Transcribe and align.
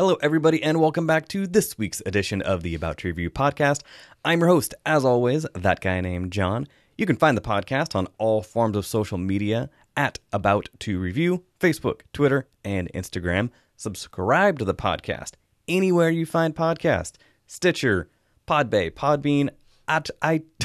Hello, 0.00 0.16
everybody, 0.22 0.62
and 0.62 0.80
welcome 0.80 1.06
back 1.06 1.28
to 1.28 1.46
this 1.46 1.76
week's 1.76 2.00
edition 2.06 2.40
of 2.40 2.62
the 2.62 2.74
About 2.74 2.96
to 2.96 3.08
Review 3.08 3.28
podcast. 3.28 3.82
I'm 4.24 4.40
your 4.40 4.48
host, 4.48 4.74
as 4.86 5.04
always, 5.04 5.44
that 5.54 5.82
guy 5.82 6.00
named 6.00 6.32
John. 6.32 6.68
You 6.96 7.04
can 7.04 7.16
find 7.16 7.36
the 7.36 7.42
podcast 7.42 7.94
on 7.94 8.08
all 8.16 8.40
forms 8.40 8.78
of 8.78 8.86
social 8.86 9.18
media 9.18 9.68
at 9.98 10.18
About 10.32 10.70
to 10.78 10.98
Review, 10.98 11.44
Facebook, 11.60 12.00
Twitter, 12.14 12.48
and 12.64 12.90
Instagram. 12.94 13.50
Subscribe 13.76 14.58
to 14.60 14.64
the 14.64 14.72
podcast 14.72 15.32
anywhere 15.68 16.08
you 16.08 16.24
find 16.24 16.56
podcasts 16.56 17.16
Stitcher, 17.46 18.08
Podbay, 18.48 18.92
Podbean, 18.92 19.50
at 19.86 20.08
I. 20.22 20.44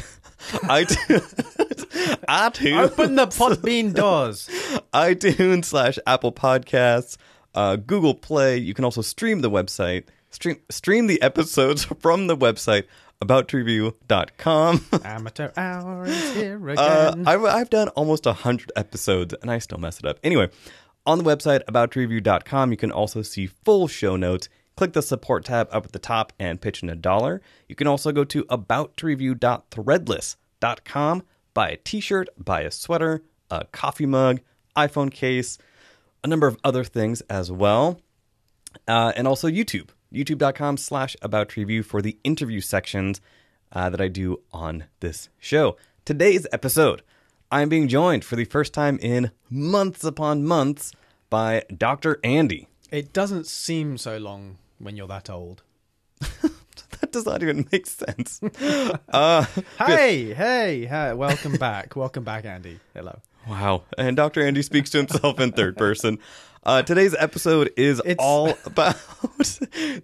iTunes, 0.63 1.35
iTunes, 2.29 2.83
Open 2.85 3.15
the 3.15 3.27
Podbean 3.27 3.93
doors. 3.93 4.47
iTunes 4.93 5.65
slash 5.65 5.99
Apple 6.07 6.31
Podcasts, 6.31 7.17
uh, 7.55 7.77
Google 7.77 8.13
Play. 8.13 8.57
You 8.57 8.73
can 8.75 8.85
also 8.85 9.01
stream 9.01 9.41
the 9.41 9.49
website, 9.49 10.03
stream 10.29 10.57
stream 10.69 11.07
the 11.07 11.19
episodes 11.21 11.85
from 11.99 12.27
the 12.27 12.37
website 12.37 12.83
aboutreview.com. 13.23 14.85
Amateur 15.03 15.51
hour 15.57 16.05
is 16.05 16.33
here 16.35 16.69
Uh, 16.71 17.11
again. 17.13 17.27
I've, 17.27 17.43
I've 17.45 17.69
done 17.69 17.87
almost 17.89 18.25
100 18.25 18.71
episodes 18.75 19.33
and 19.41 19.49
I 19.49 19.59
still 19.59 19.77
mess 19.77 19.99
it 19.99 20.05
up. 20.05 20.19
Anyway, 20.23 20.49
on 21.05 21.17
the 21.17 21.23
website 21.23 21.63
aboutreview.com, 21.65 22.71
you 22.71 22.77
can 22.77 22.91
also 22.91 23.21
see 23.21 23.47
full 23.47 23.87
show 23.87 24.15
notes. 24.15 24.49
Click 24.75 24.91
the 24.91 25.01
support 25.01 25.45
tab 25.45 25.69
up 25.71 25.85
at 25.85 25.93
the 25.93 25.99
top 25.99 26.33
and 26.37 26.59
pitch 26.59 26.83
in 26.83 26.89
a 26.89 26.95
dollar. 26.95 27.41
You 27.69 27.75
can 27.75 27.87
also 27.87 28.11
go 28.11 28.25
to 28.25 28.43
aboutreview.threadless.com, 28.45 31.23
buy 31.53 31.69
a 31.69 31.77
t 31.77 31.99
shirt, 31.99 32.29
buy 32.37 32.61
a 32.61 32.71
sweater, 32.71 33.23
a 33.49 33.65
coffee 33.71 34.05
mug, 34.05 34.41
iPhone 34.75 35.11
case, 35.11 35.57
a 36.25 36.27
number 36.27 36.47
of 36.47 36.57
other 36.63 36.83
things 36.83 37.21
as 37.29 37.51
well 37.51 38.01
uh, 38.87 39.13
and 39.15 39.27
also 39.27 39.47
YouTube, 39.47 39.89
youtube.com 40.11 40.75
slash 40.75 41.15
about 41.21 41.55
review 41.55 41.83
for 41.83 42.01
the 42.01 42.17
interview 42.23 42.59
sections 42.61 43.21
uh, 43.71 43.91
that 43.91 44.01
I 44.01 44.07
do 44.07 44.41
on 44.51 44.85
this 45.01 45.29
show. 45.37 45.77
Today's 46.03 46.47
episode, 46.51 47.03
I'm 47.51 47.69
being 47.69 47.87
joined 47.87 48.25
for 48.25 48.35
the 48.35 48.45
first 48.45 48.73
time 48.73 48.97
in 49.03 49.29
months 49.51 50.03
upon 50.03 50.43
months 50.43 50.93
by 51.29 51.61
Dr. 51.75 52.19
Andy. 52.23 52.69
it 52.89 53.13
doesn't 53.13 53.45
seem 53.45 53.95
so 53.95 54.17
long 54.17 54.57
when 54.79 54.97
you're 54.97 55.07
that 55.07 55.29
old. 55.29 55.61
That 57.01 57.11
does 57.11 57.25
not 57.25 57.43
even 57.43 57.67
make 57.71 57.87
sense. 57.87 58.41
uh, 59.09 59.45
Hey, 59.77 60.33
hey, 60.33 60.85
hey, 60.85 61.13
welcome 61.13 61.57
back. 61.57 61.95
welcome 61.95 62.23
back, 62.23 62.45
Andy. 62.45 62.79
Hello. 62.93 63.19
Wow. 63.47 63.83
And 63.97 64.15
Dr. 64.17 64.41
Andy 64.45 64.61
speaks 64.61 64.89
to 64.91 64.97
himself 64.99 65.39
in 65.39 65.51
third 65.51 65.77
person. 65.77 66.19
Uh, 66.63 66.81
today's 66.81 67.13
episode 67.17 67.71
is 67.77 67.99
It's- 67.99 68.17
all 68.19 68.53
about 68.65 68.95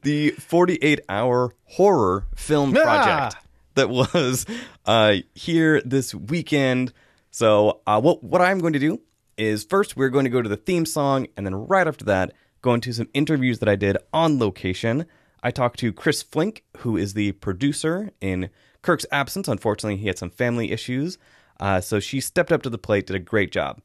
the 0.03 0.31
48 0.39 1.01
hour 1.09 1.53
horror 1.65 2.27
film 2.35 2.71
project 2.73 3.35
Ah! 3.35 3.41
that 3.75 3.89
was 3.89 4.45
uh, 4.85 5.15
here 5.33 5.81
this 5.81 6.13
weekend. 6.13 6.93
So, 7.31 7.81
uh, 7.87 7.99
what, 8.01 8.23
what 8.23 8.41
I'm 8.41 8.59
going 8.59 8.73
to 8.73 8.79
do 8.79 8.99
is 9.37 9.63
first 9.63 9.95
we're 9.95 10.09
going 10.09 10.25
to 10.25 10.29
go 10.31 10.41
to 10.41 10.49
the 10.49 10.57
theme 10.57 10.85
song, 10.85 11.27
and 11.37 11.45
then 11.45 11.55
right 11.55 11.87
after 11.87 12.05
that, 12.05 12.33
go 12.61 12.73
into 12.73 12.93
some 12.93 13.07
interviews 13.13 13.59
that 13.59 13.69
I 13.69 13.75
did 13.75 13.97
on 14.13 14.37
location. 14.37 15.05
I 15.41 15.49
talked 15.49 15.79
to 15.79 15.91
Chris 15.93 16.21
Flink, 16.21 16.63
who 16.79 16.97
is 16.97 17.13
the 17.15 17.31
producer 17.31 18.11
in 18.21 18.49
Kirk's 18.83 19.05
absence. 19.11 19.47
Unfortunately, 19.47 19.97
he 19.97 20.07
had 20.07 20.19
some 20.19 20.29
family 20.29 20.71
issues. 20.71 21.17
Uh, 21.61 21.79
so 21.79 21.99
she 21.99 22.19
stepped 22.19 22.51
up 22.51 22.63
to 22.63 22.69
the 22.69 22.77
plate, 22.77 23.05
did 23.05 23.15
a 23.15 23.19
great 23.19 23.51
job. 23.51 23.79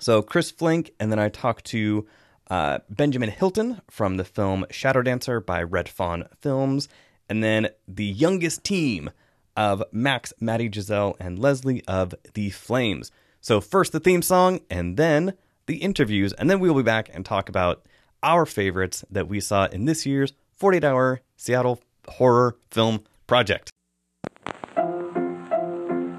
So 0.00 0.20
Chris 0.20 0.50
Flink, 0.50 0.90
and 0.98 1.10
then 1.10 1.20
I 1.20 1.28
talked 1.28 1.64
to 1.66 2.06
uh, 2.50 2.78
Benjamin 2.90 3.30
Hilton 3.30 3.80
from 3.88 4.16
the 4.16 4.24
film 4.24 4.66
Shadow 4.70 5.02
Dancer 5.02 5.40
by 5.40 5.62
Red 5.62 5.88
Fawn 5.88 6.24
Films, 6.40 6.88
and 7.28 7.42
then 7.42 7.68
the 7.86 8.04
youngest 8.04 8.64
team 8.64 9.10
of 9.56 9.82
Max, 9.92 10.32
Maddie, 10.40 10.70
Giselle, 10.72 11.16
and 11.20 11.38
Leslie 11.38 11.84
of 11.86 12.14
The 12.34 12.50
Flames. 12.50 13.10
So 13.40 13.60
first 13.60 13.92
the 13.92 14.00
theme 14.00 14.22
song, 14.22 14.60
and 14.68 14.96
then 14.96 15.34
the 15.66 15.76
interviews, 15.76 16.32
and 16.32 16.50
then 16.50 16.58
we'll 16.60 16.74
be 16.74 16.82
back 16.82 17.10
and 17.12 17.24
talk 17.24 17.48
about 17.48 17.84
our 18.22 18.46
favorites 18.46 19.04
that 19.10 19.28
we 19.28 19.40
saw 19.40 19.66
in 19.66 19.84
this 19.84 20.06
year's 20.06 20.32
48-hour 20.60 21.20
Seattle 21.36 21.80
horror 22.08 22.56
film 22.70 23.04
project. 23.26 23.70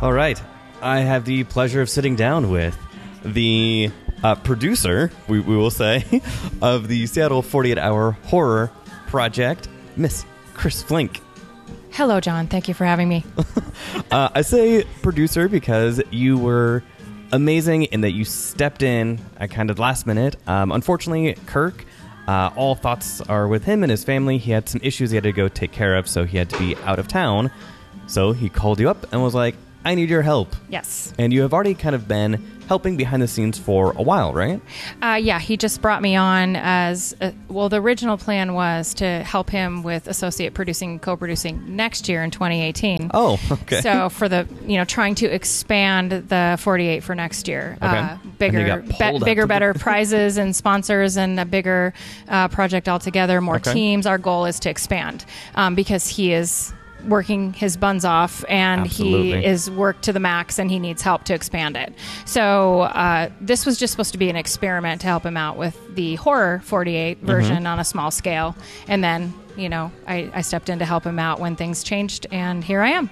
All 0.00 0.12
right. 0.12 0.40
I 0.80 1.00
have 1.00 1.24
the 1.24 1.42
pleasure 1.42 1.82
of 1.82 1.90
sitting 1.90 2.14
down 2.14 2.50
with 2.50 2.78
the 3.24 3.90
uh, 4.22 4.36
producer, 4.36 5.10
we, 5.26 5.40
we 5.40 5.56
will 5.56 5.72
say, 5.72 6.22
of 6.62 6.86
the 6.86 7.06
Seattle 7.06 7.42
48 7.42 7.78
Hour 7.78 8.12
Horror 8.12 8.70
Project, 9.08 9.68
Miss 9.96 10.24
Chris 10.54 10.84
Flink. 10.84 11.20
Hello, 11.90 12.20
John. 12.20 12.46
Thank 12.46 12.68
you 12.68 12.74
for 12.74 12.84
having 12.84 13.08
me. 13.08 13.24
Uh, 14.10 14.28
I 14.34 14.42
say 14.42 14.84
producer 15.02 15.48
because 15.48 16.00
you 16.10 16.36
were 16.38 16.82
amazing 17.32 17.84
in 17.84 18.00
that 18.00 18.12
you 18.12 18.24
stepped 18.24 18.82
in 18.82 19.20
at 19.38 19.50
kind 19.50 19.70
of 19.70 19.78
last 19.78 20.06
minute. 20.06 20.36
Um, 20.46 20.72
unfortunately, 20.72 21.34
Kirk, 21.46 21.84
uh, 22.26 22.50
all 22.56 22.74
thoughts 22.74 23.20
are 23.22 23.46
with 23.46 23.64
him 23.64 23.82
and 23.82 23.90
his 23.90 24.04
family. 24.04 24.38
He 24.38 24.50
had 24.50 24.68
some 24.68 24.80
issues 24.82 25.10
he 25.10 25.16
had 25.16 25.24
to 25.24 25.32
go 25.32 25.48
take 25.48 25.72
care 25.72 25.94
of, 25.96 26.08
so 26.08 26.24
he 26.24 26.38
had 26.38 26.50
to 26.50 26.58
be 26.58 26.74
out 26.84 26.98
of 26.98 27.06
town. 27.08 27.50
So 28.06 28.32
he 28.32 28.48
called 28.48 28.80
you 28.80 28.88
up 28.88 29.10
and 29.12 29.22
was 29.22 29.34
like, 29.34 29.54
I 29.84 29.94
need 29.94 30.10
your 30.10 30.22
help. 30.22 30.54
Yes. 30.68 31.12
And 31.18 31.32
you 31.32 31.42
have 31.42 31.54
already 31.54 31.74
kind 31.74 31.94
of 31.94 32.06
been 32.08 32.42
helping 32.68 32.98
behind 32.98 33.22
the 33.22 33.28
scenes 33.28 33.58
for 33.58 33.92
a 33.92 34.02
while, 34.02 34.34
right? 34.34 34.60
Uh, 35.00 35.14
yeah, 35.14 35.38
he 35.38 35.56
just 35.56 35.80
brought 35.80 36.02
me 36.02 36.16
on 36.16 36.54
as 36.56 37.16
uh 37.20 37.30
well. 37.48 37.70
The 37.70 37.80
original 37.80 38.18
plan 38.18 38.52
was 38.52 38.92
to 38.94 39.22
help 39.22 39.48
him 39.48 39.82
with 39.82 40.06
associate 40.06 40.52
producing, 40.52 40.98
co-producing 40.98 41.76
next 41.76 42.10
year 42.10 42.22
in 42.22 42.30
2018. 42.30 43.10
Oh, 43.14 43.40
okay. 43.50 43.80
So 43.80 44.10
for 44.10 44.28
the 44.28 44.46
you 44.66 44.76
know 44.76 44.84
trying 44.84 45.14
to 45.16 45.26
expand 45.26 46.12
the 46.12 46.58
48 46.60 47.02
for 47.02 47.14
next 47.14 47.48
year, 47.48 47.78
Okay. 47.80 47.98
uh, 47.98 48.16
bigger, 48.38 48.82
be- 48.82 49.18
bigger, 49.24 49.46
better 49.54 49.72
prizes 49.72 50.36
and 50.36 50.54
sponsors 50.54 51.16
and 51.16 51.40
a 51.40 51.46
bigger 51.46 51.94
uh, 52.28 52.48
project 52.48 52.86
altogether. 52.88 53.40
More 53.40 53.56
Okay. 53.56 53.72
teams. 53.72 54.04
Our 54.06 54.18
goal 54.18 54.44
is 54.44 54.60
to 54.60 54.68
expand 54.70 55.24
um, 55.54 55.74
because 55.74 56.06
he 56.06 56.34
is 56.34 56.74
working 57.06 57.52
his 57.52 57.76
buns 57.76 58.04
off 58.04 58.44
and 58.48 58.82
Absolutely. 58.82 59.40
he 59.40 59.46
is 59.46 59.70
worked 59.70 60.02
to 60.04 60.12
the 60.12 60.20
max 60.20 60.58
and 60.58 60.70
he 60.70 60.78
needs 60.78 61.02
help 61.02 61.24
to 61.24 61.34
expand 61.34 61.76
it. 61.76 61.92
So 62.24 62.82
uh, 62.82 63.30
this 63.40 63.66
was 63.66 63.78
just 63.78 63.92
supposed 63.92 64.12
to 64.12 64.18
be 64.18 64.30
an 64.30 64.36
experiment 64.36 65.00
to 65.02 65.06
help 65.06 65.24
him 65.24 65.36
out 65.36 65.56
with 65.56 65.76
the 65.94 66.16
horror 66.16 66.60
48 66.64 67.18
version 67.18 67.66
on 67.66 67.78
a 67.78 67.84
small 67.84 68.10
scale, 68.10 68.56
and 68.86 69.02
then 69.02 69.34
you 69.56 69.68
know 69.68 69.90
I, 70.06 70.30
I 70.34 70.40
stepped 70.42 70.68
in 70.68 70.78
to 70.78 70.84
help 70.84 71.04
him 71.04 71.18
out 71.18 71.40
when 71.40 71.56
things 71.56 71.82
changed, 71.82 72.26
and 72.30 72.62
here 72.62 72.80
I 72.80 72.90
am. 72.90 73.10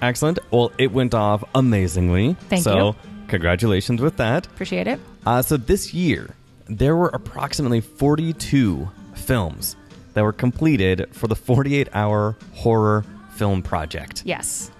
Excellent. 0.00 0.40
Well, 0.50 0.72
it 0.78 0.92
went 0.92 1.14
off 1.14 1.44
amazingly. 1.54 2.34
Thank 2.48 2.64
so, 2.64 2.88
you. 2.88 2.94
congratulations 3.28 4.00
with 4.00 4.16
that. 4.16 4.46
Appreciate 4.46 4.88
it. 4.88 4.98
Uh, 5.24 5.42
so 5.42 5.56
this 5.56 5.94
year, 5.94 6.34
there 6.66 6.96
were 6.96 7.08
approximately 7.08 7.80
42 7.80 8.90
films 9.14 9.76
that 10.14 10.22
were 10.22 10.32
completed 10.32 11.08
for 11.12 11.26
the 11.28 11.36
48 11.36 11.88
hour 11.92 12.36
horror 12.54 13.04
film 13.34 13.62
project. 13.62 14.22
Yes. 14.24 14.70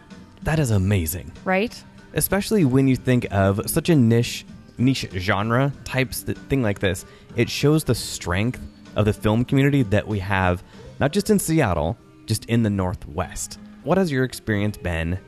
That 0.43 0.59
is 0.59 0.71
amazing. 0.71 1.33
Right. 1.45 1.83
Especially 2.15 2.65
when 2.65 2.89
you 2.89 2.97
think 2.97 3.27
of 3.31 3.61
such 3.71 3.89
a 3.89 3.97
niche 3.97 4.45
niche 4.79 5.07
genre 5.17 5.73
types 5.85 6.23
th- 6.23 6.37
thing 6.49 6.63
like 6.63 6.79
this. 6.79 7.05
It 7.37 7.49
shows 7.49 7.85
the 7.85 7.95
strength 7.95 8.61
of 8.97 9.05
the 9.05 9.13
film 9.13 9.45
community 9.45 9.83
that 9.85 10.07
we 10.07 10.19
have 10.19 10.63
not 11.01 11.13
just 11.13 11.31
in 11.31 11.39
Seattle, 11.39 11.97
just 12.27 12.45
in 12.47 12.63
the 12.63 12.71
Northwest. 12.71 13.59
What 13.85 13.99
has 13.99 14.13
your 14.13 14.25
experience 14.25 14.77
been 14.77 15.19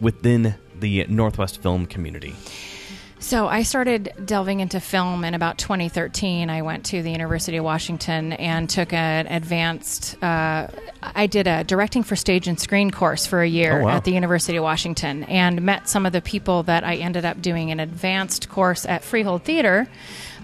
within 0.00 0.54
the 0.80 1.06
Northwest 1.06 1.62
film 1.62 1.86
community? 1.86 2.34
So 3.22 3.46
I 3.46 3.62
started 3.62 4.12
delving 4.24 4.58
into 4.58 4.80
film 4.80 5.24
in 5.24 5.34
about 5.34 5.56
2013. 5.56 6.50
I 6.50 6.62
went 6.62 6.86
to 6.86 7.04
the 7.04 7.10
University 7.12 7.56
of 7.56 7.64
Washington 7.64 8.32
and 8.32 8.68
took 8.68 8.92
an 8.92 9.28
advanced. 9.28 10.20
Uh, 10.20 10.66
I 11.02 11.26
did 11.26 11.46
a 11.46 11.64
directing 11.64 12.02
for 12.02 12.16
stage 12.16 12.46
and 12.48 12.58
screen 12.58 12.90
course 12.90 13.26
for 13.26 13.42
a 13.42 13.48
year 13.48 13.80
Oh, 13.80 13.84
wow. 13.84 13.96
at 13.96 14.04
the 14.04 14.12
University 14.12 14.56
of 14.56 14.62
Washington, 14.64 15.24
and 15.24 15.62
met 15.62 15.88
some 15.88 16.06
of 16.06 16.12
the 16.12 16.20
people 16.22 16.62
that 16.64 16.84
I 16.84 16.96
ended 16.96 17.24
up 17.24 17.42
doing 17.42 17.70
an 17.70 17.80
advanced 17.80 18.48
course 18.48 18.86
at 18.86 19.02
Freehold 19.04 19.42
Theater. 19.42 19.88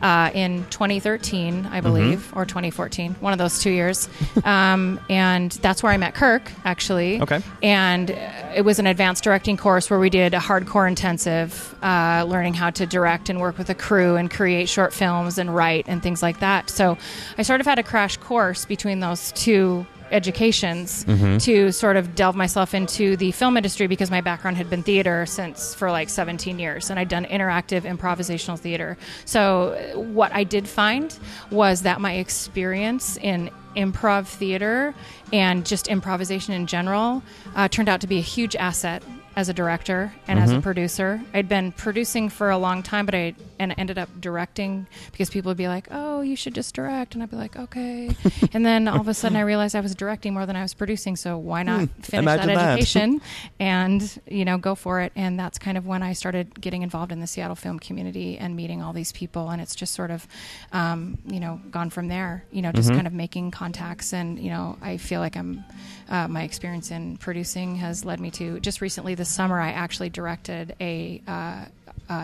uh, 0.01 0.31
in 0.33 0.65
2013, 0.71 1.67
I 1.67 1.81
believe, 1.81 2.33
or 2.37 2.47
2014, 2.47 3.15
one 3.19 3.33
of 3.33 3.39
those 3.41 3.59
two 3.59 3.71
years. 3.71 4.09
um, 4.45 5.01
and 5.11 5.51
that's 5.51 5.83
where 5.83 5.91
I 5.91 5.97
met 5.97 6.15
Kirk, 6.15 6.53
actually. 6.65 7.21
Okay. 7.21 7.41
And 7.65 8.11
it 8.55 8.65
was 8.65 8.79
an 8.79 8.87
advanced 8.87 9.25
directing 9.25 9.57
course 9.57 9.91
where 9.91 9.99
we 9.99 10.09
did 10.09 10.35
a 10.35 10.39
hardcore 10.39 10.87
intensive, 10.87 11.75
uh, 11.83 12.25
learning 12.29 12.55
how 12.55 12.71
to 12.71 12.87
direct 12.87 13.29
and 13.29 13.41
work 13.41 13.59
with 13.59 13.71
a 13.71 13.75
crew 13.75 14.15
and 14.15 14.31
create 14.31 14.69
short 14.69 14.93
films 14.95 15.37
and 15.37 15.53
write 15.53 15.87
and 15.89 16.01
things 16.01 16.23
like 16.23 16.39
that. 16.39 16.71
So 16.71 16.97
I 17.37 17.43
sort 17.43 17.61
of 17.61 17.67
had 17.67 17.81
a 17.81 17.83
crash 17.83 18.19
course 18.19 18.67
between 18.67 19.01
those 19.01 19.33
two 19.33 19.85
educations 20.11 21.05
to 21.45 21.73
sort 21.73 21.97
of 21.97 22.15
delve 22.15 22.37
myself 22.37 22.75
into 22.75 23.17
the 23.17 23.31
film 23.33 23.57
industry 23.57 23.87
because 23.87 24.11
my 24.11 24.21
background 24.21 24.57
had 24.57 24.69
been 24.71 24.83
theater 24.83 25.27
since 25.27 25.75
for 25.75 25.91
like 25.91 26.09
17 26.09 26.59
years 26.59 26.91
and 26.91 26.99
I'd 26.99 27.09
done 27.09 27.25
interactive 27.25 27.83
improvisational 27.83 28.59
theater. 28.59 28.97
So 29.25 29.75
what 29.95 30.33
I 30.33 30.45
did 30.45 30.69
find 30.69 31.17
was 31.51 31.83
that 31.83 32.01
my 32.01 32.15
experience 32.15 33.17
in 33.19 33.51
improv 33.77 34.27
theater 34.27 34.95
and 35.33 35.65
just 35.65 35.89
improvisation 35.89 36.55
in 36.55 36.67
general 36.67 37.23
uh, 37.55 37.69
turned 37.69 37.89
out 37.89 38.01
to 38.01 38.07
be 38.07 38.19
a 38.19 38.23
huge 38.23 38.57
asset 38.57 39.03
as 39.39 39.49
a 39.49 39.55
director 39.55 40.13
and 40.27 40.37
as 40.41 40.51
a 40.51 40.55
mm-hmm. 40.55 40.63
producer. 40.63 41.21
I'd 41.33 41.49
been 41.49 41.71
producing 41.71 42.29
for 42.29 42.51
a 42.51 42.59
long 42.59 42.83
time, 42.83 43.07
but 43.07 43.15
I 43.15 43.37
and 43.61 43.73
ended 43.79 43.97
up 43.97 44.09
directing 44.21 44.89
because 45.13 45.31
people 45.31 45.51
would 45.51 45.57
be 45.57 45.69
like, 45.69 45.87
"Oh, 45.93 46.23
you 46.23 46.35
should 46.35 46.57
just 46.57 46.75
direct," 46.75 47.15
and 47.15 47.23
I'd 47.23 47.31
be 47.31 47.37
like, 47.37 47.55
"Okay." 47.55 48.17
and 48.53 48.67
then 48.67 48.89
all 48.89 49.01
of 49.01 49.07
a 49.07 49.15
sudden, 49.15 49.37
I 49.37 49.43
realized 49.43 49.77
I 49.77 49.81
was 49.81 49.95
directing 49.95 50.35
more 50.35 50.45
than 50.45 50.57
I 50.57 50.63
was 50.63 50.75
producing. 50.75 51.15
So 51.15 51.39
why 51.39 51.63
not 51.63 51.83
hmm, 51.83 52.03
finish 52.03 52.27
that 52.27 52.47
that. 52.47 52.79
education 52.79 53.21
and 53.61 54.21
you 54.27 54.45
know 54.45 54.59
go 54.59 54.75
for 54.75 55.03
it? 55.03 55.13
And 55.15 55.39
that's 55.39 55.57
kind 55.57 55.79
of 55.79 55.87
when 55.87 56.03
I 56.03 56.15
started 56.15 56.61
getting 56.61 56.83
involved 56.83 57.13
in 57.13 57.21
the 57.21 57.29
Seattle 57.29 57.55
film 57.55 57.79
community 57.79 58.39
and 58.39 58.57
meeting 58.57 58.83
all 58.83 58.93
these 58.93 59.13
people. 59.13 59.51
And 59.51 59.63
it's 59.63 59.77
just 59.77 59.95
sort 59.95 60.11
of 60.11 60.27
um, 60.73 61.17
you 61.27 61.39
know 61.39 61.61
gone 61.71 61.91
from 61.91 62.09
there. 62.09 62.45
You 62.51 62.63
know, 62.63 62.73
just 62.73 62.89
mm-hmm. 62.89 62.97
kind 62.97 63.07
of 63.07 63.13
making 63.13 63.53
contacts, 63.53 64.13
and 64.13 64.37
you 64.37 64.51
know, 64.51 64.77
I 64.83 64.97
feel 64.97 65.21
like 65.21 65.37
I'm 65.37 65.63
uh, 66.09 66.29
my 66.29 66.43
experience 66.43 66.91
in 66.91 67.17
producing 67.19 67.77
has 67.77 68.05
led 68.05 68.21
me 68.21 68.31
to 68.33 68.61
just 68.61 68.81
recently 68.81 69.15
this 69.15 69.29
summer 69.29 69.61
I 69.61 69.71
actually 69.73 70.11
directed 70.11 70.75
a, 70.81 71.23
uh, 71.29 71.67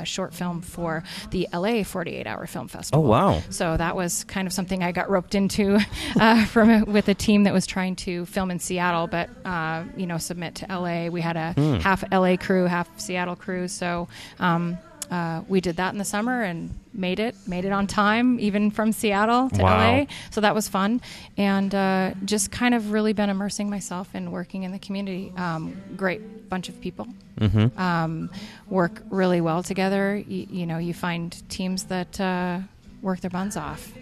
short 0.04 0.32
film 0.32 0.62
for 0.62 1.04
the 1.31 1.46
LA 1.52 1.82
48 1.82 2.26
Hour 2.26 2.46
Film 2.46 2.69
Festival. 2.69 3.04
Oh, 3.04 3.08
wow. 3.08 3.42
So 3.50 3.76
that 3.76 3.94
was 3.94 4.25
kind 4.25 4.46
of 4.46 4.52
something 4.54 4.82
I 4.82 4.92
got 4.92 5.10
roped 5.10 5.34
into 5.34 5.78
uh, 6.19 6.46
from 6.46 6.84
with 6.86 7.08
a 7.08 7.14
team 7.14 7.44
that 7.44 7.52
was 7.52 7.66
trying 7.66 7.96
to 7.96 8.25
film 8.26 8.50
in 8.50 8.58
Seattle, 8.60 9.06
but 9.08 9.28
uh, 9.44 9.84
you 9.96 10.06
know 10.06 10.16
submit 10.16 10.54
to 10.56 10.66
LA. 10.70 11.08
We 11.08 11.20
had 11.20 11.37
a 11.37 11.52
Hmm. 11.52 11.75
half 11.76 12.02
LA 12.10 12.37
crew, 12.38 12.64
half 12.64 12.88
Seattle 12.98 13.37
crew. 13.37 13.69
So. 13.69 14.08
Um, 14.40 14.78
uh, 15.10 15.42
we 15.48 15.60
did 15.60 15.76
that 15.76 15.92
in 15.92 15.98
the 15.98 16.04
summer 16.04 16.42
and 16.42 16.70
made 16.92 17.18
it, 17.20 17.34
made 17.46 17.64
it 17.64 17.72
on 17.72 17.86
time, 17.86 18.38
even 18.40 18.70
from 18.70 18.92
Seattle 18.92 19.50
to 19.50 19.62
Wow. 19.62 19.98
LA. 20.00 20.06
So 20.30 20.40
that 20.40 20.54
was 20.54 20.68
fun, 20.68 21.00
and 21.36 21.74
uh, 21.74 22.12
just 22.24 22.50
kind 22.50 22.74
of 22.74 22.92
really 22.92 23.12
been 23.12 23.30
immersing 23.30 23.68
myself 23.70 24.14
in 24.14 24.30
working 24.30 24.62
in 24.62 24.72
the 24.72 24.78
community. 24.78 25.32
Um, 25.36 25.76
great 25.96 26.48
bunch 26.48 26.68
of 26.68 26.80
people, 26.80 27.06
Mm-hmm. 27.40 27.78
um, 27.80 28.30
work 28.68 29.02
really 29.10 29.40
well 29.40 29.62
together. 29.62 30.22
Y- 30.28 30.46
you 30.50 30.66
know, 30.66 30.78
you 30.78 30.94
find 30.94 31.36
teams 31.48 31.84
that 31.84 32.20
uh, 32.20 32.60
work 33.02 33.20
their 33.20 33.30
buns 33.30 33.56
off. 33.56 33.92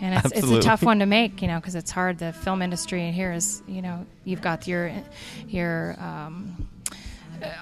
And 0.00 0.14
it's, 0.14 0.32
it's 0.38 0.50
a 0.50 0.60
tough 0.60 0.82
one 0.82 1.00
to 1.00 1.06
make, 1.06 1.42
you 1.42 1.48
know, 1.48 1.56
because 1.60 1.74
it's 1.74 1.90
hard. 1.90 2.16
The 2.18 2.32
film 2.32 2.62
industry 2.62 3.06
in 3.06 3.12
here 3.12 3.32
is, 3.32 3.62
you 3.68 3.82
know, 3.82 4.06
you've 4.24 4.40
got 4.40 4.66
your 4.66 4.90
your 5.48 5.96
um, 6.00 6.66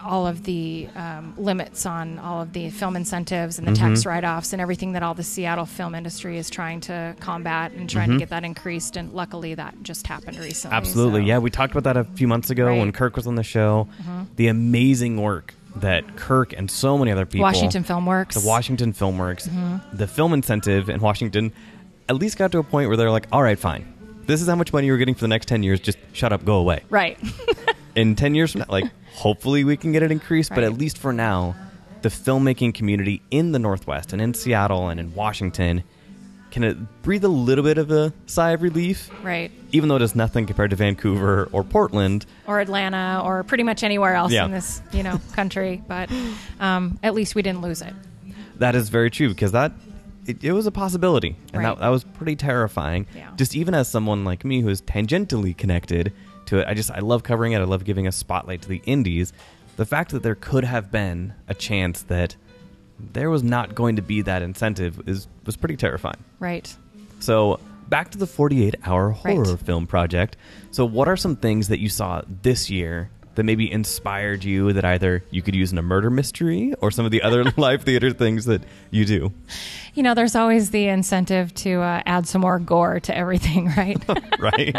all 0.05 0.26
of 0.26 0.44
the 0.44 0.88
um, 0.97 1.35
limits 1.37 1.87
on 1.87 2.19
all 2.19 2.43
of 2.43 2.53
the 2.53 2.71
film 2.71 2.97
incentives 2.97 3.59
and 3.59 3.67
the 3.69 3.73
Mm-hmm. 3.73 3.88
tax 3.94 4.06
write-offs 4.06 4.53
and 4.53 4.62
everything 4.62 4.93
that 4.93 5.03
all 5.03 5.15
the 5.15 5.23
Seattle 5.23 5.67
film 5.67 5.94
industry 5.94 6.38
is 6.38 6.49
trying 6.50 6.81
to 6.82 7.15
combat 7.21 7.73
and 7.73 7.88
trying 7.91 8.11
to 8.11 8.19
get 8.19 8.29
that 8.31 8.44
increased. 8.44 8.97
And 8.97 9.12
luckily, 9.12 9.55
that 9.55 9.75
just 9.82 10.06
happened 10.06 10.38
recently. 10.38 10.75
Mm-hmm. 10.75 10.87
Absolutely. 10.87 11.21
so- 11.23 11.26
Yeah, 11.26 11.38
we 11.38 11.50
talked 11.50 11.73
about 11.75 11.85
that 11.85 11.97
a 11.97 12.05
few 12.05 12.29
months 12.29 12.50
ago 12.50 12.65
Right. 12.67 12.73
Mm-hmm. 12.73 12.81
when 12.81 12.93
Kirk 12.93 13.17
was 13.17 13.26
on 13.26 13.35
the 13.35 13.43
show. 13.43 13.88
The 14.37 14.49
amazing 14.49 15.21
work 15.21 15.55
that 15.77 16.17
Kirk 16.17 16.53
and 16.56 16.70
so 16.70 16.97
many 16.97 17.11
other 17.11 17.27
people 17.27 17.43
Washington 17.43 17.82
Filmworks. 17.82 18.41
the 18.41 18.47
Washington 18.47 18.93
Filmworks, 18.93 19.49
the 19.93 20.06
film 20.06 20.32
incentive 20.32 20.88
in 20.88 21.00
Washington 21.00 21.53
at 22.09 22.15
least 22.17 22.37
got 22.38 22.53
to 22.53 22.59
a 22.59 22.62
point 22.62 22.88
where 22.88 22.97
they're 22.97 23.11
like, 23.11 23.27
all 23.32 23.43
right, 23.43 23.59
fine. 23.59 23.93
This 24.27 24.41
is 24.41 24.47
how 24.49 24.55
much 24.55 24.73
money 24.73 24.87
you're 24.87 24.99
getting 24.99 25.15
for 25.15 25.23
the 25.23 25.29
next 25.29 25.47
10 25.49 25.62
years. 25.62 25.81
Just 25.81 25.99
shut 26.12 26.32
up, 26.32 26.44
go 26.44 26.56
away. 26.56 26.82
Right. 26.91 27.19
In 27.94 28.17
10 28.17 28.35
years 28.35 28.52
from 28.52 28.61
now, 28.61 28.67
like, 28.69 28.91
hopefully 29.14 29.64
we 29.64 29.76
can 29.76 29.93
get 29.93 30.02
it 30.02 30.11
increased, 30.11 30.50
but 30.50 30.64
at 30.64 30.75
least 30.75 30.99
for 30.99 31.12
now, 31.12 31.55
the 32.02 32.08
filmmaking 32.08 32.75
community 32.75 33.23
in 33.31 33.52
the 33.52 33.58
Northwest 33.58 34.12
and 34.12 34.20
in 34.20 34.35
Seattle 34.35 34.88
and 34.88 35.00
in 35.00 35.14
Washington 35.14 35.85
can 36.50 36.62
it 36.62 37.02
breathe 37.02 37.25
a 37.25 37.29
little 37.29 37.64
bit 37.64 37.79
of 37.79 37.91
a 37.91 38.12
sigh 38.26 38.52
of 38.52 38.62
relief, 38.62 39.11
right. 39.25 39.50
even 39.73 39.88
though 39.88 39.96
it 39.96 40.02
is 40.02 40.14
nothing 40.14 40.46
compared 40.46 40.70
to 40.70 40.76
Vancouver 40.76 41.49
or 41.50 41.64
Portland. 41.64 42.26
Or 42.46 42.61
Atlanta, 42.61 43.23
or 43.25 43.43
pretty 43.43 43.64
much 43.64 43.82
anywhere 43.82 44.14
else 44.14 44.31
Yeah. 44.31 44.44
in 44.44 44.52
this, 44.52 44.81
you 44.93 45.02
know, 45.02 45.20
country. 45.32 45.82
But 45.88 46.11
um, 46.61 46.96
at 47.02 47.12
least 47.12 47.35
we 47.35 47.43
didn't 47.43 47.61
lose 47.62 47.82
it. 47.82 47.93
That 48.58 48.76
is 48.76 48.88
very 48.88 49.11
true 49.11 49.31
because 49.31 49.50
that 49.50 49.73
it, 50.26 50.44
it 50.44 50.52
was 50.52 50.67
a 50.67 50.70
possibility, 50.70 51.37
and 51.52 51.62
Right. 51.62 51.75
that, 51.75 51.81
that 51.81 51.88
was 51.88 52.05
pretty 52.05 52.37
terrifying. 52.37 53.06
Yeah. 53.17 53.31
Just 53.37 53.56
even 53.56 53.75
as 53.75 53.88
someone 53.88 54.25
like 54.25 54.44
me 54.44 54.61
who 54.61 54.69
is 54.69 54.81
tangentially 54.81 55.56
connected 55.56 56.12
to 56.46 56.58
it, 56.58 56.67
I 56.69 56.75
just 56.75 56.91
I 56.91 57.00
love 57.00 57.23
covering 57.23 57.52
it. 57.52 57.58
I 57.61 57.64
love 57.64 57.85
giving 57.85 58.06
a 58.06 58.12
spotlight 58.12 58.62
to 58.62 58.69
the 58.69 58.82
indies. 58.85 59.32
The 59.76 59.87
fact 59.87 60.12
that 60.12 60.23
there 60.23 60.35
could 60.37 60.64
have 60.64 60.91
been 60.93 61.35
a 61.49 61.55
chance 61.55 62.02
that 62.02 62.37
there 62.99 63.29
was 63.31 63.43
not 63.43 63.75
going 63.75 63.96
to 63.96 64.02
be 64.02 64.23
that 64.23 64.43
incentive 64.43 65.08
is 65.08 65.26
was 65.46 65.56
pretty 65.56 65.76
terrifying. 65.76 66.23
Right. 66.38 66.75
So 67.20 67.58
back 67.88 68.11
to 68.12 68.19
the 68.19 68.26
48 68.26 68.76
hour 68.85 69.11
horror 69.11 69.43
Right. 69.52 69.58
film 69.61 69.87
project. 69.87 70.37
So 70.70 70.85
what 70.85 71.08
are 71.08 71.17
some 71.17 71.37
things 71.37 71.69
that 71.69 71.81
you 71.81 71.88
saw 71.88 72.23
this 72.43 72.70
year 72.70 73.11
that 73.34 73.42
maybe 73.44 73.70
inspired 73.70 74.44
you 74.44 74.72
that 74.72 74.84
either 74.84 75.22
you 75.31 75.42
could 75.42 75.54
use 75.54 75.72
in 75.72 75.78
a 75.78 75.82
murder 75.82 76.10
mystery 76.10 76.72
or 76.81 76.90
some 76.90 77.04
of 77.04 77.10
the 77.10 77.22
other 77.22 77.44
live 77.56 77.82
theater 77.82 78.10
things 78.12 78.44
that 78.46 78.62
you 78.90 79.04
do? 79.04 79.32
You 79.94 80.02
know, 80.02 80.14
there's 80.14 80.34
always 80.34 80.70
the 80.70 80.88
incentive 80.88 81.54
to 81.54 81.81
uh, 81.81 82.02
add 82.06 82.26
some 82.26 82.40
more 82.40 82.58
gore 82.58 83.00
to 83.00 83.16
everything, 83.16 83.66
right? 83.76 84.02
Right? 84.38 84.76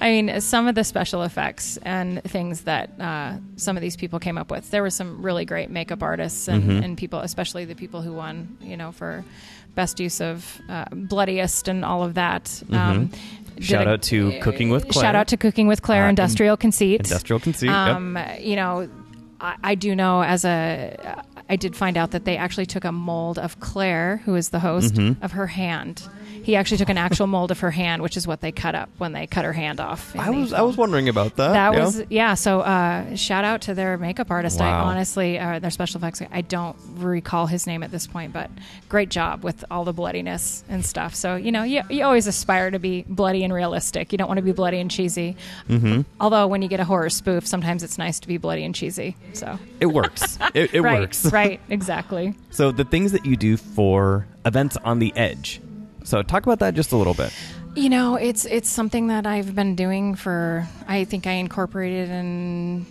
I 0.00 0.10
mean, 0.10 0.40
some 0.40 0.68
of 0.68 0.74
the 0.74 0.84
special 0.84 1.22
effects 1.22 1.78
and 1.82 2.22
things 2.24 2.62
that 2.62 2.90
uh, 3.00 3.34
some 3.56 3.76
of 3.76 3.80
these 3.80 3.96
people 3.96 4.18
came 4.20 4.38
up 4.38 4.50
with. 4.50 4.70
There 4.70 4.82
were 4.82 4.90
some 4.90 5.22
really 5.22 5.44
great 5.44 5.68
makeup 5.70 6.02
artists 6.02 6.46
and, 6.48 6.62
Mm-hmm. 6.62 6.82
and 6.84 6.98
people, 6.98 7.20
especially 7.20 7.64
the 7.64 7.74
people 7.74 8.02
who 8.02 8.12
won, 8.12 8.56
you 8.60 8.76
know, 8.76 8.92
for 8.92 9.24
best 9.74 9.98
use 10.00 10.20
of 10.20 10.60
uh, 10.68 10.84
bloodiest 10.92 11.66
and 11.68 11.84
all 11.84 12.02
of 12.04 12.14
that. 12.14 12.62
Um, 12.70 13.08
Mm-hmm. 13.08 13.39
Shout 13.60 13.86
a- 13.86 13.90
out 13.90 14.02
to 14.02 14.38
Cooking 14.40 14.70
with 14.70 14.88
Claire. 14.88 15.02
Shout 15.04 15.14
out 15.14 15.28
to 15.28 15.36
Cooking 15.36 15.66
with 15.68 15.82
Claire, 15.82 16.02
Uh, 16.02 16.06
in- 16.06 16.10
Industrial 16.10 16.56
Conceit. 16.56 17.00
Industrial 17.00 17.38
Conceit, 17.40 17.66
yep. 17.68 17.76
Um, 17.96 18.18
You 18.40 18.56
know, 18.56 18.88
I, 19.40 19.56
I 19.62 19.74
do 19.74 19.94
know 19.94 20.22
as 20.22 20.44
a, 20.44 20.96
I 21.48 21.56
did 21.56 21.74
find 21.76 21.96
out 21.96 22.10
that 22.12 22.24
they 22.24 22.36
actually 22.36 22.66
took 22.66 22.84
a 22.84 22.92
mold 22.92 23.38
of 23.38 23.58
Claire, 23.60 24.22
who 24.24 24.34
is 24.34 24.50
the 24.50 24.60
host, 24.60 24.94
Mm-hmm. 24.94 25.24
of 25.24 25.32
her 25.32 25.46
hand. 25.48 26.02
He 26.50 26.56
actually 26.56 26.78
took 26.78 26.88
an 26.88 26.98
actual 26.98 27.28
mold 27.28 27.52
of 27.52 27.60
her 27.60 27.70
hand, 27.70 28.02
which 28.02 28.16
is 28.16 28.26
what 28.26 28.40
they 28.40 28.50
cut 28.50 28.74
up 28.74 28.88
when 28.98 29.12
they 29.12 29.28
cut 29.28 29.44
her 29.44 29.52
hand 29.52 29.78
off. 29.78 30.16
I 30.16 30.30
was 30.30 30.52
I 30.52 30.62
was 30.62 30.76
wondering 30.76 31.08
about 31.08 31.36
that. 31.36 31.52
That 31.52 31.74
yeah. 31.74 31.84
was 31.84 32.02
yeah. 32.10 32.34
So 32.34 32.62
uh, 32.62 33.14
shout 33.14 33.44
out 33.44 33.60
to 33.62 33.74
their 33.74 33.96
makeup 33.96 34.32
artist. 34.32 34.60
I 34.60 34.72
honestly, 34.72 35.38
uh, 35.38 35.60
their 35.60 35.70
special 35.70 35.98
effects. 35.98 36.20
I 36.32 36.40
don't 36.40 36.76
recall 36.96 37.46
his 37.46 37.68
name 37.68 37.84
at 37.84 37.92
this 37.92 38.08
point, 38.08 38.32
but 38.32 38.50
great 38.88 39.10
job 39.10 39.44
with 39.44 39.64
all 39.70 39.84
the 39.84 39.92
bloodiness 39.92 40.64
and 40.68 40.84
stuff. 40.84 41.14
So 41.14 41.36
you 41.36 41.52
know, 41.52 41.62
you, 41.62 41.82
you 41.88 42.02
always 42.02 42.26
aspire 42.26 42.72
to 42.72 42.80
be 42.80 43.04
bloody 43.08 43.44
and 43.44 43.54
realistic. 43.54 44.10
You 44.10 44.18
don't 44.18 44.26
want 44.26 44.38
to 44.38 44.42
be 44.42 44.50
bloody 44.50 44.80
and 44.80 44.90
cheesy. 44.90 45.36
Mm-hmm. 45.68 46.00
Although 46.20 46.48
when 46.48 46.62
you 46.62 46.68
get 46.68 46.80
a 46.80 46.84
horror 46.84 47.10
spoof, 47.10 47.46
sometimes 47.46 47.84
it's 47.84 47.96
nice 47.96 48.18
to 48.18 48.26
be 48.26 48.38
bloody 48.38 48.64
and 48.64 48.74
cheesy. 48.74 49.14
So 49.34 49.56
it 49.78 49.86
works. 49.86 50.36
It, 50.52 50.74
it 50.74 50.80
right, 50.80 51.00
works. 51.00 51.26
right, 51.26 51.60
exactly. 51.68 52.34
So 52.50 52.72
the 52.72 52.82
things 52.82 53.12
that 53.12 53.24
you 53.24 53.36
do 53.36 53.56
for 53.56 54.26
events 54.44 54.76
on 54.78 54.98
the 54.98 55.14
edge. 55.16 55.60
So 56.10 56.24
talk 56.24 56.42
about 56.44 56.58
that 56.58 56.74
just 56.74 56.90
a 56.90 56.96
little 56.96 57.14
bit. 57.14 57.32
You 57.76 57.88
know, 57.88 58.16
it's 58.16 58.44
it's 58.44 58.68
something 58.68 59.06
that 59.06 59.28
I've 59.28 59.54
been 59.54 59.76
doing 59.76 60.16
for. 60.16 60.66
I 60.88 61.04
think 61.04 61.28
I 61.28 61.34
incorporated 61.34 62.08
in 62.08 62.84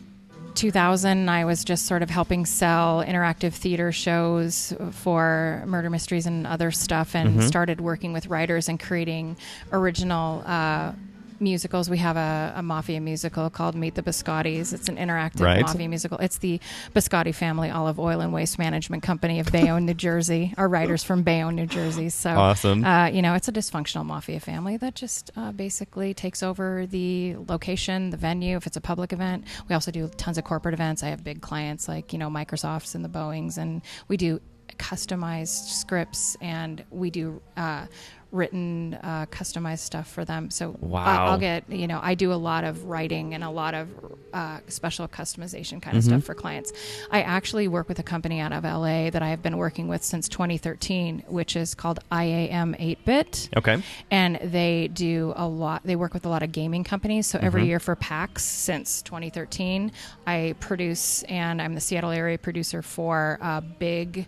2000. 0.56 1.28
I 1.28 1.44
was 1.44 1.66
just 1.66 1.86
sort 1.86 2.02
of 2.02 2.10
helping 2.10 2.46
sell 2.46 3.04
interactive 3.04 3.52
theater 3.52 3.92
shows 3.92 4.74
for 4.92 5.66
murder 5.68 5.90
mysteries 5.90 6.28
and 6.28 6.48
other 6.48 6.72
stuff, 6.72 7.14
and 7.14 7.44
started 7.44 7.82
working 7.82 8.14
with 8.14 8.28
writers 8.28 8.70
and 8.70 8.80
creating 8.80 9.36
original. 9.74 10.42
Uh, 10.46 10.94
Musicals. 11.42 11.90
We 11.90 11.98
have 12.00 12.18
a, 12.18 12.54
a 12.56 12.62
mafia 12.64 13.00
musical 13.02 13.50
called 13.50 13.76
Meet 13.76 13.96
the 13.96 14.04
Biscottis. 14.04 14.74
It's 14.74 14.90
an 14.90 14.98
interactive 14.98 15.42
Right. 15.42 15.62
mafia 15.62 15.88
musical. 15.88 16.18
It's 16.20 16.38
the 16.38 16.60
Biscotti 16.94 17.34
Family 17.34 17.70
Olive 17.70 18.00
Oil 18.00 18.22
and 18.22 18.34
Waste 18.34 18.60
Management 18.60 19.04
Company 19.04 19.40
of 19.40 19.52
Bayonne, 19.52 19.86
New 19.86 19.94
Jersey. 19.94 20.54
Our 20.58 20.68
writers 20.68 21.04
from 21.04 21.24
Bayonne, 21.24 21.56
New 21.56 21.66
Jersey. 21.66 22.10
So 22.10 22.32
Awesome. 22.32 22.84
uh, 22.84 23.08
you 23.08 23.22
know, 23.22 23.34
it's 23.34 23.48
a 23.48 23.52
dysfunctional 23.52 24.06
mafia 24.06 24.40
family 24.40 24.78
that 24.78 24.96
just 24.96 25.32
uh, 25.38 25.52
basically 25.52 26.14
takes 26.14 26.44
over 26.44 26.86
the 26.86 27.36
location, 27.48 28.10
the 28.10 28.18
venue, 28.18 28.58
if 28.58 28.68
it's 28.68 28.78
a 28.78 28.82
public 28.82 29.14
event. 29.14 29.46
We 29.68 29.76
also 29.76 29.92
do 29.92 30.08
tons 30.18 30.38
of 30.38 30.44
corporate 30.44 30.74
events. 30.74 31.04
I 31.04 31.08
have 31.10 31.24
big 31.24 31.42
clients 31.42 31.88
like, 31.88 32.14
you 32.14 32.20
know, 32.20 32.30
Microsofts 32.30 32.96
and 32.96 33.04
the 33.04 33.10
Boeings, 33.10 33.58
and 33.58 33.82
we 34.08 34.18
do 34.18 34.40
customized 34.78 35.68
scripts 35.70 36.38
and 36.42 36.84
we 36.90 37.10
do 37.10 37.42
uh, 37.58 37.86
written 38.32 38.94
uh, 39.02 39.26
customized 39.32 39.80
stuff 39.80 40.08
for 40.12 40.24
them. 40.24 40.50
So 40.52 40.76
Wow. 40.80 41.04
I'll, 41.04 41.32
I'll 41.32 41.40
get 41.40 41.64
you 41.70 41.88
know 41.88 42.00
i 42.04 42.14
do 42.16 42.32
a 42.32 42.36
lot 42.36 42.64
of 42.64 42.86
writing 42.86 43.34
and 43.34 43.44
a 43.44 43.50
lot 43.50 43.74
of 43.74 43.90
uh, 44.34 44.60
special 44.68 45.08
customization 45.08 45.82
kind 45.82 45.98
of 45.98 46.04
stuff 46.04 46.24
for 46.24 46.36
clients. 46.36 46.72
I 47.12 47.22
actually 47.24 47.68
work 47.68 47.90
with 47.90 47.98
a 48.00 48.04
company 48.04 48.40
out 48.40 48.54
of 48.54 48.64
la 48.64 49.10
that 49.10 49.24
i 49.24 49.30
have 49.30 49.42
been 49.42 49.58
working 49.58 49.88
with 49.88 50.04
since 50.04 50.30
2013 50.30 51.24
which 51.28 51.56
is 51.56 51.74
called 51.74 52.00
iam8bit 52.12 53.50
Okay. 53.58 53.82
and 54.12 54.38
they 54.44 54.90
do 54.90 55.34
a 55.36 55.48
lot 55.48 55.82
they 55.84 55.96
work 55.96 56.14
with 56.14 56.26
a 56.26 56.30
lot 56.30 56.44
of 56.44 56.52
gaming 56.52 56.84
companies. 56.84 57.28
So 57.28 57.40
every 57.42 57.66
year 57.66 57.80
for 57.80 57.96
pax 57.96 58.44
since 58.46 59.02
2013 59.02 59.92
i 60.28 60.56
produce 60.60 61.24
and 61.24 61.62
i'm 61.62 61.74
the 61.74 61.82
seattle 61.82 62.12
area 62.12 62.38
producer 62.38 62.82
for 62.82 63.38
uh, 63.42 63.62
big 63.62 64.28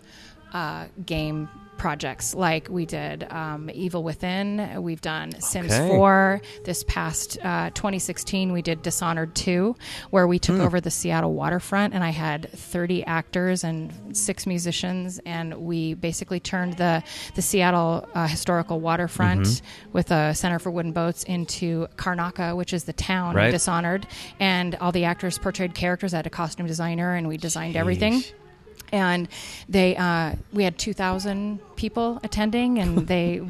uh, 0.54 0.86
game 1.06 1.48
projects 1.82 2.36
like 2.36 2.68
we 2.70 2.86
did 2.86 3.26
um, 3.32 3.68
evil 3.74 4.04
within 4.04 4.82
we've 4.84 5.02
done 5.02 5.32
sims 5.42 5.72
Okay. 5.74 5.88
4 5.88 6.42
this 6.64 6.84
past 6.84 7.40
uh, 7.44 7.72
2016 7.72 8.52
we 8.54 8.62
did 8.62 8.84
dishonored 8.84 9.34
2 9.34 9.76
where 10.12 10.28
we 10.28 10.38
took 10.38 10.60
over 10.60 10.80
the 10.80 10.92
seattle 10.92 11.34
waterfront 11.34 11.96
and 11.96 12.04
i 12.04 12.12
had 12.12 12.48
30 12.52 13.04
actors 13.06 13.64
and 13.64 13.92
six 14.16 14.46
musicians 14.46 15.20
and 15.26 15.56
we 15.56 15.96
basically 15.96 16.40
turned 16.40 16.74
the 16.78 17.02
the 17.34 17.42
seattle 17.42 18.08
uh, 18.14 18.28
historical 18.28 18.80
waterfront 18.80 19.64
with 19.92 20.12
a 20.12 20.36
center 20.36 20.60
for 20.60 20.70
wooden 20.70 20.92
boats 20.92 21.24
into 21.24 21.88
Karnaca 21.96 22.56
which 22.56 22.74
is 22.74 22.84
the 22.84 22.94
town 22.94 23.34
Right. 23.36 23.48
of 23.48 23.54
dishonored. 23.54 24.06
And 24.40 24.76
all 24.82 24.92
the 24.92 25.06
actors 25.06 25.38
portrayed 25.40 25.74
characters. 25.74 26.14
I 26.14 26.18
had 26.18 26.28
a 26.28 26.30
costume 26.42 26.68
designer 26.68 27.16
and 27.16 27.28
we 27.28 27.38
designed 27.38 27.76
everything. 27.76 28.24
And 28.92 29.28
they 29.70 29.96
uh, 29.96 30.34
we 30.52 30.64
had 30.64 30.78
2000 30.78 31.60
people 31.86 32.20
attending 32.24 32.78
and 32.80 32.90
they 33.14 33.42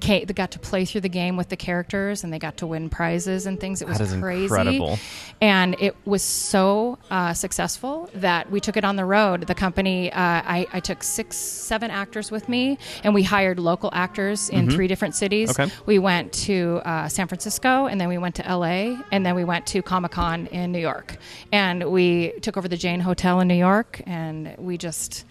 came, 0.00 0.24
they 0.26 0.32
got 0.32 0.50
to 0.52 0.58
play 0.60 0.84
through 0.84 1.00
the 1.08 1.08
game 1.20 1.34
with 1.36 1.48
the 1.48 1.56
characters 1.56 2.22
and 2.22 2.32
they 2.32 2.38
got 2.38 2.56
to 2.56 2.66
win 2.66 2.88
prizes 2.88 3.46
and 3.46 3.58
things 3.58 3.82
it 3.82 3.88
was 3.88 3.98
crazy 4.20 4.44
incredible. 4.44 4.98
and 5.40 5.74
it 5.80 5.94
was 6.04 6.22
so 6.22 6.96
uh, 7.10 7.34
successful 7.34 8.08
that 8.14 8.48
we 8.50 8.60
took 8.60 8.76
it 8.76 8.84
on 8.84 8.94
the 8.96 9.04
road 9.04 9.38
the 9.48 9.54
company 9.66 9.98
uh, 10.12 10.18
I, 10.56 10.66
I 10.72 10.80
took 10.80 11.02
six 11.02 11.36
seven 11.36 11.90
actors 11.90 12.30
with 12.30 12.48
me 12.48 12.78
and 13.04 13.12
we 13.12 13.22
hired 13.24 13.58
local 13.58 13.90
actors 13.92 14.48
in 14.50 14.70
three 14.70 14.86
different 14.92 15.14
cities 15.14 15.50
Okay. 15.50 15.68
we 15.86 15.98
went 15.98 16.32
to 16.48 16.80
uh, 16.84 17.08
San 17.08 17.26
Francisco 17.26 17.86
and 17.86 18.00
then 18.00 18.08
we 18.08 18.18
went 18.18 18.34
to 18.36 18.42
LA 18.42 18.96
and 19.10 19.26
then 19.26 19.34
we 19.34 19.44
went 19.44 19.66
to 19.72 19.82
Comic 19.82 20.12
Con 20.12 20.46
in 20.48 20.70
New 20.70 20.78
York. 20.90 21.16
And 21.52 21.90
we 21.90 22.32
took 22.44 22.56
over 22.56 22.68
the 22.68 22.76
Jane 22.76 23.00
Hotel 23.00 23.40
in 23.40 23.48
New 23.48 23.54
York 23.70 24.00
and 24.06 24.54
we 24.58 24.76
just 24.78 25.24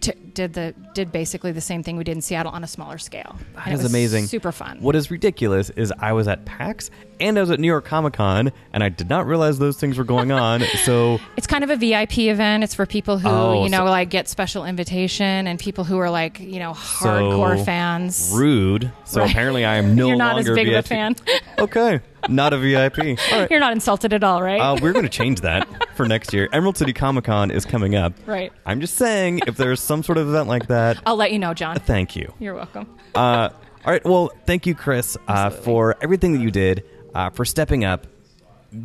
t- 0.00 0.12
did 0.34 0.52
the 0.54 0.74
did 0.94 1.10
basically 1.12 1.52
the 1.52 1.60
same 1.60 1.82
thing 1.82 1.96
we 1.96 2.04
did 2.04 2.12
in 2.16 2.22
Seattle 2.22 2.52
on 2.52 2.62
a 2.64 2.66
smaller 2.66 2.98
scale. 2.98 3.36
That 3.54 3.66
And 3.66 3.72
it 3.74 3.78
is 3.78 3.82
was 3.82 3.92
amazing. 3.92 4.26
Super 4.26 4.52
fun. 4.52 4.78
What 4.80 4.94
is 4.96 5.10
ridiculous 5.10 5.70
is 5.70 5.92
I 5.98 6.12
was 6.12 6.28
at 6.28 6.44
PAX 6.44 6.90
and 7.20 7.36
I 7.36 7.40
was 7.40 7.50
at 7.50 7.58
New 7.58 7.66
York 7.66 7.84
Comic 7.84 8.12
Con, 8.12 8.52
and 8.72 8.84
I 8.84 8.88
did 8.90 9.08
not 9.08 9.26
realize 9.26 9.58
those 9.58 9.76
things 9.76 9.98
were 9.98 10.04
going 10.04 10.30
on. 10.30 10.60
so 10.84 11.18
It's 11.36 11.46
kind 11.48 11.64
of 11.64 11.70
a 11.70 11.76
VIP 11.76 12.18
event. 12.18 12.62
It's 12.62 12.74
for 12.74 12.86
people 12.86 13.18
who, 13.18 13.28
Oh, 13.28 13.64
you 13.64 13.70
know, 13.70 13.78
so- 13.78 13.90
like 13.90 14.10
get 14.10 14.28
special 14.28 14.64
invitation 14.64 15.46
and 15.48 15.58
people 15.58 15.82
who 15.84 15.98
are 15.98 16.10
like, 16.10 16.38
you 16.38 16.60
know, 16.60 16.72
hardcore 16.72 17.58
So 17.58 17.64
fans. 17.64 18.30
rude. 18.34 18.92
So 19.04 19.20
Right. 19.20 19.30
apparently 19.30 19.64
I 19.64 19.76
am 19.76 19.94
no 19.96 20.08
You're 20.08 20.16
not 20.16 20.38
as 20.38 20.46
longer 20.46 20.54
big 20.54 20.68
of 20.68 20.84
a 20.84 20.88
fan. 20.88 21.16
Okay, 21.58 22.00
not 22.28 22.52
a 22.52 22.58
VIP. 22.58 22.98
Right. 22.98 23.50
You're 23.50 23.60
not 23.60 23.72
insulted 23.72 24.12
at 24.12 24.22
all, 24.24 24.42
right? 24.42 24.60
Uh, 24.60 24.78
we're 24.80 24.92
going 24.92 25.04
to 25.04 25.08
change 25.10 25.40
that 25.40 25.66
for 25.96 26.06
next 26.06 26.32
year. 26.32 26.48
Emerald 26.52 26.76
City 26.76 26.92
Comic 26.92 27.24
Con 27.24 27.50
is 27.50 27.64
coming 27.64 27.94
up. 27.94 28.12
Right. 28.26 28.52
I'm 28.66 28.80
just 28.80 28.94
saying, 28.96 29.40
if 29.46 29.56
there's 29.56 29.80
some 29.80 30.02
sort 30.02 30.18
of 30.18 30.28
event 30.28 30.48
like 30.48 30.68
that, 30.68 30.98
I'll 31.06 31.16
let 31.16 31.32
you 31.32 31.38
know, 31.38 31.54
John. 31.54 31.78
thank 31.80 32.16
you. 32.16 32.32
You're 32.38 32.54
welcome. 32.54 32.86
Uh, 33.14 33.50
all 33.84 33.92
right. 33.92 34.04
Well, 34.04 34.30
thank 34.46 34.66
you, 34.66 34.74
Chris, 34.74 35.16
uh, 35.26 35.50
for 35.50 35.96
everything 36.02 36.32
that 36.34 36.40
you 36.40 36.50
did, 36.50 36.84
uh, 37.14 37.30
for 37.30 37.44
stepping 37.44 37.84
up, 37.84 38.06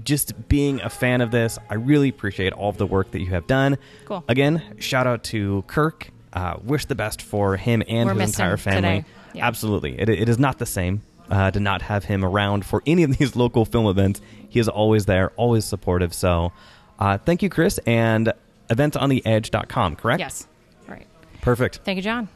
just 0.03 0.47
being 0.47 0.81
a 0.81 0.89
fan 0.89 1.21
of 1.21 1.31
this. 1.31 1.59
I 1.69 1.75
really 1.75 2.09
appreciate 2.09 2.53
all 2.53 2.69
of 2.69 2.77
the 2.77 2.87
work 2.87 3.11
that 3.11 3.19
you 3.19 3.27
have 3.27 3.47
done. 3.47 3.77
Cool. 4.05 4.23
Again, 4.27 4.61
shout 4.79 5.07
out 5.07 5.23
to 5.25 5.63
Kirk. 5.67 6.09
Uh, 6.31 6.57
wish 6.63 6.85
the 6.85 6.95
best 6.95 7.21
for 7.21 7.57
him 7.57 7.83
and 7.87 8.07
We're 8.09 8.15
his 8.15 8.31
entire 8.31 8.57
family. 8.57 9.05
Yeah. 9.33 9.45
Absolutely. 9.47 9.99
It, 9.99 10.09
it 10.09 10.29
is 10.29 10.39
not 10.39 10.57
the 10.57 10.65
same 10.65 11.01
uh, 11.29 11.51
to 11.51 11.59
not 11.59 11.81
have 11.83 12.05
him 12.05 12.23
around 12.23 12.65
for 12.65 12.81
any 12.85 13.03
of 13.03 13.17
these 13.17 13.35
local 13.35 13.65
film 13.65 13.87
events. 13.87 14.21
He 14.49 14.59
is 14.59 14.67
always 14.67 15.05
there, 15.05 15.31
always 15.35 15.65
supportive. 15.65 16.13
So 16.13 16.51
uh, 16.99 17.17
thank 17.17 17.41
you, 17.41 17.49
Chris, 17.49 17.79
and 17.85 18.33
eventsontheedge.com, 18.69 19.95
correct? 19.95 20.19
Yes. 20.19 20.47
Right. 20.87 21.07
Perfect. 21.41 21.81
Thank 21.83 21.97
you, 21.97 22.03
John. 22.03 22.29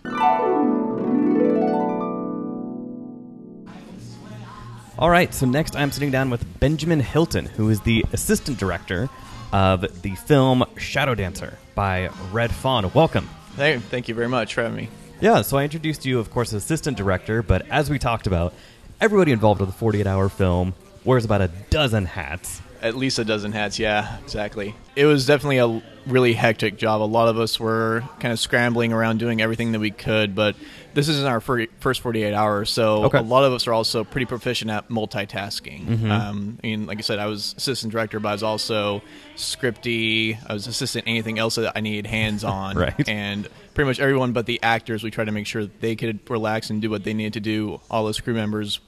All 5.00 5.12
right, 5.12 5.32
so 5.32 5.46
next 5.46 5.76
I'm 5.76 5.92
sitting 5.92 6.10
down 6.10 6.32
with 6.32 6.60
Benjamin 6.60 7.00
Hilton, 7.00 7.46
who 7.46 7.70
is 7.70 7.82
the 7.82 8.04
assistant 8.14 8.58
director 8.58 9.10
of 9.54 10.02
the 10.02 10.16
film 10.16 10.66
Shadow 10.76 11.14
Dancer 11.14 11.60
by 11.76 12.10
Red 12.32 12.52
Fawn. 12.52 12.92
Welcome. 12.94 13.30
Hey, 13.56 13.78
thank 13.78 14.08
you 14.08 14.16
very 14.16 14.28
much 14.28 14.56
for 14.56 14.64
having 14.64 14.76
me. 14.76 14.90
Yeah, 15.22 15.44
so 15.44 15.58
I 15.58 15.64
introduced 15.64 16.06
you, 16.06 16.20
of 16.20 16.32
course, 16.32 16.52
as 16.52 16.64
assistant 16.64 16.98
director, 16.98 17.44
but 17.44 17.68
as 17.70 17.92
we 17.92 18.00
talked 18.00 18.26
about, 18.26 18.56
everybody 19.02 19.32
involved 19.32 19.60
with 19.62 19.70
the 19.70 19.76
48 19.76 20.08
hour 20.08 20.30
film 20.30 20.74
wears 21.04 21.26
about 21.26 21.42
a 21.42 21.50
dozen 21.70 22.06
hats. 22.06 22.62
At 22.80 22.96
least 22.96 23.18
a 23.18 23.26
dozen 23.26 23.54
hats, 23.54 23.80
yeah, 23.80 24.18
exactly. 24.20 24.76
It 24.96 25.08
was 25.08 25.26
definitely 25.26 25.58
a 25.58 25.82
really 26.06 26.34
hectic 26.34 26.78
job. 26.78 27.02
A 27.02 27.04
lot 27.04 27.28
of 27.28 27.40
us 27.40 27.60
were 27.60 28.04
kind 28.20 28.32
of 28.32 28.40
scrambling 28.40 28.94
around 28.94 29.18
doing 29.18 29.42
everything 29.42 29.72
that 29.72 29.80
we 29.80 29.90
could, 29.90 30.36
but 30.36 30.56
this 30.94 31.08
isn't 31.10 31.26
our 31.26 31.40
first 31.40 32.02
48 32.02 32.34
hours, 32.36 32.70
so 32.70 33.06
Okay. 33.06 33.18
a 33.18 33.22
lot 33.24 33.44
of 33.46 33.52
us 33.54 33.66
are 33.68 33.74
also 33.74 34.04
pretty 34.04 34.26
proficient 34.26 34.70
at 34.70 34.90
multitasking. 34.90 36.08
Um, 36.08 36.60
I 36.64 36.68
mean, 36.68 36.86
like 36.86 37.00
I 37.00 37.02
said, 37.02 37.18
I 37.18 37.26
was 37.26 37.56
assistant 37.58 37.92
director, 37.92 38.20
but 38.20 38.30
I 38.30 38.34
was 38.34 38.44
also 38.44 39.02
scripty. 39.36 40.38
I 40.48 40.54
was 40.54 40.68
assistant 40.68 41.06
anything 41.08 41.40
else 41.40 41.56
that 41.56 41.74
I 41.76 41.82
needed 41.82 42.06
hands 42.06 42.44
on. 42.44 42.78
Right. 42.78 43.10
And 43.10 43.48
pretty 43.74 43.88
much 43.88 44.00
everyone 44.00 44.34
but 44.34 44.46
the 44.46 44.62
actors, 44.62 45.04
we 45.04 45.10
tried 45.12 45.26
to 45.26 45.32
make 45.32 45.48
sure 45.48 45.64
that 45.64 45.82
they 45.82 45.96
could 45.96 46.20
relax 46.30 46.70
and 46.70 46.80
do 46.82 46.90
what 46.92 47.04
they 47.04 47.14
needed 47.14 47.34
to 47.34 47.40
do. 47.40 47.82
All 47.90 48.06
those 48.06 48.20
crew 48.20 48.34
members, 48.36 48.80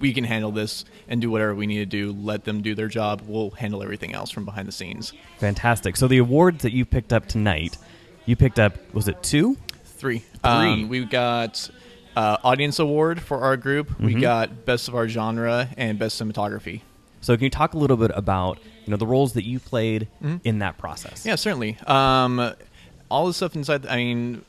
we 0.00 0.12
can 0.12 0.24
handle 0.24 0.50
this 0.50 0.84
and 1.08 1.20
do 1.20 1.30
whatever 1.30 1.54
we 1.54 1.66
need 1.66 1.78
to 1.78 1.86
do. 1.86 2.12
Let 2.12 2.44
them 2.44 2.62
do 2.62 2.74
their 2.74 2.88
job. 2.88 3.22
We'll 3.26 3.50
handle 3.50 3.82
everything 3.82 4.14
else 4.14 4.30
from 4.30 4.44
behind 4.44 4.68
the 4.68 4.72
scenes. 4.72 5.12
Fantastic. 5.38 5.96
So 5.96 6.08
the 6.08 6.18
awards 6.18 6.62
that 6.62 6.72
you 6.72 6.84
picked 6.84 7.12
up 7.12 7.26
tonight, 7.26 7.78
you 8.26 8.36
picked 8.36 8.58
up, 8.58 8.74
was 8.94 9.08
it 9.08 9.22
two? 9.22 9.56
Three. 9.84 10.24
Um, 10.42 10.88
we 10.88 11.04
got 11.04 11.70
uh, 12.16 12.38
audience 12.42 12.78
award 12.78 13.22
for 13.22 13.38
our 13.38 13.56
group. 13.56 13.98
We 14.00 14.14
got 14.14 14.64
best 14.64 14.88
of 14.88 14.94
our 14.94 15.08
genre 15.08 15.68
and 15.76 15.98
best 15.98 16.20
cinematography. 16.20 16.80
So 17.20 17.36
can 17.36 17.44
you 17.44 17.50
talk 17.50 17.74
a 17.74 17.78
little 17.78 17.96
bit 17.96 18.10
about 18.14 18.58
you 18.84 18.90
know 18.90 18.96
the 18.96 19.06
roles 19.06 19.34
that 19.34 19.44
you 19.44 19.60
played 19.60 20.08
in 20.42 20.58
that 20.58 20.76
process? 20.76 21.24
Yeah, 21.24 21.36
certainly. 21.36 21.78
Um, 21.86 22.52
all 23.08 23.26
the 23.28 23.32
stuff 23.34 23.54
inside. 23.54 23.86
I 23.86 23.96
mean, 23.96 24.44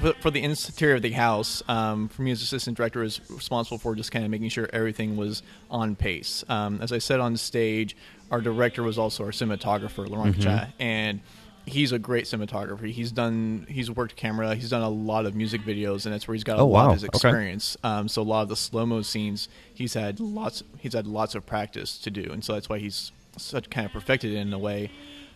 for, 0.00 0.12
for 0.14 0.30
the 0.30 0.42
interior 0.42 0.96
of 0.96 1.02
the 1.02 1.10
house, 1.12 1.62
um, 1.68 2.08
for 2.08 2.22
me 2.22 2.30
as 2.30 2.42
assistant 2.42 2.76
director, 2.76 3.00
was 3.00 3.20
responsible 3.28 3.78
for 3.78 3.94
just 3.94 4.10
kind 4.12 4.24
of 4.24 4.30
making 4.30 4.48
sure 4.48 4.68
everything 4.72 5.16
was 5.16 5.42
on 5.70 5.96
pace. 5.96 6.44
Um, 6.48 6.80
as 6.82 6.92
I 6.92 6.98
said 6.98 7.20
on 7.20 7.36
stage, 7.36 7.96
our 8.30 8.40
director 8.40 8.82
was 8.82 8.98
also 8.98 9.24
our 9.24 9.30
cinematographer, 9.30 10.08
Laurent 10.08 10.36
Kachat, 10.36 10.72
and 10.78 11.20
he's 11.66 11.92
a 11.92 11.98
great 11.98 12.24
cinematographer. 12.24 12.90
He's 12.90 13.12
done, 13.12 13.66
he's 13.68 13.90
worked 13.90 14.16
camera, 14.16 14.54
he's 14.54 14.70
done 14.70 14.82
a 14.82 14.88
lot 14.88 15.26
of 15.26 15.34
music 15.34 15.60
videos, 15.62 16.04
and 16.06 16.14
that's 16.14 16.26
where 16.26 16.34
he's 16.34 16.44
got 16.44 16.58
a 16.58 16.62
Oh, 16.62 16.66
lot 16.66 16.84
wow. 16.84 16.88
of 16.88 16.94
his 16.94 17.04
Okay. 17.04 17.16
experience. 17.16 17.76
Um, 17.84 18.08
so 18.08 18.22
a 18.22 18.24
lot 18.24 18.42
of 18.42 18.48
the 18.48 18.56
slow 18.56 18.86
mo 18.86 19.02
scenes, 19.02 19.48
he's 19.72 19.94
had 19.94 20.20
lots, 20.20 20.62
he's 20.78 20.94
had 20.94 21.06
lots 21.06 21.34
of 21.34 21.44
practice 21.46 21.98
to 21.98 22.10
do, 22.10 22.30
and 22.32 22.44
so 22.44 22.54
that's 22.54 22.68
why 22.68 22.78
he's 22.78 23.12
such 23.36 23.70
kind 23.70 23.86
of 23.86 23.92
perfected 23.92 24.32
it 24.32 24.36
in 24.36 24.52
a 24.52 24.58
way. 24.58 24.90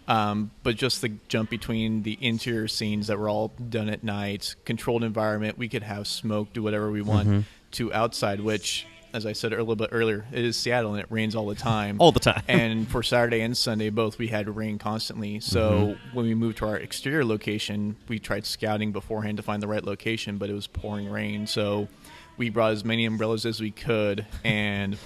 Um, 0.06 0.50
but 0.62 0.76
just 0.76 1.00
the 1.00 1.10
jump 1.28 1.48
between 1.50 2.02
the 2.02 2.18
interior 2.20 2.68
scenes 2.68 3.06
that 3.06 3.18
were 3.18 3.28
all 3.28 3.48
done 3.48 3.88
at 3.88 4.04
night, 4.04 4.54
controlled 4.64 5.02
environment, 5.04 5.56
we 5.56 5.68
could 5.68 5.82
have 5.82 6.06
smoke, 6.06 6.52
do 6.52 6.62
whatever 6.62 6.90
we 6.90 7.00
want, 7.02 7.28
Mm-hmm. 7.28 7.40
to 7.72 7.92
outside, 7.94 8.40
which, 8.40 8.86
as 9.14 9.24
I 9.24 9.32
said 9.32 9.52
a 9.52 9.56
little 9.56 9.76
bit 9.76 9.88
earlier, 9.92 10.26
it 10.30 10.44
is 10.44 10.56
Seattle 10.58 10.92
and 10.92 11.00
it 11.00 11.06
rains 11.08 11.34
all 11.34 11.46
the 11.46 11.54
time. 11.54 11.96
All 12.00 12.12
the 12.12 12.20
time. 12.20 12.42
and 12.48 12.86
for 12.86 13.02
Saturday 13.02 13.40
and 13.40 13.56
Sunday, 13.56 13.88
both 13.88 14.18
we 14.18 14.28
had 14.28 14.48
rain 14.54 14.76
constantly. 14.78 15.40
So 15.40 15.70
Mm-hmm. 15.70 16.16
when 16.16 16.26
we 16.26 16.34
moved 16.34 16.58
to 16.58 16.66
our 16.66 16.76
exterior 16.76 17.24
location, 17.24 17.96
we 18.08 18.18
tried 18.18 18.44
scouting 18.44 18.92
beforehand 18.92 19.38
to 19.38 19.42
find 19.42 19.62
the 19.62 19.68
right 19.68 19.84
location, 19.84 20.36
but 20.36 20.50
it 20.50 20.54
was 20.54 20.66
pouring 20.66 21.08
rain. 21.08 21.46
So 21.46 21.88
we 22.36 22.50
brought 22.50 22.72
as 22.72 22.84
many 22.84 23.06
umbrellas 23.06 23.46
as 23.46 23.60
we 23.60 23.70
could, 23.70 24.26
and 24.44 24.98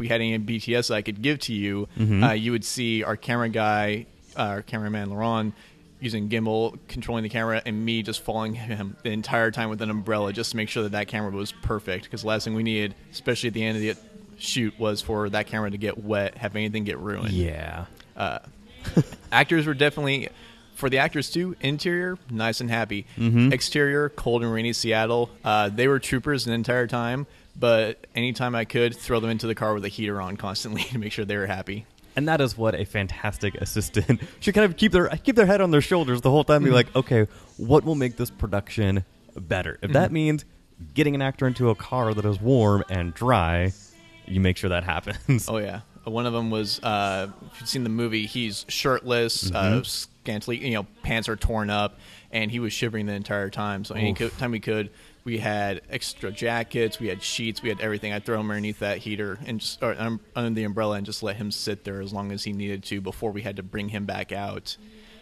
we 0.00 0.08
had 0.08 0.20
any 0.20 0.38
BTS 0.38 0.92
I 0.92 1.02
could 1.02 1.22
give 1.22 1.38
to 1.40 1.52
you, 1.54 1.88
Mm-hmm. 1.98 2.24
uh, 2.24 2.32
you 2.32 2.50
would 2.52 2.64
see 2.64 3.04
our 3.04 3.16
camera 3.16 3.48
guy, 3.48 4.06
uh, 4.36 4.42
our 4.42 4.62
cameraman 4.62 5.10
Laurent, 5.10 5.54
using 6.00 6.28
gimbal, 6.30 6.78
controlling 6.88 7.22
the 7.22 7.28
camera, 7.28 7.60
and 7.66 7.84
me 7.84 8.02
just 8.02 8.22
following 8.22 8.54
him 8.54 8.96
the 9.02 9.10
entire 9.10 9.50
time 9.50 9.68
with 9.68 9.82
an 9.82 9.90
umbrella 9.90 10.32
just 10.32 10.52
to 10.52 10.56
make 10.56 10.68
sure 10.70 10.82
that 10.84 10.92
that 10.92 11.08
camera 11.08 11.30
was 11.30 11.52
perfect. 11.52 12.04
Because 12.04 12.22
the 12.22 12.28
last 12.28 12.44
thing 12.44 12.54
we 12.54 12.62
needed, 12.62 12.94
especially 13.12 13.48
at 13.48 13.52
the 13.54 13.62
end 13.62 13.76
of 13.76 13.82
the 13.82 13.94
shoot, 14.38 14.78
was 14.78 15.02
for 15.02 15.28
that 15.28 15.46
camera 15.46 15.70
to 15.70 15.76
get 15.76 16.02
wet, 16.02 16.38
have 16.38 16.56
anything 16.56 16.84
get 16.84 16.98
ruined 16.98 17.32
Yeah. 17.32 17.84
actors 19.32 19.66
were 19.66 19.74
definitely 19.74 20.28
for 20.74 20.88
the 20.88 20.98
actors 20.98 21.30
too, 21.30 21.54
interior 21.60 22.16
nice 22.30 22.60
and 22.62 22.70
happy. 22.70 23.04
Mm-hmm. 23.18 23.52
Exterior 23.52 24.08
cold 24.08 24.42
and 24.42 24.50
rainy 24.52 24.72
Seattle. 24.72 25.30
Uh, 25.44 25.68
they 25.68 25.86
were 25.88 25.98
troopers 25.98 26.46
the 26.46 26.52
entire 26.52 26.86
time, 26.86 27.26
but 27.56 28.06
anytime 28.14 28.54
I 28.54 28.64
could, 28.64 28.96
throw 28.96 29.20
them 29.20 29.30
into 29.30 29.46
the 29.46 29.54
car 29.54 29.74
with 29.74 29.84
a 29.84 29.88
heater 29.88 30.20
on 30.20 30.36
constantly 30.36 30.82
to 30.90 30.98
make 30.98 31.12
sure 31.12 31.24
they 31.24 31.36
were 31.36 31.46
happy. 31.46 31.86
And 32.16 32.26
that 32.28 32.40
is 32.40 32.58
what 32.58 32.74
a 32.74 32.84
fantastic 32.84 33.54
assistant 33.56 34.20
should 34.40 34.54
kind 34.54 34.64
of 34.64 34.76
keep 34.76 34.92
their 34.92 35.08
keep 35.08 35.36
their 35.36 35.46
head 35.46 35.60
on 35.60 35.70
their 35.70 35.80
shoulders 35.80 36.20
the 36.20 36.30
whole 36.30 36.44
time. 36.44 36.64
Be 36.64 36.70
like, 36.70 36.94
okay, 36.96 37.26
what 37.56 37.84
will 37.84 37.94
make 37.94 38.16
this 38.16 38.30
production 38.30 39.04
better? 39.36 39.78
If 39.80 39.92
that 39.92 40.10
means 40.10 40.44
getting 40.94 41.14
an 41.14 41.22
actor 41.22 41.46
into 41.46 41.70
a 41.70 41.74
car 41.74 42.12
that 42.14 42.24
is 42.24 42.40
warm 42.40 42.84
and 42.90 43.14
dry, 43.14 43.72
you 44.26 44.40
make 44.40 44.56
sure 44.56 44.70
that 44.70 44.84
happens. 44.84 45.48
Oh 45.48 45.58
yeah, 45.58 45.80
one 46.04 46.26
of 46.26 46.32
them 46.32 46.50
was. 46.50 46.80
Uh, 46.82 47.28
if 47.52 47.60
you've 47.60 47.68
seen 47.68 47.84
the 47.84 47.90
movie, 47.90 48.26
he's 48.26 48.64
shirtless, 48.68 49.50
uh, 49.52 49.82
scantily, 49.82 50.58
you 50.58 50.74
know, 50.74 50.86
pants 51.02 51.28
are 51.28 51.36
torn 51.36 51.70
up, 51.70 51.98
and 52.30 52.50
he 52.50 52.58
was 52.60 52.72
shivering 52.72 53.06
the 53.06 53.12
entire 53.12 53.50
time. 53.50 53.84
So 53.84 53.94
any 53.94 54.12
Oof. 54.12 54.18
co- 54.18 54.28
time 54.30 54.50
we 54.50 54.60
could, 54.60 54.90
we 55.24 55.38
had 55.38 55.82
extra 55.90 56.30
jackets, 56.30 56.98
we 56.98 57.08
had 57.08 57.22
sheets, 57.22 57.62
we 57.62 57.68
had 57.68 57.80
everything. 57.80 58.12
I'd 58.12 58.24
throw 58.24 58.40
him 58.40 58.50
underneath 58.50 58.78
that 58.80 58.98
heater 58.98 59.38
and 59.46 59.60
just 59.60 59.82
or 59.82 59.94
um, 59.98 60.20
under 60.34 60.54
the 60.54 60.64
umbrella 60.64 60.96
and 60.96 61.06
just 61.06 61.22
let 61.22 61.36
him 61.36 61.50
sit 61.50 61.84
there 61.84 62.00
as 62.00 62.12
long 62.12 62.32
as 62.32 62.44
he 62.44 62.52
needed 62.52 62.82
to 62.84 63.00
before 63.00 63.30
we 63.30 63.42
had 63.42 63.56
to 63.56 63.62
bring 63.62 63.88
him 63.88 64.04
back 64.06 64.32
out. 64.32 64.76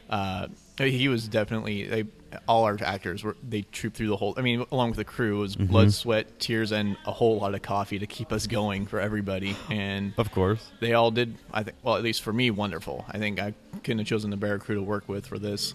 Uh, 0.08 0.48
he 0.78 1.08
was 1.08 1.28
definitely 1.28 1.84
they, 1.86 2.04
all 2.46 2.64
our 2.64 2.78
actors 2.82 3.24
were 3.24 3.36
they 3.46 3.62
trooped 3.62 3.96
through 3.96 4.08
the 4.08 4.16
whole. 4.16 4.34
I 4.36 4.42
mean, 4.42 4.64
along 4.70 4.90
with 4.90 4.96
the 4.96 5.04
crew, 5.04 5.38
it 5.38 5.40
was 5.40 5.56
blood, 5.56 5.92
sweat, 5.92 6.38
tears, 6.38 6.72
and 6.72 6.96
a 7.04 7.12
whole 7.12 7.38
lot 7.38 7.54
of 7.54 7.62
coffee 7.62 7.98
to 7.98 8.06
keep 8.06 8.32
us 8.32 8.46
going 8.46 8.86
for 8.86 9.00
everybody. 9.00 9.56
And 9.70 10.14
Of 10.16 10.30
course. 10.30 10.70
they 10.80 10.92
all 10.94 11.10
did. 11.10 11.34
I 11.52 11.62
think, 11.62 11.76
well, 11.82 11.96
at 11.96 12.02
least 12.02 12.22
for 12.22 12.32
me, 12.32 12.50
wonderful. 12.50 13.04
I 13.08 13.18
think 13.18 13.40
I 13.40 13.54
couldn't 13.82 13.98
have 13.98 14.06
chosen 14.06 14.32
a 14.32 14.36
better 14.36 14.58
crew 14.58 14.76
to 14.76 14.82
work 14.82 15.08
with 15.08 15.26
for 15.26 15.38
this. 15.38 15.74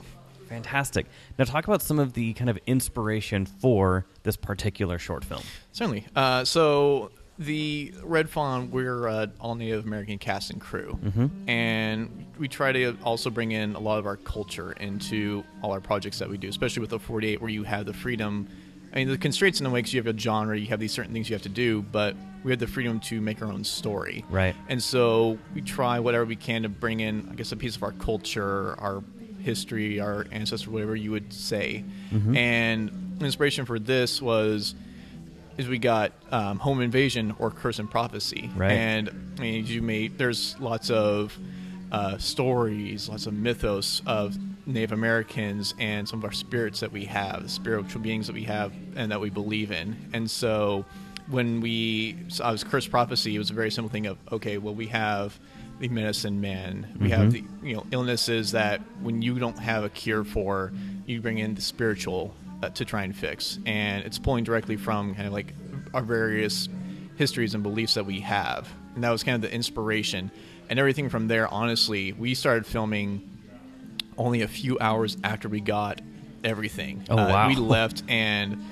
Fantastic. 0.53 1.07
Now, 1.37 1.45
talk 1.45 1.65
about 1.67 1.81
some 1.81 1.99
of 1.99 2.13
the 2.13 2.33
kind 2.33 2.49
of 2.49 2.59
inspiration 2.67 3.45
for 3.45 4.05
this 4.23 4.35
particular 4.37 4.99
short 4.99 5.25
film. 5.25 5.41
Certainly. 5.71 6.05
Uh, 6.15 6.45
so 6.45 7.11
the 7.39 7.93
Red 8.03 8.29
Fawn, 8.29 8.69
we're 8.69 9.07
uh, 9.07 9.27
all 9.39 9.55
Native 9.55 9.85
American 9.85 10.19
cast 10.19 10.51
and 10.51 10.61
crew, 10.61 10.99
and 11.47 12.27
we 12.37 12.47
try 12.47 12.71
to 12.71 12.95
also 13.03 13.29
bring 13.31 13.51
in 13.51 13.73
a 13.75 13.79
lot 13.79 13.97
of 13.97 14.05
our 14.05 14.17
culture 14.17 14.73
into 14.73 15.43
all 15.63 15.71
our 15.71 15.81
projects 15.81 16.19
that 16.19 16.29
we 16.29 16.37
do, 16.37 16.47
especially 16.47 16.81
with 16.81 16.91
the 16.91 16.99
48, 16.99 17.41
where 17.41 17.49
you 17.49 17.63
have 17.63 17.85
the 17.87 17.93
freedom. 17.93 18.47
I 18.93 18.97
mean, 18.97 19.07
the 19.07 19.17
constraints 19.17 19.59
in 19.59 19.63
the 19.63 19.71
way 19.71 19.79
because 19.79 19.93
you 19.93 20.03
have 20.03 20.15
a 20.15 20.17
genre, 20.17 20.55
you 20.55 20.67
have 20.67 20.79
these 20.79 20.91
certain 20.91 21.13
things 21.13 21.27
you 21.27 21.33
have 21.33 21.41
to 21.43 21.49
do, 21.49 21.81
but 21.81 22.15
we 22.43 22.51
have 22.51 22.59
the 22.59 22.67
freedom 22.67 22.99
to 22.99 23.19
make 23.19 23.41
our 23.41 23.51
own 23.51 23.63
story. 23.63 24.23
Right. 24.29 24.55
And 24.69 24.81
so 24.83 25.39
we 25.55 25.61
try 25.61 25.99
whatever 25.99 26.25
we 26.25 26.35
can 26.35 26.61
to 26.63 26.69
bring 26.69 26.99
in, 26.99 27.27
I 27.31 27.35
guess, 27.35 27.51
a 27.51 27.57
piece 27.57 27.75
of 27.75 27.81
our 27.81 27.93
culture, 27.93 28.79
our 28.79 29.03
history, 29.43 29.99
our 29.99 30.25
ancestors, 30.31 30.67
whatever 30.67 30.95
you 30.95 31.11
would 31.11 31.31
say. 31.33 31.83
And 32.35 33.17
inspiration 33.21 33.65
for 33.65 33.79
this 33.79 34.21
was 34.21 34.75
is 35.57 35.67
we 35.67 35.77
got 35.77 36.11
um, 36.31 36.57
home 36.57 36.81
invasion 36.81 37.35
or 37.37 37.51
curse 37.51 37.77
and 37.77 37.89
prophecy. 37.89 38.49
Right. 38.55 38.71
And 38.71 39.09
I 39.37 39.41
mean, 39.41 39.65
you 39.67 39.81
may 39.81 40.07
there's 40.07 40.59
lots 40.59 40.89
of 40.89 41.37
uh, 41.91 42.17
stories, 42.17 43.07
lots 43.07 43.27
of 43.27 43.33
mythos 43.33 44.01
of 44.07 44.35
Native 44.65 44.93
Americans 44.93 45.75
and 45.77 46.07
some 46.07 46.19
of 46.19 46.25
our 46.25 46.31
spirits 46.31 46.79
that 46.79 46.91
we 46.91 47.05
have, 47.05 47.43
the 47.43 47.49
spiritual 47.49 48.01
beings 48.01 48.27
that 48.27 48.33
we 48.33 48.43
have 48.45 48.73
and 48.95 49.11
that 49.11 49.19
we 49.21 49.29
believe 49.29 49.71
in. 49.71 49.95
And 50.13 50.29
so 50.29 50.85
when 51.29 51.61
we, 51.61 52.17
so 52.29 52.43
I 52.43 52.51
was 52.51 52.63
cursed 52.63 52.89
prophecy, 52.89 53.35
it 53.35 53.37
was 53.37 53.51
a 53.51 53.53
very 53.53 53.71
simple 53.71 53.91
thing 53.91 54.07
of, 54.07 54.17
okay, 54.31 54.57
well, 54.57 54.73
we 54.73 54.87
have 54.87 55.39
the 55.79 55.89
medicine 55.89 56.39
man, 56.39 56.87
we 56.99 57.09
have 57.09 57.31
the, 57.31 57.43
you 57.61 57.75
know, 57.75 57.85
illnesses 57.91 58.51
that 58.51 58.79
when 59.01 59.21
you 59.21 59.37
don't 59.39 59.57
have 59.59 59.83
a 59.83 59.89
cure 59.89 60.23
for, 60.23 60.71
you 61.05 61.19
bring 61.21 61.39
in 61.39 61.55
the 61.55 61.61
spiritual 61.61 62.33
uh, 62.61 62.69
to 62.69 62.85
try 62.85 63.03
and 63.03 63.15
fix. 63.15 63.59
And 63.65 64.05
it's 64.05 64.17
pulling 64.19 64.43
directly 64.45 64.77
from 64.77 65.13
kind 65.15 65.27
of 65.27 65.33
like 65.33 65.53
our 65.93 66.01
various 66.03 66.69
histories 67.17 67.53
and 67.53 67.63
beliefs 67.63 67.95
that 67.95 68.05
we 68.05 68.21
have. 68.21 68.69
And 68.95 69.03
that 69.03 69.09
was 69.11 69.23
kind 69.23 69.35
of 69.35 69.41
the 69.41 69.53
inspiration. 69.53 70.31
And 70.69 70.79
everything 70.79 71.09
from 71.09 71.27
there, 71.27 71.47
honestly, 71.47 72.13
we 72.13 72.33
started 72.35 72.65
filming 72.65 73.29
only 74.17 74.41
a 74.41 74.47
few 74.47 74.77
hours 74.79 75.17
after 75.23 75.49
we 75.49 75.59
got 75.59 75.99
everything. 76.43 77.03
Oh, 77.09 77.17
Uh, 77.17 77.27
wow. 77.29 77.47
We 77.49 77.55
left 77.57 78.03
and 78.07 78.63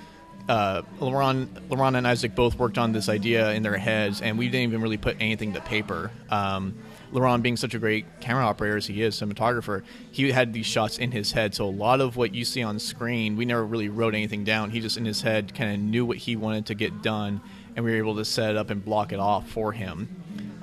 uh, 0.48 0.82
Laron, 1.00 1.48
Laron 1.70 1.96
and 1.98 2.08
Isaac 2.08 2.36
both 2.36 2.58
worked 2.58 2.78
on 2.78 2.92
this 2.94 3.10
idea 3.10 3.52
in 3.52 3.64
their 3.64 3.78
heads, 3.78 4.22
and 4.22 4.38
we 4.38 4.48
didn't 4.48 4.70
even 4.70 4.82
really 4.82 4.98
put 4.98 5.18
anything 5.20 5.54
to 5.54 5.62
paper. 5.62 6.12
Um, 6.30 6.76
Laron, 7.12 7.42
being 7.42 7.58
such 7.58 7.74
a 7.74 7.80
great 7.80 8.06
camera 8.22 8.46
operator 8.46 8.78
as 8.78 8.88
he 8.88 9.02
is, 9.02 9.16
cinematographer, 9.20 9.84
he 10.12 10.32
had 10.32 10.54
these 10.54 10.66
shots 10.66 10.98
in 10.98 11.12
his 11.12 11.32
head. 11.34 11.54
So 11.54 11.66
a 11.66 11.70
lot 11.70 12.00
of 12.02 12.16
what 12.18 12.34
you 12.34 12.46
see 12.46 12.64
on 12.64 12.80
screen, 12.80 13.36
we 13.36 13.46
never 13.46 13.66
really 13.66 13.90
wrote 13.90 14.16
anything 14.16 14.44
down. 14.44 14.70
He 14.70 14.80
just 14.80 14.98
in 14.98 15.06
his 15.06 15.22
head 15.22 15.54
kind 15.54 15.74
of 15.74 15.80
knew 15.80 16.06
what 16.06 16.18
he 16.18 16.36
wanted 16.36 16.66
to 16.68 16.74
get 16.76 17.02
done, 17.02 17.42
and 17.76 17.84
we 17.86 17.92
were 17.92 17.98
able 17.98 18.16
to 18.16 18.26
set 18.26 18.52
it 18.52 18.58
up 18.58 18.70
and 18.70 18.84
block 18.84 19.12
it 19.12 19.20
off 19.20 19.50
for 19.50 19.72
him. 19.72 20.08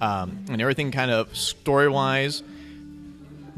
Um, 0.01 0.45
and 0.51 0.61
everything 0.63 0.91
kind 0.91 1.11
of 1.11 1.37
story 1.37 1.89
wise, 1.89 2.43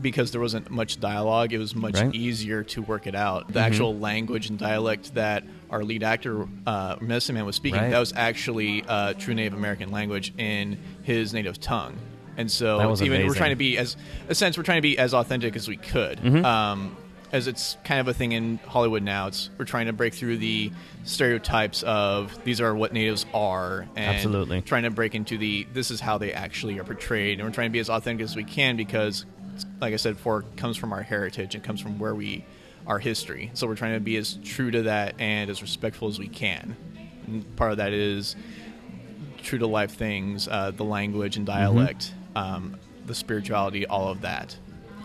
because 0.00 0.30
there 0.32 0.40
wasn't 0.40 0.70
much 0.70 0.98
dialogue, 0.98 1.52
it 1.52 1.58
was 1.58 1.74
much 1.74 1.94
Right. 1.96 2.14
easier 2.14 2.62
to 2.64 2.80
work 2.82 3.06
it 3.06 3.14
out. 3.14 3.52
The 3.52 3.60
actual 3.60 3.96
language 3.98 4.48
and 4.48 4.58
dialect 4.58 5.14
that 5.14 5.44
our 5.68 5.84
lead 5.84 6.02
actor, 6.02 6.48
uh, 6.66 6.96
Medicine 7.02 7.34
Man, 7.34 7.44
was 7.44 7.56
speaking, 7.56 7.78
Right. 7.80 7.90
that 7.90 7.98
was 7.98 8.14
actually 8.16 8.82
uh, 8.88 9.12
true 9.12 9.34
Native 9.34 9.52
American 9.52 9.90
language 9.90 10.32
in 10.38 10.78
his 11.02 11.34
native 11.34 11.60
tongue. 11.60 11.96
And 12.40 12.50
so 12.50 12.78
That 12.78 12.88
was 12.88 13.00
it's 13.00 13.06
even 13.06 13.26
we're 13.26 13.34
trying 13.34 13.50
to 13.50 13.56
be 13.56 13.76
as 13.76 13.96
a 14.28 14.34
sense 14.34 14.56
we're 14.56 14.64
trying 14.64 14.78
to 14.78 14.82
be 14.82 14.98
as 14.98 15.12
authentic 15.12 15.56
as 15.56 15.68
we 15.68 15.76
could. 15.76 16.18
Mm-hmm. 16.18 16.44
Um, 16.44 16.96
as 17.32 17.46
it's 17.46 17.76
kind 17.84 18.00
of 18.00 18.08
a 18.08 18.14
thing 18.14 18.32
in 18.32 18.58
Hollywood 18.66 19.02
now. 19.02 19.28
It's 19.28 19.50
we're 19.56 19.64
trying 19.64 19.86
to 19.86 19.92
break 19.92 20.14
through 20.14 20.38
the 20.38 20.72
stereotypes 21.04 21.82
of 21.84 22.36
these 22.44 22.60
are 22.60 22.74
what 22.74 22.92
natives 22.92 23.24
are, 23.32 23.86
and 23.94 24.16
Absolutely. 24.16 24.62
trying 24.62 24.82
to 24.82 24.90
break 24.90 25.14
into 25.14 25.38
the 25.38 25.66
this 25.72 25.90
is 25.90 26.00
how 26.00 26.18
they 26.18 26.32
actually 26.32 26.78
are 26.78 26.84
portrayed, 26.84 27.38
and 27.38 27.46
we're 27.46 27.54
trying 27.54 27.68
to 27.68 27.72
be 27.72 27.78
as 27.78 27.88
authentic 27.88 28.24
as 28.24 28.34
we 28.34 28.44
can 28.44 28.76
because, 28.76 29.26
like 29.80 29.92
I 29.92 29.96
said 29.96 30.16
before, 30.16 30.44
comes 30.56 30.76
from 30.76 30.92
our 30.92 31.02
heritage, 31.02 31.54
it 31.54 31.62
comes 31.62 31.80
from 31.80 31.98
where 31.98 32.14
we, 32.14 32.44
our 32.86 32.98
history. 32.98 33.50
So 33.54 33.66
we're 33.68 33.76
trying 33.76 33.94
to 33.94 34.00
be 34.00 34.16
as 34.16 34.38
true 34.42 34.70
to 34.72 34.82
that 34.82 35.14
and 35.20 35.50
as 35.50 35.62
respectful 35.62 36.08
as 36.08 36.18
we 36.18 36.28
can. 36.28 36.76
And 37.26 37.56
part 37.56 37.70
of 37.70 37.76
that 37.76 37.92
is 37.92 38.34
true 39.42 39.58
to 39.58 39.66
life 39.66 39.92
things, 39.92 40.48
uh, 40.48 40.72
the 40.72 40.84
language 40.84 41.36
and 41.36 41.46
dialect, 41.46 42.12
um, 42.36 42.76
the 43.06 43.14
spirituality, 43.14 43.86
all 43.86 44.08
of 44.08 44.20
that. 44.22 44.56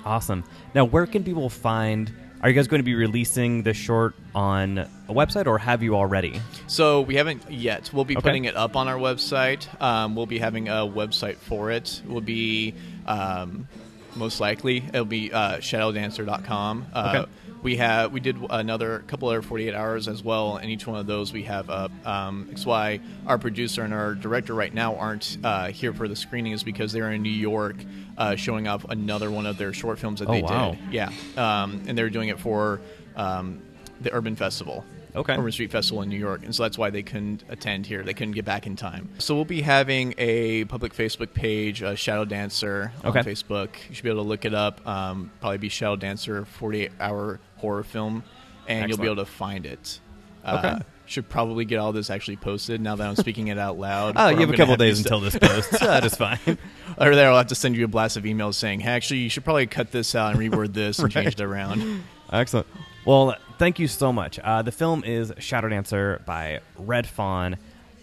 Awesome. 0.05 0.43
Now, 0.73 0.85
where 0.85 1.05
can 1.07 1.23
people 1.23 1.49
find? 1.49 2.11
Are 2.41 2.49
you 2.49 2.53
guys 2.55 2.67
going 2.67 2.79
to 2.79 2.83
be 2.83 2.93
releasing 2.93 3.63
the 3.63 3.73
short 3.73 4.13
on 4.35 4.77
a 4.77 4.87
website, 5.09 5.47
or 5.47 5.57
have 5.57 5.81
you 5.81 5.95
already? 5.95 6.39
So 6.67 7.01
we 7.01 7.15
haven't 7.15 7.49
yet. 7.51 7.89
We'll 7.91 8.05
be 8.05 8.15
Okay. 8.15 8.21
putting 8.23 8.45
it 8.45 8.55
up 8.55 8.75
on 8.75 8.87
our 8.87 8.97
website. 8.97 9.65
Um, 9.81 10.15
we'll 10.15 10.27
be 10.27 10.37
having 10.37 10.67
a 10.67 10.85
website 10.85 11.37
for 11.37 11.71
it. 11.71 12.01
We'll 12.05 12.21
be 12.21 12.75
um, 13.07 13.67
most 14.15 14.39
likely 14.39 14.77
it'll 14.93 15.05
be 15.05 15.31
uh, 15.33 15.57
shadowdancer.com. 15.57 16.85
Uh, 16.93 17.13
Okay. 17.23 17.31
We 17.65 17.77
have 17.77 18.13
we 18.13 18.19
did 18.19 18.37
another 18.51 18.99
couple 19.07 19.27
other 19.27 19.41
48 19.41 19.73
hours 19.73 20.07
as 20.07 20.23
well, 20.23 20.57
and 20.57 20.69
each 20.69 20.85
one 20.85 20.99
of 20.99 21.07
those 21.07 21.33
we 21.33 21.41
have 21.45 21.71
up. 21.71 21.91
Um, 22.05 22.47
it's 22.51 22.63
why 22.63 22.99
our 23.25 23.39
producer 23.39 23.81
and 23.81 23.91
our 23.91 24.13
director 24.13 24.53
right 24.53 24.71
now 24.71 24.95
aren't 24.97 25.39
uh, 25.43 25.69
here 25.69 25.91
for 25.91 26.07
the 26.07 26.15
screening 26.15 26.51
is 26.51 26.61
because 26.63 26.91
they're 26.91 27.11
in 27.11 27.23
New 27.23 27.29
York 27.31 27.77
uh, 28.19 28.35
showing 28.35 28.67
off 28.67 28.85
another 28.87 29.31
one 29.31 29.47
of 29.47 29.57
their 29.57 29.73
short 29.73 29.97
films 29.97 30.19
that 30.19 30.29
Oh, 30.29 30.33
they 30.33 30.43
wow. 30.43 30.73
did. 30.79 30.93
Yeah, 30.93 31.11
um, 31.37 31.81
and 31.87 31.97
they're 31.97 32.11
doing 32.11 32.29
it 32.29 32.39
for 32.39 32.81
um, 33.15 33.63
the 33.99 34.13
Urban 34.13 34.35
Festival. 34.35 34.85
Okay. 35.15 35.33
Urban 35.33 35.51
Street 35.51 35.71
Festival 35.71 36.01
in 36.01 36.09
New 36.09 36.17
York, 36.19 36.43
and 36.43 36.53
so 36.53 36.63
that's 36.63 36.77
why 36.77 36.89
they 36.89 37.03
couldn't 37.03 37.43
attend 37.49 37.85
here. 37.87 38.03
They 38.03 38.13
couldn't 38.13 38.33
get 38.33 38.45
back 38.45 38.67
in 38.67 38.75
time. 38.75 39.09
So 39.17 39.33
we'll 39.35 39.45
be 39.45 39.61
having 39.61 40.13
a 40.17 40.65
public 40.65 40.93
Facebook 40.93 41.33
page, 41.33 41.81
uh, 41.81 41.95
Shadow 41.95 42.25
Dancer 42.25 42.91
on 43.03 43.09
Okay. 43.17 43.21
Facebook. 43.21 43.69
You 43.89 43.95
should 43.95 44.03
be 44.03 44.09
able 44.09 44.23
to 44.23 44.27
look 44.29 44.45
it 44.45 44.53
up. 44.53 44.85
Um, 44.87 45.31
probably 45.39 45.57
be 45.57 45.69
Shadow 45.69 45.95
Dancer 45.95 46.43
48 46.45 46.91
hour 46.99 47.39
horror 47.57 47.83
film, 47.83 48.23
and 48.67 48.89
you'll 48.89 48.97
be 48.97 49.05
able 49.05 49.15
to 49.17 49.25
find 49.25 49.65
it. 49.65 49.99
Uh, 50.43 50.61
Okay. 50.63 50.83
Should 51.07 51.29
probably 51.29 51.65
get 51.65 51.77
all 51.77 51.91
this 51.93 52.09
actually 52.09 52.37
posted 52.37 52.81
now 52.81 52.95
that 52.95 53.07
I'm 53.07 53.15
speaking 53.15 53.49
it 53.49 53.59
out 53.59 53.77
loud. 53.77 54.15
Oh, 54.17 54.29
you 54.29 54.37
have 54.39 54.49
a 54.49 54.57
couple 54.57 54.71
have 54.71 54.79
days 54.79 54.97
until 54.99 55.19
this 55.19 55.37
posts. 55.37 55.79
that 55.79 56.03
is 56.03 56.15
fine. 56.15 56.39
or 56.97 57.13
there, 57.13 57.29
I'll 57.29 57.37
have 57.37 57.47
to 57.47 57.55
send 57.55 57.75
you 57.77 57.85
a 57.85 57.87
blast 57.87 58.17
of 58.17 58.23
emails 58.23 58.55
saying, 58.55 58.79
hey, 58.79 58.89
actually, 58.89 59.19
you 59.19 59.29
should 59.29 59.43
probably 59.43 59.67
cut 59.67 59.91
this 59.91 60.15
out 60.15 60.35
and 60.35 60.39
reword 60.39 60.73
this 60.73 60.97
and 60.97 61.11
change 61.11 61.33
it 61.35 61.41
around. 61.41 62.03
Excellent. 62.31 62.65
Well, 63.05 63.35
thank 63.57 63.79
you 63.79 63.87
so 63.87 64.11
much. 64.11 64.39
Uh, 64.39 64.61
the 64.61 64.71
film 64.71 65.03
is 65.03 65.33
Shadow 65.39 65.69
Dancer 65.69 66.21
by 66.25 66.61
Red 66.77 67.07
Fawn. 67.07 67.57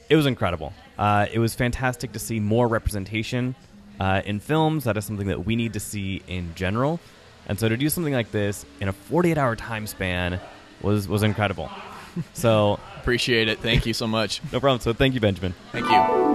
It 0.08 0.16
was 0.16 0.26
incredible. 0.26 0.72
Uh, 0.98 1.26
it 1.32 1.38
was 1.38 1.54
fantastic 1.54 2.12
to 2.12 2.18
see 2.18 2.40
more 2.40 2.68
representation 2.68 3.54
uh, 4.00 4.22
in 4.24 4.40
films. 4.40 4.84
That 4.84 4.96
is 4.96 5.04
something 5.04 5.28
that 5.28 5.44
we 5.44 5.56
need 5.56 5.72
to 5.74 5.80
see 5.80 6.22
in 6.26 6.54
general. 6.54 7.00
And 7.46 7.58
so 7.58 7.68
to 7.68 7.76
do 7.76 7.88
something 7.88 8.14
like 8.14 8.30
this 8.30 8.64
in 8.80 8.88
a 8.88 8.92
48 8.92 9.38
hour 9.38 9.56
time 9.56 9.86
span 9.86 10.40
was, 10.80 11.08
was 11.08 11.22
incredible. 11.22 11.70
So, 12.34 12.78
Appreciate 13.00 13.48
it. 13.48 13.60
Thank 13.60 13.86
you 13.86 13.94
so 13.94 14.06
much. 14.06 14.42
no 14.52 14.60
problem. 14.60 14.80
So, 14.80 14.92
thank 14.92 15.14
you, 15.14 15.20
Benjamin. 15.20 15.54
Thank 15.72 15.86
you. 15.86 16.32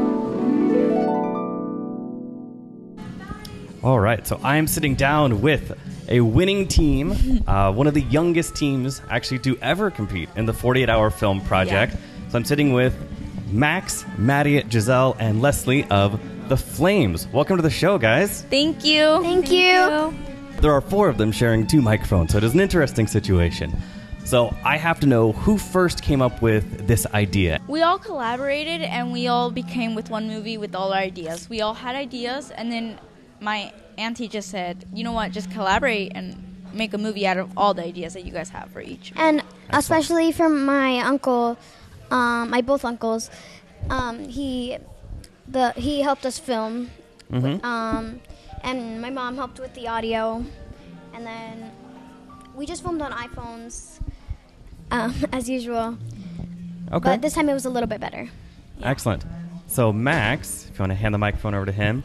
All 3.84 4.00
right, 4.00 4.26
so 4.26 4.40
I 4.44 4.58
am 4.58 4.66
sitting 4.66 4.96
down 4.96 5.40
with 5.40 5.78
a 6.10 6.22
winning 6.22 6.68
team, 6.68 7.44
uh, 7.48 7.72
one 7.72 7.88
of 7.88 7.94
the 7.94 8.02
youngest 8.04 8.56
teams 8.56 9.02
actually 9.10 9.40
to 9.40 9.58
ever 9.62 9.92
compete 9.92 10.30
in 10.36 10.46
the 10.46 10.54
48 10.54 10.90
hour 10.90 11.10
film 11.10 11.42
project. 11.42 11.96
So 12.30 12.38
I'm 12.38 12.46
sitting 12.46 12.74
with 12.74 12.96
Max, 13.52 14.06
Maddie, 14.18 14.64
Giselle, 14.70 15.16
and 15.20 15.42
Leslie 15.42 15.86
of 15.86 16.20
The 16.50 16.58
Flames. 16.58 17.28
Welcome 17.28 17.58
to 17.58 17.64
the 17.64 17.70
show, 17.70 17.98
guys. 17.98 18.44
Thank 18.44 18.84
you. 18.84 19.22
Thank, 19.22 19.52
you. 19.52 20.14
There 20.62 20.72
are 20.72 20.82
four 20.82 21.08
of 21.08 21.18
them 21.18 21.32
sharing 21.32 21.68
two 21.68 21.82
microphones, 21.82 22.32
so 22.32 22.38
it 22.38 22.44
is 22.44 22.54
an 22.54 22.60
interesting 22.60 23.08
situation. 23.08 23.80
So 24.26 24.54
I 24.66 24.76
have 24.76 25.00
to 25.02 25.08
know 25.08 25.32
who 25.32 25.58
first 25.58 26.02
came 26.02 26.22
up 26.22 26.42
with 26.42 26.86
this 26.86 27.06
idea. 27.14 27.62
We 27.68 27.82
all 27.82 27.98
collaborated 27.98 28.82
and 28.82 29.14
we 29.14 29.28
all 29.28 29.52
became 29.52 29.96
with 29.96 30.10
one 30.10 30.28
movie 30.28 30.58
with 30.58 30.76
all 30.76 30.92
our 30.92 31.00
ideas. 31.00 31.50
We 31.50 31.62
all 31.62 31.74
had 31.74 31.96
ideas, 31.96 32.52
and 32.52 32.70
then 32.70 33.00
my 33.40 33.72
auntie 33.98 34.28
just 34.28 34.50
said, 34.50 34.86
"You 34.94 35.04
know 35.04 35.12
what? 35.12 35.32
Just 35.32 35.52
collaborate 35.52 36.12
and 36.16 36.36
make 36.74 36.94
a 36.94 36.98
movie 36.98 37.26
out 37.26 37.38
of 37.38 37.50
all 37.58 37.74
the 37.74 37.84
ideas 37.84 38.14
that 38.14 38.26
you 38.26 38.32
guys 38.32 38.50
have 38.50 38.70
for 38.72 38.82
each." 38.82 39.14
And 39.16 39.44
especially 39.70 40.32
from 40.32 40.66
my 40.66 41.00
uncle, 41.00 41.58
um, 42.12 42.50
my 42.50 42.62
both 42.62 42.86
uncles, 42.86 43.30
um, 43.90 44.28
he 44.28 44.78
the 45.48 45.72
he 45.74 46.02
helped 46.02 46.26
us 46.26 46.40
film, 46.40 46.90
um, 47.32 48.22
and 48.64 49.02
my 49.02 49.10
mom 49.10 49.36
helped 49.36 49.60
with 49.60 49.74
the 49.74 49.88
audio, 49.88 50.44
and 51.14 51.26
then 51.26 51.72
we 52.56 52.66
just 52.66 52.84
filmed 52.84 53.02
on 53.02 53.12
iPhones, 53.12 54.00
um, 54.92 55.14
as 55.32 55.50
usual. 55.50 55.98
Okay. 56.92 57.04
But 57.04 57.22
this 57.22 57.34
time 57.34 57.50
it 57.50 57.54
was 57.54 57.66
a 57.66 57.70
little 57.70 57.88
bit 57.88 58.00
better. 58.00 58.30
Excellent. 58.82 59.26
So, 59.68 59.92
Max, 59.92 60.68
if 60.70 60.78
you 60.78 60.84
want 60.84 60.92
to 60.92 60.96
hand 60.96 61.14
the 61.14 61.18
microphone 61.18 61.54
over 61.54 61.66
to 61.66 61.72
him. 61.72 62.04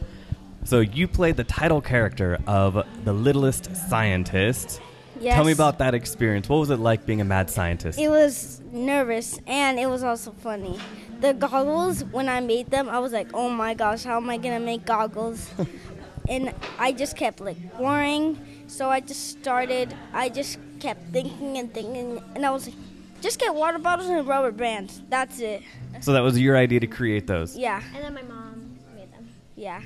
So, 0.65 0.79
you 0.79 1.07
played 1.07 1.35
the 1.37 1.43
title 1.43 1.81
character 1.81 2.37
of 2.47 2.85
The 3.03 3.13
Littlest 3.13 3.75
Scientist. 3.89 4.81
Yes. 5.19 5.35
Tell 5.35 5.43
me 5.45 5.51
about 5.51 5.77
that 5.79 5.93
experience. 5.93 6.49
What 6.49 6.57
was 6.57 6.69
it 6.69 6.79
like 6.79 7.05
being 7.05 7.21
a 7.21 7.25
mad 7.25 7.49
scientist? 7.49 7.99
It 7.99 8.09
was 8.09 8.61
nervous 8.71 9.39
and 9.45 9.79
it 9.79 9.87
was 9.87 10.03
also 10.03 10.31
funny. 10.31 10.79
The 11.21 11.33
goggles, 11.33 12.03
when 12.05 12.27
I 12.27 12.39
made 12.41 12.67
them, 12.71 12.89
I 12.89 12.99
was 12.99 13.11
like, 13.13 13.29
oh 13.33 13.49
my 13.49 13.73
gosh, 13.73 14.03
how 14.03 14.17
am 14.17 14.29
I 14.29 14.37
gonna 14.37 14.59
make 14.59 14.85
goggles? 14.85 15.49
and 16.29 16.53
I 16.79 16.91
just 16.91 17.15
kept 17.15 17.39
like 17.39 17.57
worrying. 17.79 18.37
So 18.67 18.89
I 18.89 18.99
just 18.99 19.29
started, 19.29 19.95
I 20.13 20.29
just 20.29 20.57
kept 20.79 21.11
thinking 21.13 21.57
and 21.57 21.73
thinking, 21.73 22.21
and 22.35 22.45
I 22.45 22.49
was 22.51 22.67
like, 22.67 22.75
just 23.21 23.39
get 23.39 23.53
water 23.53 23.77
bottles 23.79 24.09
and 24.09 24.27
rubber 24.27 24.51
bands. 24.51 25.01
That's 25.09 25.39
it. 25.39 25.61
so, 26.01 26.11
that 26.13 26.21
was 26.21 26.37
your 26.39 26.57
idea 26.57 26.79
to 26.81 26.87
create 26.87 27.27
those. 27.27 27.55
Yeah, 27.55 27.81
And 27.95 28.03
then 28.03 28.13
my 28.13 28.23
mom 28.23 28.77
made 28.95 29.11
them. 29.13 29.29
yeah. 29.55 29.81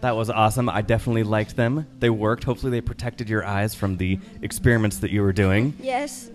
That 0.00 0.16
was 0.16 0.30
awesome. 0.30 0.68
I 0.68 0.82
definitely 0.82 1.24
liked 1.24 1.56
them. 1.56 1.86
They 1.98 2.10
worked. 2.10 2.44
Hopefully, 2.44 2.70
they 2.70 2.80
protected 2.80 3.28
your 3.28 3.44
eyes 3.44 3.74
from 3.74 3.96
the 3.96 4.18
experiments 4.42 4.98
that 4.98 5.10
you 5.10 5.22
were 5.22 5.32
doing. 5.32 5.74
Yes. 5.80 6.30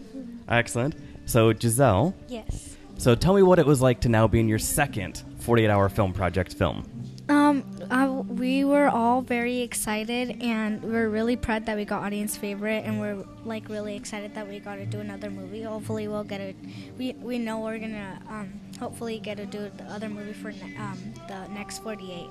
Excellent. 0.50 0.96
So, 1.26 1.54
Giselle, 1.54 2.14
Yes. 2.28 2.76
so 2.98 3.16
tell 3.16 3.34
me 3.34 3.42
what 3.44 3.58
it 3.60 3.66
was 3.66 3.82
like 3.82 4.02
to 4.02 4.10
now 4.10 4.28
be 4.28 4.40
in 4.42 4.50
your 4.50 4.60
second 4.60 5.24
48 5.40 5.70
hour 5.70 5.88
film 5.88 6.12
project 6.14 6.54
film. 6.54 6.84
Um, 7.30 7.64
uh, 7.90 8.22
we 8.28 8.66
were 8.66 8.90
all 8.90 9.22
very 9.22 9.62
excited, 9.62 10.42
and 10.44 10.84
we're 10.84 11.08
really 11.08 11.38
proud 11.38 11.66
that 11.68 11.78
we 11.78 11.86
got 11.86 12.04
audience 12.04 12.36
favorite, 12.36 12.84
and 12.86 13.00
we're 13.00 13.24
like 13.46 13.70
really 13.70 13.96
excited 13.96 14.36
that 14.36 14.46
we 14.46 14.60
got 14.60 14.76
to 14.76 14.86
do 14.86 15.00
another 15.00 15.30
movie. 15.30 15.62
Hopefully, 15.64 16.10
we'll 16.10 16.26
get 16.26 16.42
a. 16.42 16.54
We 16.98 17.14
we 17.14 17.40
know 17.40 17.62
we're 17.62 17.80
gonna 17.80 18.22
um 18.30 18.60
hopefully 18.78 19.20
get 19.20 19.38
to 19.38 19.46
do 19.46 19.72
the 19.78 19.86
other 19.86 20.10
movie 20.10 20.34
for 20.34 20.52
ne- 20.52 20.76
um 20.78 20.98
the 21.30 21.48
next 21.54 21.80
forty 21.82 22.12
eight. 22.12 22.30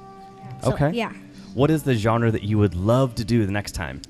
So, 0.62 0.72
Okay. 0.72 0.90
Yeah, 0.92 1.12
What 1.54 1.70
is 1.70 1.82
the 1.82 1.94
genre 1.94 2.30
that 2.30 2.42
you 2.42 2.56
would 2.58 2.74
love 2.74 3.14
to 3.16 3.24
do 3.24 3.44
the 3.46 3.52
next 3.52 3.72
time? 3.72 4.00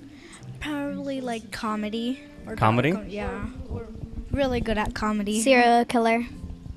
probably 0.61 1.21
like 1.21 1.51
comedy 1.51 2.21
or 2.47 2.55
Comedy? 2.55 2.93
com- 2.93 3.09
yeah, 3.09 3.47
we're 3.69 3.87
really 4.31 4.61
good 4.61 4.79
at 4.79 4.95
comedy. 4.95 5.41
Serial 5.41 5.85
killer. 5.85 6.25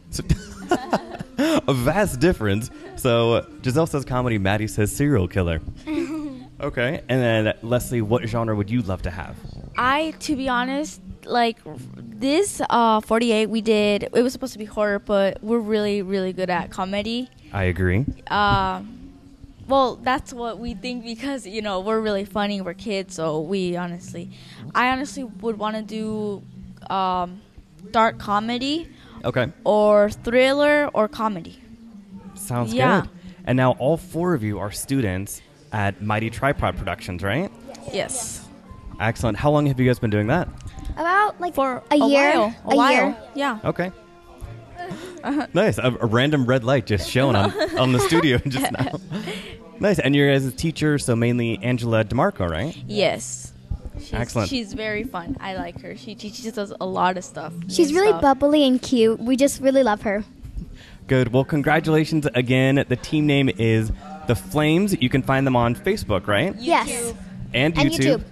So- 0.09 0.23
a 1.67 1.73
vast 1.73 2.19
difference. 2.19 2.71
So 2.95 3.45
Giselle 3.63 3.85
says 3.85 4.03
comedy, 4.05 4.37
Maddie 4.39 4.67
says 4.67 4.91
serial 4.95 5.27
killer. 5.27 5.61
okay. 6.61 7.01
And 7.09 7.21
then 7.21 7.53
Leslie, 7.61 8.01
what 8.01 8.27
genre 8.27 8.55
would 8.55 8.69
you 8.71 8.81
love 8.81 9.01
to 9.03 9.11
have? 9.11 9.35
I, 9.77 10.11
to 10.21 10.35
be 10.35 10.49
honest, 10.49 11.01
like 11.25 11.57
this 11.97 12.61
uh 12.69 13.01
48 13.01 13.49
we 13.49 13.59
did 13.59 14.03
it 14.03 14.21
was 14.21 14.31
supposed 14.31 14.53
to 14.53 14.59
be 14.59 14.63
horror 14.65 14.99
but 14.99 15.41
we're 15.43 15.57
really 15.59 16.03
really 16.03 16.31
good 16.31 16.51
at 16.51 16.69
comedy 16.69 17.27
I 17.51 17.63
agree. 17.63 18.05
uh, 18.27 18.83
well 19.67 19.95
that's 19.97 20.32
what 20.34 20.60
we 20.60 20.73
think 20.73 21.04
because 21.04 21.45
you 21.47 21.62
know 21.62 21.80
we're 21.80 21.99
really 21.99 22.25
funny 22.25 22.62
we're 22.62 22.73
kids 22.73 23.15
so 23.15 23.41
we 23.41 23.75
honestly 23.75 24.30
i 24.75 24.89
honestly 24.91 25.23
would 25.23 25.58
want 25.58 25.75
to 25.75 25.82
do 25.82 26.43
um, 26.93 27.41
dark 27.91 28.17
comedy 28.19 28.88
Okay. 29.23 29.51
or 29.63 30.10
thriller 30.10 30.89
or 30.93 31.08
comedy 31.08 31.60
Sounds 32.36 32.73
Yeah. 32.73 33.01
good. 33.01 33.10
And 33.45 33.58
now 33.58 33.71
all 33.80 33.97
four 33.97 34.34
of 34.36 34.43
you 34.43 34.60
are 34.60 34.69
students 34.71 35.41
at 35.71 36.01
Mighty 36.01 36.30
Tripod 36.30 36.78
Productions, 36.78 37.23
right? 37.23 37.49
yes 37.91 38.41
Excellent. 38.99 39.38
How 39.38 39.51
long 39.51 39.65
have 39.65 39.80
you 39.80 39.86
guys 39.88 39.99
been 39.99 40.10
doing 40.12 40.28
that? 40.28 40.47
About 40.95 41.41
like 41.41 41.54
for 41.56 41.82
a, 41.91 41.95
year. 41.95 42.06
while, 42.32 42.56
a, 42.65 42.71
a 42.71 42.75
while. 42.75 42.91
year. 42.91 43.17
yeah 43.36 43.60
Okay. 43.65 43.91
nice. 45.54 45.78
A, 45.78 45.95
a 46.02 46.06
random 46.06 46.45
red 46.45 46.63
light 46.63 46.86
just 46.86 47.10
shone 47.10 47.36
on, 47.36 47.52
on 47.80 47.91
the 47.91 48.00
studio 48.00 48.38
just 48.39 48.71
now. 48.78 49.00
nice. 49.80 50.00
And 50.00 50.15
you're 50.15 50.30
as 50.32 50.45
a 50.45 50.52
teacher, 50.52 50.98
so 50.98 51.15
mainly 51.15 51.58
Angela 51.62 52.04
DeMarco, 52.04 52.50
right? 52.50 52.76
yes 52.88 53.54
she's, 53.98 54.13
Excellent. 54.13 54.50
she's 54.50 54.74
very 54.74 55.06
fun 55.06 55.38
i 55.39 55.56
like 55.56 55.80
her 55.82 55.95
she 55.95 56.15
teaches 56.15 56.58
us 56.58 56.74
a 56.82 56.86
lot 56.86 57.15
of 57.17 57.24
stuff 57.24 57.54
She's 57.69 57.93
really 57.93 58.10
stuff. 58.10 58.21
bubbly 58.21 58.67
and 58.67 58.82
cute. 58.82 59.19
We 59.19 59.38
just 59.38 59.62
really 59.62 59.84
love 59.84 60.02
her. 60.02 60.26
Good. 61.08 61.32
Well, 61.32 61.45
congratulations 61.45 62.26
again. 62.34 62.84
The 62.89 62.95
team 62.98 63.26
name 63.28 63.50
is 63.58 63.91
The 64.28 64.36
Flames. 64.36 65.00
You 65.02 65.08
can 65.08 65.21
find 65.21 65.45
them 65.48 65.56
on 65.56 65.76
Facebook, 65.76 66.28
right? 66.28 66.54
Yes. 66.58 67.13
And 67.54 67.74
YouTube. 67.76 67.82
And 67.82 67.91
YouTube. 67.91 68.24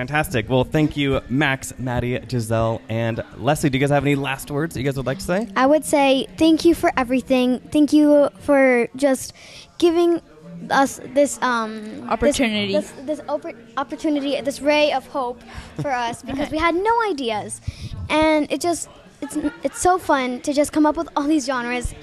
Fantastic. 0.00 0.50
Well, 0.50 0.64
thank 0.64 0.94
you, 0.98 1.22
Max, 1.30 1.72
Maddie, 1.78 2.20
Giselle, 2.28 2.82
and 2.90 3.24
Leslie. 3.38 3.70
Do 3.70 3.78
you 3.78 3.80
guys 3.80 3.88
have 3.88 4.04
any 4.04 4.14
last 4.14 4.50
words 4.50 4.74
that 4.74 4.80
you 4.80 4.84
guys 4.84 4.98
would 4.98 5.06
like 5.06 5.20
to 5.20 5.24
say? 5.24 5.48
I 5.56 5.64
would 5.64 5.86
say 5.86 6.26
thank 6.36 6.66
you 6.66 6.74
for 6.74 6.92
everything. 6.98 7.60
Thank 7.72 7.94
you 7.94 8.28
for 8.40 8.88
just 8.94 9.32
giving 9.78 10.20
us 10.68 11.00
this 11.14 11.40
um 11.40 11.70
this- 11.82 12.10
Opportunity. 12.10 12.72
this 12.74 12.92
this, 13.06 13.20
oppor- 13.20 13.56
opportunity, 13.78 14.38
this 14.42 14.60
ray 14.60 14.92
of 14.92 15.06
hope 15.06 15.40
for 15.80 15.90
us 16.06 16.22
because 16.22 16.50
we 16.50 16.58
had 16.58 16.74
no 16.74 16.94
ideas, 17.10 17.62
and 18.10 18.52
it 18.52 18.60
just 18.60 18.90
it's 19.22 19.38
it's 19.62 19.80
so 19.80 19.96
fun 19.96 20.42
to 20.42 20.52
just 20.52 20.72
come 20.74 20.84
up 20.84 20.98
with 20.98 21.08
all 21.16 21.24
these 21.26 21.46
genres, 21.46 21.94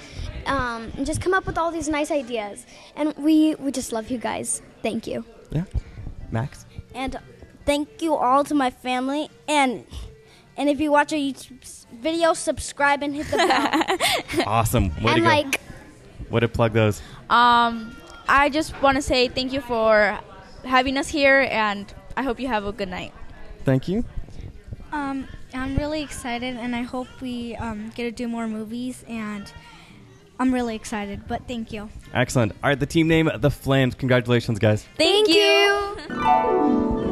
um, 0.46 0.90
and 0.96 1.06
just 1.06 1.20
come 1.20 1.32
up 1.32 1.46
with 1.46 1.56
all 1.56 1.70
these 1.70 1.88
nice 1.88 2.10
ideas, 2.10 2.66
and 2.96 3.14
we 3.16 3.54
we 3.54 3.70
just 3.70 3.92
love 3.92 4.10
you 4.10 4.18
guys. 4.18 4.62
Thank 4.82 5.06
you. 5.06 5.24
Yeah. 5.52 5.62
Max? 6.32 6.66
And 6.92 7.18
thank 7.64 8.02
you 8.02 8.14
all 8.14 8.44
to 8.44 8.54
my 8.54 8.70
family. 8.70 9.28
And 9.48 9.84
and 10.56 10.68
if 10.68 10.80
you 10.80 10.92
watch 10.92 11.12
our 11.12 11.18
YouTube 11.18 11.84
video, 12.00 12.32
subscribe 12.34 13.02
and 13.02 13.14
hit 13.14 13.26
the 13.28 13.36
bell. 13.36 14.44
Awesome. 14.46 14.88
Way 15.02 15.02
to 15.02 15.08
and 15.10 15.22
go. 15.22 15.28
like 15.28 15.60
Way 16.30 16.40
to 16.40 16.48
plug 16.48 16.72
those. 16.72 17.00
Um, 17.30 17.96
I 18.28 18.48
just 18.50 18.80
want 18.82 18.96
to 18.96 19.02
say 19.02 19.28
thank 19.28 19.52
you 19.52 19.60
for 19.60 20.18
having 20.64 20.96
us 20.96 21.08
here, 21.08 21.46
and 21.50 21.92
I 22.16 22.22
hope 22.22 22.40
you 22.40 22.48
have 22.48 22.64
a 22.64 22.72
good 22.72 22.88
night. 22.88 23.12
Thank 23.64 23.88
you. 23.88 24.04
Um, 24.92 25.28
I'm 25.52 25.76
really 25.76 26.02
excited, 26.02 26.56
and 26.56 26.74
I 26.74 26.82
hope 26.82 27.08
we 27.20 27.56
um, 27.56 27.90
get 27.94 28.04
to 28.04 28.10
do 28.10 28.28
more 28.28 28.46
movies. 28.48 29.04
And 29.08 29.50
I'm 30.38 30.52
really 30.52 30.74
excited. 30.74 31.28
But 31.28 31.46
thank 31.46 31.72
you. 31.72 31.88
Excellent. 32.12 32.52
All 32.62 32.70
right, 32.70 32.80
the 32.80 32.86
team 32.86 33.08
name, 33.08 33.30
The 33.36 33.50
Flames. 33.50 33.94
Congratulations, 33.94 34.58
guys. 34.58 34.86
Thank, 34.96 35.28
you. 35.28 37.00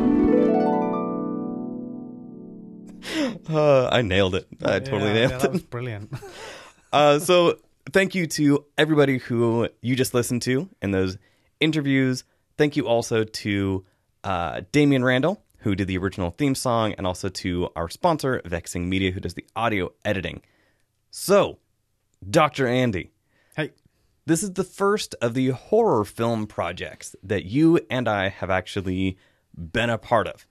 Uh, 3.52 3.88
I 3.90 4.02
nailed 4.02 4.34
it. 4.36 4.46
I 4.62 4.78
totally 4.78 5.08
yeah, 5.08 5.12
nailed 5.14 5.30
yeah, 5.30 5.36
it. 5.36 5.40
that 5.42 5.52
was 5.52 5.62
brilliant. 5.74 6.12
Uh, 6.92 7.18
so 7.18 7.58
thank 7.92 8.14
you 8.14 8.26
to 8.28 8.64
everybody 8.78 9.18
who 9.18 9.68
you 9.80 9.96
just 9.96 10.14
listened 10.14 10.42
to 10.42 10.68
in 10.80 10.92
those 10.92 11.18
interviews. 11.58 12.24
Thank 12.56 12.76
you 12.76 12.86
also 12.86 13.24
to 13.24 13.84
uh, 14.24 14.60
Damian 14.70 15.04
Randall, 15.04 15.42
who 15.58 15.74
did 15.74 15.88
the 15.88 15.98
original 15.98 16.30
theme 16.30 16.54
song, 16.54 16.94
and 16.94 17.06
also 17.06 17.28
to 17.28 17.68
our 17.74 17.88
sponsor, 17.88 18.40
Vexing 18.44 18.88
Media, 18.88 19.10
who 19.10 19.20
does 19.20 19.34
the 19.34 19.46
audio 19.56 19.90
editing. 20.04 20.42
So, 21.10 21.58
Dr. 22.28 22.66
Andy, 22.66 23.10
hey, 23.56 23.72
this 24.26 24.42
is 24.42 24.52
the 24.52 24.64
first 24.64 25.14
of 25.20 25.34
the 25.34 25.48
horror 25.48 26.04
film 26.04 26.46
projects 26.46 27.16
that 27.22 27.44
you 27.44 27.80
and 27.90 28.08
I 28.08 28.28
have 28.28 28.50
actually 28.50 29.18
been 29.56 29.90
a 29.90 29.98
part 29.98 30.26
of. 30.28 30.46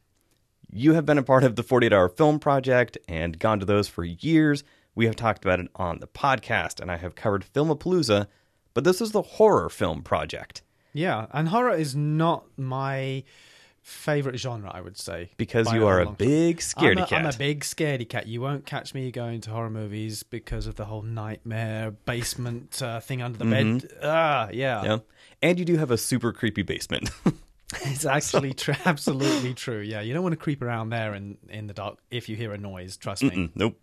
You 0.73 0.93
have 0.93 1.05
been 1.05 1.17
a 1.17 1.23
part 1.23 1.43
of 1.43 1.57
the 1.57 1.63
48 1.63 1.91
Hour 1.91 2.07
Film 2.07 2.39
Project 2.39 2.97
and 3.09 3.37
gone 3.37 3.59
to 3.59 3.65
those 3.65 3.89
for 3.89 4.05
years. 4.05 4.63
We 4.95 5.05
have 5.05 5.17
talked 5.17 5.43
about 5.43 5.59
it 5.59 5.67
on 5.75 5.99
the 5.99 6.07
podcast, 6.07 6.79
and 6.79 6.89
I 6.89 6.95
have 6.95 7.13
covered 7.13 7.43
Filmapalooza, 7.43 8.27
but 8.73 8.85
this 8.85 9.01
is 9.01 9.11
the 9.11 9.21
horror 9.21 9.69
film 9.69 10.01
project. 10.01 10.61
yeah, 10.93 11.25
and 11.33 11.49
horror 11.49 11.75
is 11.75 11.93
not 11.93 12.45
my 12.57 13.25
favorite 13.81 14.37
genre, 14.39 14.71
I 14.73 14.79
would 14.79 14.97
say. 14.97 15.31
Because 15.35 15.73
you 15.73 15.87
are 15.87 15.99
a 15.99 16.09
big 16.09 16.59
scaredy 16.59 16.97
I'm 16.97 17.03
a, 17.03 17.07
cat. 17.07 17.19
I'm 17.19 17.25
a 17.25 17.37
big 17.37 17.61
scaredy 17.61 18.07
cat. 18.07 18.27
You 18.27 18.39
won't 18.39 18.65
catch 18.65 18.93
me 18.93 19.11
going 19.11 19.41
to 19.41 19.49
horror 19.49 19.69
movies 19.69 20.23
because 20.23 20.67
of 20.67 20.75
the 20.75 20.85
whole 20.85 21.01
nightmare 21.01 21.91
basement 21.91 22.81
uh, 22.81 23.01
thing 23.01 23.21
under 23.21 23.37
the 23.37 23.45
bed. 23.45 23.91
Ah, 24.01 24.49
yeah. 24.53 24.77
Mm-hmm. 24.77 24.85
yeah. 24.85 24.97
And 25.41 25.59
you 25.59 25.65
do 25.65 25.75
have 25.77 25.91
a 25.91 25.97
super 25.97 26.31
creepy 26.31 26.61
basement. 26.61 27.09
It's 27.85 28.05
actually 28.05 28.53
true. 28.53 28.75
Absolutely 28.85 29.53
true. 29.53 29.79
Yeah, 29.79 30.01
you 30.01 30.13
don't 30.13 30.23
want 30.23 30.33
to 30.33 30.37
creep 30.37 30.61
around 30.61 30.89
there 30.89 31.13
in 31.13 31.37
in 31.49 31.67
the 31.67 31.73
dark 31.73 31.97
if 32.09 32.29
you 32.29 32.35
hear 32.35 32.53
a 32.53 32.57
noise. 32.57 32.97
Trust 32.97 33.23
me. 33.23 33.29
Mm, 33.29 33.51
nope. 33.55 33.79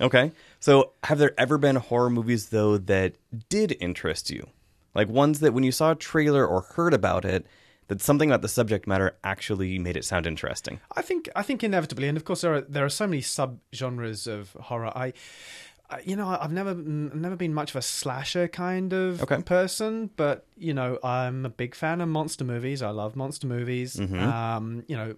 Okay. 0.00 0.32
So, 0.58 0.92
have 1.04 1.18
there 1.18 1.32
ever 1.38 1.58
been 1.58 1.76
horror 1.76 2.10
movies 2.10 2.48
though 2.48 2.78
that 2.78 3.14
did 3.48 3.76
interest 3.80 4.30
you? 4.30 4.48
Like 4.94 5.08
ones 5.08 5.40
that 5.40 5.54
when 5.54 5.64
you 5.64 5.72
saw 5.72 5.92
a 5.92 5.94
trailer 5.94 6.46
or 6.46 6.62
heard 6.62 6.92
about 6.92 7.24
it, 7.24 7.46
that 7.88 8.00
something 8.00 8.30
about 8.30 8.42
the 8.42 8.48
subject 8.48 8.86
matter 8.86 9.16
actually 9.22 9.78
made 9.78 9.96
it 9.96 10.04
sound 10.04 10.26
interesting. 10.26 10.80
I 10.96 11.02
think 11.02 11.28
I 11.36 11.42
think 11.42 11.62
inevitably, 11.62 12.08
and 12.08 12.16
of 12.16 12.24
course 12.24 12.42
there 12.42 12.54
are 12.54 12.60
there 12.62 12.84
are 12.84 12.90
so 12.90 13.06
many 13.06 13.20
sub 13.20 13.58
genres 13.74 14.26
of 14.26 14.52
horror. 14.52 14.96
I 14.96 15.12
you 16.04 16.16
know, 16.16 16.26
I've 16.40 16.52
never 16.52 16.74
never 16.74 17.36
been 17.36 17.54
much 17.54 17.70
of 17.70 17.76
a 17.76 17.82
slasher 17.82 18.48
kind 18.48 18.92
of 18.92 19.22
Okay. 19.22 19.42
person, 19.42 20.10
but 20.16 20.46
you 20.56 20.72
know, 20.74 20.98
I'm 21.02 21.44
a 21.44 21.48
big 21.48 21.74
fan 21.74 22.00
of 22.00 22.08
monster 22.08 22.44
movies. 22.44 22.82
I 22.82 22.90
love 22.90 23.16
monster 23.16 23.46
movies. 23.46 23.96
Mm-hmm. 23.96 24.18
Um, 24.18 24.84
you 24.86 24.96
know, 24.96 25.14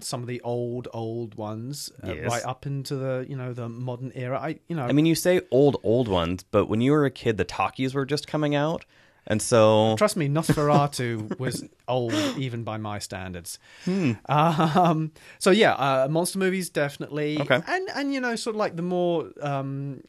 some 0.00 0.20
of 0.22 0.26
the 0.28 0.40
old 0.42 0.88
old 0.92 1.34
ones, 1.34 1.90
uh, 2.06 2.14
right 2.22 2.44
up 2.44 2.66
into 2.66 2.96
the 2.96 3.26
you 3.28 3.36
know 3.36 3.52
the 3.52 3.68
modern 3.68 4.12
era. 4.14 4.38
I 4.40 4.60
you 4.68 4.76
know, 4.76 4.84
I 4.84 4.92
mean, 4.92 5.06
you 5.06 5.14
say 5.14 5.40
old 5.50 5.76
old 5.82 6.08
ones, 6.08 6.42
but 6.42 6.66
when 6.66 6.80
you 6.80 6.92
were 6.92 7.04
a 7.04 7.10
kid, 7.10 7.36
the 7.36 7.44
talkies 7.44 7.94
were 7.94 8.06
just 8.06 8.26
coming 8.26 8.54
out, 8.54 8.84
and 9.26 9.40
so 9.40 9.94
Trust 9.96 10.16
me, 10.16 10.28
Nosferatu 10.28 11.38
was 11.38 11.64
old 11.88 12.12
even 12.36 12.64
by 12.64 12.76
my 12.76 12.98
standards. 12.98 13.58
Hmm. 13.84 14.12
Um, 14.28 15.12
so 15.38 15.50
yeah, 15.50 15.74
uh, 15.74 16.08
monster 16.10 16.38
movies 16.38 16.70
definitely. 16.70 17.40
Okay. 17.40 17.60
and 17.66 17.88
and 17.94 18.12
you 18.14 18.20
know, 18.20 18.34
sort 18.36 18.56
of 18.56 18.60
like 18.60 18.76
the 18.76 18.82
more 18.82 19.30
um, 19.40 20.02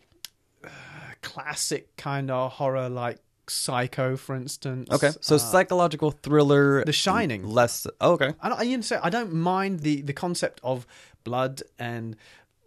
classic 1.21 1.95
kind 1.97 2.30
of 2.32 2.54
horror, 2.54 2.89
like 2.89 3.19
Psycho, 3.47 4.15
for 4.15 4.36
instance. 4.36 4.89
okay, 4.89 5.12
so 5.19 5.36
Uh, 5.36 5.38
psychological 5.38 6.12
thriller, 6.12 6.84
The 6.86 6.93
Shining. 6.93 7.43
less. 7.43 7.86
Oh, 7.99 8.13
okay, 8.13 8.34
I, 8.41 8.49
don't- 8.49 8.67
you 8.67 8.78
know, 8.78 8.99
I 9.04 9.10
don't 9.10 9.34
mind 9.34 9.82
the 9.82 10.02
the 10.02 10.13
concept 10.13 10.60
of 10.63 10.88
blood 11.26 11.62
and 11.78 12.15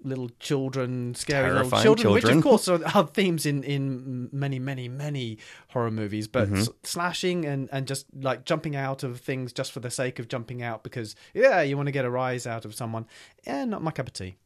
little 0.07 0.31
children, 0.41 1.15
scary 1.15 1.49
little 1.51 1.69
Terrifying 1.71 1.83
children, 1.83 2.15
which 2.15 2.25
of 2.25 2.43
course 2.43 2.69
are, 2.69 2.81
are 2.95 3.07
themes 3.07 3.45
in 3.45 3.63
in 3.65 4.29
many 4.33 4.59
many 4.59 4.89
many 4.89 5.39
horror 5.69 5.91
movies. 5.91 6.29
But 6.29 6.49
Mm-hmm. 6.49 6.65
slashing 6.83 7.45
and 7.45 7.69
and 7.73 7.87
just 7.87 8.07
like 8.19 8.45
jumping 8.45 8.77
out 8.77 9.03
of 9.03 9.21
things 9.21 9.53
just 9.53 9.73
for 9.73 9.81
the 9.81 9.91
sake 9.91 10.19
of 10.19 10.29
jumping 10.29 10.63
out 10.63 10.83
because 10.83 11.15
yeah, 11.35 11.61
you 11.63 11.77
want 11.77 11.87
to 11.89 11.93
get 11.93 12.05
a 12.05 12.11
rise 12.11 12.47
out 12.47 12.65
of 12.65 12.75
someone. 12.75 13.07
Yeah, 13.47 13.65
not 13.65 13.83
my 13.83 13.91
cup 13.91 14.07
of 14.07 14.13
tea. 14.13 14.37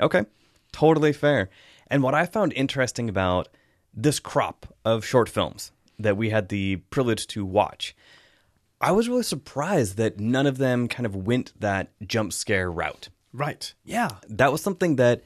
Okay, 0.00 0.24
totally 0.72 1.12
fair. 1.12 1.50
And 1.88 2.02
what 2.02 2.14
I 2.14 2.24
found 2.26 2.52
interesting 2.54 3.08
about 3.08 3.48
this 3.92 4.20
crop 4.20 4.72
of 4.84 5.04
short 5.04 5.28
films 5.28 5.72
that 5.98 6.16
we 6.16 6.30
had 6.30 6.48
the 6.48 6.76
privilege 6.90 7.26
to 7.26 7.44
watch, 7.44 7.94
I 8.80 8.92
was 8.92 9.08
really 9.08 9.24
surprised 9.24 9.96
that 9.96 10.18
none 10.18 10.46
of 10.46 10.56
them 10.58 10.88
kind 10.88 11.04
of 11.04 11.14
went 11.14 11.52
that 11.60 11.90
jump 12.06 12.32
scare 12.32 12.70
route. 12.70 13.08
Right. 13.32 13.72
Yeah. 13.84 14.10
That 14.28 14.52
was 14.52 14.62
something 14.62 14.96
that, 14.96 15.22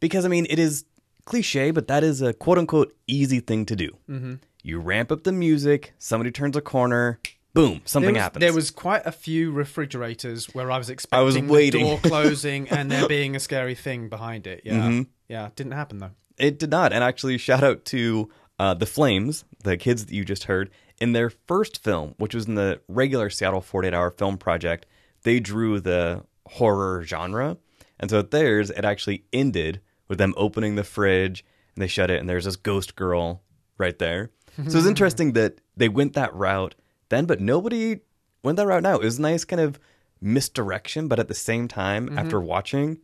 because 0.00 0.24
I 0.24 0.28
mean, 0.28 0.46
it 0.50 0.58
is 0.58 0.84
cliche, 1.24 1.70
but 1.70 1.88
that 1.88 2.04
is 2.04 2.22
a 2.22 2.32
quote 2.32 2.58
unquote 2.58 2.94
easy 3.06 3.40
thing 3.40 3.66
to 3.66 3.76
do. 3.76 3.90
Mm-hmm. 4.08 4.34
You 4.62 4.80
ramp 4.80 5.12
up 5.12 5.24
the 5.24 5.32
music, 5.32 5.92
somebody 5.98 6.30
turns 6.30 6.56
a 6.56 6.60
corner, 6.62 7.20
boom, 7.52 7.82
something 7.84 8.14
There 8.14 8.14
was, 8.14 8.22
happens. 8.22 8.40
there 8.40 8.52
was 8.54 8.70
quite 8.70 9.02
a 9.04 9.12
few 9.12 9.52
refrigerators 9.52 10.46
where 10.54 10.70
I 10.70 10.78
was 10.78 10.88
expecting 10.90 11.48
was 11.48 11.70
the 11.70 11.70
door 11.70 11.98
closing 12.02 12.68
and 12.70 12.90
there 12.90 13.06
being 13.06 13.36
a 13.36 13.40
scary 13.40 13.74
thing 13.74 14.08
behind 14.08 14.46
it. 14.46 14.62
Yeah. 14.64 14.72
Mm-hmm. 14.74 15.02
Yeah. 15.28 15.50
Didn't 15.54 15.72
happen 15.72 15.98
though. 15.98 16.10
It 16.38 16.58
did 16.58 16.70
not. 16.70 16.92
And 16.92 17.04
actually, 17.04 17.38
shout 17.38 17.62
out 17.62 17.84
to 17.86 18.30
uh, 18.58 18.74
the 18.74 18.86
Flames, 18.86 19.44
the 19.62 19.76
kids 19.76 20.06
that 20.06 20.14
you 20.14 20.24
just 20.24 20.44
heard. 20.44 20.70
In 21.00 21.12
their 21.12 21.30
first 21.30 21.82
film, 21.82 22.14
which 22.18 22.34
was 22.34 22.46
in 22.46 22.54
the 22.54 22.80
regular 22.88 23.28
Seattle 23.28 23.60
48 23.60 23.92
hour 23.94 24.10
film 24.10 24.38
project, 24.38 24.86
they 25.22 25.40
drew 25.40 25.80
the 25.80 26.24
horror 26.46 27.02
genre. 27.04 27.56
And 27.98 28.10
so 28.10 28.18
at 28.18 28.30
theirs, 28.30 28.70
it 28.70 28.84
actually 28.84 29.24
ended 29.32 29.80
with 30.08 30.18
them 30.18 30.34
opening 30.36 30.74
the 30.74 30.84
fridge 30.84 31.44
and 31.74 31.82
they 31.82 31.88
shut 31.88 32.10
it, 32.10 32.20
and 32.20 32.28
there's 32.28 32.44
this 32.44 32.56
ghost 32.56 32.94
girl 32.94 33.42
right 33.78 33.98
there. 33.98 34.30
so 34.68 34.78
it's 34.78 34.86
interesting 34.86 35.32
that 35.32 35.60
they 35.76 35.88
went 35.88 36.12
that 36.12 36.32
route 36.34 36.74
then, 37.08 37.26
but 37.26 37.40
nobody 37.40 38.00
went 38.42 38.56
that 38.56 38.66
route 38.66 38.82
now. 38.82 38.94
It 38.94 39.04
was 39.04 39.18
a 39.18 39.22
nice 39.22 39.44
kind 39.44 39.60
of 39.60 39.80
misdirection, 40.20 41.08
but 41.08 41.18
at 41.18 41.28
the 41.28 41.34
same 41.34 41.66
time, 41.66 42.16
after 42.16 42.40
watching 42.40 42.98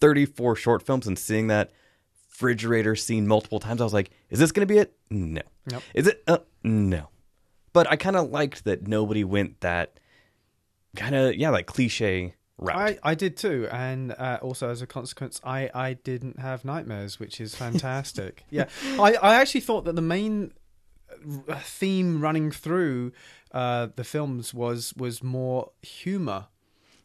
34 0.00 0.54
short 0.54 0.82
films 0.84 1.06
and 1.06 1.18
seeing 1.18 1.48
that 1.48 1.72
refrigerator 2.42 2.96
scene 2.96 3.26
multiple 3.26 3.60
times. 3.60 3.80
I 3.80 3.84
was 3.84 3.92
like, 3.92 4.10
is 4.30 4.38
this 4.38 4.50
going 4.52 4.66
to 4.66 4.72
be 4.72 4.78
it? 4.78 4.96
No. 5.10 5.42
Nope. 5.70 5.82
Is 5.94 6.06
it? 6.08 6.24
Uh, 6.26 6.38
no. 6.64 7.08
But 7.72 7.88
I 7.90 7.96
kind 7.96 8.16
of 8.16 8.30
liked 8.30 8.64
that 8.64 8.88
nobody 8.88 9.22
went 9.22 9.60
that 9.60 10.00
kind 10.96 11.14
of, 11.14 11.36
yeah, 11.36 11.50
like 11.50 11.66
cliche 11.66 12.34
route. 12.62 12.98
I, 13.02 13.10
I 13.10 13.14
did 13.14 13.36
too, 13.36 13.68
and 13.70 14.12
uh, 14.12 14.38
also 14.42 14.70
as 14.70 14.82
a 14.82 14.86
consequence, 14.86 15.40
I, 15.44 15.70
I 15.74 15.94
didn't 15.94 16.38
have 16.38 16.64
nightmares, 16.64 17.18
which 17.20 17.40
is 17.40 17.54
fantastic. 17.54 18.44
yeah, 18.50 18.66
I, 18.98 19.14
I 19.14 19.34
actually 19.34 19.60
thought 19.62 19.84
that 19.84 19.96
the 19.96 20.02
main 20.02 20.52
uh, 21.48 21.54
theme 21.62 22.20
running 22.20 22.50
through 22.50 23.12
uh, 23.52 23.88
the 23.96 24.04
films 24.04 24.54
was 24.54 24.94
was 24.96 25.22
more 25.22 25.70
humor 25.82 26.46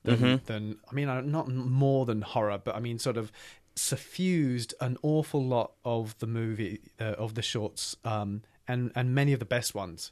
than, 0.04 0.17
Mm-hmm. 0.20 0.46
than 0.46 0.78
I 0.89 0.93
mean, 0.96 1.10
uh, 1.10 1.22
not 1.22 1.50
more 1.50 2.06
than 2.06 2.22
horror, 2.22 2.60
but 2.63 2.76
I 2.76 2.80
mean, 2.80 3.00
sort 3.00 3.17
of 3.17 3.32
suffused 3.76 4.74
an 4.82 4.98
awful 5.04 5.43
lot 5.43 5.74
of 5.86 6.17
the 6.20 6.28
movie 6.28 6.80
uh, 7.00 7.04
of 7.17 7.36
the 7.36 7.41
shorts, 7.41 7.96
um, 8.04 8.41
and 8.67 8.91
and 8.96 9.13
many 9.13 9.34
of 9.34 9.39
the 9.39 9.46
best 9.46 9.76
ones. 9.76 10.12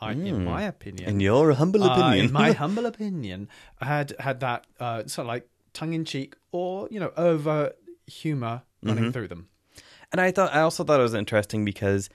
I, 0.00 0.12
in 0.12 0.44
my 0.44 0.62
opinion, 0.62 1.08
In 1.08 1.20
your 1.20 1.52
humble 1.52 1.82
uh, 1.84 1.92
opinion. 1.92 2.26
in 2.26 2.32
my 2.32 2.52
humble 2.62 2.86
opinion, 2.86 3.48
had 3.80 4.14
had 4.18 4.40
that 4.40 4.66
uh, 4.80 5.06
sort 5.06 5.24
of 5.24 5.28
like 5.28 5.48
tongue 5.72 5.92
in 5.94 6.04
cheek 6.04 6.36
or 6.52 6.88
you 6.90 7.00
know 7.00 7.12
over 7.16 7.72
humor 8.06 8.62
running 8.82 9.12
through 9.12 9.28
them. 9.28 9.48
And 10.12 10.20
I 10.20 10.30
thought 10.30 10.54
I 10.54 10.60
also 10.60 10.84
thought 10.84 11.00
it 11.00 11.02
was 11.02 11.14
interesting 11.14 11.64
because 11.64 12.08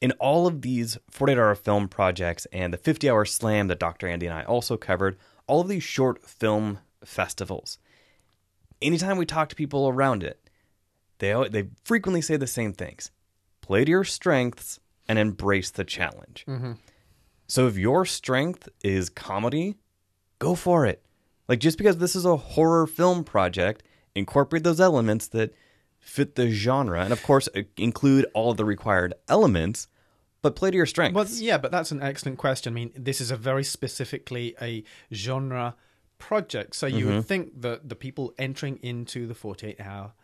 in 0.00 0.12
all 0.12 0.46
of 0.46 0.62
these 0.62 0.98
48 1.10 1.38
hour 1.38 1.54
film 1.54 1.88
projects 1.88 2.46
and 2.52 2.72
the 2.72 2.78
50 2.78 3.08
hour 3.10 3.24
slam 3.24 3.68
that 3.68 3.78
Dr. 3.78 4.06
Andy 4.08 4.26
and 4.26 4.34
I 4.34 4.42
also 4.44 4.76
covered, 4.76 5.16
all 5.46 5.60
of 5.60 5.68
these 5.68 5.82
short 5.82 6.24
film 6.28 6.78
festivals. 7.04 7.78
Anytime 8.80 9.16
we 9.16 9.26
talk 9.26 9.48
to 9.48 9.54
people 9.56 9.88
around 9.88 10.22
it, 10.22 10.48
they 11.18 11.32
they 11.48 11.68
frequently 11.84 12.20
say 12.20 12.36
the 12.36 12.46
same 12.46 12.72
things. 12.72 13.10
Play 13.60 13.84
to 13.84 13.90
your 13.90 14.04
strengths 14.04 14.80
and 15.08 15.18
embrace 15.18 15.70
the 15.70 15.84
challenge. 15.84 16.44
So 17.52 17.66
if 17.66 17.76
your 17.76 18.06
strength 18.06 18.70
is 18.82 19.10
comedy, 19.10 19.74
go 20.38 20.54
for 20.54 20.86
it. 20.86 21.04
Like 21.48 21.58
just 21.58 21.76
because 21.76 21.98
this 21.98 22.16
is 22.16 22.24
a 22.24 22.34
horror 22.34 22.86
film 22.86 23.24
project, 23.24 23.82
incorporate 24.14 24.64
those 24.64 24.80
elements 24.80 25.28
that 25.28 25.52
fit 25.98 26.34
the 26.34 26.50
genre, 26.50 27.04
and 27.04 27.12
of 27.12 27.22
course 27.22 27.50
include 27.76 28.24
all 28.32 28.52
of 28.52 28.56
the 28.56 28.64
required 28.64 29.12
elements, 29.28 29.86
but 30.40 30.56
play 30.56 30.70
to 30.70 30.76
your 30.78 30.86
strengths. 30.86 31.14
Well, 31.14 31.26
yeah, 31.28 31.58
but 31.58 31.70
that's 31.70 31.90
an 31.90 32.02
excellent 32.02 32.38
question. 32.38 32.72
I 32.72 32.74
mean, 32.74 32.90
this 32.96 33.20
is 33.20 33.30
a 33.30 33.36
very 33.36 33.64
specifically 33.64 34.56
a 34.62 34.82
genre 35.12 35.76
project, 36.16 36.74
so 36.74 36.86
you 36.86 37.04
would 37.04 37.14
mm-hmm. 37.16 37.20
think 37.20 37.60
that 37.60 37.86
the 37.86 37.96
people 37.96 38.32
entering 38.38 38.78
into 38.78 39.26
the 39.26 39.34
48 39.34 39.78
hour 39.78 40.14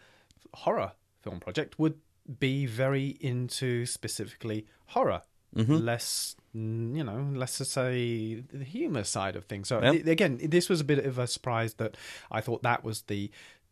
horror 0.54 0.92
film 1.20 1.40
project 1.40 1.78
would 1.78 1.98
be 2.40 2.64
very 2.64 3.18
into 3.20 3.84
specifically 3.84 4.66
horror, 4.86 5.24
less, 5.54 6.36
mm, 6.54 6.96
you 6.96 7.04
know, 7.04 7.28
let's 7.34 7.58
just 7.58 7.72
say 7.72 8.42
the 8.52 8.64
humor 8.64 9.04
side 9.04 9.36
of 9.36 9.44
things. 9.46 9.68
So 9.68 9.80
Yep. 9.82 9.94
i- 10.06 10.10
again, 10.10 10.38
this 10.42 10.68
was 10.68 10.80
a 10.80 10.84
bit 10.84 11.04
of 11.04 11.18
a 11.18 11.26
surprise 11.26 11.74
that 11.74 11.96
I 12.30 12.40
thought 12.40 12.62
that 12.62 12.84
was 12.84 13.02
the 13.02 13.30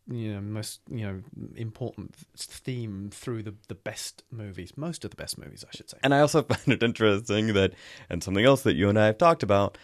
you 0.09 0.33
know 0.33 0.39
most 0.39 0.79
you 0.89 1.05
know 1.05 1.21
important 1.57 2.15
theme 2.37 3.09
through 3.11 3.43
the 3.43 3.53
the 3.67 3.75
best 3.75 4.23
movies 4.31 4.71
most 4.77 5.03
of 5.03 5.11
the 5.11 5.17
best 5.17 5.37
movies 5.37 5.65
i 5.67 5.75
should 5.75 5.89
say 5.89 5.97
And 6.01 6.13
I 6.13 6.21
also 6.21 6.43
find 6.51 6.61
it 6.69 6.81
interesting 6.81 7.51
that, 7.55 7.73
and 8.09 8.23
something 8.23 8.45
else 8.45 8.61
that 8.61 8.75
you 8.77 8.87
and 8.87 8.97
I 8.97 9.07
have 9.07 9.17
talked 9.17 9.43
about, 9.43 9.77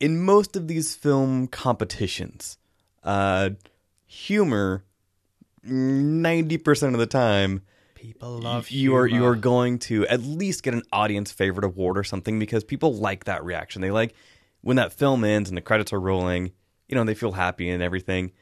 in 0.00 0.20
most 0.20 0.56
of 0.56 0.66
these 0.66 0.96
film 0.96 1.46
competitions, 1.46 2.58
uh, 3.04 3.50
humor, 4.04 4.82
ninety 5.62 6.58
percent 6.58 6.94
of 6.94 6.98
the 7.00 7.06
time, 7.06 7.62
people 8.02 8.38
love 8.40 8.68
you 8.70 8.96
are 8.96 9.06
you 9.06 9.24
are 9.24 9.36
going 9.36 9.78
to 9.78 10.04
at 10.08 10.20
least 10.22 10.62
get 10.64 10.74
an 10.74 10.82
audience 10.92 11.30
favorite 11.30 11.64
award 11.64 11.96
or 11.96 12.02
something 12.04 12.38
because 12.38 12.64
people 12.64 12.92
like 12.94 13.24
that 13.24 13.44
reaction. 13.44 13.80
They 13.80 13.90
like 13.92 14.14
when 14.60 14.76
that 14.76 14.92
film 14.92 15.22
ends 15.24 15.48
and 15.48 15.56
the 15.56 15.62
credits 15.62 15.92
are 15.92 16.00
rolling. 16.00 16.50
You 16.88 16.96
know, 16.96 17.04
they 17.04 17.14
feel 17.14 17.32
happy 17.32 17.70
and 17.70 17.82
everything. 17.82 18.32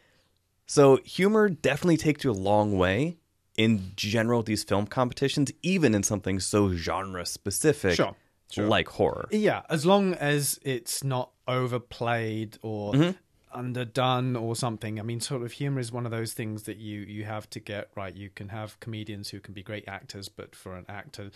So 0.66 0.96
humor 1.04 1.48
definitely 1.48 1.98
takes 1.98 2.24
you 2.24 2.30
a 2.30 2.32
long 2.32 2.78
way 2.78 3.18
in 3.56 3.92
general. 3.96 4.42
These 4.42 4.64
film 4.64 4.86
competitions, 4.86 5.52
even 5.62 5.94
in 5.94 6.02
something 6.02 6.40
so 6.40 6.72
genre 6.74 7.26
specific 7.26 7.96
Sure. 7.96 8.66
like 8.66 8.88
horror. 8.88 9.28
Yeah, 9.30 9.62
as 9.68 9.84
long 9.86 10.14
as 10.14 10.58
it's 10.62 11.04
not 11.04 11.30
overplayed 11.46 12.58
or 12.62 12.94
Mm-hmm. 12.94 13.16
Underdone 13.52 14.36
or 14.36 14.54
something. 14.56 14.98
I 14.98 15.02
mean, 15.02 15.20
sort 15.20 15.42
of 15.42 15.52
humor 15.52 15.80
is 15.80 15.92
one 15.92 16.04
of 16.06 16.10
those 16.12 16.32
things 16.32 16.64
that 16.64 16.76
you 16.78 17.00
you 17.00 17.24
have 17.24 17.48
to 17.50 17.60
get 17.60 17.90
right. 17.96 18.14
You 18.14 18.30
can 18.30 18.48
have 18.48 18.78
comedians 18.80 19.30
who 19.30 19.40
can 19.40 19.54
be 19.54 19.62
great 19.62 19.84
actors, 19.88 20.28
but 20.28 20.54
for 20.54 20.76
an 20.76 20.86
actor, 20.88 21.30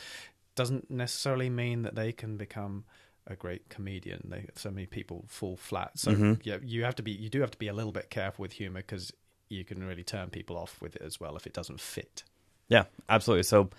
doesn't 0.55 0.91
necessarily 0.91 1.51
mean 1.51 1.83
that 1.83 1.95
they 1.95 2.13
can 2.13 2.37
become 2.37 2.85
a 3.27 3.35
great 3.35 3.69
comedian. 3.69 4.29
They, 4.31 4.47
so 4.55 4.71
many 4.71 4.87
people 4.87 5.25
fall 5.29 5.57
flat. 5.57 5.99
So 5.99 6.13
Mm-hmm. 6.13 6.33
yeah, 6.43 6.59
you 6.63 6.85
have 6.85 6.95
to 6.97 7.03
be 7.03 7.13
you 7.13 7.29
do 7.29 7.41
have 7.41 7.51
to 7.53 7.59
be 7.59 7.69
a 7.69 7.73
little 7.73 7.93
bit 7.93 8.11
careful 8.11 8.43
with 8.43 8.53
humor 8.53 8.81
because 8.81 9.13
you 9.49 9.65
can 9.65 9.85
really 9.87 10.05
turn 10.05 10.31
people 10.31 10.57
off 10.57 10.81
with 10.81 10.97
it 10.97 11.03
as 11.03 11.21
well 11.21 11.37
if 11.37 11.47
it 11.47 11.53
doesn't 11.53 11.81
fit. 11.81 12.25
Yeah, 12.69 12.85
absolutely. 13.09 13.43
So, 13.45 13.71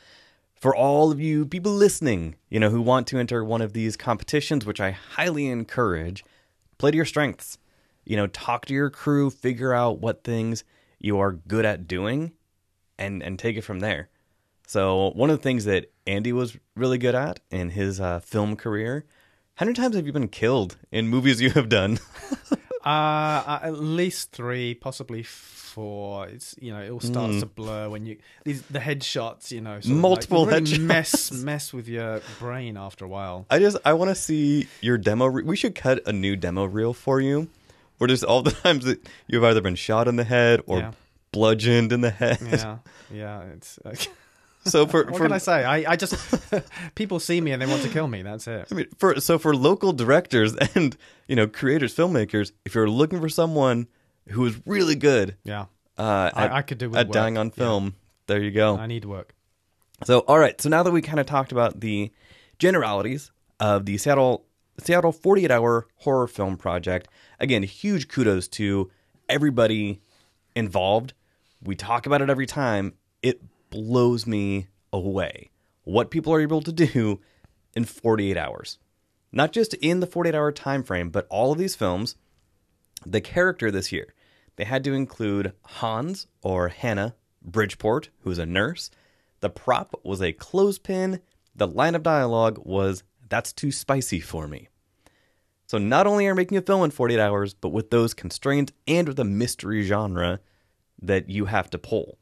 for 0.56 0.76
all 0.76 1.12
of 1.12 1.20
you 1.20 1.46
people 1.46 1.72
listening, 1.72 2.36
you 2.50 2.60
know, 2.60 2.70
who 2.70 2.82
want 2.82 3.08
to 3.08 3.18
enter 3.18 3.44
one 3.44 3.62
of 3.62 3.74
these 3.74 3.98
competitions, 3.98 4.66
which 4.66 4.80
I 4.80 4.92
highly 4.92 5.48
encourage, 5.48 6.24
play 6.78 6.92
to 6.92 6.96
your 6.98 7.06
strengths. 7.06 7.58
You 8.06 8.18
know, 8.18 8.28
talk 8.28 8.66
to 8.68 8.74
your 8.74 8.90
crew, 8.90 9.30
figure 9.30 9.74
out 9.74 10.00
what 10.00 10.24
things 10.24 10.64
you 11.00 11.20
are 11.20 11.34
good 11.34 11.66
at 11.66 11.88
doing, 11.88 12.32
and 12.98 13.22
and 13.22 13.38
take 13.38 13.58
it 13.58 13.62
from 13.62 13.80
there. 13.80 14.10
So, 14.68 15.12
one 15.16 15.30
of 15.30 15.38
the 15.38 15.44
things 15.44 15.66
that 15.66 15.92
Andy 16.08 16.34
was 16.34 16.58
really 16.76 16.98
good 16.98 17.16
at 17.16 17.40
in 17.52 17.72
his 17.72 18.00
uh, 18.00 18.20
film 18.20 18.56
career. 18.56 19.06
How 19.56 19.66
many 19.66 19.76
times 19.76 19.96
have 19.96 20.06
you 20.06 20.12
been 20.12 20.28
killed 20.28 20.76
in 20.92 21.08
movies 21.08 21.40
you 21.40 21.50
have 21.52 21.70
done? 21.70 22.00
Uh, 22.86 23.44
uh, 23.48 23.60
at 23.64 23.80
least 23.80 24.32
three, 24.32 24.76
possibly 24.76 25.24
four. 25.24 26.28
It's 26.28 26.54
you 26.62 26.72
know 26.72 26.80
it 26.82 26.92
all 26.92 27.00
starts 27.00 27.40
to 27.40 27.48
blur 27.48 27.90
when 27.90 28.06
you 28.06 28.18
these 28.44 28.62
the 28.62 28.78
headshots. 28.78 29.50
You 29.50 29.62
know. 29.62 29.80
Multiple 29.88 30.46
like, 30.46 30.52
really 30.52 30.66
headshots. 30.66 30.82
mess 30.82 31.32
mess 31.32 31.74
with 31.74 31.88
your 31.88 32.22
brain 32.38 32.78
after 32.78 33.04
a 33.04 33.08
while. 33.08 33.48
I 33.50 33.58
just 33.58 33.78
I 33.86 33.94
want 33.94 34.10
to 34.10 34.16
see 34.16 34.68
your 34.82 35.00
demo. 35.00 35.26
Re- 35.26 35.42
we 35.42 35.56
should 35.56 35.74
cut 35.74 36.08
a 36.08 36.14
new 36.14 36.36
demo 36.36 36.66
reel 36.66 36.94
for 36.94 37.20
you, 37.20 37.50
where 37.98 38.08
just 38.08 38.24
all 38.24 38.42
the 38.42 38.52
times 38.64 38.86
that 38.86 39.08
you've 39.28 39.44
either 39.44 39.62
been 39.62 39.76
shot 39.76 40.08
in 40.08 40.16
the 40.16 40.24
head 40.24 40.62
or 40.68 40.80
Yeah. 40.80 40.92
bludgeoned 41.32 41.92
in 41.92 42.02
the 42.02 42.10
head. 42.12 42.40
Yeah, 42.42 42.78
yeah. 43.12 43.42
It's 43.56 43.80
uh, 43.86 43.94
So 44.68 44.88
for 44.88 45.04
what 45.06 45.18
for 45.18 45.24
can 45.26 45.32
I 45.32 45.38
say? 45.38 45.64
I, 45.64 45.92
I 45.92 45.96
just 45.96 46.16
people 46.96 47.20
see 47.20 47.40
me 47.40 47.52
and 47.52 47.62
they 47.62 47.68
want 47.68 47.84
to 47.84 47.90
kill 47.90 48.08
me. 48.08 48.24
That's 48.24 48.48
it. 48.48 48.68
I 48.72 48.74
mean, 48.74 48.88
for 48.98 49.20
so 49.22 49.38
for 49.38 49.56
local 49.56 49.94
directors 49.94 50.56
and 50.74 50.98
you 51.28 51.36
know 51.36 51.46
creators, 51.48 51.96
filmmakers, 51.96 52.52
if 52.66 52.74
you're 52.74 52.90
looking 52.90 53.22
for 53.22 53.30
someone 53.30 53.88
who 54.30 54.44
is 54.48 54.60
really 54.66 54.96
good 54.96 55.36
Yeah, 55.44 55.66
uh, 56.00 56.32
I- 56.34 56.46
at, 56.46 56.52
I 56.52 56.62
could 56.64 56.80
do 56.80 56.90
with 56.90 56.98
at 56.98 57.08
work. 57.08 57.14
dying 57.14 57.38
on 57.38 57.48
Yeah. 57.48 57.54
film, 57.64 57.96
there 58.26 58.42
you 58.42 58.50
go. 58.50 58.76
I 58.78 58.88
need 58.88 59.06
work. 59.06 59.36
So, 60.04 60.20
all 60.22 60.40
right. 60.40 60.60
So 60.60 60.68
now 60.70 60.82
that 60.82 60.92
we 60.92 61.02
kind 61.04 61.20
of 61.20 61.28
talked 61.28 61.52
about 61.52 61.80
the 61.80 62.12
generalities 62.58 63.32
of 63.60 63.86
the 63.86 63.98
Seattle 64.00 64.45
Seattle 64.78 65.12
48 65.12 65.52
hour 65.52 65.88
horror 65.98 66.28
film 66.28 66.58
project, 66.58 67.08
again, 67.40 67.64
huge 67.64 68.08
kudos 68.08 68.48
to 68.50 68.92
everybody 69.30 70.02
involved. 70.56 71.14
We 71.64 71.76
talk 71.76 72.06
about 72.06 72.22
it 72.22 72.30
every 72.30 72.46
time. 72.46 72.94
It 73.22 73.42
blows 73.70 74.28
me 74.28 74.68
away 74.92 75.52
what 75.84 76.12
people 76.12 76.34
are 76.34 76.42
able 76.42 76.62
to 76.62 76.72
do 76.72 77.22
in 77.74 77.86
48 77.86 78.38
hours. 78.38 78.80
Not 79.32 79.52
just 79.52 79.74
in 79.76 80.00
the 80.00 80.08
48 80.08 80.36
hour 80.36 80.52
time 80.52 80.84
frame, 80.84 81.10
but 81.10 81.28
all 81.30 81.52
of 81.52 81.58
these 81.58 81.76
films, 81.76 82.16
the 83.06 83.22
character 83.22 83.72
this 83.72 83.92
year, 83.92 84.14
they 84.56 84.64
had 84.64 84.84
to 84.86 84.94
include 84.94 85.54
Hans 85.64 86.28
or 86.42 86.70
Hannah 86.70 87.16
Bridgeport, 87.42 88.10
who 88.22 88.32
is 88.32 88.40
a 88.40 88.46
nurse. 88.46 88.90
The 89.42 89.50
prop 89.50 90.00
was 90.04 90.22
a 90.22 90.34
clothespin. 90.34 91.22
The 91.56 91.68
line 91.68 91.96
of 91.96 92.04
dialogue 92.04 92.60
was, 92.64 93.04
That's 93.28 93.52
too 93.54 93.72
spicy 93.72 94.20
for 94.20 94.48
me. 94.48 94.68
So 95.68 95.78
not 95.80 96.06
only 96.08 96.26
are 96.28 96.30
you 96.32 96.36
making 96.36 96.58
a 96.58 96.62
film 96.62 96.84
in 96.84 96.92
48 96.92 97.20
hours, 97.20 97.54
but 97.56 97.70
with 97.70 97.90
those 97.90 98.14
constraints 98.14 98.72
and 98.88 99.08
with 99.08 99.20
a 99.20 99.24
mystery 99.24 99.82
genre 99.84 100.40
that 101.02 101.28
you 101.30 101.46
have 101.46 101.70
to 101.72 101.78
pull. 101.78 102.18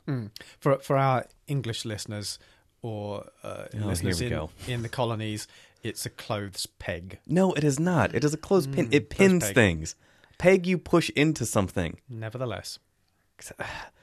For 0.60 0.78
for 0.80 0.98
our 0.98 1.26
English 1.48 1.84
listeners 1.86 2.40
or 2.82 3.26
uh, 3.44 3.66
Oh, 3.76 3.88
listeners 3.88 4.22
in, 4.22 4.48
in 4.68 4.82
the 4.82 4.90
colonies, 4.90 5.48
it's 5.84 6.06
a 6.06 6.10
clothes 6.10 6.66
peg. 6.80 7.20
No, 7.28 7.52
it 7.54 7.64
is 7.64 7.80
not. 7.80 8.16
It 8.16 8.24
is 8.24 8.34
a 8.34 8.38
clothespin. 8.38 8.90
it 8.92 9.10
pins 9.10 9.44
peg. 9.46 9.54
things. 9.56 9.96
Peg 10.38 10.66
you 10.66 10.78
push 10.78 11.10
into 11.16 11.46
something. 11.46 12.00
Nevertheless, 12.10 12.80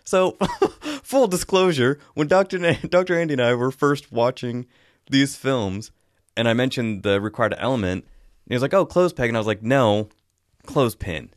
So, 0.05 0.33
full 1.03 1.27
disclosure, 1.29 1.99
when 2.15 2.29
Dr. 2.29 2.59
Na- 2.59 2.75
Dr. 2.89 3.19
Andy 3.19 3.35
and 3.35 3.43
I 3.43 3.55
were 3.55 3.71
first 3.71 4.13
watching 4.13 4.67
these 5.11 5.37
films, 5.37 5.91
and 6.41 6.49
I 6.49 6.55
mentioned 6.55 7.03
the 7.03 7.21
required 7.21 7.55
element, 7.59 8.07
he 8.49 8.55
was 8.55 8.63
like, 8.63 8.73
"Oh, 8.73 8.87
clothes 8.87 9.13
peg," 9.13 9.29
and 9.29 9.37
I 9.37 9.41
was 9.41 9.47
like, 9.47 9.63
"No, 9.63 10.09
clothespin." 10.65 11.29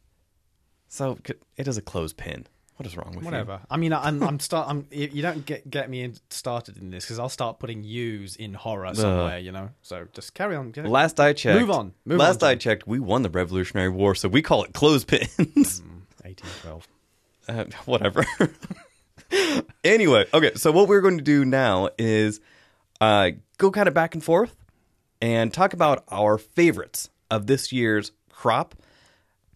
So 0.87 1.17
it 1.57 1.67
is 1.67 1.77
a 1.77 1.81
clothespin. 1.81 2.47
What 2.77 2.87
is 2.87 2.95
wrong 2.95 3.09
with 3.09 3.19
you? 3.19 3.25
whatever. 3.25 3.59
I 3.69 3.75
mean, 3.75 3.91
I'm 3.91 4.23
I'm 4.23 4.39
start. 4.39 4.69
I'm 4.69 4.87
you 4.91 5.21
don't 5.21 5.45
get 5.45 5.69
get 5.69 5.89
me 5.89 6.03
in, 6.03 6.15
started 6.29 6.77
in 6.77 6.89
this 6.89 7.03
because 7.03 7.19
I'll 7.19 7.27
start 7.27 7.59
putting 7.59 7.83
U's 7.83 8.37
in 8.37 8.53
horror 8.53 8.95
somewhere. 8.95 9.39
You 9.39 9.51
know, 9.51 9.71
so 9.81 10.07
just 10.13 10.33
carry 10.33 10.55
on. 10.55 10.71
you? 10.73 10.83
Last 10.83 11.19
I 11.19 11.33
checked, 11.33 11.59
Move 11.59 11.69
on. 11.69 11.93
Move 12.05 12.19
last 12.19 12.41
on, 12.41 12.51
I 12.51 12.55
checked, 12.55 12.87
we 12.87 12.99
won 12.99 13.23
the 13.23 13.29
Revolutionary 13.29 13.89
War, 13.89 14.15
so 14.15 14.29
we 14.29 14.41
call 14.41 14.63
it 14.63 14.73
clothespins. 14.73 15.83
eighteen 16.23 16.49
twelve. 16.61 16.87
uh, 17.49 17.65
whatever. 17.85 18.25
anyway, 19.83 20.25
okay. 20.33 20.53
So 20.55 20.71
what 20.71 20.87
we're 20.87 21.01
going 21.01 21.17
to 21.17 21.23
do 21.23 21.43
now 21.43 21.89
is 21.97 22.39
uh, 23.01 23.31
go 23.57 23.69
kind 23.69 23.89
of 23.89 23.93
back 23.93 24.15
and 24.15 24.23
forth 24.23 24.55
and 25.23 25.53
talk 25.53 25.71
about 25.73 26.03
our 26.11 26.37
favorites 26.37 27.09
of 27.31 27.47
this 27.47 27.71
year's 27.71 28.11
crop. 28.29 28.75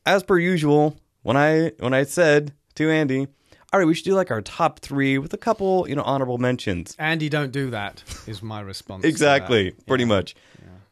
As 0.06 0.23
per 0.23 0.38
usual, 0.39 0.97
when 1.23 1.36
I 1.36 1.73
when 1.80 1.93
I 1.93 2.03
said 2.03 2.53
to 2.75 2.89
Andy, 2.89 3.27
"All 3.73 3.80
right, 3.80 3.86
we 3.86 3.93
should 3.93 4.06
do 4.06 4.15
like 4.15 4.32
our 4.32 4.41
top 4.41 4.80
three 4.80 5.17
with 5.17 5.34
a 5.34 5.38
couple, 5.38 5.86
you 5.89 5.95
know, 5.95 6.03
honorable 6.03 6.38
mentions." 6.38 6.95
Andy, 6.97 7.27
don't 7.27 7.51
do 7.51 7.69
that. 7.71 8.01
Is 8.25 8.41
my 8.41 8.62
response. 8.62 9.03
Exactly, 9.03 9.71
pretty 9.86 10.06
Yeah. 10.06 10.08
much. 10.15 10.36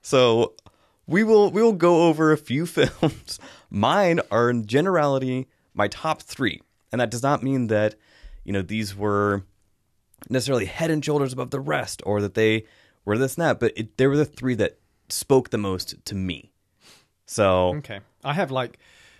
So 0.01 0.53
we 1.07 1.23
will 1.23 1.49
we 1.51 1.63
will 1.63 1.73
go 1.73 2.07
over 2.09 2.33
a 2.33 2.37
few 2.37 2.65
films. 2.77 3.39
Mine 3.69 4.19
are 4.29 4.49
in 4.49 4.65
generality 4.67 5.47
my 5.73 5.87
top 5.87 6.21
three, 6.21 6.61
and 6.91 6.99
that 6.99 7.09
does 7.11 7.23
not 7.23 7.41
mean 7.41 7.67
that 7.67 7.95
you 8.43 8.51
know 8.51 8.61
these 8.61 8.93
were 8.95 9.43
necessarily 10.29 10.65
head 10.65 10.89
and 10.91 11.03
shoulders 11.05 11.31
above 11.31 11.51
the 11.51 11.59
rest, 11.61 12.01
or 12.05 12.19
that 12.21 12.33
they 12.33 12.65
were 13.05 13.17
this 13.17 13.35
and 13.35 13.45
that. 13.45 13.59
But 13.59 13.73
it, 13.75 13.97
they 13.97 14.07
were 14.07 14.17
the 14.17 14.25
three 14.25 14.55
that 14.55 14.79
spoke 15.09 15.51
the 15.51 15.57
most 15.57 16.03
to 16.05 16.15
me. 16.15 16.51
So 17.25 17.75
Okay, 17.75 18.01
I 18.23 18.33
have 18.33 18.51
like 18.51 18.77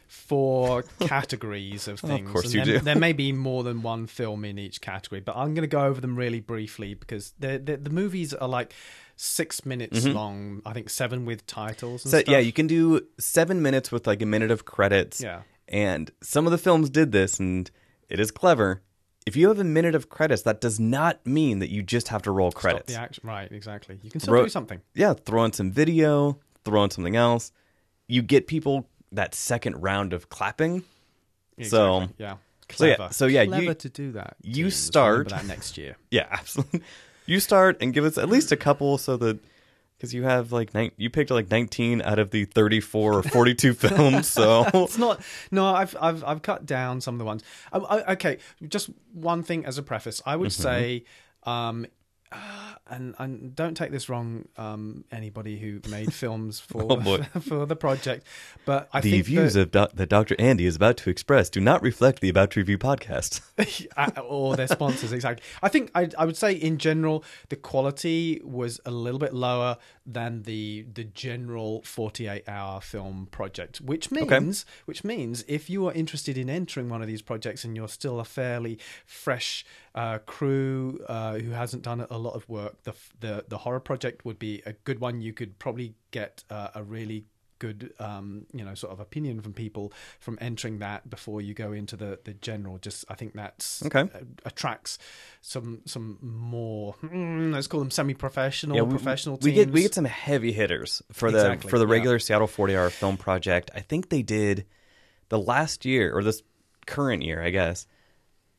four 0.07 0.83
categories 0.99 1.87
of 1.87 1.99
things. 1.99 2.27
Of 2.27 2.33
course 2.33 2.45
and 2.45 2.53
you 2.53 2.65
there, 2.65 2.79
do. 2.79 2.85
There 2.85 2.95
may 2.95 3.13
be 3.13 3.31
more 3.49 3.63
than 3.63 3.81
one 3.81 4.07
film 4.07 4.45
in 4.45 4.59
each 4.59 4.81
category, 4.81 5.21
but 5.21 5.35
I'm 5.35 5.53
going 5.53 5.63
to 5.63 5.67
go 5.67 5.85
over 5.85 6.01
them 6.01 6.15
really 6.15 6.39
briefly 6.39 6.93
because 6.93 7.33
they're, 7.39 7.57
they're, 7.57 7.77
the 7.77 7.89
movies 7.89 8.33
are 8.33 8.47
like 8.47 8.73
six 9.15 9.65
minutes 9.65 10.01
mm-hmm. 10.01 10.15
long. 10.15 10.61
I 10.65 10.73
think 10.73 10.89
seven 10.89 11.25
with 11.25 11.45
titles. 11.47 12.05
And 12.05 12.11
So 12.11 12.19
stuff. 12.19 12.31
yeah, 12.31 12.39
you 12.39 12.53
can 12.53 12.67
do 12.67 13.01
seven 13.19 13.61
minutes 13.61 13.91
with 13.91 14.07
like 14.07 14.21
a 14.21 14.25
minute 14.25 14.51
of 14.51 14.65
credits. 14.65 15.21
Yeah. 15.21 15.41
And 15.67 16.11
some 16.21 16.45
of 16.45 16.51
the 16.51 16.59
films 16.59 16.91
did 16.91 17.11
this, 17.11 17.39
and 17.39 17.69
it 18.07 18.19
is 18.19 18.29
clever. 18.29 18.83
If 19.25 19.35
you 19.35 19.47
have 19.47 19.57
a 19.59 19.63
minute 19.63 19.95
of 19.95 20.09
credits, 20.09 20.43
that 20.43 20.61
does 20.61 20.79
not 20.79 21.25
mean 21.25 21.59
that 21.59 21.69
you 21.71 21.81
just 21.81 22.09
have 22.09 22.21
to 22.23 22.31
roll 22.31 22.51
Stop 22.51 22.61
credits. 22.61 22.93
the 22.93 22.99
action. 22.99 23.23
Right, 23.27 23.51
exactly. 23.51 23.97
You 24.03 24.11
can 24.11 24.19
still 24.19 24.33
Throw- 24.33 24.43
do 24.43 24.49
something. 24.49 24.81
Yeah, 24.93 25.13
throw 25.13 25.43
in 25.45 25.51
some 25.53 25.71
video, 25.71 26.38
throw 26.63 26.83
in 26.83 26.91
something 26.91 27.15
else. 27.15 27.51
You 28.07 28.21
get 28.21 28.45
people 28.45 28.88
that 29.11 29.33
second 29.33 29.81
round 29.81 30.13
of 30.13 30.29
clapping. 30.29 30.83
So- 31.63 32.01
Exactly, 32.03 32.15
yeah, 32.19 32.35
So 32.71 32.85
yeah, 32.85 32.95
clever. 32.95 33.13
so 33.13 33.25
yeah, 33.25 33.45
clever 33.45 33.63
you- 33.63 33.73
to 33.73 33.89
do 33.89 34.11
that. 34.11 34.35
you 34.43 34.65
teams. 34.65 34.75
start- 34.75 35.29
that 35.29 35.45
next 35.47 35.77
year. 35.77 35.95
Yeah, 36.11 36.27
absolutely. 36.29 36.81
You 37.25 37.39
start 37.39 37.77
and 37.81 37.93
give 37.93 38.05
us 38.05 38.19
at 38.19 38.29
least 38.29 38.51
a 38.51 38.55
couple 38.57 38.99
so 38.99 39.17
that 39.17 39.39
because 39.97 40.13
you 40.13 40.23
have 40.23 40.51
like 40.51 40.73
nine, 40.73 40.91
you 40.97 41.10
picked 41.10 41.31
like 41.31 41.49
19 41.49 42.01
out 42.01 42.19
of 42.19 42.31
the 42.31 42.45
34 42.45 43.13
or 43.19 43.23
42 43.23 43.73
films. 43.73 44.27
So 44.27 44.65
It's 44.73 44.97
not. 44.97 45.21
No, 45.51 45.65
I've 45.67 45.95
I've 45.99 46.23
I've 46.23 46.41
cut 46.41 46.65
down 46.65 47.01
some 47.01 47.15
of 47.15 47.19
the 47.19 47.25
ones. 47.25 47.43
I, 47.71 47.77
I, 47.79 48.12
okay, 48.13 48.38
just 48.67 48.89
one 49.13 49.43
thing 49.43 49.65
as 49.65 49.78
a 49.78 49.84
preface. 49.84 50.22
I 50.26 50.34
Mm-hmm. 50.34 50.41
would 50.41 50.51
say, 50.53 51.03
um, 51.43 51.86
and 52.88 53.15
and 53.17 53.55
don't 53.55 53.75
take 53.75 53.91
this 53.91 54.09
wrong, 54.09 54.47
um, 54.57 55.05
anybody 55.11 55.57
who 55.57 55.81
made 55.89 56.13
films 56.23 56.59
for 56.59 56.86
Oh, 56.89 57.17
for 57.41 57.65
the 57.65 57.75
project, 57.75 58.25
but 58.65 58.89
I 58.93 59.01
the 59.01 59.21
views 59.21 59.55
that, 59.55 59.61
of 59.61 59.71
doc- 59.71 59.91
that 59.93 60.09
Dr. 60.09 60.36
Andy 60.39 60.65
is 60.65 60.75
about 60.75 60.97
to 60.97 61.09
express 61.09 61.49
do 61.49 61.59
not 61.59 61.81
reflect 61.81 62.19
the 62.19 62.29
About 62.29 62.51
to 62.51 62.59
Review 62.59 62.77
podcast. 62.77 63.41
or 64.23 64.55
their 64.55 64.67
sponsors 64.67 65.11
exactly. 65.11 65.43
I 65.61 65.69
think 65.69 65.91
I, 65.95 66.09
I 66.17 66.25
would 66.25 66.38
say 66.38 66.53
in 66.53 66.77
general 66.77 67.23
the 67.49 67.55
quality 67.55 68.41
was 68.43 68.79
a 68.86 68.91
little 68.91 69.19
bit 69.19 69.33
lower 69.33 69.77
than 70.05 70.43
the 70.43 70.86
the 70.93 71.03
general 71.03 71.81
48 71.83 72.47
hour 72.47 72.81
film 72.81 73.27
project, 73.31 73.81
which 73.81 74.11
means 74.11 74.65
which 74.86 75.03
means 75.03 75.43
if 75.47 75.69
you 75.69 75.88
are 75.88 75.93
interested 75.93 76.38
in 76.38 76.49
entering 76.49 76.89
one 76.89 77.01
of 77.01 77.07
these 77.07 77.21
projects 77.21 77.63
and 77.63 77.75
you're 77.75 77.88
still 77.88 78.19
a 78.19 78.25
fairly 78.25 78.77
fresh 79.05 79.65
uh, 79.95 80.19
crew 80.19 80.99
uh, 81.07 81.39
who 81.39 81.51
hasn't 81.51 81.81
done 81.83 82.01
it 82.01 82.07
a 82.11 82.17
lot 82.26 82.36
of 82.36 82.47
work. 82.49 82.84
The 82.84 82.93
the 83.19 83.45
the 83.47 83.57
horror 83.59 83.80
project 83.80 84.26
would 84.26 84.39
be 84.39 84.61
a 84.65 84.73
good 84.88 84.99
one. 84.99 85.21
You 85.21 85.34
could 85.34 85.57
probably 85.59 85.95
get 86.11 86.43
uh, 86.49 86.69
a 86.76 86.84
really 86.84 87.26
good 87.57 87.93
um 87.99 88.45
you 88.53 88.65
know 88.65 88.76
sort 88.76 88.91
of 88.91 88.99
opinion 88.99 89.39
from 89.39 89.53
people 89.53 89.93
from 90.19 90.38
entering 90.41 90.80
that 90.80 91.09
before 91.09 91.39
you 91.41 91.53
go 91.53 91.71
into 91.71 91.95
the 91.95 92.19
the 92.26 92.34
general 92.34 92.78
just 92.78 93.05
i 93.07 93.15
think 93.15 93.32
that's 93.34 93.82
Okay. 93.86 94.01
uh, 94.01 94.19
attracts 94.43 94.97
some 95.39 95.80
some 95.86 96.17
more 96.21 96.95
mm, 97.01 97.53
let's 97.53 97.67
call 97.67 97.80
them 97.80 97.91
semi-professional 97.91 98.76
Yeah, 98.76 98.82
we- 98.84 98.89
professional 98.89 99.38
we 99.41 99.53
teams 99.53 99.65
get 99.67 99.73
we 99.73 99.82
get 99.84 99.93
some 99.93 100.03
heavy 100.03 100.51
hitters 100.51 101.01
for 101.13 101.32
the 101.32 101.57
for 101.65 101.80
the 101.80 101.86
yeah. 101.88 101.93
regular 101.93 102.19
Seattle 102.19 102.45
40 102.47 102.76
hour 102.76 102.89
film 102.89 103.15
project. 103.15 103.71
I 103.73 103.80
think 103.80 104.09
they 104.09 104.21
did 104.21 104.65
the 105.30 105.39
last 105.39 105.86
year 105.86 106.13
or 106.13 106.23
this 106.23 106.43
current 106.86 107.23
year, 107.23 107.41
I 107.41 107.51
guess. 107.51 107.88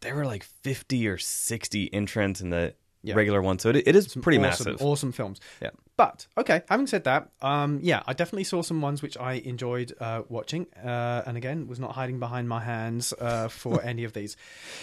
There 0.01 0.15
were 0.15 0.25
like 0.25 0.43
50 0.43 1.07
or 1.07 1.19
60 1.19 1.93
entrants 1.93 2.41
in 2.41 2.49
the 2.49 2.75
Yeah. 3.03 3.15
regular 3.15 3.41
one, 3.41 3.59
so 3.61 3.69
it, 3.71 3.77
it 3.87 3.95
is 3.95 4.11
Some 4.13 4.23
pretty 4.23 4.39
awesome, 4.39 4.67
massive. 4.73 4.83
Awesome 4.83 5.13
films. 5.13 5.41
Yeah. 5.63 5.71
But 5.97 6.27
okay, 6.37 6.63
having 6.69 6.87
said 6.89 7.05
that, 7.05 7.31
um, 7.41 7.79
yeah, 7.83 8.03
I 8.07 8.13
definitely 8.15 8.45
saw 8.45 8.63
some 8.63 8.81
ones 8.81 9.01
which 9.01 9.17
I 9.17 9.35
enjoyed 9.35 9.93
uh, 10.01 10.23
watching, 10.29 10.67
uh, 10.85 11.23
and 11.27 11.37
again, 11.37 11.69
was 11.69 11.79
not 11.79 11.93
hiding 11.93 12.19
behind 12.19 12.49
my 12.49 12.61
hands 12.65 13.13
uh, 13.21 13.49
for 13.49 13.81
any 13.93 14.05
of 14.05 14.13
these. 14.13 14.37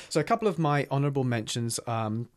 So 0.09 0.19
a 0.21 0.23
couple 0.23 0.47
of 0.47 0.57
my 0.57 0.87
honourable 0.89 1.23
mentions. 1.25 1.79
Um, 1.85 2.29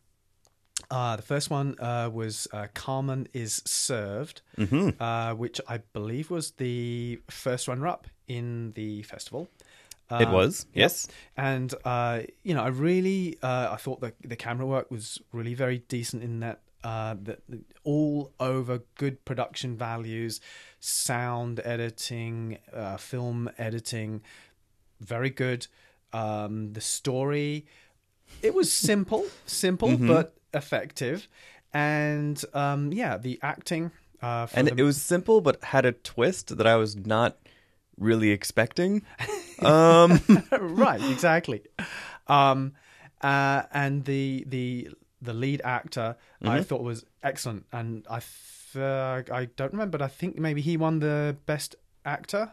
uh, 0.91 1.15
the 1.15 1.21
first 1.23 1.49
one 1.49 1.75
uh, 1.79 2.09
was 2.13 2.47
uh, 2.53 2.67
Carmen 2.73 3.27
is 3.33 3.61
Served, 3.65 4.41
Mm-hmm. 4.57 5.01
uh, 5.01 5.33
which 5.35 5.59
I 5.67 5.79
believe 5.93 6.29
was 6.29 6.51
the 6.51 7.19
first 7.29 7.67
runner-up 7.67 8.07
in 8.27 8.73
the 8.73 9.01
festival. 9.03 9.47
It 10.09 10.27
Um, 10.27 10.31
was, 10.33 10.65
yep. 10.73 10.83
yes. 10.83 11.07
And 11.35 11.73
uh, 11.83 12.21
you 12.43 12.53
know, 12.53 12.63
I 12.63 12.67
really, 12.69 13.37
uh, 13.43 13.69
I 13.71 13.75
thought 13.77 13.99
the 14.01 14.13
the 14.23 14.35
camera 14.37 14.65
work 14.65 14.89
was 14.89 15.19
really 15.33 15.53
very 15.53 15.79
decent 15.89 16.23
in 16.23 16.39
that. 16.41 16.61
Uh, 16.83 17.15
that 17.23 17.39
that 17.49 17.59
all 17.83 18.31
over 18.39 18.81
good 18.95 19.25
production 19.25 19.75
values, 19.75 20.39
sound 20.79 21.59
editing, 21.65 22.59
uh, 22.71 22.95
film 22.97 23.49
editing, 23.57 24.21
very 25.01 25.29
good. 25.29 25.67
Um, 26.13 26.73
the 26.73 26.79
story, 26.81 27.65
it 28.41 28.53
was 28.53 28.71
simple, 28.71 29.25
simple 29.45 29.89
Mm-hmm. 29.89 30.07
but 30.07 30.37
effective, 30.53 31.27
and 31.73 32.41
um, 32.53 32.93
yeah, 32.93 33.17
the 33.17 33.39
acting. 33.41 33.91
Uh, 34.21 34.47
and 34.53 34.67
the- 34.67 34.75
it 34.77 34.83
was 34.83 35.01
simple 35.01 35.41
but 35.41 35.61
had 35.63 35.85
a 35.85 35.91
twist 35.91 36.55
that 36.57 36.67
I 36.67 36.75
was 36.77 36.95
not 36.95 37.37
really 37.97 38.31
expecting. 38.31 39.03
Um 39.59 40.21
right, 40.51 41.01
exactly. 41.09 41.63
Um, 42.27 42.73
uh, 43.21 43.63
and 43.71 44.05
the 44.05 44.45
the 44.47 44.89
the 45.19 45.33
lead 45.33 45.61
actor 45.63 46.15
Mm-hmm. 46.43 46.49
I 46.53 46.61
thought 46.61 46.83
was 46.83 47.03
excellent, 47.23 47.65
and 47.71 48.05
I 48.07 48.19
th- 48.73 49.31
I 49.31 49.47
don't 49.55 49.71
remember, 49.71 49.97
but 49.97 50.05
I 50.05 50.09
think 50.09 50.37
maybe 50.37 50.61
he 50.61 50.77
won 50.77 50.99
the 50.99 51.35
best 51.47 51.75
actor. 52.05 52.51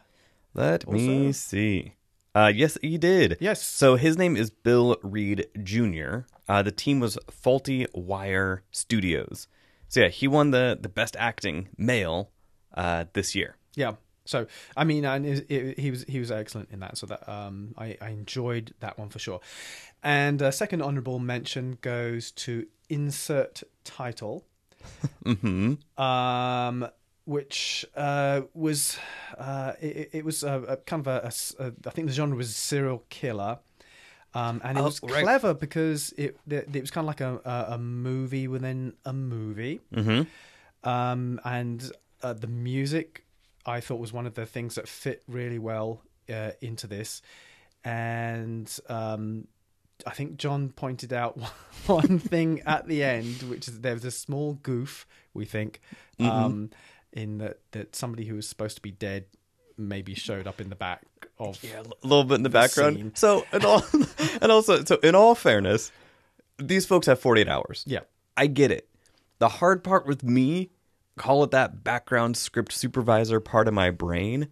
Let 0.55 0.87
Also- 0.87 0.97
me 0.99 1.33
see. 1.33 1.93
Uh, 2.35 2.51
yes, 2.55 2.79
he 2.81 2.97
did. 2.97 3.37
Yes. 3.39 3.63
So 3.63 3.97
his 3.97 4.17
name 4.17 4.35
is 4.37 4.49
Bill 4.51 4.97
Reed 5.03 5.47
Jr. 5.63 6.21
Uh, 6.49 6.63
the 6.63 6.73
team 6.73 7.01
was 7.01 7.19
Faulty 7.31 7.87
Wire 7.93 8.63
Studios. 8.73 9.47
So 9.89 10.01
yeah, 10.01 10.09
he 10.09 10.27
won 10.27 10.51
the 10.53 10.79
the 10.81 10.89
best 10.89 11.17
acting 11.19 11.69
male 11.77 12.31
uh, 12.75 13.05
this 13.13 13.35
year. 13.35 13.57
Yeah. 13.77 13.93
So 14.25 14.47
I 14.77 14.85
mean, 14.85 15.05
and 15.05 15.27
it, 15.27 15.47
it, 15.51 15.79
he 15.79 15.91
was 15.91 16.05
he 16.05 16.19
was 16.19 16.31
excellent 16.31 16.71
in 16.71 16.81
that. 16.81 16.97
So 16.99 17.07
that 17.07 17.29
um, 17.29 17.75
I, 17.77 17.97
I 18.01 18.09
enjoyed 18.11 18.75
that 18.81 18.99
one 18.99 19.09
for 19.11 19.19
sure. 19.19 19.41
And 20.03 20.41
uh, 20.43 20.51
second 20.51 20.83
honourable 20.83 21.19
mention 21.19 21.79
goes 21.81 22.31
to 22.33 22.67
insert 22.89 23.63
title. 23.85 24.45
Mm-hmm. 25.25 26.03
um, 26.03 26.89
which 27.25 27.87
uh, 27.97 28.43
was 28.53 28.99
uh, 29.39 29.73
it, 29.81 30.11
it 30.13 30.25
was 30.25 30.43
a, 30.43 30.63
a 30.69 30.77
kind 30.77 31.01
of 31.01 31.07
a, 31.07 31.33
a 31.61 31.65
a- 31.67 31.73
I 31.87 31.91
think 31.91 32.09
the 32.09 32.13
genre 32.15 32.37
was 32.37 32.55
serial 32.55 33.05
killer, 33.09 33.59
um, 34.35 34.61
and 34.65 34.77
it 34.77 34.83
Oh, 34.83 34.85
was 34.85 35.01
right. 35.01 35.23
clever 35.25 35.55
because 35.55 36.13
it 36.19 36.37
it 36.51 36.79
was 36.81 36.91
kind 36.91 37.05
of 37.05 37.09
like 37.09 37.23
a, 37.23 37.41
a, 37.45 37.75
a 37.75 37.79
movie 37.79 38.47
within 38.49 38.93
a 39.07 39.13
movie, 39.15 39.81
Mm-hmm. 39.95 40.89
um, 40.89 41.41
and 41.45 41.91
uh, 42.23 42.35
the 42.35 42.47
music 42.47 43.24
I 43.67 43.81
thought 43.81 43.99
was 43.99 44.13
one 44.13 44.27
of 44.27 44.35
the 44.35 44.47
things 44.47 44.75
that 44.75 44.89
fit 44.89 45.23
really 45.29 45.59
well 45.59 46.03
uh, 46.33 46.51
into 46.61 46.87
this, 46.87 47.23
and 47.85 48.71
um, 48.89 49.47
I 50.07 50.11
think 50.11 50.37
John 50.37 50.71
pointed 50.71 51.13
out 51.13 51.39
one 51.87 52.19
thing 52.19 52.61
at 52.67 52.87
the 52.89 53.03
end, 53.03 53.43
which 53.43 53.69
is 53.69 53.81
there 53.81 53.95
was 53.95 54.05
a 54.05 54.11
small 54.11 54.55
goof. 54.63 55.07
We 55.33 55.45
think 55.45 55.81
Mm-hmm. 56.19 56.31
um, 56.31 56.71
in 57.13 57.39
that 57.39 57.59
that 57.73 57.97
somebody 57.97 58.25
who 58.27 58.37
was 58.37 58.49
supposed 58.49 58.77
to 58.77 58.83
be 58.83 58.93
dead 58.93 59.25
maybe 59.77 60.15
showed 60.15 60.47
up 60.47 60.61
in 60.61 60.69
the 60.69 60.77
back 60.77 61.03
of 61.41 61.59
Yeah, 61.65 61.81
a 61.81 62.07
little 62.07 62.23
bit 62.23 62.37
in 62.37 62.43
the, 62.45 62.49
The 62.49 62.53
background. 62.53 62.97
scene. 62.97 63.13
So 63.17 63.45
and 63.53 63.65
all, 63.65 63.83
and 64.41 64.53
also, 64.53 64.85
so 64.85 64.97
in 65.03 65.17
all 65.17 65.35
fairness, 65.35 65.91
these 66.59 66.87
folks 66.87 67.09
have 67.09 67.19
48 67.19 67.49
hours. 67.49 67.83
yeah 67.87 68.01
I 68.37 68.47
get 68.47 68.71
it. 68.71 68.89
The 69.41 69.49
hard 69.49 69.83
part 69.83 70.07
with 70.07 70.23
me, 70.23 70.71
call 71.17 71.45
it 71.45 71.51
that 71.53 71.85
background 71.85 72.37
script 72.37 72.73
supervisor 72.73 73.41
part 73.41 73.69
of 73.69 73.75
my 73.75 73.91
brain. 73.91 74.49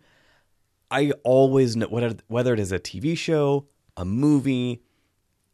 I 0.91 1.13
always 1.25 1.77
know 1.77 1.87
whether 1.87 2.17
whether 2.29 2.53
it 2.53 2.61
is 2.61 2.73
a 2.73 2.79
TV 2.79 3.17
show, 3.17 3.67
a 3.97 4.05
movie, 4.05 4.83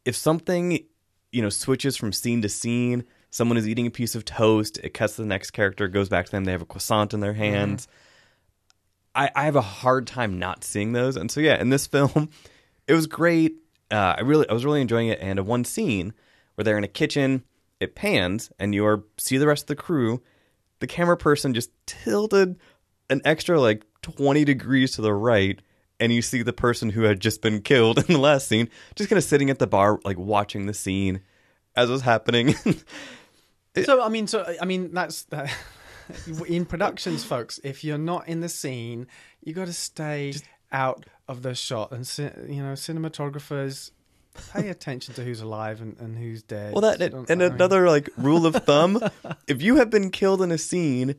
if 0.05 0.15
something 0.15 0.83
you 1.31 1.41
know 1.41 1.49
switches 1.49 1.95
from 1.95 2.11
scene 2.11 2.41
to 2.41 2.49
scene, 2.49 3.05
someone 3.29 3.57
is 3.57 3.67
eating 3.67 3.87
a 3.87 3.91
piece 3.91 4.15
of 4.15 4.25
toast, 4.25 4.77
it 4.83 4.93
cuts 4.93 5.15
to 5.15 5.21
the 5.21 5.27
next 5.27 5.51
character, 5.51 5.87
goes 5.87 6.09
back 6.09 6.25
to 6.25 6.31
them, 6.31 6.45
they 6.45 6.51
have 6.51 6.61
a 6.61 6.65
croissant 6.65 7.13
in 7.13 7.19
their 7.19 7.33
hands. 7.33 7.87
I, 9.15 9.31
I 9.35 9.45
have 9.45 9.55
a 9.55 9.61
hard 9.61 10.07
time 10.07 10.39
not 10.39 10.63
seeing 10.63 10.93
those, 10.93 11.15
and 11.15 11.31
so 11.31 11.39
yeah, 11.39 11.59
in 11.59 11.69
this 11.69 11.87
film, 11.95 12.29
it 12.87 12.93
was 12.93 13.07
great. 13.07 13.55
Uh, 13.91 14.15
I 14.17 14.21
really, 14.21 14.47
I 14.49 14.53
was 14.53 14.65
really 14.65 14.81
enjoying 14.81 15.07
it. 15.07 15.19
And 15.21 15.39
a 15.39 15.43
one 15.43 15.63
scene 15.65 16.13
where 16.55 16.63
they're 16.63 16.77
in 16.77 16.83
a 16.83 16.89
kitchen, 16.89 17.43
it 17.79 17.95
pans, 17.95 18.51
and 18.59 18.75
you 18.75 18.85
are 18.85 19.03
see 19.17 19.37
the 19.37 19.47
rest 19.47 19.63
of 19.63 19.67
the 19.67 19.75
crew. 19.75 20.21
The 20.79 20.87
camera 20.87 21.17
person 21.17 21.53
just 21.53 21.71
tilted 21.85 22.57
an 23.09 23.21
extra 23.25 23.59
like 23.59 23.85
twenty 24.01 24.45
degrees 24.45 24.91
to 24.93 25.01
the 25.01 25.13
right, 25.13 25.59
and 25.99 26.11
you 26.13 26.21
see 26.21 26.41
the 26.41 26.53
person 26.53 26.89
who 26.89 27.03
had 27.03 27.19
just 27.19 27.41
been 27.41 27.61
killed 27.61 27.97
in 28.07 28.13
the 28.13 28.19
last 28.19 28.47
scene, 28.47 28.69
just 28.95 29.09
kind 29.09 29.17
of 29.17 29.23
sitting 29.23 29.49
at 29.49 29.59
the 29.59 29.67
bar, 29.67 29.99
like 30.03 30.17
watching 30.17 30.65
the 30.65 30.73
scene 30.73 31.21
as 31.75 31.89
it 31.89 31.91
was 31.91 32.01
happening. 32.01 32.55
So 33.85 34.01
I 34.01 34.09
mean, 34.09 34.27
so 34.27 34.51
I 34.61 34.65
mean, 34.65 34.93
that's 34.93 35.23
that. 35.25 35.55
in 36.47 36.65
productions, 36.65 37.23
folks. 37.23 37.59
If 37.63 37.83
you're 37.83 37.97
not 37.97 38.27
in 38.27 38.39
the 38.39 38.49
scene, 38.49 39.07
you 39.43 39.53
got 39.53 39.67
to 39.67 39.73
stay 39.73 40.33
out 40.71 41.05
of 41.27 41.43
the 41.43 41.53
shot, 41.53 41.91
and 41.91 42.07
you 42.49 42.63
know, 42.63 42.73
cinematographers 42.73 43.91
pay 44.53 44.69
attention 44.69 45.13
to 45.15 45.23
who's 45.23 45.41
alive 45.41 45.81
and, 45.81 45.97
and 45.99 46.17
who's 46.17 46.43
dead. 46.43 46.73
Well, 46.73 46.81
that 46.81 47.01
and 47.01 47.27
mean- 47.29 47.41
another 47.51 47.87
like 47.89 48.09
rule 48.17 48.45
of 48.45 48.55
thumb: 48.55 48.99
if 49.47 49.61
you 49.61 49.75
have 49.77 49.89
been 49.89 50.09
killed 50.11 50.41
in 50.41 50.51
a 50.51 50.57
scene, 50.57 51.15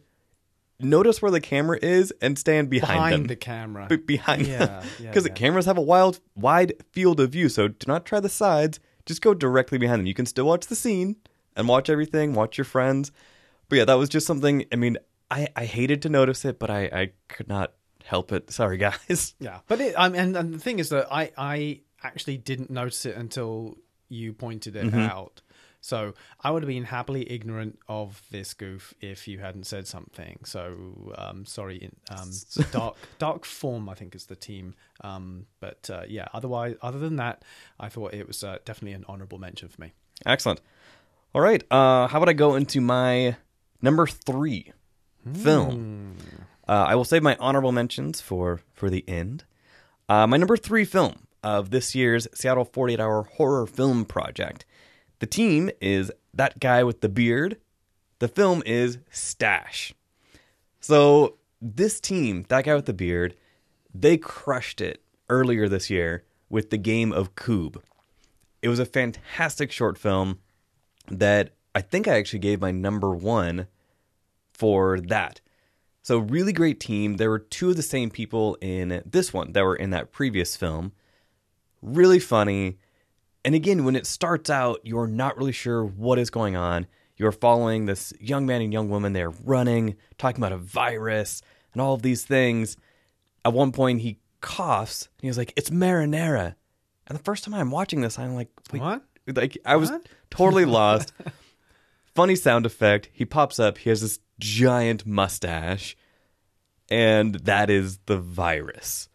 notice 0.78 1.20
where 1.22 1.30
the 1.30 1.40
camera 1.40 1.78
is 1.82 2.12
and 2.20 2.38
stand 2.38 2.70
behind, 2.70 2.96
behind 2.96 3.14
them. 3.14 3.24
the 3.26 3.36
camera. 3.36 3.86
Be- 3.88 3.96
behind 3.96 4.46
Yeah, 4.46 4.58
them, 4.58 4.84
yeah, 4.98 5.08
because 5.10 5.24
yeah. 5.26 5.32
the 5.32 5.38
cameras 5.38 5.66
have 5.66 5.78
a 5.78 5.82
wild, 5.82 6.20
wide 6.34 6.74
field 6.92 7.20
of 7.20 7.30
view. 7.30 7.48
So 7.48 7.68
do 7.68 7.84
not 7.86 8.04
try 8.04 8.20
the 8.20 8.28
sides; 8.28 8.80
just 9.06 9.22
go 9.22 9.34
directly 9.34 9.78
behind 9.78 10.00
them. 10.00 10.06
You 10.06 10.14
can 10.14 10.26
still 10.26 10.46
watch 10.46 10.66
the 10.66 10.76
scene 10.76 11.16
and 11.56 11.68
watch 11.68 11.90
everything, 11.90 12.34
watch 12.34 12.56
your 12.58 12.64
friends. 12.64 13.12
But 13.68 13.76
yeah, 13.76 13.84
that 13.84 13.94
was 13.94 14.08
just 14.08 14.26
something. 14.26 14.64
I 14.72 14.76
mean, 14.76 14.98
I 15.30 15.48
I 15.54 15.64
hated 15.64 16.02
to 16.02 16.08
notice 16.08 16.44
it, 16.44 16.58
but 16.58 16.70
I 16.70 16.82
I 16.86 17.10
could 17.28 17.48
not 17.48 17.74
help 18.04 18.32
it. 18.32 18.50
Sorry, 18.50 18.76
guys. 18.88 19.34
Yeah, 19.38 19.60
but 19.68 19.80
it, 19.80 19.94
I 19.96 20.08
mean, 20.08 20.20
and, 20.20 20.36
and 20.36 20.54
the 20.54 20.58
thing 20.58 20.78
is 20.78 20.88
that 20.88 21.06
I 21.12 21.30
I 21.36 21.80
actually 22.02 22.36
didn't 22.38 22.70
notice 22.70 23.04
it 23.06 23.16
until 23.16 23.76
you 24.08 24.32
pointed 24.32 24.76
it 24.76 24.86
Mm-hmm. 24.86 24.98
out. 25.00 25.42
So 25.82 26.12
I 26.42 26.50
would 26.50 26.62
have 26.62 26.68
been 26.68 26.84
happily 26.84 27.30
ignorant 27.32 27.78
of 27.88 28.20
this 28.30 28.52
goof 28.52 28.92
if 29.00 29.26
you 29.26 29.38
hadn't 29.38 29.64
said 29.66 29.86
something. 29.88 30.40
So 30.44 31.14
um, 31.16 31.46
sorry, 31.46 31.90
um, 32.10 32.30
dark 32.70 32.96
dark 33.18 33.44
form 33.46 33.88
I 33.88 33.94
think 33.94 34.14
is 34.14 34.26
the 34.26 34.36
team. 34.36 34.74
Um, 35.02 35.46
but 35.58 35.88
uh, 35.90 36.02
yeah, 36.06 36.26
otherwise, 36.34 36.76
other 36.82 36.98
than 36.98 37.16
that, 37.16 37.44
I 37.78 37.88
thought 37.88 38.12
it 38.12 38.26
was 38.26 38.44
uh, 38.44 38.58
definitely 38.66 38.92
an 38.92 39.06
honourable 39.08 39.38
mention 39.38 39.68
for 39.68 39.80
me. 39.80 39.92
Excellent. 40.26 40.60
All 41.34 41.40
right. 41.40 41.62
Uh, 41.70 42.08
how 42.08 42.18
about 42.18 42.28
I 42.28 42.34
go 42.34 42.56
into 42.56 42.82
my 42.82 43.36
number 43.80 44.06
three 44.06 44.72
film? 45.32 46.16
Uh, 46.68 46.72
I 46.88 46.94
will 46.94 47.04
save 47.04 47.22
my 47.22 47.36
honorable 47.40 47.72
mentions 47.72 48.20
for 48.20 48.60
for 48.74 48.90
the 48.90 49.02
end. 49.08 49.44
Uh, 50.10 50.26
my 50.26 50.36
number 50.36 50.56
three 50.58 50.84
film 50.84 51.26
of 51.42 51.70
this 51.70 51.94
year's 51.94 52.28
Seattle 52.34 52.64
48 52.64 53.00
Hour 53.00 53.22
Horror 53.36 53.66
Film 53.66 54.04
Project. 54.04 54.64
The 55.20 55.26
team 55.26 55.70
is 55.80 56.10
that 56.34 56.60
guy 56.60 56.82
with 56.82 57.00
the 57.00 57.08
beard. 57.08 57.58
The 58.18 58.28
film 58.28 58.62
is 58.66 58.98
Stash. 59.10 59.94
So 60.80 61.36
this 61.60 62.00
team, 62.00 62.46
that 62.48 62.64
guy 62.64 62.74
with 62.74 62.86
the 62.86 62.92
beard, 62.92 63.36
they 63.94 64.16
crushed 64.16 64.80
it 64.80 65.02
earlier 65.28 65.68
this 65.68 65.90
year 65.90 66.24
with 66.48 66.70
the 66.70 66.78
game 66.78 67.12
of 67.12 67.34
Coob. 67.34 67.80
It 68.62 68.68
was 68.68 68.78
a 68.78 68.86
fantastic 68.86 69.72
short 69.72 69.98
film 69.98 70.40
that 71.08 71.54
I 71.74 71.80
think 71.80 72.08
I 72.08 72.16
actually 72.16 72.40
gave 72.40 72.60
my 72.60 72.70
number 72.70 73.14
one 73.14 73.66
for 74.52 75.00
that. 75.00 75.40
So, 76.02 76.18
really 76.18 76.52
great 76.52 76.80
team. 76.80 77.16
There 77.16 77.30
were 77.30 77.38
two 77.38 77.70
of 77.70 77.76
the 77.76 77.82
same 77.82 78.10
people 78.10 78.56
in 78.60 79.02
this 79.04 79.32
one 79.32 79.52
that 79.52 79.62
were 79.62 79.76
in 79.76 79.90
that 79.90 80.12
previous 80.12 80.56
film. 80.56 80.92
Really 81.82 82.18
funny. 82.18 82.78
And 83.44 83.54
again, 83.54 83.84
when 83.84 83.96
it 83.96 84.06
starts 84.06 84.50
out, 84.50 84.80
you're 84.84 85.06
not 85.06 85.36
really 85.38 85.52
sure 85.52 85.84
what 85.84 86.18
is 86.18 86.30
going 86.30 86.56
on. 86.56 86.86
You're 87.16 87.32
following 87.32 87.86
this 87.86 88.12
young 88.20 88.46
man 88.46 88.62
and 88.62 88.72
young 88.72 88.88
woman. 88.88 89.12
They're 89.12 89.30
running, 89.30 89.96
talking 90.18 90.40
about 90.40 90.52
a 90.52 90.58
virus 90.58 91.42
and 91.72 91.80
all 91.82 91.94
of 91.94 92.02
these 92.02 92.24
things. 92.24 92.76
At 93.44 93.52
one 93.52 93.72
point, 93.72 94.00
he 94.00 94.18
coughs 94.40 95.08
and 95.20 95.28
he's 95.28 95.38
like, 95.38 95.52
It's 95.56 95.70
marinara. 95.70 96.54
And 97.06 97.18
the 97.18 97.22
first 97.22 97.44
time 97.44 97.54
I'm 97.54 97.70
watching 97.70 98.00
this, 98.02 98.18
I'm 98.18 98.34
like, 98.34 98.48
What? 98.70 99.02
Like, 99.26 99.58
I 99.64 99.76
was 99.76 99.90
What? 99.90 100.06
totally 100.30 100.64
lost. 100.66 101.12
Funny 102.14 102.36
sound 102.36 102.66
effect. 102.66 103.08
He 103.12 103.24
pops 103.24 103.58
up. 103.58 103.78
He 103.78 103.90
has 103.90 104.00
this 104.00 104.18
giant 104.38 105.06
mustache, 105.06 105.96
and 106.90 107.34
that 107.36 107.70
is 107.70 107.98
the 108.06 108.18
virus. 108.18 109.08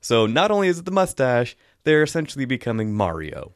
So 0.00 0.26
not 0.26 0.50
only 0.50 0.68
is 0.68 0.78
it 0.78 0.84
the 0.84 0.90
mustache, 0.90 1.56
they're 1.84 2.02
essentially 2.02 2.44
becoming 2.44 2.92
Mario. 2.94 3.54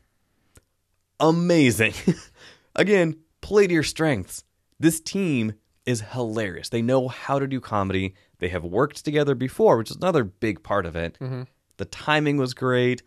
Amazing. 1.21 1.95
Again, 2.77 3.17
play 3.41 3.67
to 3.67 3.75
your 3.75 3.83
strengths. 3.83 4.45
This 4.79 5.01
team 5.01 5.55
is 5.85 6.01
hilarious. 6.13 6.69
They 6.69 6.83
know 6.83 7.09
how 7.09 7.39
to 7.39 7.47
do 7.47 7.61
comedy. 7.61 8.15
They 8.39 8.49
have 8.49 8.65
worked 8.65 9.05
together 9.05 9.35
before, 9.35 9.77
which 9.77 9.91
is 9.91 9.97
another 9.97 10.23
big 10.23 10.63
part 10.63 10.87
of 10.87 10.95
it. 10.95 11.19
The 11.79 11.85
timing 11.87 12.37
was 12.37 12.55
great. 12.55 13.03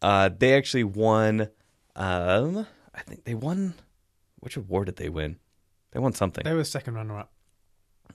Uh, 0.00 0.30
they 0.36 0.54
actually 0.56 0.84
won. 0.84 1.48
Um, 1.94 2.66
I 2.94 3.00
think 3.02 3.24
they 3.24 3.34
won. 3.34 3.74
Which 4.40 4.56
award 4.56 4.86
did 4.86 4.96
they 4.96 5.08
win? 5.08 5.38
They 5.92 5.98
won 6.00 6.12
something. 6.12 6.44
They 6.44 6.52
were 6.54 6.64
second 6.64 6.94
runner 6.94 7.18
up. 7.18 7.32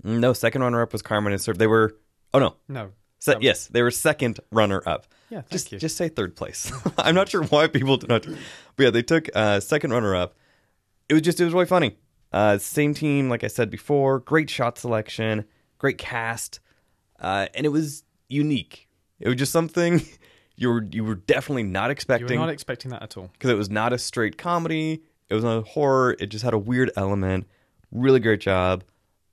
No, 0.03 0.33
second 0.33 0.61
runner 0.61 0.81
up 0.81 0.93
was 0.93 1.01
Carmen 1.01 1.33
and 1.33 1.41
Serb. 1.41 1.57
They 1.57 1.67
were. 1.67 1.97
Oh 2.33 2.39
no, 2.39 2.55
No. 2.67 2.91
Se- 3.21 3.33
That- 3.33 3.41
yes, 3.41 3.67
they 3.67 3.81
were 3.81 3.91
second 3.91 4.39
runner 4.51 4.81
up. 4.85 5.05
Yeah, 5.29 5.43
just 5.49 5.71
you. 5.71 5.79
just 5.79 5.95
say 5.95 6.09
third 6.09 6.35
place. 6.35 6.71
I'm 6.97 7.15
not 7.15 7.29
sure 7.29 7.43
why 7.43 7.67
people 7.67 7.95
do 7.95 8.07
not. 8.07 8.25
But 8.75 8.83
yeah, 8.83 8.89
they 8.89 9.03
took 9.03 9.29
uh, 9.33 9.61
second 9.61 9.91
runner 9.91 10.13
up. 10.13 10.35
It 11.07 11.13
was 11.13 11.21
just 11.21 11.39
it 11.39 11.45
was 11.45 11.53
really 11.53 11.65
funny. 11.67 11.95
Uh, 12.33 12.57
same 12.57 12.93
team, 12.93 13.29
like 13.29 13.43
I 13.43 13.47
said 13.47 13.69
before. 13.69 14.19
Great 14.19 14.49
shot 14.49 14.77
selection, 14.77 15.45
great 15.77 15.97
cast, 15.97 16.59
uh, 17.19 17.47
and 17.53 17.65
it 17.65 17.69
was 17.69 18.03
unique. 18.27 18.89
It 19.19 19.27
was 19.29 19.37
just 19.37 19.51
something 19.53 20.01
you 20.57 20.69
were 20.69 20.83
you 20.91 21.03
were 21.05 21.15
definitely 21.15 21.63
not 21.63 21.91
expecting. 21.91 22.27
You 22.29 22.35
were 22.39 22.45
not 22.47 22.51
expecting 22.51 22.91
that 22.91 23.03
at 23.03 23.15
all. 23.17 23.29
because 23.33 23.49
it 23.51 23.55
was 23.57 23.69
not 23.69 23.93
a 23.93 23.97
straight 23.97 24.37
comedy. 24.37 25.01
It 25.29 25.33
was 25.35 25.43
a 25.45 25.61
horror. 25.61 26.15
It 26.19 26.27
just 26.27 26.43
had 26.43 26.53
a 26.53 26.59
weird 26.59 26.91
element. 26.97 27.47
Really 27.91 28.19
great 28.19 28.41
job. 28.41 28.83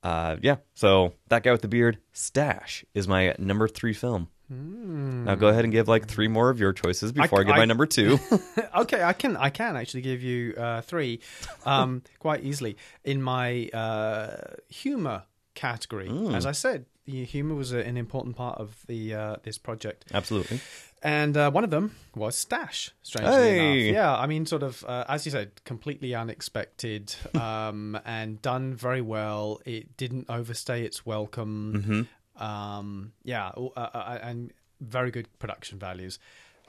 Uh, 0.02 0.36
yeah. 0.42 0.56
So 0.74 1.14
that 1.28 1.42
guy 1.42 1.52
with 1.52 1.62
the 1.62 1.68
beard, 1.68 1.98
Stash, 2.12 2.84
is 2.94 3.08
my 3.08 3.34
number 3.38 3.68
three 3.68 3.92
film. 3.92 4.28
Now 4.50 5.34
go 5.34 5.48
ahead 5.48 5.64
and 5.64 5.72
give 5.72 5.88
like 5.88 6.06
three 6.06 6.28
more 6.28 6.48
of 6.48 6.58
your 6.58 6.72
choices 6.72 7.12
before 7.12 7.40
I, 7.40 7.42
I- 7.42 7.44
give 7.44 7.56
my 7.56 7.64
number 7.66 7.84
two. 7.84 8.18
okay, 8.76 9.02
I 9.02 9.12
can 9.12 9.36
I 9.36 9.50
can 9.50 9.76
actually 9.76 10.00
give 10.00 10.22
you 10.22 10.54
uh, 10.56 10.80
three 10.80 11.20
um, 11.66 12.02
quite 12.18 12.42
easily 12.44 12.78
in 13.04 13.22
my 13.22 13.68
uh, 13.74 14.54
humor 14.68 15.24
category. 15.54 16.08
As 16.32 16.46
I 16.46 16.52
said, 16.52 16.86
humor 17.04 17.56
was 17.56 17.72
an 17.72 17.98
important 17.98 18.36
part 18.36 18.58
of 18.58 18.74
the 18.86 19.14
uh, 19.14 19.36
this 19.42 19.58
project, 19.58 20.06
Absolutely. 20.14 20.60
And 21.02 21.36
uh, 21.36 21.50
one 21.50 21.64
of 21.64 21.70
them 21.70 21.94
was 22.14 22.36
Stash. 22.36 22.92
Strangely 23.02 23.32
Hey. 23.32 23.88
enough, 23.88 23.94
yeah. 23.94 24.16
I 24.16 24.26
mean, 24.26 24.46
sort 24.46 24.62
of 24.62 24.84
uh, 24.86 25.04
as 25.08 25.24
you 25.26 25.32
said, 25.32 25.50
completely 25.64 26.14
unexpected 26.14 27.14
um, 27.40 27.98
and 28.04 28.40
done 28.42 28.74
very 28.74 29.00
well. 29.02 29.60
It 29.64 29.96
didn't 29.96 30.26
overstay 30.28 30.82
its 30.84 31.04
welcome. 31.06 32.08
Um, 32.36 33.12
yeah, 33.24 33.48
uh, 33.48 33.70
uh, 33.76 34.18
and 34.22 34.52
very 34.80 35.10
good 35.10 35.26
production 35.38 35.78
values. 35.78 36.18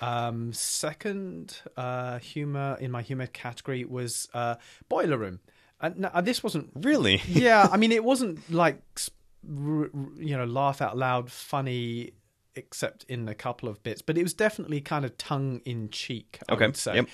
Um, 0.02 0.54
second 0.54 1.62
uh, 1.78 2.20
humor 2.20 2.78
in 2.80 2.90
my 2.90 3.02
humor 3.02 3.28
category 3.28 3.84
was 3.86 4.30
uh, 4.34 4.56
Boiler 4.88 5.18
Room. 5.18 5.40
And 5.82 5.98
no, 6.00 6.10
uh, 6.14 6.22
this 6.22 6.42
wasn't 6.44 6.72
Really? 6.76 7.22
yeah, 7.28 7.68
I 7.72 7.78
mean, 7.78 7.92
it 8.00 8.04
wasn't 8.04 8.50
like 8.52 8.82
s- 8.98 9.10
r- 9.48 9.84
r- 9.84 9.90
you 10.18 10.36
know 10.38 10.46
laugh 10.46 10.82
out 10.82 10.98
loud 10.98 11.30
funny, 11.32 12.12
except 12.60 13.03
in 13.05 13.28
a 13.28 13.36
couple 13.36 13.68
of 13.70 13.82
bits. 13.84 14.01
But 14.01 14.18
it 14.18 14.24
was 14.24 14.34
definitely 14.34 14.82
kind 14.82 15.05
of 15.05 15.18
tongue 15.18 15.62
in 15.66 15.89
cheek. 15.89 16.39
I 16.47 16.53
Okay, 16.53 16.66
would 16.68 16.78
say. 16.78 16.95
yep. 16.95 17.07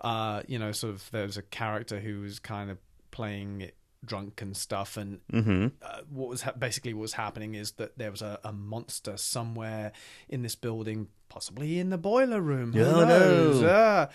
Uh, 0.00 0.42
you 0.46 0.58
know, 0.58 0.72
sort 0.72 0.94
of 0.94 1.10
there 1.12 1.24
was 1.26 1.36
a 1.36 1.42
character 1.42 2.00
who 2.00 2.20
was 2.20 2.38
kind 2.38 2.70
of 2.70 2.78
playing 3.10 3.60
it 3.62 3.76
drunk 4.04 4.42
and 4.42 4.56
stuff, 4.56 4.96
and 4.96 5.20
Mm-hmm. 5.32 5.66
uh, 5.80 6.00
what 6.10 6.28
was 6.28 6.42
ha- 6.42 6.52
basically 6.58 6.92
what 6.94 7.02
was 7.02 7.12
happening 7.12 7.54
is 7.54 7.72
that 7.72 7.96
there 7.98 8.10
was 8.10 8.20
a, 8.22 8.38
a 8.44 8.52
monster 8.52 9.16
somewhere 9.16 9.92
in 10.28 10.42
this 10.42 10.56
building, 10.56 11.06
possibly 11.28 11.78
in 11.78 11.90
the 11.90 11.98
boiler 11.98 12.40
room. 12.40 12.72
Who 12.72 12.82
Oh, 12.82 13.00
no. 13.04 13.06
knows? 13.06 13.62
Ah. 13.64 14.08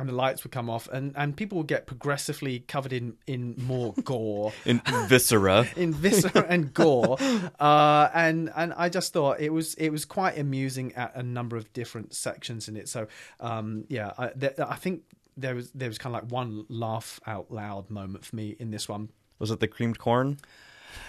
And 0.00 0.08
the 0.08 0.14
lights 0.14 0.44
would 0.44 0.52
come 0.52 0.68
off, 0.70 0.88
and, 0.88 1.12
and 1.16 1.36
people 1.36 1.58
would 1.58 1.66
get 1.66 1.86
progressively 1.86 2.60
covered 2.60 2.92
in, 2.92 3.16
in 3.26 3.54
more 3.58 3.92
gore, 4.04 4.52
In 4.64 4.80
Viscera. 5.08 5.66
in 5.76 5.92
viscera 5.94 6.44
and 6.48 6.72
gore, 6.74 7.16
uh, 7.58 8.08
and 8.14 8.50
and 8.56 8.72
I 8.74 8.88
just 8.88 9.12
thought 9.12 9.40
it 9.40 9.52
was 9.52 9.74
it 9.74 9.90
was 9.90 10.04
quite 10.04 10.38
amusing 10.38 10.94
at 10.94 11.14
a 11.14 11.22
number 11.22 11.56
of 11.56 11.72
different 11.72 12.14
sections 12.14 12.68
in 12.68 12.76
it. 12.76 12.88
So 12.88 13.06
um, 13.40 13.84
yeah, 13.88 14.12
I, 14.18 14.28
th- 14.28 14.58
I 14.58 14.74
think 14.76 15.02
there 15.36 15.54
was 15.54 15.70
there 15.72 15.88
was 15.88 15.98
kind 15.98 16.14
of 16.16 16.22
like 16.22 16.32
one 16.32 16.64
laugh 16.68 17.20
out 17.26 17.50
loud 17.50 17.90
moment 17.90 18.24
for 18.24 18.36
me 18.36 18.56
in 18.58 18.70
this 18.70 18.88
one. 18.88 19.10
Was 19.38 19.50
it 19.50 19.60
the 19.60 19.68
creamed 19.68 19.98
corn? 19.98 20.38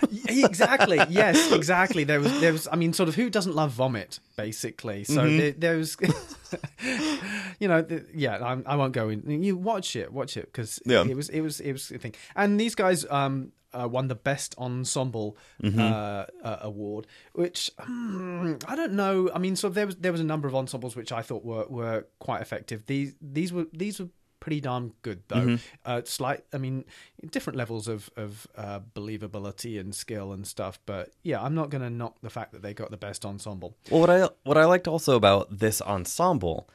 Exactly. 0.28 1.00
yes, 1.10 1.52
exactly. 1.52 2.04
There 2.04 2.20
was, 2.20 2.40
there 2.40 2.52
was. 2.52 2.68
I 2.72 2.76
mean, 2.76 2.94
sort 2.94 3.10
of, 3.10 3.16
who 3.16 3.30
doesn't 3.30 3.56
love 3.56 3.72
vomit, 3.72 4.20
basically? 4.38 5.04
So 5.04 5.22
Mm-hmm. 5.22 5.38
there, 5.38 5.52
there 5.52 5.78
was, 5.78 5.98
you 7.60 7.68
know, 7.68 7.82
the, 7.82 8.06
yeah. 8.14 8.44
I'm, 8.44 8.64
I 8.66 8.76
won't 8.76 8.94
go 8.94 9.10
in. 9.10 9.44
You 9.44 9.56
watch 9.58 9.96
it, 9.96 10.12
watch 10.12 10.38
it, 10.38 10.46
because 10.46 10.80
Yeah. 10.86 11.04
it 11.08 11.16
was, 11.16 11.30
it 11.30 11.42
was, 11.42 11.60
it 11.60 11.72
was 11.74 11.92
a 11.92 11.98
thing. 11.98 12.16
And 12.36 12.60
these 12.60 12.76
guys 12.76 13.06
um, 13.10 13.52
uh, 13.74 13.88
won 13.88 14.08
the 14.08 14.16
best 14.16 14.56
ensemble 14.58 15.38
Mm-hmm. 15.64 15.80
uh, 15.80 16.26
uh, 16.44 16.58
award, 16.62 17.06
which 17.34 17.70
hmm, 17.80 18.54
I 18.68 18.76
don't 18.76 18.94
know. 18.94 19.30
I 19.34 19.40
mean, 19.40 19.56
so 19.58 19.68
there 19.70 19.86
was 19.86 19.98
there 19.98 20.12
was 20.14 20.22
a 20.22 20.24
number 20.24 20.48
of 20.48 20.56
ensembles 20.56 20.96
which 20.96 21.12
I 21.12 21.22
thought 21.22 21.44
were 21.44 21.66
were 21.68 22.08
quite 22.20 22.42
effective. 22.42 22.86
These 22.86 23.16
these 23.22 23.52
were 23.52 23.66
these 23.74 24.00
were 24.00 24.08
pretty 24.40 24.62
darn 24.62 24.94
good 25.02 25.22
though. 25.28 25.36
Mm-hmm. 25.36 25.56
Uh, 25.86 26.02
slight, 26.06 26.44
I 26.54 26.58
mean, 26.58 26.86
different 27.32 27.58
levels 27.58 27.88
of 27.88 28.10
of 28.16 28.48
uh, 28.56 28.80
believability 28.96 29.80
and 29.80 29.94
skill 29.94 30.32
and 30.32 30.46
stuff. 30.46 30.80
But 30.86 31.12
yeah, 31.24 31.42
I'm 31.42 31.56
not 31.56 31.70
going 31.70 31.84
to 31.84 31.90
knock 31.90 32.18
the 32.22 32.30
fact 32.30 32.52
that 32.54 32.62
they 32.62 32.74
got 32.74 32.92
the 32.92 32.98
best 32.98 33.26
ensemble. 33.26 33.76
Well, 33.90 34.02
what 34.02 34.10
I 34.10 34.30
what 34.44 34.58
I 34.58 34.66
liked 34.66 34.88
also 34.88 35.16
about 35.16 35.60
this 35.60 35.82
ensemble 35.82 36.70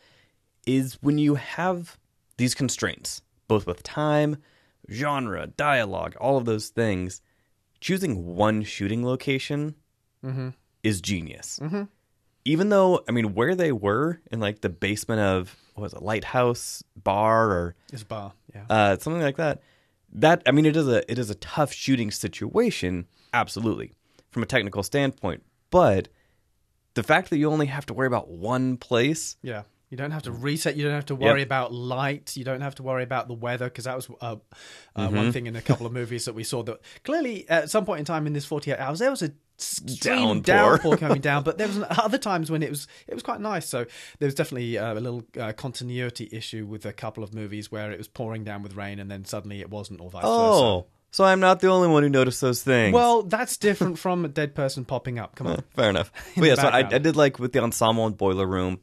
is 0.67 0.99
when 1.03 1.19
you 1.19 1.35
have 1.35 1.99
these 2.37 2.55
constraints, 2.55 3.23
both 3.49 3.67
with 3.67 3.83
time, 3.83 4.37
genre, 4.91 5.47
dialogue, 5.47 6.17
all 6.21 6.37
of 6.37 6.45
those 6.45 6.69
things, 6.69 7.21
choosing 7.81 8.35
one 8.35 8.63
shooting 8.63 9.05
location 9.05 9.75
is 10.83 11.01
genius. 11.01 11.61
Even 12.45 12.69
though, 12.69 13.03
I 13.09 13.13
mean, 13.13 13.35
where 13.35 13.55
they 13.55 13.73
were 13.73 14.21
in 14.31 14.39
like 14.41 14.61
the 14.61 14.69
basement 14.69 15.21
of 15.21 15.57
what 15.75 15.83
was 15.83 15.93
it, 15.95 16.03
lighthouse 16.03 16.83
bar 16.97 17.51
or 17.51 17.75
It's 17.93 18.03
a 18.03 18.07
bar, 18.07 18.33
yeah. 18.55 18.65
uh, 18.69 18.97
something 18.99 19.23
like 19.23 19.37
that. 19.37 19.63
That 20.13 20.43
I 20.47 20.53
mean, 20.53 20.67
it 20.67 20.77
is 20.77 20.87
a 20.87 21.11
it 21.11 21.19
is 21.19 21.31
a 21.31 21.35
tough 21.37 21.73
shooting 21.73 22.11
situation, 22.11 23.07
absolutely, 23.33 23.93
from 24.31 24.43
a 24.43 24.47
technical 24.47 24.83
standpoint. 24.83 25.43
But 25.71 26.09
the 26.95 27.03
fact 27.03 27.31
that 27.31 27.39
you 27.39 27.51
only 27.51 27.67
have 27.67 27.87
to 27.87 27.95
worry 27.95 28.07
about 28.07 28.29
one 28.29 28.77
place, 28.77 29.37
Yeah. 29.43 29.63
You 29.91 29.99
don't 29.99 30.11
have 30.11 30.23
to 30.23 30.33
reset. 30.33 30.75
You 30.77 30.83
don't 30.83 30.95
have 30.95 31.07
to 31.07 31.15
worry 31.15 31.41
Yep. 31.41 31.47
about 31.47 31.73
light. 31.73 32.37
You 32.37 32.43
don't 32.45 32.63
have 32.63 32.75
to 32.77 32.83
worry 32.83 33.05
about 33.05 33.29
the 33.29 33.35
weather 33.35 33.67
because 33.67 33.85
that 33.85 33.95
was 33.95 34.09
uh, 34.21 34.25
uh, 34.25 34.37
Mm-hmm. 35.07 35.17
one 35.17 35.31
thing 35.33 35.47
in 35.47 35.55
a 35.55 35.63
couple 35.63 35.87
of 35.87 35.93
movies 35.93 36.25
that 36.25 36.35
we 36.35 36.43
saw 36.43 36.65
that 36.65 36.81
clearly 37.05 37.49
at 37.49 37.71
some 37.71 37.85
point 37.85 38.01
in 38.01 38.05
time 38.05 38.27
in 38.27 38.33
this 38.33 38.45
48 38.45 38.77
hours 38.79 38.99
there 38.99 39.11
was 39.11 39.23
a 39.23 39.31
Downpour. 40.01 40.43
downpour 40.43 40.97
coming 40.97 41.21
down, 41.21 41.43
but 41.45 41.59
there 41.59 41.69
was 41.69 41.81
other 41.91 42.19
times 42.19 42.51
when 42.51 42.63
it 42.63 42.71
was 42.71 42.87
it 43.07 43.15
was 43.15 43.23
quite 43.23 43.41
nice. 43.41 43.69
So 43.69 43.85
there 44.19 44.27
was 44.27 44.35
definitely 44.35 44.79
uh, 44.79 44.95
a 44.95 45.01
little 45.01 45.23
uh, 45.39 45.53
continuity 45.53 46.29
issue 46.33 46.67
with 46.67 46.85
a 46.87 46.93
couple 46.93 47.23
of 47.23 47.33
movies 47.35 47.71
where 47.71 47.91
it 47.93 47.99
was 47.99 48.09
pouring 48.09 48.45
down 48.45 48.63
with 48.63 48.75
rain 48.75 48.99
and 48.99 49.11
then 49.11 49.25
suddenly 49.25 49.61
it 49.61 49.71
wasn't, 49.71 50.01
or 50.01 50.11
vice 50.11 50.23
versa. 50.23 50.33
oh, 50.35 50.87
so 51.13 51.25
I'm 51.25 51.39
not 51.41 51.61
the 51.61 51.69
only 51.69 51.87
one 51.89 52.03
who 52.03 52.09
noticed 52.09 52.41
those 52.41 52.63
things. 52.63 52.93
Well, 52.93 53.23
that's 53.23 53.57
different 53.57 53.99
from 53.99 54.25
a 54.25 54.29
dead 54.29 54.55
person 54.57 54.85
popping 54.85 55.19
up. 55.21 55.37
Come 55.37 55.47
on. 55.47 55.63
fair 55.77 55.91
enough. 55.91 56.11
But 56.37 56.45
yeah, 56.45 56.55
so 56.57 56.69
I. 56.69 56.79
I 56.79 56.99
did 56.99 57.15
like 57.17 57.39
with 57.39 57.53
the 57.53 57.63
ensemble 57.63 58.07
and 58.07 58.17
boiler 58.17 58.47
room, 58.47 58.81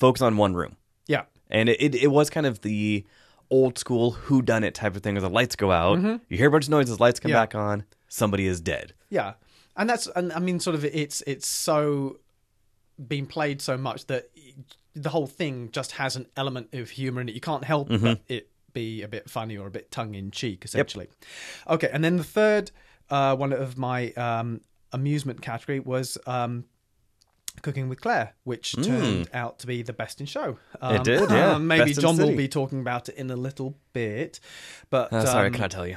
focus 0.00 0.22
on 0.22 0.36
one 0.36 0.54
room, 0.54 0.76
Yeah. 1.06 1.22
and 1.50 1.68
it 1.68 1.80
it, 1.80 1.94
it 1.94 2.08
was 2.08 2.30
kind 2.30 2.46
of 2.46 2.62
the 2.62 3.06
old 3.48 3.78
school 3.78 4.10
who 4.12 4.42
done 4.42 4.64
it 4.64 4.74
type 4.74 4.94
of 4.96 5.02
thing 5.02 5.14
where 5.14 5.22
the 5.22 5.30
lights 5.30 5.56
go 5.56 5.70
out, 5.72 6.00
you 6.28 6.36
hear 6.36 6.48
a 6.48 6.50
bunch 6.50 6.64
of 6.64 6.70
noises, 6.70 6.98
lights 7.00 7.20
come 7.20 7.30
Mm-hmm. 7.30 7.36
Yeah. 7.36 7.42
back 7.42 7.54
on, 7.54 7.84
somebody 8.08 8.46
is 8.46 8.60
dead. 8.60 8.92
Yeah, 9.08 9.34
and 9.76 9.88
that's 9.88 10.06
and 10.08 10.32
I 10.32 10.38
mean, 10.38 10.60
sort 10.60 10.74
of, 10.74 10.84
it's 10.84 11.22
it's 11.26 11.46
so 11.46 12.18
being 13.06 13.26
played 13.26 13.62
so 13.62 13.76
much 13.76 14.06
that 14.06 14.30
the 14.94 15.08
whole 15.08 15.26
thing 15.26 15.70
just 15.72 15.92
has 15.92 16.16
an 16.16 16.26
element 16.36 16.68
of 16.74 16.90
humor 16.90 17.20
in 17.20 17.28
it. 17.28 17.34
You 17.34 17.40
can't 17.40 17.64
help 17.64 17.88
but 17.88 18.20
it 18.28 18.48
be 18.72 19.02
a 19.02 19.08
bit 19.08 19.28
funny 19.28 19.56
or 19.56 19.66
a 19.66 19.70
bit 19.70 19.90
tongue 19.90 20.14
in 20.14 20.30
cheek, 20.30 20.64
essentially. 20.64 21.08
Okay, 21.68 21.88
and 21.92 22.04
then 22.04 22.16
the 22.16 22.24
third 22.24 22.70
uh, 23.08 23.36
one 23.36 23.52
of 23.52 23.76
my 23.78 24.12
um, 24.12 24.60
amusement 24.92 25.42
category 25.42 25.80
was 25.80 26.18
um, 26.26 26.64
Cooking 27.62 27.88
with 27.88 28.00
Claire, 28.00 28.34
which 28.44 28.72
turned 28.82 29.28
out 29.34 29.58
to 29.60 29.66
be 29.66 29.82
the 29.82 29.92
best 29.92 30.20
in 30.20 30.26
show. 30.26 30.58
Um. 30.80 30.96
It 30.96 31.04
did, 31.04 31.30
yeah. 31.30 31.54
um, 31.54 31.66
maybe 31.66 31.92
John 31.92 32.16
will 32.16 32.36
be 32.36 32.48
talking 32.48 32.80
about 32.80 33.08
it 33.08 33.16
in 33.16 33.30
a 33.30 33.36
little 33.36 33.76
bit, 33.92 34.40
but 34.88 35.12
Uh, 35.12 35.26
sorry, 35.26 35.44
I 35.44 35.46
um, 35.48 35.52
cannot 35.52 35.70
tell 35.70 35.86
you. 35.86 35.96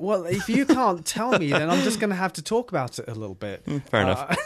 Well, 0.00 0.24
if 0.24 0.48
you 0.48 0.64
can't 0.64 1.04
tell 1.04 1.38
me, 1.38 1.50
then 1.50 1.68
I'm 1.68 1.82
just 1.82 2.00
going 2.00 2.10
to 2.10 2.16
have 2.16 2.32
to 2.34 2.42
talk 2.42 2.70
about 2.70 2.98
it 2.98 3.08
a 3.08 3.14
little 3.14 3.34
bit. 3.34 3.62
Fair 3.90 4.02
enough. 4.02 4.36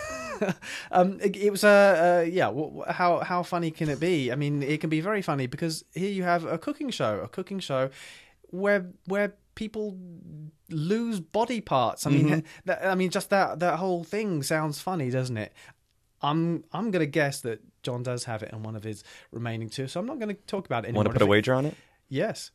Uh, 0.43 0.53
um, 0.91 1.21
it, 1.21 1.37
it 1.37 1.51
was 1.51 1.63
a 1.63 1.69
uh, 1.69 2.05
uh, 2.05 2.21
yeah. 2.23 2.93
how 2.93 3.21
how 3.21 3.43
funny 3.43 3.71
can 3.71 3.89
it 3.89 4.01
be? 4.01 4.33
I 4.33 4.35
mean, 4.35 4.63
it 4.63 4.81
can 4.81 4.91
be 4.91 5.01
very 5.01 5.23
funny 5.23 5.47
because 5.47 5.85
here 5.95 6.11
you 6.11 6.25
have 6.25 6.45
a 6.45 6.59
cooking 6.59 6.91
show, 6.91 7.21
a 7.21 7.29
cooking 7.29 7.61
show 7.61 7.91
where 8.51 8.87
where 9.07 9.35
people 9.55 9.97
lose 10.71 11.21
body 11.21 11.61
parts. 11.61 12.07
I 12.07 12.11
mean, 12.11 12.29
Mm-hmm. 12.29 12.47
that, 12.65 12.85
I 12.85 12.95
mean, 12.95 13.11
just 13.11 13.31
that 13.31 13.61
that 13.61 13.79
whole 13.79 14.03
thing 14.03 14.43
sounds 14.43 14.81
funny, 14.81 15.11
doesn't 15.11 15.37
it? 15.37 15.53
I'm 16.21 16.65
I'm 16.73 16.91
going 16.91 17.01
to 17.01 17.11
guess 17.11 17.41
that 17.43 17.61
John 17.83 18.03
does 18.03 18.25
have 18.25 18.43
it 18.43 18.51
in 18.53 18.63
one 18.63 18.75
of 18.75 18.83
his 18.83 19.05
remaining 19.31 19.69
two, 19.69 19.87
so 19.87 20.01
I'm 20.01 20.07
not 20.07 20.19
going 20.19 20.35
to 20.35 20.43
talk 20.47 20.67
about 20.67 20.85
it. 20.85 20.95
Want 20.95 21.07
to 21.07 21.13
put 21.13 21.23
a 21.23 21.27
wager 21.27 21.55
on 21.55 21.67
it? 21.67 21.77
Yes. 22.09 22.51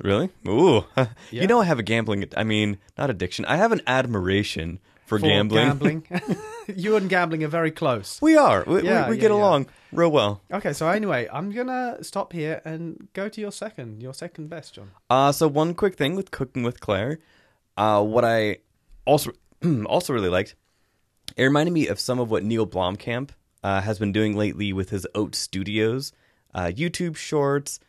Really? 0.00 0.30
Ooh. 0.48 0.84
Yeah. 1.30 1.42
You 1.42 1.46
know 1.46 1.60
I 1.60 1.64
have 1.64 1.78
a 1.78 1.82
gambling 1.82 2.24
I 2.36 2.44
mean, 2.44 2.78
not 2.98 3.10
addiction. 3.10 3.44
I 3.44 3.56
have 3.56 3.72
an 3.72 3.82
admiration 3.86 4.80
for, 5.06 5.18
For 5.18 5.26
gambling. 5.26 5.66
gambling. 5.68 6.36
you 6.74 6.96
and 6.96 7.08
gambling 7.08 7.44
are 7.44 7.48
very 7.48 7.70
close. 7.70 8.20
We 8.22 8.36
are. 8.36 8.64
We, 8.66 8.82
Yeah, 8.82 9.04
we, 9.06 9.10
we 9.10 9.16
yeah, 9.16 9.20
get 9.20 9.30
along 9.30 9.66
real 9.92 10.10
well. 10.10 10.40
Okay, 10.52 10.72
so 10.72 10.88
anyway, 10.88 11.28
I'm 11.32 11.50
gonna 11.50 11.98
stop 12.02 12.32
here 12.32 12.62
and 12.64 13.08
go 13.12 13.28
to 13.28 13.40
your 13.40 13.52
second, 13.52 14.02
your 14.02 14.14
second 14.14 14.48
best, 14.48 14.74
John. 14.74 14.90
Uh, 15.08 15.32
so 15.32 15.48
one 15.48 15.74
quick 15.74 15.96
thing 15.96 16.14
with 16.16 16.30
cooking 16.30 16.62
with 16.62 16.80
Claire, 16.80 17.18
uh, 17.76 18.02
what 18.02 18.24
I 18.24 18.58
also 19.04 19.32
also 19.86 20.12
really 20.12 20.28
liked, 20.28 20.54
it 21.36 21.42
reminded 21.42 21.72
me 21.72 21.88
of 21.88 21.98
some 22.00 22.18
of 22.18 22.30
what 22.30 22.44
Neil 22.44 22.66
Blomkamp 22.66 23.30
uh, 23.62 23.80
has 23.80 23.98
been 23.98 24.12
doing 24.12 24.36
lately 24.36 24.72
with 24.72 24.90
his 24.90 25.06
Oat 25.14 25.34
Studios, 25.34 26.12
uh, 26.54 26.66
YouTube 26.74 27.16
shorts. 27.16 27.80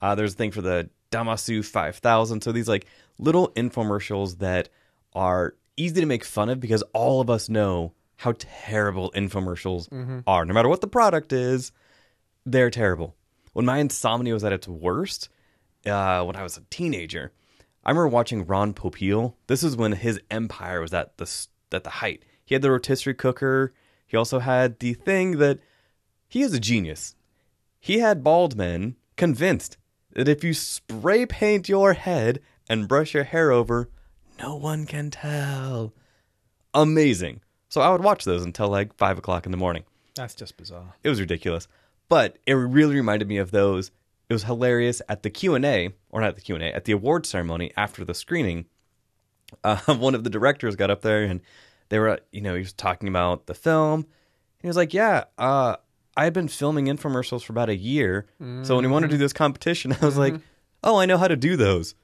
Uh, 0.00 0.14
there's 0.14 0.34
a 0.34 0.36
thing 0.36 0.50
for 0.52 0.62
the 0.62 0.88
Damasu 1.10 1.64
5000. 1.64 2.42
So 2.42 2.52
these 2.52 2.68
like 2.68 2.86
little 3.18 3.48
infomercials 3.50 4.38
that 4.38 4.68
are 5.14 5.54
easy 5.76 6.00
to 6.00 6.06
make 6.06 6.24
fun 6.24 6.48
of 6.48 6.60
because 6.60 6.82
all 6.92 7.20
of 7.20 7.30
us 7.30 7.48
know 7.48 7.92
how 8.16 8.34
terrible 8.38 9.12
infomercials 9.12 9.88
are. 10.26 10.44
No 10.44 10.52
matter 10.54 10.68
what 10.68 10.80
the 10.80 10.86
product 10.88 11.32
is, 11.32 11.72
they're 12.44 12.70
terrible. 12.70 13.14
When 13.52 13.64
my 13.64 13.78
insomnia 13.78 14.34
was 14.34 14.44
at 14.44 14.52
its 14.52 14.68
worst, 14.68 15.28
uh, 15.86 16.22
when 16.24 16.36
I 16.36 16.42
was 16.42 16.56
a 16.56 16.62
teenager, 16.70 17.32
I 17.84 17.90
remember 17.90 18.08
watching 18.08 18.44
Ron 18.44 18.74
Popeil. 18.74 19.34
This 19.46 19.62
is 19.62 19.76
when 19.76 19.92
his 19.92 20.20
empire 20.30 20.80
was 20.80 20.92
at 20.92 21.16
the 21.16 21.46
at 21.72 21.84
the 21.84 21.90
height. 21.90 22.22
He 22.44 22.54
had 22.54 22.62
the 22.62 22.70
rotisserie 22.70 23.14
cooker. 23.14 23.72
He 24.06 24.16
also 24.16 24.40
had 24.40 24.78
the 24.80 24.94
thing 24.94 25.38
that 25.38 25.58
he 26.28 26.42
is 26.42 26.52
a 26.52 26.60
genius. 26.60 27.14
He 27.80 28.00
had 28.00 28.24
bald 28.24 28.56
men 28.56 28.96
convinced 29.16 29.76
that 30.18 30.26
if 30.26 30.42
you 30.42 30.52
spray 30.52 31.24
paint 31.24 31.68
your 31.68 31.92
head 31.92 32.40
and 32.68 32.88
brush 32.88 33.14
your 33.14 33.22
hair 33.22 33.52
over, 33.52 33.88
no 34.40 34.56
one 34.56 34.84
can 34.84 35.12
tell. 35.12 35.94
Amazing. 36.74 37.40
So 37.68 37.80
I 37.80 37.90
would 37.90 38.02
watch 38.02 38.24
those 38.24 38.44
until 38.44 38.66
like 38.68 38.92
five 38.96 39.16
o'clock 39.16 39.46
in 39.46 39.52
the 39.52 39.58
morning. 39.58 39.84
That's 40.16 40.34
just 40.34 40.56
bizarre. 40.56 40.96
It 41.04 41.08
was 41.08 41.20
ridiculous, 41.20 41.68
but 42.08 42.36
it 42.46 42.54
really 42.54 42.96
reminded 42.96 43.28
me 43.28 43.36
of 43.36 43.52
those. 43.52 43.92
It 44.28 44.32
was 44.32 44.42
hilarious 44.42 45.00
at 45.08 45.22
the 45.22 45.30
Q 45.30 45.54
and 45.54 45.64
A, 45.64 45.90
or 46.10 46.20
not 46.20 46.34
the 46.34 46.42
Q 46.42 46.56
and 46.56 46.64
A, 46.64 46.74
at 46.74 46.84
the 46.84 46.92
award 46.92 47.24
ceremony 47.24 47.70
after 47.76 48.04
the 48.04 48.12
screening. 48.12 48.64
Uh, 49.62 49.76
one 49.94 50.16
of 50.16 50.24
the 50.24 50.30
directors 50.30 50.74
got 50.74 50.90
up 50.90 51.02
there 51.02 51.22
and 51.22 51.40
they 51.90 52.00
were, 52.00 52.18
you 52.32 52.40
know, 52.40 52.54
he 52.54 52.60
was 52.60 52.72
talking 52.72 53.08
about 53.08 53.46
the 53.46 53.54
film. 53.54 54.04
He 54.60 54.66
was 54.66 54.76
like, 54.76 54.92
"Yeah, 54.92 55.26
uh, 55.38 55.76
I 56.18 56.24
had 56.24 56.32
been 56.32 56.48
filming 56.48 56.86
infomercials 56.86 57.44
for 57.44 57.52
about 57.52 57.68
a 57.68 57.76
year, 57.76 58.26
so 58.64 58.74
when 58.74 58.84
he 58.84 58.90
wanted 58.90 59.06
to 59.10 59.14
do 59.14 59.18
this 59.18 59.32
competition, 59.32 59.96
I 60.02 60.04
was 60.04 60.18
like, 60.18 60.34
oh, 60.82 60.96
I 60.96 61.06
know 61.06 61.16
how 61.16 61.28
to 61.28 61.36
do 61.36 61.56
those." 61.56 61.94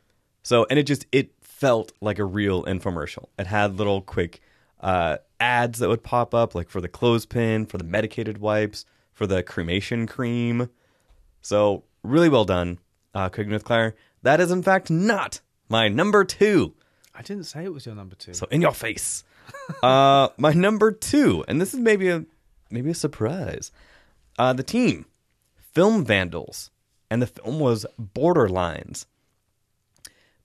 So, 0.45 0.67
and 0.71 0.79
it 0.79 0.85
just 0.85 1.05
it 1.11 1.33
felt 1.41 1.93
like 2.01 2.21
a 2.21 2.25
real 2.25 2.63
infomercial. 2.65 3.27
It 3.39 3.49
had 3.49 3.77
little 3.77 4.03
quick 4.03 4.41
uh, 4.81 5.17
ads 5.41 5.81
that 5.81 5.89
would 5.89 6.05
pop 6.05 6.33
up, 6.33 6.55
like 6.55 6.69
for 6.69 6.81
the 6.81 6.89
clothespin, 6.89 7.67
for 7.67 7.77
the 7.77 7.85
medicated 7.85 8.39
wipes, 8.39 8.85
for 9.13 9.27
the 9.27 9.43
cremation 9.43 10.07
cream. 10.07 10.71
So, 11.41 11.83
really 12.05 12.29
well 12.29 12.45
done, 12.45 12.79
uh, 13.15 13.29
Cooking 13.31 13.53
with 13.53 13.65
Claire. 13.65 13.97
That 14.23 14.41
is, 14.41 14.51
in 14.51 14.63
fact, 14.63 14.91
not 14.91 15.41
my 15.69 15.89
number 15.89 16.25
two. 16.25 16.75
I 17.15 17.23
didn't 17.23 17.45
say 17.45 17.65
it 17.65 17.73
was 17.73 17.85
your 17.85 17.95
number 17.97 18.15
two. 18.15 18.35
So, 18.35 18.47
in 18.51 18.61
your 18.61 18.73
face. 18.73 19.25
uh, 19.83 20.29
my 20.39 20.53
number 20.53 20.93
two, 20.93 21.45
and 21.49 21.61
this 21.61 21.75
is 21.75 21.81
maybe 21.81 22.11
a 22.11 22.25
maybe 22.71 22.91
a 22.91 22.95
surprise. 22.95 23.73
Uh, 24.39 24.53
the 24.53 24.63
team, 24.63 25.07
Film 25.75 26.05
Vandals, 26.05 26.71
and 27.11 27.23
the 27.23 27.27
film 27.27 27.61
was 27.61 27.87
Borderlines. 28.01 29.07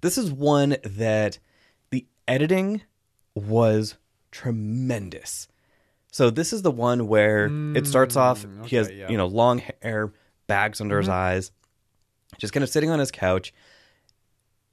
This 0.02 0.18
is 0.18 0.32
one 0.32 0.78
that 0.84 1.40
the 1.90 2.06
editing 2.28 2.82
was 3.36 3.96
tremendous. 4.32 5.48
So 6.12 6.30
this 6.30 6.54
is 6.54 6.62
the 6.62 6.72
one 6.72 7.08
where 7.08 7.50
it 7.76 7.86
starts 7.86 8.16
off. 8.16 8.46
he 8.66 8.76
has 8.76 8.92
yeah. 8.92 9.10
you 9.10 9.18
know 9.18 9.28
long 9.28 9.62
hair, 9.82 10.12
bags 10.48 10.82
under 10.82 10.98
his 10.98 11.10
eyes, 11.10 11.52
just 12.40 12.54
kind 12.54 12.64
of 12.64 12.70
sitting 12.70 12.90
on 12.90 13.00
his 13.00 13.12
couch, 13.12 13.54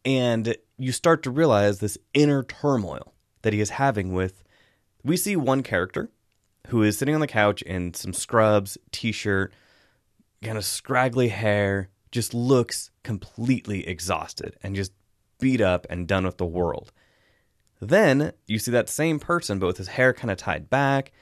and 0.04 0.56
you 0.78 0.92
start 0.92 1.22
to 1.24 1.30
realize 1.30 1.78
this 1.78 1.98
inner 2.14 2.42
turmoil 2.42 3.12
that 3.42 3.52
he 3.52 3.60
is 3.60 3.70
having 3.70 4.12
with. 4.12 4.42
We 5.04 5.16
see 5.16 5.36
one 5.36 5.62
character 5.62 6.10
who 6.68 6.82
is 6.82 6.98
sitting 6.98 7.14
on 7.14 7.20
the 7.20 7.26
couch 7.26 7.62
in 7.62 7.94
some 7.94 8.12
scrubs, 8.12 8.78
t-shirt, 8.92 9.52
kind 10.42 10.58
of 10.58 10.64
scraggly 10.64 11.28
hair, 11.28 11.90
just 12.10 12.34
looks 12.34 12.90
completely 13.02 13.86
exhausted 13.86 14.56
and 14.62 14.76
just 14.76 14.92
beat 15.38 15.60
up 15.60 15.86
and 15.90 16.08
done 16.08 16.24
with 16.24 16.38
the 16.38 16.46
world. 16.46 16.92
Then 17.80 18.32
you 18.46 18.58
see 18.58 18.70
that 18.70 18.88
same 18.88 19.18
person, 19.18 19.58
but 19.58 19.66
with 19.66 19.78
his 19.78 19.88
hair 19.88 20.12
kind 20.12 20.30
of 20.30 20.38
tied 20.38 20.70
back, 20.70 21.12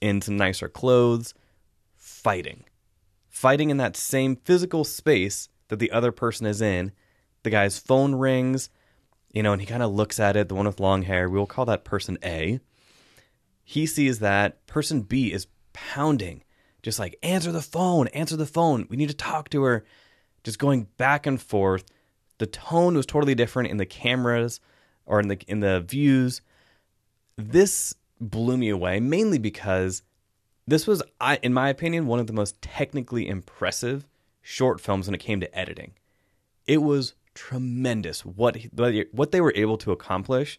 in 0.00 0.20
some 0.20 0.36
nicer 0.36 0.68
clothes, 0.68 1.32
fighting. 1.96 2.64
Fighting 3.28 3.70
in 3.70 3.76
that 3.78 3.96
same 3.96 4.36
physical 4.36 4.84
space 4.84 5.48
that 5.68 5.78
the 5.78 5.90
other 5.90 6.12
person 6.12 6.46
is 6.46 6.60
in. 6.60 6.92
The 7.44 7.50
guy's 7.50 7.78
phone 7.78 8.14
rings, 8.14 8.68
you 9.32 9.42
know, 9.42 9.52
and 9.52 9.60
he 9.60 9.66
kind 9.66 9.82
of 9.82 9.92
looks 9.92 10.20
at 10.20 10.36
it, 10.36 10.48
the 10.48 10.54
one 10.54 10.66
with 10.66 10.80
long 10.80 11.02
hair. 11.02 11.28
We 11.28 11.38
will 11.38 11.46
call 11.46 11.64
that 11.66 11.84
person 11.84 12.18
A. 12.24 12.60
He 13.64 13.86
sees 13.86 14.18
that 14.18 14.66
person 14.66 15.02
B 15.02 15.32
is 15.32 15.46
pounding, 15.72 16.42
just 16.82 16.98
like, 16.98 17.18
answer 17.22 17.52
the 17.52 17.62
phone, 17.62 18.08
answer 18.08 18.36
the 18.36 18.46
phone. 18.46 18.86
We 18.90 18.96
need 18.96 19.08
to 19.08 19.14
talk 19.14 19.48
to 19.50 19.62
her. 19.62 19.84
Just 20.44 20.58
going 20.58 20.88
back 20.96 21.26
and 21.26 21.40
forth. 21.40 21.84
The 22.38 22.46
tone 22.46 22.96
was 22.96 23.06
totally 23.06 23.36
different 23.36 23.70
in 23.70 23.76
the 23.76 23.86
cameras 23.86 24.60
or 25.06 25.20
in 25.20 25.28
the 25.28 25.38
in 25.46 25.60
the 25.60 25.80
views. 25.80 26.40
This 27.36 27.94
blew 28.20 28.56
me 28.56 28.68
away 28.68 29.00
mainly 29.00 29.38
because 29.38 30.02
this 30.66 30.86
was 30.86 31.02
I 31.20 31.36
in 31.42 31.54
my 31.54 31.68
opinion 31.68 32.06
one 32.06 32.18
of 32.18 32.26
the 32.26 32.32
most 32.32 32.60
technically 32.60 33.28
impressive 33.28 34.06
short 34.40 34.80
films 34.80 35.06
when 35.06 35.14
it 35.14 35.18
came 35.18 35.40
to 35.40 35.58
editing. 35.58 35.92
It 36.66 36.82
was 36.82 37.14
tremendous 37.34 38.26
what 38.26 38.56
what 39.12 39.30
they 39.30 39.40
were 39.40 39.52
able 39.54 39.78
to 39.78 39.92
accomplish 39.92 40.58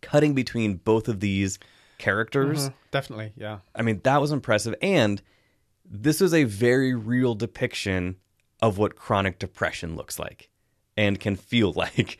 cutting 0.00 0.34
between 0.34 0.76
both 0.76 1.08
of 1.08 1.20
these 1.20 1.58
characters. 1.98 2.68
Mhm, 2.68 2.74
Definitely, 2.90 3.32
yeah. 3.36 3.58
I 3.74 3.82
mean, 3.82 4.00
that 4.04 4.20
was 4.20 4.32
impressive. 4.32 4.74
And 4.80 5.20
this 5.84 6.20
is 6.20 6.32
a 6.32 6.44
very 6.44 6.94
real 6.94 7.34
depiction 7.34 8.16
of 8.62 8.78
what 8.78 8.96
chronic 8.96 9.38
depression 9.38 9.94
looks 9.96 10.18
like 10.18 10.48
and 10.96 11.20
can 11.20 11.36
feel 11.36 11.72
like 11.76 12.18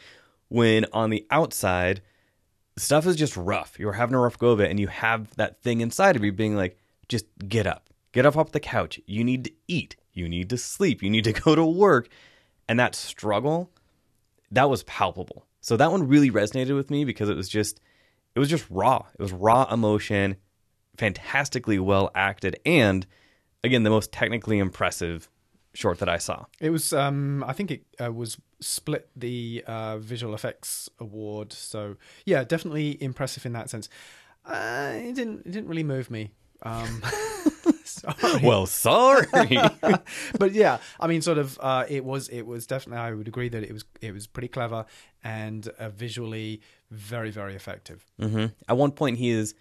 when 0.49 0.87
on 0.93 1.11
the 1.11 1.27
outside, 1.31 2.01
stuff 2.77 3.07
is 3.07 3.17
just 3.17 3.37
rough. 3.37 3.79
You're 3.79 3.93
having 3.95 4.15
a 4.15 4.21
rough 4.21 4.39
go 4.39 4.51
of 4.51 4.61
it, 4.61 4.71
and 4.71 4.79
you 4.81 4.87
have 4.89 5.35
that 5.37 5.61
thing 5.63 5.81
inside 5.81 6.17
of 6.17 6.25
you 6.25 6.33
being 6.33 6.57
like, 6.57 6.79
just 7.09 7.27
get 7.49 7.67
up, 7.67 7.91
get 8.13 8.27
up 8.27 8.37
off 8.37 8.53
the 8.53 8.61
couch. 8.61 9.01
You 9.07 9.25
need 9.25 9.45
to 9.45 9.53
eat, 9.67 9.97
you 10.13 10.29
need 10.29 10.51
to 10.51 10.57
sleep, 10.59 11.03
you 11.03 11.11
need 11.11 11.25
to 11.25 11.33
go 11.45 11.55
to 11.55 11.65
work. 11.65 12.09
And 12.69 12.79
that 12.79 12.95
struggle, 12.95 13.71
that 14.51 14.69
was 14.69 14.83
palpable. 14.85 15.47
So 15.61 15.77
that 15.77 15.91
one 15.91 16.07
really 16.07 16.31
resonated 16.31 16.75
with 16.77 16.91
me 16.91 17.05
because 17.05 17.29
it 17.29 17.37
was 17.37 17.49
just 17.49 17.81
it 18.39 18.41
was 18.41 18.49
just 18.49 18.67
raw. 18.71 19.05
It 19.19 19.21
was 19.21 19.33
raw 19.33 19.67
emotion, 19.69 20.37
fantastically 20.97 21.81
well 21.81 22.09
acted, 22.15 22.61
and 22.65 23.05
again, 23.65 23.83
the 23.83 23.91
most 23.91 24.13
technically 24.13 24.61
impressive 24.61 25.29
short 25.75 25.99
that 25.99 26.09
I 26.09 26.19
saw. 26.19 26.45
It 26.61 26.71
was, 26.71 26.93
um, 26.93 27.43
I 27.45 27.53
think 27.53 27.73
it 27.73 27.83
uh, 28.01 28.13
was 28.13 28.39
split 28.61 29.09
the 29.17 29.65
uh, 29.67 29.99
visual 29.99 30.35
effects 30.35 30.89
award. 31.01 31.53
So 31.53 31.97
yeah, 32.27 32.45
definitely 32.45 33.03
impressive 33.03 33.45
in 33.45 33.55
that 33.55 33.71
sense. 33.71 33.89
Uh, 34.47 34.93
it 34.95 35.17
didn't, 35.17 35.41
it 35.45 35.51
didn't 35.51 35.67
really 35.67 35.83
move 35.83 36.09
me. 36.09 36.31
Um, 36.63 37.03
Sorry. 37.85 38.43
well, 38.43 38.67
sorry. 38.67 39.61
but 40.39 40.53
yeah, 40.53 40.79
I 41.01 41.07
mean, 41.07 41.21
sort 41.23 41.39
of, 41.39 41.59
uh, 41.61 41.85
it 41.89 42.05
was 42.05 42.29
it 42.29 42.43
was 42.43 42.67
definitely. 42.67 43.03
I 43.03 43.13
would 43.13 43.27
agree 43.27 43.49
that 43.49 43.63
it 43.63 43.73
was 43.73 43.85
it 44.01 44.13
was 44.13 44.27
pretty 44.27 44.49
clever 44.49 44.85
and 45.25 45.67
uh, 45.79 45.89
visually 45.89 46.61
very 46.91 47.31
very 47.31 47.55
effective. 47.55 48.05
hmm 48.21 48.47
At 48.69 48.77
one 48.77 48.93
point, 48.93 49.19
he 49.19 49.31
is 49.31 49.55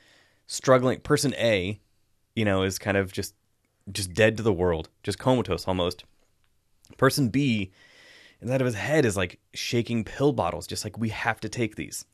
struggling. 0.46 1.00
Person 1.00 1.34
A, 1.36 1.80
you 2.36 2.46
know, 2.46 2.64
is 2.64 2.78
kind 2.78 2.98
of 2.98 3.12
just 3.12 3.34
just 3.92 4.14
dead 4.14 4.38
to 4.38 4.44
the 4.44 4.54
world, 4.54 4.90
just 5.04 5.18
comatose 5.20 5.68
almost. 5.68 6.04
Person 6.98 7.30
B, 7.30 7.72
inside 8.42 8.62
of 8.62 8.66
his 8.66 8.76
head, 8.76 9.06
is 9.06 9.18
like 9.18 9.40
shaking 9.54 10.04
pill 10.04 10.32
bottles, 10.34 10.68
just 10.68 10.84
like 10.84 10.98
we 10.98 11.10
have 11.10 11.40
to 11.40 11.50
take 11.50 11.76
these. 11.76 12.06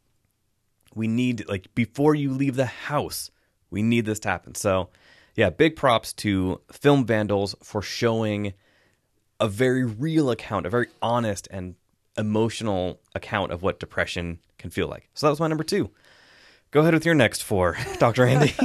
We 0.96 1.08
need 1.08 1.48
like 1.50 1.74
before 1.76 2.16
you 2.16 2.32
leave 2.32 2.56
the 2.56 2.66
house, 2.66 3.32
we 3.72 3.82
need 3.82 4.06
this 4.06 4.20
to 4.20 4.30
happen. 4.30 4.56
So, 4.56 4.90
yeah, 5.36 5.50
big 5.50 5.76
props 5.76 6.14
to 6.14 6.62
Film 6.72 7.06
Vandals 7.06 7.56
for 7.62 7.82
showing 7.82 8.54
a 9.40 9.48
very 9.48 9.84
real 9.84 10.30
account, 10.30 10.66
a 10.66 10.70
very 10.70 10.88
honest 11.02 11.48
and 11.52 11.76
emotional 12.18 13.00
account 13.16 13.52
of 13.52 13.62
what 13.62 13.80
depression 13.80 14.40
can 14.58 14.70
feel 14.70 14.88
like. 14.88 15.10
So 15.14 15.26
that 15.26 15.32
was 15.32 15.40
my 15.40 15.48
number 15.48 15.64
two. 15.64 15.90
Go 16.72 16.82
ahead 16.82 16.94
with 16.94 17.06
your 17.06 17.16
next 17.16 17.44
four, 17.44 17.78
Dr. 18.00 18.26
Andy. 18.26 18.54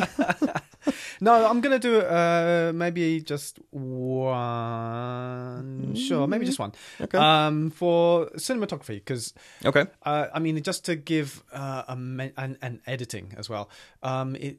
No, 1.21 1.47
I'm 1.49 1.61
gonna 1.61 1.79
do 1.79 2.01
uh, 2.01 2.73
maybe 2.75 3.21
just 3.21 3.59
one. 3.71 4.35
Sure, 5.97 6.27
maybe 6.27 6.47
just 6.47 6.59
one. 6.59 6.73
Okay. 7.01 7.19
Um, 7.19 7.71
for 7.71 8.27
cinematography, 8.37 8.97
because 8.97 9.35
okay. 9.65 9.87
uh, 10.03 10.27
I 10.33 10.39
mean, 10.39 10.63
just 10.63 10.85
to 10.87 10.97
give 10.97 11.43
uh, 11.53 11.85
a 11.89 11.93
and, 11.93 12.59
and 12.63 12.81
editing 12.87 13.35
as 13.37 13.51
well. 13.51 13.69
Um, 14.03 14.37
it, 14.37 14.59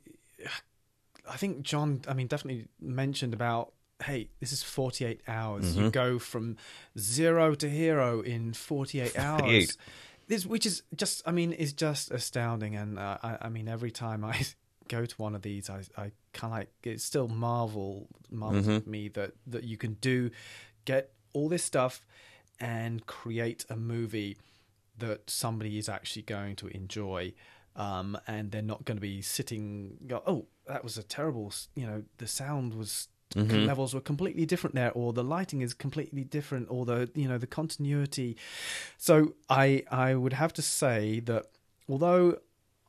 I 1.29 1.37
think 1.37 1.61
John, 1.61 2.01
I 2.07 2.13
mean, 2.13 2.27
definitely 2.27 2.67
mentioned 2.79 3.33
about. 3.33 3.73
Hey, 4.01 4.29
this 4.39 4.53
is 4.53 4.63
48 4.63 5.19
hours. 5.27 5.75
You 5.75 5.89
go 5.91 6.19
from 6.19 6.55
zero 6.97 7.53
to 7.55 7.69
hero 7.69 8.21
in 8.21 8.53
48 8.53 9.19
hours. 9.19 9.41
48. 9.41 9.77
This, 10.29 10.45
which 10.45 10.65
is 10.65 10.83
just, 10.95 11.21
I 11.27 11.31
mean, 11.33 11.51
is 11.51 11.73
just 11.73 12.09
astounding. 12.09 12.75
And 12.77 12.97
uh, 12.97 13.17
I, 13.21 13.37
I 13.41 13.49
mean, 13.49 13.67
every 13.67 13.91
time 13.91 14.23
I 14.23 14.45
go 14.87 15.05
to 15.05 15.15
one 15.17 15.35
of 15.35 15.41
these, 15.41 15.69
I, 15.69 15.81
I 15.97 16.11
kind 16.31 16.53
of 16.53 16.59
like 16.59 16.69
it 16.83 17.01
still 17.01 17.27
marvel 17.27 18.07
marvels 18.31 18.67
at 18.69 18.87
me 18.87 19.09
that 19.09 19.33
that 19.47 19.63
you 19.65 19.75
can 19.75 19.93
do 19.95 20.31
get 20.85 21.11
all 21.33 21.49
this 21.49 21.63
stuff 21.63 22.05
and 22.59 23.05
create 23.05 23.65
a 23.69 23.75
movie 23.75 24.37
that 24.97 25.29
somebody 25.29 25.77
is 25.77 25.89
actually 25.89 26.21
going 26.23 26.55
to 26.57 26.67
enjoy. 26.67 27.33
Um, 27.75 28.17
and 28.27 28.51
they're 28.51 28.61
not 28.61 28.83
going 28.85 28.97
to 28.97 29.01
be 29.01 29.21
sitting. 29.21 29.97
Go, 30.07 30.21
oh, 30.27 30.47
that 30.67 30.83
was 30.83 30.97
a 30.97 31.03
terrible. 31.03 31.53
You 31.75 31.85
know, 31.87 32.03
the 32.17 32.27
sound 32.27 32.73
was 32.73 33.07
levels 33.35 33.93
were 33.93 34.01
completely 34.01 34.45
different 34.45 34.75
there, 34.75 34.91
or 34.93 35.13
the 35.13 35.23
lighting 35.23 35.61
is 35.61 35.73
completely 35.73 36.23
different, 36.23 36.67
or 36.69 36.83
the 36.85 37.09
you 37.13 37.27
know 37.27 37.37
the 37.37 37.47
continuity. 37.47 38.35
So 38.97 39.35
I 39.49 39.83
I 39.91 40.15
would 40.15 40.33
have 40.33 40.51
to 40.53 40.61
say 40.63 41.19
that 41.21 41.45
although 41.87 42.39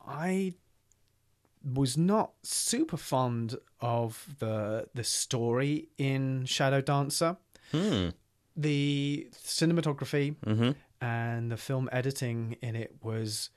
I 0.05 0.53
was 1.63 1.95
not 1.95 2.31
super 2.43 2.97
fond 2.97 3.55
of 3.81 4.35
the 4.39 4.87
the 4.95 5.03
story 5.03 5.89
in 5.97 6.45
Shadow 6.45 6.81
Dancer, 6.81 7.37
Hmm. 7.71 8.09
the 8.55 9.29
cinematography 9.31 10.35
Mhm. 10.43 10.75
and 10.99 11.51
the 11.51 11.57
film 11.57 11.87
editing 11.91 12.53
in 12.61 12.75
it 12.75 12.95
was 13.03 13.49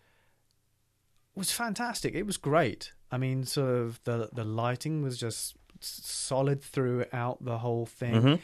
was 1.34 1.50
fantastic. 1.52 2.14
It 2.14 2.24
was 2.26 2.36
great. 2.36 2.92
I 3.10 3.18
mean, 3.18 3.44
sort 3.44 3.70
of 3.70 4.02
the 4.04 4.28
the 4.32 4.44
lighting 4.44 5.02
was 5.02 5.18
just 5.18 5.56
solid 5.80 6.62
throughout 6.62 7.44
the 7.44 7.58
whole 7.58 7.86
thing, 7.86 8.40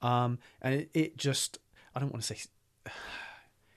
um, 0.00 0.38
and 0.60 0.74
it, 0.74 0.90
it 0.94 1.16
just 1.16 1.58
I 1.94 2.00
don't 2.00 2.12
want 2.12 2.22
to 2.24 2.34
say. 2.34 2.42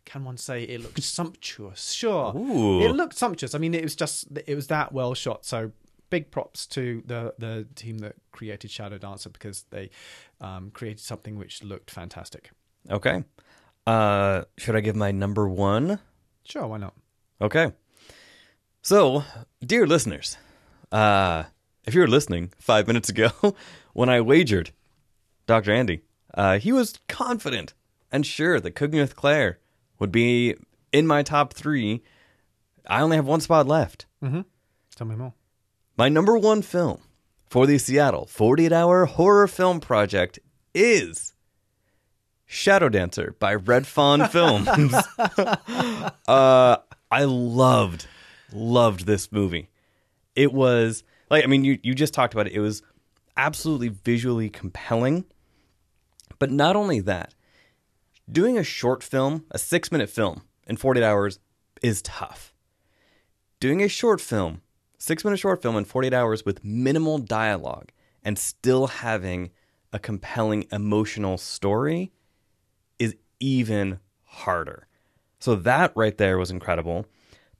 Can 0.05 0.23
one 0.23 0.37
say 0.37 0.63
it 0.63 0.81
looked 0.81 1.01
sumptuous? 1.01 1.91
Sure, 1.91 2.31
Ooh. 2.37 2.79
it 2.79 2.89
looked 2.89 3.17
sumptuous. 3.17 3.55
I 3.55 3.57
mean, 3.57 3.73
it 3.73 3.81
was 3.81 3.95
just 3.95 4.27
it 4.45 4.53
was 4.55 4.67
that 4.67 4.93
well 4.93 5.15
shot. 5.15 5.45
So 5.45 5.71
big 6.11 6.31
props 6.31 6.67
to 6.67 7.03
the 7.05 7.33
the 7.39 7.67
team 7.75 7.97
that 7.97 8.15
created 8.31 8.71
Shadow 8.71 8.97
Dancer 8.97 9.29
because 9.29 9.65
they 9.71 9.89
um, 10.39 10.69
created 10.71 10.99
something 10.99 11.37
which 11.37 11.63
looked 11.63 11.89
fantastic. 11.89 12.51
Okay. 12.89 13.23
Uh, 13.87 14.43
should 14.57 14.75
I 14.75 14.79
give 14.79 14.95
my 14.95 15.11
number 15.11 15.47
one? 15.47 15.99
Sure, 16.43 16.67
why 16.67 16.77
not? 16.77 16.93
Okay. 17.41 17.71
So, 18.85 19.23
dear 19.65 19.87
listeners, 19.87 20.37
uh, 20.91 21.45
if 21.85 21.95
you 21.95 22.01
were 22.01 22.07
listening 22.07 22.53
five 22.59 22.85
minutes 22.85 23.09
ago 23.09 23.31
when 23.93 24.09
I 24.09 24.21
wagered 24.21 24.69
Dr. 25.47 25.71
Andy, 25.71 26.03
uh, 26.35 26.59
he 26.59 26.71
was 26.71 26.99
confident 27.07 27.73
and 28.11 28.23
sure 28.27 28.59
that 28.59 28.75
Cooking 28.75 28.99
with 28.99 29.15
Claire 29.15 29.57
would 29.97 30.11
be 30.11 30.53
in 30.91 31.07
my 31.07 31.23
top 31.23 31.51
three. 31.51 32.03
I 32.87 33.01
only 33.01 33.15
have 33.15 33.25
one 33.25 33.41
spot 33.41 33.65
left. 33.65 34.05
Tell 34.95 35.07
me 35.07 35.15
more. 35.15 35.33
My 35.97 36.07
number 36.07 36.37
one 36.37 36.61
film 36.61 37.01
for 37.49 37.65
the 37.65 37.79
Seattle 37.79 38.27
48 38.27 38.71
hour 38.71 39.05
horror 39.05 39.47
film 39.47 39.79
project 39.79 40.37
is 40.75 41.33
Shadow 42.45 42.89
Dancer 42.89 43.35
by 43.39 43.55
Red 43.55 43.87
Fawn 43.87 44.27
Films. 44.29 44.69
uh, 46.27 46.77
I 47.09 47.23
loved, 47.23 48.05
loved 48.55 49.05
this 49.05 49.31
movie. 49.31 49.69
It 50.35 50.53
was 50.53 51.03
like, 51.29 51.43
I 51.43 51.47
mean, 51.47 51.63
you, 51.63 51.79
you 51.83 51.93
just 51.93 52.13
talked 52.13 52.33
about 52.33 52.47
it. 52.47 52.53
It 52.53 52.59
was 52.59 52.81
absolutely 53.37 53.89
visually 53.89 54.49
compelling. 54.49 55.25
But 56.39 56.51
not 56.51 56.75
only 56.75 56.99
that, 57.01 57.33
doing 58.29 58.57
a 58.57 58.63
short 58.63 59.03
film, 59.03 59.45
a 59.51 59.57
six 59.57 59.91
minute 59.91 60.09
film 60.09 60.41
in 60.67 60.77
48 60.77 61.05
hours 61.05 61.39
is 61.81 62.01
tough 62.01 62.55
doing 63.59 63.81
a 63.81 63.87
short 63.87 64.21
film, 64.21 64.61
six 64.97 65.23
minute 65.23 65.39
short 65.39 65.61
film 65.61 65.75
in 65.75 65.85
48 65.85 66.13
hours 66.13 66.45
with 66.45 66.63
minimal 66.63 67.17
dialogue 67.17 67.91
and 68.23 68.37
still 68.37 68.87
having 68.87 69.49
a 69.93 69.99
compelling 69.99 70.65
emotional 70.71 71.37
story 71.37 72.11
is 72.99 73.15
even 73.39 73.99
harder. 74.23 74.87
So 75.39 75.55
that 75.55 75.91
right 75.95 76.17
there 76.17 76.37
was 76.37 76.51
incredible. 76.51 77.05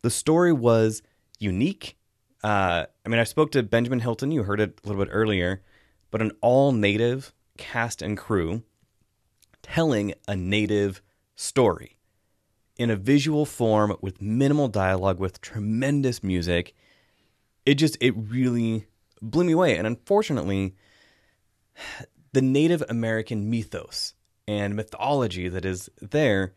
The 0.05 0.11
story 0.11 0.53
was 0.53 1.01
unique. 1.39 1.97
Uh, 2.43 2.85
I 3.03 3.09
mean, 3.09 3.19
I 3.19 3.23
spoke 3.23 3.51
to 3.53 3.63
Benjamin 3.63 4.01
Hilton. 4.01 4.29
You 4.29 4.43
heard 4.43 4.59
it 4.59 4.79
a 4.83 4.87
little 4.87 5.03
bit 5.03 5.11
earlier, 5.11 5.63
but 6.11 6.21
an 6.21 6.31
all 6.41 6.71
native 6.71 7.33
cast 7.57 8.03
and 8.03 8.15
crew 8.15 8.61
telling 9.63 10.13
a 10.27 10.35
native 10.35 11.01
story 11.35 11.97
in 12.77 12.91
a 12.91 12.95
visual 12.95 13.47
form 13.47 13.97
with 13.99 14.21
minimal 14.21 14.67
dialogue 14.67 15.19
with 15.19 15.41
tremendous 15.41 16.21
music 16.21 16.75
it 17.65 17.73
just 17.73 17.97
it 17.99 18.13
really 18.15 18.85
blew 19.23 19.43
me 19.43 19.53
away 19.53 19.75
and 19.75 19.87
unfortunately 19.87 20.75
the 22.33 22.43
native 22.43 22.83
american 22.89 23.49
mythos 23.49 24.13
and 24.47 24.75
mythology 24.75 25.49
that 25.49 25.65
is 25.65 25.89
there 25.99 26.53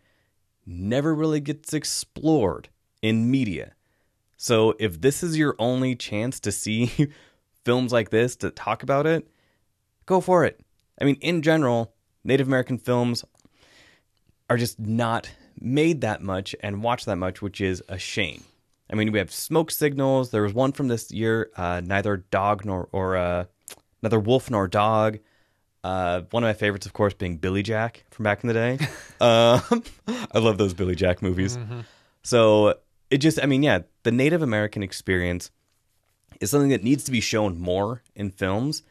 never 0.66 1.14
really 1.14 1.40
gets 1.40 1.72
explored 1.72 2.68
in 3.02 3.30
media 3.30 3.72
so 4.36 4.74
if 4.78 5.00
this 5.00 5.22
is 5.22 5.36
your 5.36 5.54
only 5.58 5.94
chance 5.94 6.40
to 6.40 6.52
see 6.52 7.08
films 7.64 7.92
like 7.92 8.10
this 8.10 8.36
to 8.36 8.50
talk 8.50 8.82
about 8.82 9.06
it 9.06 9.28
go 10.06 10.20
for 10.20 10.44
it 10.44 10.60
i 11.00 11.04
mean 11.04 11.16
in 11.20 11.42
general 11.42 11.94
native 12.24 12.46
american 12.46 12.78
films 12.78 13.24
are 14.50 14.56
just 14.56 14.78
not 14.78 15.30
made 15.60 16.00
that 16.00 16.22
much 16.22 16.54
and 16.60 16.82
watched 16.82 17.06
that 17.06 17.16
much, 17.16 17.42
which 17.42 17.60
is 17.60 17.82
a 17.88 17.98
shame. 17.98 18.44
I 18.90 18.94
mean, 18.94 19.12
we 19.12 19.18
have 19.18 19.32
smoke 19.32 19.70
signals. 19.70 20.30
There 20.30 20.42
was 20.42 20.54
one 20.54 20.72
from 20.72 20.88
this 20.88 21.10
year, 21.10 21.50
uh, 21.56 21.82
neither 21.84 22.18
dog 22.30 22.64
nor 22.64 22.88
or 22.92 23.16
uh, 23.16 23.44
neither 24.02 24.18
wolf 24.18 24.50
nor 24.50 24.66
dog. 24.66 25.18
Uh, 25.84 26.22
one 26.30 26.42
of 26.42 26.48
my 26.48 26.54
favorites, 26.54 26.86
of 26.86 26.92
course, 26.92 27.14
being 27.14 27.36
Billy 27.36 27.62
Jack 27.62 28.04
from 28.10 28.24
back 28.24 28.42
in 28.42 28.48
the 28.48 28.54
day. 28.54 28.78
um, 29.20 29.84
I 30.32 30.38
love 30.38 30.58
those 30.58 30.74
Billy 30.74 30.94
Jack 30.94 31.22
movies. 31.22 31.58
So 32.22 32.78
it 33.10 33.18
just, 33.18 33.42
I 33.42 33.46
mean, 33.46 33.62
yeah, 33.62 33.80
the 34.02 34.12
Native 34.12 34.42
American 34.42 34.82
experience 34.82 35.50
is 36.40 36.50
something 36.50 36.70
that 36.70 36.84
needs 36.84 37.04
to 37.04 37.10
be 37.10 37.20
shown 37.20 37.58
more 37.58 38.02
in 38.14 38.30
films. 38.30 38.82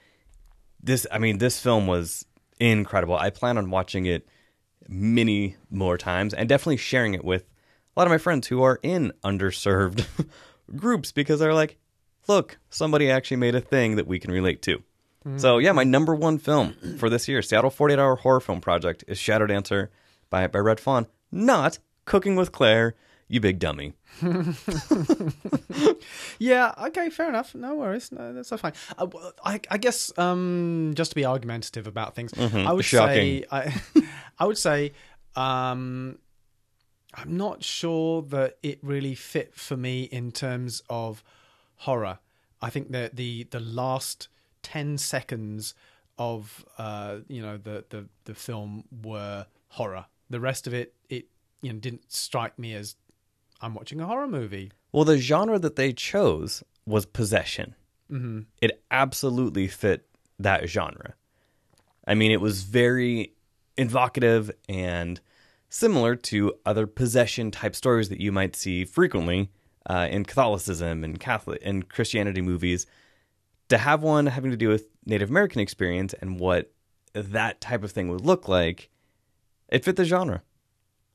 This, 0.82 1.06
I 1.12 1.18
mean, 1.18 1.38
this 1.38 1.60
film 1.60 1.88
was 1.88 2.26
incredible. 2.60 3.16
I 3.16 3.30
plan 3.30 3.58
on 3.58 3.70
watching 3.70 4.06
it 4.06 4.28
many 4.88 5.56
more 5.70 5.98
times 5.98 6.34
and 6.34 6.48
definitely 6.48 6.78
sharing 6.78 7.14
it 7.14 7.24
with 7.24 7.44
a 7.44 8.00
lot 8.00 8.08
of 8.08 8.12
my 8.12 8.18
friends 8.18 8.48
who 8.48 8.62
are 8.64 8.80
in 8.84 9.12
underserved 9.24 10.06
groups 10.76 11.12
because 11.12 11.40
they're 11.40 11.54
like, 11.54 11.78
look, 12.28 12.58
somebody 12.70 13.10
actually 13.10 13.38
made 13.38 13.56
a 13.56 13.62
thing 13.62 13.96
that 13.96 14.08
we 14.08 14.20
can 14.20 14.32
relate 14.32 14.62
to. 14.64 14.78
Mm-hmm. 14.78 15.38
So 15.38 15.58
yeah, 15.58 15.72
my 15.72 15.84
number 15.84 16.16
one 16.16 16.38
film 16.38 16.74
for 16.98 17.10
this 17.10 17.28
year, 17.28 17.42
Seattle 17.42 17.70
48 17.70 18.00
Hour 18.00 18.16
Horror 18.18 18.40
Film 18.40 18.62
Project, 18.62 19.04
is 19.08 19.18
Shadow 19.18 19.48
Dancer 19.48 19.90
by, 20.30 20.48
by 20.48 20.60
Red 20.60 20.80
Fawn, 20.80 21.08
not 21.32 21.80
Cooking 22.06 22.36
with 22.36 22.52
Claire. 22.52 22.96
You 23.28 23.40
big 23.40 23.60
dummy. 23.60 23.94
Yeah. 26.40 26.74
Okay. 26.88 27.10
Fair 27.10 27.30
enough. 27.30 27.56
No 27.56 27.76
worries. 27.76 28.12
No, 28.12 28.34
that's 28.34 28.50
fine. 28.50 28.74
Uh, 28.98 29.08
well, 29.12 29.34
I, 29.44 29.60
I 29.70 29.78
guess 29.78 30.12
um, 30.18 30.94
just 30.96 31.12
to 31.12 31.16
be 31.16 31.26
argumentative 31.26 31.88
about 31.88 32.16
things, 32.16 32.34
I 32.38 32.72
would 32.74 32.86
Shocking. 32.86 33.44
say 33.44 33.46
I, 33.52 33.82
I 34.40 34.46
would 34.46 34.58
say 34.58 34.94
um, 35.36 36.20
I'm 37.14 37.38
not 37.38 37.64
sure 37.64 38.22
that 38.24 38.58
it 38.64 38.80
really 38.84 39.16
fit 39.16 39.56
for 39.56 39.76
me 39.78 40.04
in 40.04 40.32
terms 40.32 40.82
of 40.90 41.24
horror. 41.78 42.20
I 42.62 42.70
think 42.70 42.92
that 42.92 43.16
the 43.16 43.44
the 43.52 43.60
last 43.60 44.28
ten 44.64 44.98
seconds 44.98 45.74
of 46.18 46.66
uh, 46.78 47.18
you 47.28 47.42
know 47.42 47.58
the, 47.58 47.86
the 47.90 48.08
the 48.26 48.34
film 48.36 48.84
were 49.04 49.46
horror. 49.70 50.06
The 50.30 50.40
rest 50.40 50.68
of 50.68 50.74
it, 50.74 50.94
it 51.10 51.26
you 51.62 51.74
know 51.74 51.80
didn't 51.80 52.12
strike 52.12 52.58
me 52.60 52.74
as 52.74 52.96
I'm 53.62 53.74
watching 53.74 54.00
a 54.00 54.06
horror 54.06 54.28
movie. 54.28 54.72
Well, 54.92 55.06
the 55.06 55.18
genre 55.18 55.60
that 55.60 55.76
they 55.76 55.94
chose 55.94 56.64
was 56.86 57.06
possession. 57.06 57.76
Mm-hmm. 58.12 58.42
It 58.62 58.84
absolutely 58.92 59.68
fit 59.68 60.08
that 60.40 60.70
genre. 60.70 61.16
I 62.08 62.16
mean, 62.16 62.32
it 62.32 62.42
was 62.42 62.64
very 62.64 63.34
evocative 63.78 64.52
and 64.70 65.20
similar 65.70 66.16
to 66.16 66.54
other 66.66 66.88
possession 66.88 67.52
type 67.52 67.76
stories 67.76 68.10
that 68.10 68.22
you 68.22 68.32
might 68.32 68.56
see 68.56 68.86
frequently 68.86 69.50
uh, 69.90 70.08
in 70.10 70.24
Catholicism 70.24 71.04
and 71.04 71.20
Catholic 71.20 71.62
and 71.64 71.88
Christianity 71.90 72.42
movies. 72.42 72.86
To 73.70 73.78
have 73.78 74.02
one 74.02 74.28
having 74.28 74.52
to 74.52 74.58
do 74.58 74.70
with 74.70 74.88
Native 75.06 75.30
American 75.30 75.60
experience 75.60 76.14
and 76.22 76.40
what 76.40 76.72
that 77.14 77.60
type 77.60 77.84
of 77.84 77.92
thing 77.92 78.08
would 78.10 78.26
look 78.26 78.48
like, 78.48 78.90
it 79.68 79.84
fit 79.84 79.98
the 79.98 80.06
genre. 80.06 80.42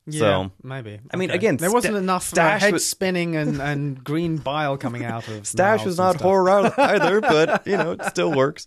Yeah, 0.05 0.19
So, 0.19 0.51
maybe. 0.63 0.99
I 1.13 1.15
mean, 1.17 1.29
Okay. 1.29 1.37
again, 1.37 1.57
there 1.57 1.71
wasn't 1.71 1.93
Sta- 1.93 1.99
enough 1.99 2.23
uh, 2.23 2.35
Stash 2.35 2.61
head 2.61 2.73
was- 2.73 2.85
spinning 2.87 3.35
and, 3.37 3.61
and 3.61 4.03
green 4.11 4.37
bile 4.37 4.77
coming 4.77 5.05
out 5.05 5.27
of 5.29 5.47
Stash 5.47 5.85
was 5.85 5.97
not 5.97 6.19
horror 6.19 6.73
either, 6.77 7.21
but 7.21 7.65
you 7.65 7.77
know, 7.77 7.91
it 7.91 8.03
still 8.05 8.31
works. 8.31 8.65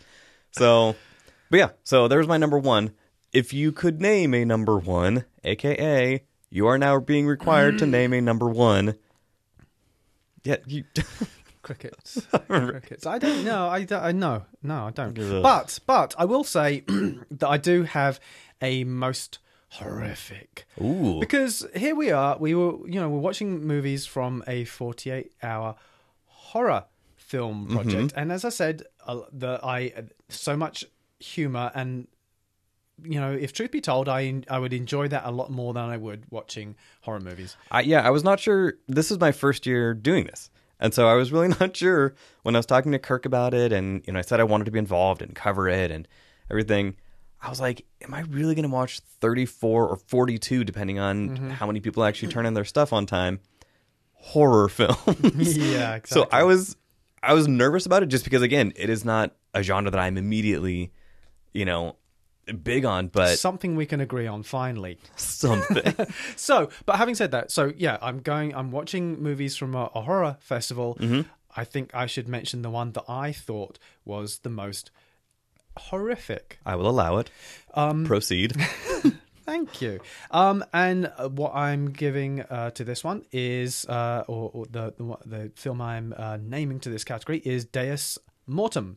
So, 0.52 0.96
but 1.50 1.58
yeah, 1.58 1.68
so 1.84 2.08
there's 2.08 2.26
my 2.26 2.38
number 2.38 2.58
one. 2.58 2.92
If 3.32 3.52
you 3.52 3.70
could 3.72 4.00
name 4.00 4.32
a 4.34 4.44
number 4.46 4.78
one, 4.78 5.24
aka 5.44 6.22
you 6.48 6.66
are 6.68 6.78
now 6.78 7.00
being 7.00 7.26
required 7.26 7.78
to 7.80 7.86
name 7.86 8.14
a 8.14 8.20
number 8.22 8.48
one. 8.48 8.96
Yeah, 10.44 10.56
you. 10.66 10.84
crickets. 11.62 12.26
crickets. 12.48 13.04
I 13.06 13.18
don't 13.18 13.44
know. 13.44 13.66
I, 13.68 13.84
don't, 13.84 14.02
I 14.02 14.12
no 14.12 14.44
no 14.62 14.86
I 14.86 14.90
don't. 14.90 15.18
Ugh. 15.18 15.42
But 15.42 15.78
but 15.86 16.14
I 16.16 16.24
will 16.24 16.44
say 16.44 16.80
that 17.30 17.48
I 17.48 17.58
do 17.58 17.82
have 17.82 18.20
a 18.62 18.84
most 18.84 19.38
horrific. 19.68 20.66
Ooh. 20.80 21.18
Because 21.20 21.66
here 21.74 21.94
we 21.94 22.10
are. 22.10 22.36
We 22.38 22.54
were 22.54 22.86
you 22.88 23.00
know 23.00 23.08
we're 23.08 23.20
watching 23.20 23.66
movies 23.66 24.06
from 24.06 24.44
a 24.46 24.64
forty-eight 24.64 25.32
hour 25.42 25.76
horror 26.26 26.84
film 27.16 27.66
project, 27.68 28.12
and 28.16 28.30
as 28.32 28.44
I 28.44 28.50
said, 28.50 28.84
uh, 29.06 29.20
the 29.32 29.60
I 29.62 29.92
so 30.28 30.56
much 30.56 30.84
humor 31.18 31.70
and. 31.74 32.08
You 33.02 33.20
know, 33.20 33.30
if 33.30 33.52
truth 33.52 33.72
be 33.72 33.82
told, 33.82 34.08
I 34.08 34.42
I 34.48 34.58
would 34.58 34.72
enjoy 34.72 35.08
that 35.08 35.26
a 35.26 35.30
lot 35.30 35.50
more 35.50 35.74
than 35.74 35.84
I 35.84 35.98
would 35.98 36.24
watching 36.30 36.76
horror 37.02 37.20
movies. 37.20 37.54
I, 37.70 37.82
yeah, 37.82 38.00
I 38.00 38.08
was 38.08 38.24
not 38.24 38.40
sure. 38.40 38.78
This 38.88 39.10
is 39.10 39.20
my 39.20 39.32
first 39.32 39.66
year 39.66 39.92
doing 39.92 40.24
this. 40.24 40.48
And 40.80 40.92
so 40.92 41.08
I 41.08 41.14
was 41.14 41.32
really 41.32 41.48
not 41.60 41.76
sure 41.76 42.14
when 42.42 42.54
I 42.54 42.58
was 42.58 42.66
talking 42.66 42.92
to 42.92 42.98
Kirk 42.98 43.26
about 43.26 43.54
it. 43.54 43.72
And, 43.72 44.02
you 44.06 44.12
know, 44.12 44.18
I 44.18 44.22
said 44.22 44.40
I 44.40 44.44
wanted 44.44 44.64
to 44.64 44.70
be 44.70 44.78
involved 44.78 45.22
and 45.22 45.34
cover 45.34 45.68
it 45.68 45.90
and 45.90 46.06
everything. 46.50 46.96
I 47.40 47.50
was 47.50 47.60
like, 47.60 47.84
am 48.02 48.14
I 48.14 48.20
really 48.22 48.54
going 48.54 48.68
to 48.68 48.74
watch 48.74 49.00
34 49.20 49.88
or 49.88 49.96
42, 49.96 50.64
depending 50.64 50.98
on 50.98 51.28
Mm-hmm. 51.30 51.50
how 51.50 51.66
many 51.66 51.80
people 51.80 52.02
actually 52.04 52.32
turn 52.32 52.46
in 52.46 52.54
their 52.54 52.64
stuff 52.64 52.92
on 52.92 53.06
time? 53.06 53.40
Horror 54.14 54.68
films. 54.70 55.56
Yeah, 55.56 55.94
exactly. 55.96 56.22
So 56.22 56.28
I 56.32 56.42
was, 56.44 56.76
I 57.22 57.34
was 57.34 57.46
nervous 57.46 57.86
about 57.86 58.02
it 58.02 58.06
just 58.06 58.24
because, 58.24 58.42
again, 58.42 58.72
it 58.76 58.90
is 58.90 59.04
not 59.04 59.32
a 59.54 59.62
genre 59.62 59.90
that 59.90 60.00
I'm 60.00 60.16
immediately, 60.16 60.92
you 61.52 61.64
know, 61.64 61.96
big 62.62 62.84
on, 62.84 63.08
but 63.08 63.38
something 63.38 63.76
we 63.76 63.86
can 63.86 64.00
agree 64.00 64.26
on 64.26 64.42
finally. 64.42 64.98
something. 65.16 65.94
So, 66.36 66.70
but 66.86 66.96
having 66.96 67.14
said 67.14 67.30
that, 67.32 67.50
so 67.50 67.72
yeah, 67.76 67.98
I'm 68.00 68.20
going. 68.20 68.54
I'm 68.54 68.70
watching 68.70 69.20
movies 69.22 69.56
from 69.56 69.74
a, 69.74 69.90
a 69.94 70.02
horror 70.02 70.36
festival. 70.40 70.98
I 71.58 71.64
think 71.64 71.90
I 71.94 72.06
should 72.06 72.28
mention 72.28 72.62
the 72.62 72.70
one 72.70 72.92
that 72.92 73.04
I 73.08 73.32
thought 73.32 73.78
was 74.04 74.38
the 74.38 74.50
most 74.50 74.90
horrific. 75.76 76.58
I 76.66 76.76
will 76.76 76.88
allow 76.88 77.18
it. 77.18 77.30
Um, 77.74 78.04
Proceed. 78.04 78.54
Thank 79.44 79.80
you. 79.80 80.00
Um, 80.32 80.64
and 80.72 81.12
what 81.34 81.54
I'm 81.54 81.90
giving 81.92 82.40
uh, 82.42 82.70
to 82.70 82.82
this 82.82 83.04
one 83.04 83.24
is, 83.30 83.86
uh, 83.88 84.24
or, 84.26 84.50
or 84.52 84.66
the, 84.66 84.92
the 84.98 85.16
the 85.24 85.52
film 85.54 85.80
I'm 85.80 86.12
uh, 86.16 86.38
naming 86.42 86.80
to 86.80 86.90
this 86.90 87.04
category 87.04 87.38
is 87.44 87.64
Deus 87.64 88.18
Mortem. 88.48 88.96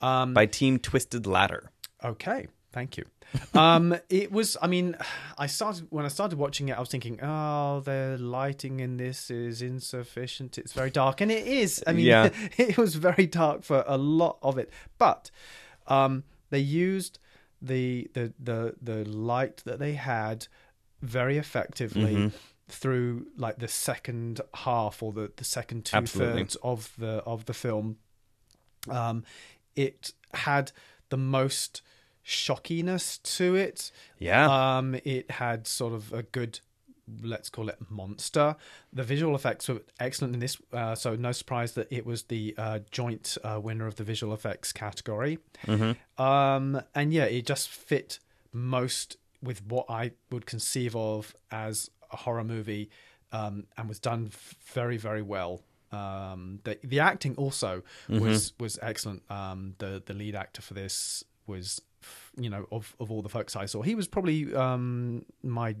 Um, 0.00 0.34
By 0.34 0.46
Team 0.46 0.78
Twisted 0.80 1.26
Ladder. 1.28 1.70
Okay, 2.02 2.48
thank 2.72 2.96
you. 2.96 3.04
um, 3.54 3.94
it 4.08 4.32
was. 4.32 4.56
I 4.60 4.66
mean, 4.66 4.96
I 5.36 5.46
started 5.46 5.86
when 5.90 6.04
I 6.04 6.08
started 6.08 6.38
watching 6.38 6.70
it. 6.70 6.76
I 6.76 6.80
was 6.80 6.88
thinking, 6.88 7.20
oh, 7.22 7.80
the 7.80 8.16
lighting 8.18 8.80
in 8.80 8.96
this 8.96 9.30
is 9.30 9.60
insufficient. 9.62 10.58
It's 10.58 10.72
very 10.72 10.90
dark, 10.90 11.20
and 11.20 11.30
it 11.30 11.46
is. 11.46 11.84
I 11.86 11.92
mean, 11.92 12.06
Yeah. 12.06 12.30
it 12.56 12.78
was 12.78 12.94
very 12.96 13.26
dark 13.26 13.62
for 13.62 13.84
a 13.86 13.98
lot 13.98 14.38
of 14.42 14.58
it. 14.58 14.70
But 14.96 15.30
um, 15.88 16.24
they 16.50 16.58
used 16.60 17.18
the 17.60 18.08
the 18.14 18.32
the 18.38 18.74
the 18.80 19.04
light 19.04 19.58
that 19.64 19.78
they 19.78 19.94
had 19.94 20.46
very 21.02 21.38
effectively. 21.38 22.14
Mm-hmm. 22.14 22.36
Through 22.70 23.28
like 23.38 23.60
the 23.60 23.66
second 23.66 24.42
half 24.52 25.02
or 25.02 25.10
the, 25.14 25.32
the 25.36 25.44
second 25.44 25.86
two 25.86 25.96
Absolutely. 25.96 26.42
thirds 26.42 26.56
of 26.56 26.92
the 26.98 27.22
of 27.24 27.46
the 27.46 27.54
film, 27.54 27.96
um, 28.90 29.24
it 29.74 30.12
had 30.34 30.72
the 31.08 31.16
most 31.16 31.80
shockiness 32.22 33.16
to 33.18 33.54
it. 33.54 33.90
Yeah. 34.18 34.76
Um, 34.76 34.96
it 35.02 35.30
had 35.30 35.66
sort 35.66 35.94
of 35.94 36.12
a 36.12 36.22
good, 36.22 36.60
let's 37.22 37.48
call 37.48 37.68
it 37.68 37.76
monster. 37.88 38.56
The 38.92 39.02
visual 39.02 39.34
effects 39.34 39.68
were 39.68 39.82
excellent 39.98 40.34
in 40.34 40.40
this, 40.40 40.56
uh, 40.72 40.94
so 40.94 41.14
no 41.16 41.32
surprise 41.32 41.72
that 41.72 41.88
it 41.90 42.04
was 42.06 42.24
the 42.24 42.54
uh, 42.58 42.80
joint 42.90 43.36
uh, 43.44 43.60
winner 43.62 43.86
of 43.86 43.96
the 43.96 44.04
visual 44.04 44.32
effects 44.34 44.72
category. 44.72 45.38
Um, 46.18 46.82
and 46.94 47.12
yeah, 47.12 47.24
it 47.24 47.46
just 47.46 47.68
fit 47.68 48.18
most 48.52 49.16
with 49.42 49.64
what 49.66 49.86
I 49.88 50.12
would 50.30 50.46
conceive 50.46 50.96
of 50.96 51.34
as 51.50 51.90
a 52.10 52.16
horror 52.16 52.44
movie, 52.44 52.90
um, 53.32 53.66
and 53.76 53.88
was 53.88 53.98
done 53.98 54.30
very, 54.74 54.96
very 54.96 55.22
well. 55.22 55.62
Um, 55.92 56.60
the 56.64 56.78
the 56.84 57.00
acting 57.00 57.34
also 57.36 57.82
was 58.08 58.52
was 58.58 58.78
excellent. 58.82 59.22
Um, 59.30 59.74
the 59.78 60.02
the 60.04 60.14
lead 60.14 60.34
actor 60.34 60.60
for 60.60 60.74
this 60.74 61.24
was, 61.46 61.80
you 62.36 62.50
know, 62.50 62.66
of 62.70 62.94
of 63.00 63.10
all 63.10 63.22
the 63.22 63.28
folks 63.28 63.56
I 63.56 63.66
saw, 63.66 63.82
he 63.82 63.94
was 63.94 64.08
probably 64.08 64.54
um, 64.54 65.24
my 65.42 65.76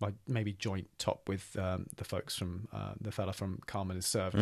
my 0.00 0.12
maybe 0.28 0.52
joint 0.52 0.88
top 0.98 1.28
with 1.28 1.56
um, 1.58 1.86
the 1.96 2.04
folks 2.04 2.36
from 2.36 2.68
uh, 2.72 2.92
the 3.00 3.10
fella 3.10 3.32
from 3.32 3.60
Carmen 3.66 3.96
is 3.96 4.06
Served. 4.06 4.36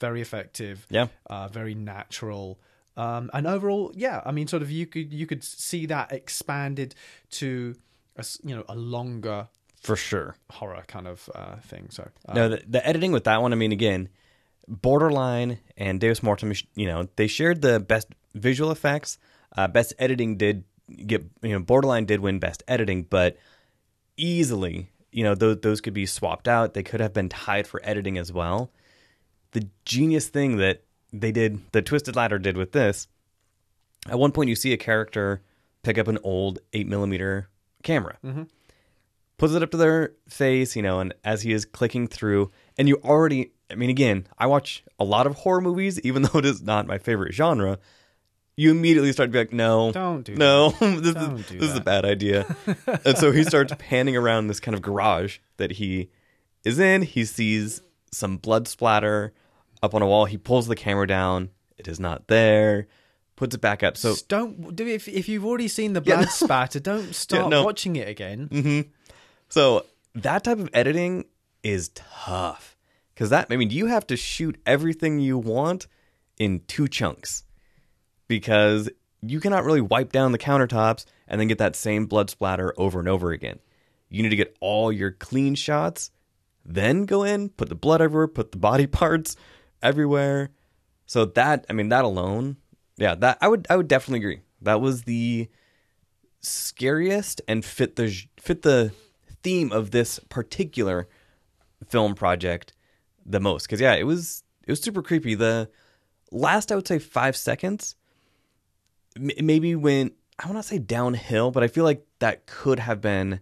Very 0.00 0.20
effective 0.20 0.86
Yeah. 0.90 1.08
uh, 1.28 1.48
very 1.48 1.74
natural. 1.74 2.58
Um, 2.96 3.28
and 3.34 3.46
overall, 3.46 3.92
yeah, 3.94 4.22
I 4.24 4.30
mean, 4.32 4.46
sort 4.46 4.62
of 4.62 4.70
you 4.70 4.86
could 4.86 5.12
you 5.12 5.26
could 5.26 5.42
see 5.44 5.86
that 5.86 6.12
expanded 6.12 6.94
to 7.32 7.74
a 8.16 8.24
you 8.44 8.54
know 8.56 8.64
a 8.68 8.74
longer 8.76 9.48
For 9.82 9.96
sure. 9.96 10.36
horror 10.50 10.84
kind 10.86 11.06
of 11.08 11.28
uh, 11.34 11.56
thing. 11.56 11.88
So 11.90 12.08
uh, 12.28 12.32
No, 12.34 12.48
the, 12.50 12.62
the 12.66 12.86
editing 12.86 13.10
with 13.12 13.24
that 13.24 13.42
one, 13.42 13.52
I 13.52 13.56
mean, 13.56 13.72
again, 13.72 14.08
Borderline 14.68 15.58
and 15.76 16.00
Deus 16.00 16.22
Mortem, 16.22 16.52
you 16.74 16.86
know, 16.86 17.08
they 17.16 17.26
shared 17.26 17.60
the 17.62 17.80
best 17.80 18.08
visual 18.34 18.70
effects. 18.70 19.18
Uh, 19.56 19.68
best 19.68 19.92
editing 19.98 20.36
did 20.36 20.64
get, 21.06 21.24
you 21.42 21.50
know, 21.50 21.58
Borderline 21.60 22.06
did 22.06 22.20
win 22.20 22.38
best 22.38 22.62
editing, 22.68 23.02
but 23.10 23.36
easily, 24.16 24.90
you 25.14 25.22
know, 25.22 25.34
those, 25.36 25.60
those 25.60 25.80
could 25.80 25.94
be 25.94 26.06
swapped 26.06 26.48
out. 26.48 26.74
They 26.74 26.82
could 26.82 27.00
have 27.00 27.12
been 27.12 27.28
tied 27.28 27.68
for 27.68 27.80
editing 27.84 28.18
as 28.18 28.32
well. 28.32 28.72
The 29.52 29.68
genius 29.84 30.26
thing 30.26 30.56
that 30.56 30.82
they 31.12 31.30
did, 31.30 31.60
the 31.70 31.82
Twisted 31.82 32.16
Ladder 32.16 32.40
did 32.40 32.56
with 32.56 32.72
this, 32.72 33.06
at 34.08 34.18
one 34.18 34.32
point 34.32 34.48
you 34.48 34.56
see 34.56 34.72
a 34.72 34.76
character 34.76 35.40
pick 35.84 35.98
up 35.98 36.08
an 36.08 36.18
old 36.24 36.58
8 36.72 36.88
millimeter 36.88 37.48
camera 37.84 38.16
mm-hmm. 38.24 38.42
puts 39.38 39.54
it 39.54 39.62
up 39.62 39.70
to 39.70 39.76
their 39.76 40.14
face, 40.28 40.74
you 40.74 40.82
know, 40.82 40.98
and 40.98 41.14
as 41.22 41.42
he 41.42 41.52
is 41.52 41.64
clicking 41.64 42.08
through, 42.08 42.50
and 42.76 42.88
you 42.88 42.96
already, 43.04 43.52
I 43.70 43.76
mean, 43.76 43.90
again, 43.90 44.26
I 44.36 44.46
watch 44.46 44.82
a 44.98 45.04
lot 45.04 45.28
of 45.28 45.36
horror 45.36 45.60
movies, 45.60 46.00
even 46.00 46.22
though 46.32 46.40
it 46.40 46.44
is 46.44 46.60
not 46.60 46.88
my 46.88 46.98
favorite 46.98 47.34
genre. 47.34 47.78
You 48.56 48.70
immediately 48.70 49.12
start 49.12 49.28
to 49.28 49.32
be 49.32 49.38
like, 49.38 49.52
no, 49.52 49.90
Don't 49.90 50.22
do 50.22 50.36
no, 50.36 50.70
this, 50.80 51.14
Don't 51.14 51.40
is, 51.40 51.46
do 51.48 51.58
this 51.58 51.70
is 51.70 51.76
a 51.76 51.80
bad 51.80 52.04
idea. 52.04 52.56
and 53.04 53.18
so 53.18 53.32
he 53.32 53.42
starts 53.42 53.72
panning 53.78 54.16
around 54.16 54.46
this 54.46 54.60
kind 54.60 54.74
of 54.74 54.82
garage 54.82 55.38
that 55.56 55.72
he 55.72 56.10
is 56.64 56.78
in. 56.78 57.02
He 57.02 57.24
sees 57.24 57.82
some 58.12 58.36
blood 58.36 58.68
splatter 58.68 59.32
up 59.82 59.94
on 59.94 60.02
a 60.02 60.06
wall. 60.06 60.24
He 60.24 60.38
pulls 60.38 60.66
the 60.66 60.76
camera 60.76 61.06
down. 61.06 61.50
It 61.76 61.88
is 61.88 62.00
not 62.00 62.28
there. 62.28 62.86
Puts 63.36 63.54
it 63.54 63.60
back 63.60 63.82
up. 63.82 63.96
So 63.96 64.12
just 64.12 64.28
don't 64.28 64.76
do 64.76 64.86
if 64.86 65.08
if 65.08 65.28
you've 65.28 65.44
already 65.44 65.68
seen 65.68 65.92
the 65.92 66.00
blood 66.00 66.28
spatter, 66.30 66.78
don't 66.78 67.14
start 67.14 67.48
no. 67.48 67.64
watching 67.64 67.96
it 67.96 68.08
again. 68.08 68.48
Mm-hmm. 68.48 68.90
So 69.48 69.86
that 70.14 70.44
type 70.44 70.60
of 70.60 70.70
editing 70.72 71.24
is 71.64 71.90
tough. 71.94 72.76
Cuz 73.16 73.30
that 73.30 73.48
I 73.50 73.56
mean, 73.56 73.70
you 73.70 73.86
have 73.86 74.06
to 74.06 74.16
shoot 74.16 74.60
everything 74.64 75.18
you 75.18 75.36
want 75.36 75.88
in 76.38 76.62
two 76.68 76.86
chunks. 76.86 77.43
Because 78.28 78.88
you 79.20 79.40
cannot 79.40 79.64
really 79.64 79.80
wipe 79.80 80.12
down 80.12 80.32
the 80.32 80.38
countertops 80.38 81.04
and 81.26 81.40
then 81.40 81.48
get 81.48 81.58
that 81.58 81.76
same 81.76 82.06
blood 82.06 82.30
splatter 82.30 82.74
over 82.76 82.98
and 82.98 83.08
over 83.08 83.32
again. 83.32 83.58
You 84.08 84.22
need 84.22 84.30
to 84.30 84.36
get 84.36 84.56
all 84.60 84.92
your 84.92 85.10
clean 85.10 85.54
shots, 85.54 86.10
then 86.64 87.04
go 87.04 87.22
in, 87.24 87.48
put 87.50 87.68
the 87.68 87.74
blood 87.74 88.00
everywhere, 88.00 88.28
put 88.28 88.52
the 88.52 88.58
body 88.58 88.86
parts 89.00 89.36
everywhere. 89.82 90.50
So 91.06 91.24
that 91.26 91.66
I 91.68 91.72
mean 91.72 91.88
that 91.90 92.04
alone, 92.04 92.56
yeah, 92.96 93.14
that 93.16 93.38
I 93.40 93.48
would 93.48 93.66
I 93.68 93.76
would 93.76 93.88
definitely 93.88 94.20
agree. 94.20 94.40
That 94.62 94.80
was 94.80 95.02
the 95.02 95.48
scariest 96.40 97.40
and 97.48 97.64
fit 97.64 97.96
the 97.96 98.14
fit 98.38 98.62
the 98.62 98.92
theme 99.42 99.72
of 99.72 99.90
this 99.90 100.18
particular 100.28 101.08
film 101.88 102.14
project 102.14 102.72
the 103.26 103.40
most 103.40 103.68
cuz 103.68 103.80
yeah, 103.80 103.94
it 103.94 104.04
was 104.04 104.42
it 104.66 104.70
was 104.72 104.80
super 104.80 105.02
creepy. 105.02 105.34
The 105.34 105.70
last 106.30 106.72
I 106.72 106.76
would 106.76 106.88
say 106.88 106.98
5 106.98 107.36
seconds 107.36 107.96
maybe 109.16 109.74
went 109.74 110.14
I 110.38 110.46
want 110.46 110.58
to 110.58 110.62
say 110.64 110.78
downhill, 110.78 111.50
but 111.52 111.62
I 111.62 111.68
feel 111.68 111.84
like 111.84 112.04
that 112.18 112.46
could 112.46 112.80
have 112.80 113.00
been 113.00 113.38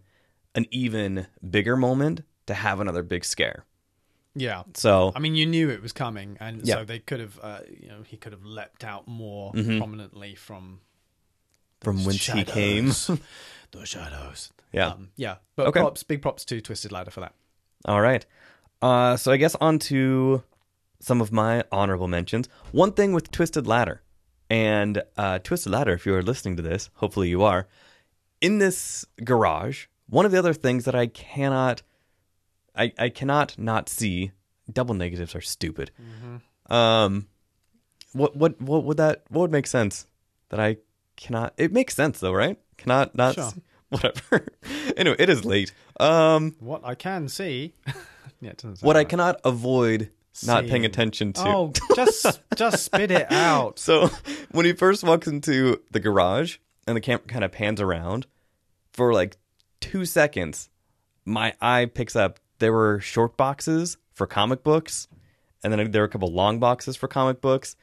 an 0.55 0.67
even 0.71 1.27
bigger 1.49 1.75
moment 1.77 2.23
to 2.47 2.55
have 2.55 2.81
another 2.81 3.03
big 3.03 3.25
scare. 3.25 3.65
Yeah. 4.35 4.65
So 4.75 5.13
I 5.17 5.19
mean, 5.19 5.35
you 5.35 5.47
knew 5.47 5.71
it 5.71 5.81
was 5.81 5.93
coming, 5.93 6.37
and 6.41 6.67
Yeah. 6.67 6.77
so 6.77 6.85
they 6.85 6.99
could 6.99 7.21
have, 7.21 7.39
uh, 7.43 7.61
you 7.69 7.89
know, 7.89 8.03
he 8.03 8.17
could 8.19 8.33
have 8.33 8.45
leapt 8.45 8.85
out 8.85 9.09
more 9.09 9.53
Mhm. 9.53 9.79
prominently 9.79 10.35
from 10.35 10.81
from 11.81 12.05
whence 12.05 12.27
he 12.27 12.45
came. 12.45 12.93
shadows. 12.93 13.21
the 13.73 13.87
shadows. 13.87 14.53
Yeah. 14.73 14.89
Um, 14.89 15.11
yeah. 15.17 15.37
But 15.57 15.69
Okay. 15.69 15.81
props, 15.81 16.03
big 16.03 16.21
props 16.23 16.45
to 16.45 16.61
Twisted 16.61 16.93
Ladder 16.93 17.11
for 17.11 17.21
that. 17.21 17.35
All 17.87 18.01
right. 18.01 18.25
Uh, 18.81 19.17
so 19.17 19.33
I 19.33 19.37
guess 19.39 19.55
on 19.57 19.79
to 19.81 20.43
some 21.01 21.21
of 21.21 21.33
my 21.33 21.65
honorable 21.73 22.07
mentions. 22.07 22.49
One 22.71 22.93
thing 22.93 23.13
with 23.13 23.31
Twisted 23.33 23.67
Ladder, 23.67 24.02
and 24.53 25.03
uh, 25.17 25.39
Twisted 25.39 25.73
Ladder, 25.73 25.95
if 25.95 26.05
you 26.05 26.15
are 26.15 26.23
listening 26.23 26.57
to 26.57 26.63
this, 26.63 26.91
hopefully 26.97 27.31
you 27.31 27.43
are, 27.43 27.67
in 28.43 28.59
this 28.59 29.07
garage, 29.25 29.87
one 30.11 30.27
of 30.27 30.33
the 30.33 30.39
other 30.39 30.53
things 30.53 30.85
that 30.85 30.95
I 30.95 31.07
cannot, 31.07 31.81
I, 32.77 32.93
I 32.99 33.09
cannot 33.09 33.57
not 33.59 33.89
see, 33.89 34.33
double 34.71 34.95
negatives 34.95 35.35
are 35.35 35.41
stupid. 35.41 35.91
Um, 36.69 37.29
what 38.13 38.37
what 38.37 38.61
what 38.61 38.85
would 38.85 38.99
that 38.99 39.25
what 39.31 39.41
would 39.43 39.53
make 39.53 39.67
sense 39.67 40.07
that 40.51 40.61
I 40.61 40.77
cannot? 41.17 41.55
It 41.57 41.73
makes 41.73 41.95
sense 41.95 42.21
though, 42.21 42.33
right? 42.33 42.59
Cannot 42.77 43.15
not 43.15 43.35
Sure. 43.37 43.51
see- 43.51 43.63
whatever. 43.89 44.47
anyway, 44.99 45.17
it 45.19 45.31
is 45.31 45.45
late. 45.47 45.73
Um, 45.99 46.57
What 46.61 46.83
I 46.85 46.95
can 46.95 47.29
see. 47.29 47.75
yeah, 48.41 48.51
it 48.51 48.59
doesn't 48.59 48.77
sound 48.77 48.87
what 48.87 48.97
I 48.99 49.05
cannot 49.05 49.41
avoid 49.45 50.11
not 50.47 50.67
paying 50.67 50.85
attention 50.85 51.33
to. 51.35 51.47
Oh, 51.47 51.73
just 51.95 52.41
just 52.57 52.85
spit 52.85 53.11
it 53.11 53.27
out. 53.33 53.79
So 53.79 54.09
when 54.51 54.65
he 54.67 54.73
first 54.73 55.05
walks 55.05 55.27
into 55.29 55.81
the 55.91 56.01
garage 56.01 56.57
and 56.87 56.97
the 56.97 57.01
camera 57.01 57.25
kind 57.27 57.45
of 57.45 57.53
pans 57.53 57.81
around 57.81 58.27
for 58.93 59.13
like 59.13 59.37
two 59.81 60.05
seconds, 60.05 60.71
my 61.25 61.55
eye 61.61 61.87
picks 61.87 62.17
up 62.17 62.39
there 62.59 62.73
were 62.73 63.01
short 63.01 63.37
boxes 63.37 63.97
for 64.13 64.27
comic 64.27 64.63
books, 64.63 65.09
and 65.63 65.73
then 65.73 65.91
there 65.91 66.03
were 66.03 66.07
a 66.07 66.11
couple 66.11 66.33
long 66.33 66.59
boxes 66.59 66.97
for 66.97 67.09
comic 67.09 67.41
books. 67.41 67.77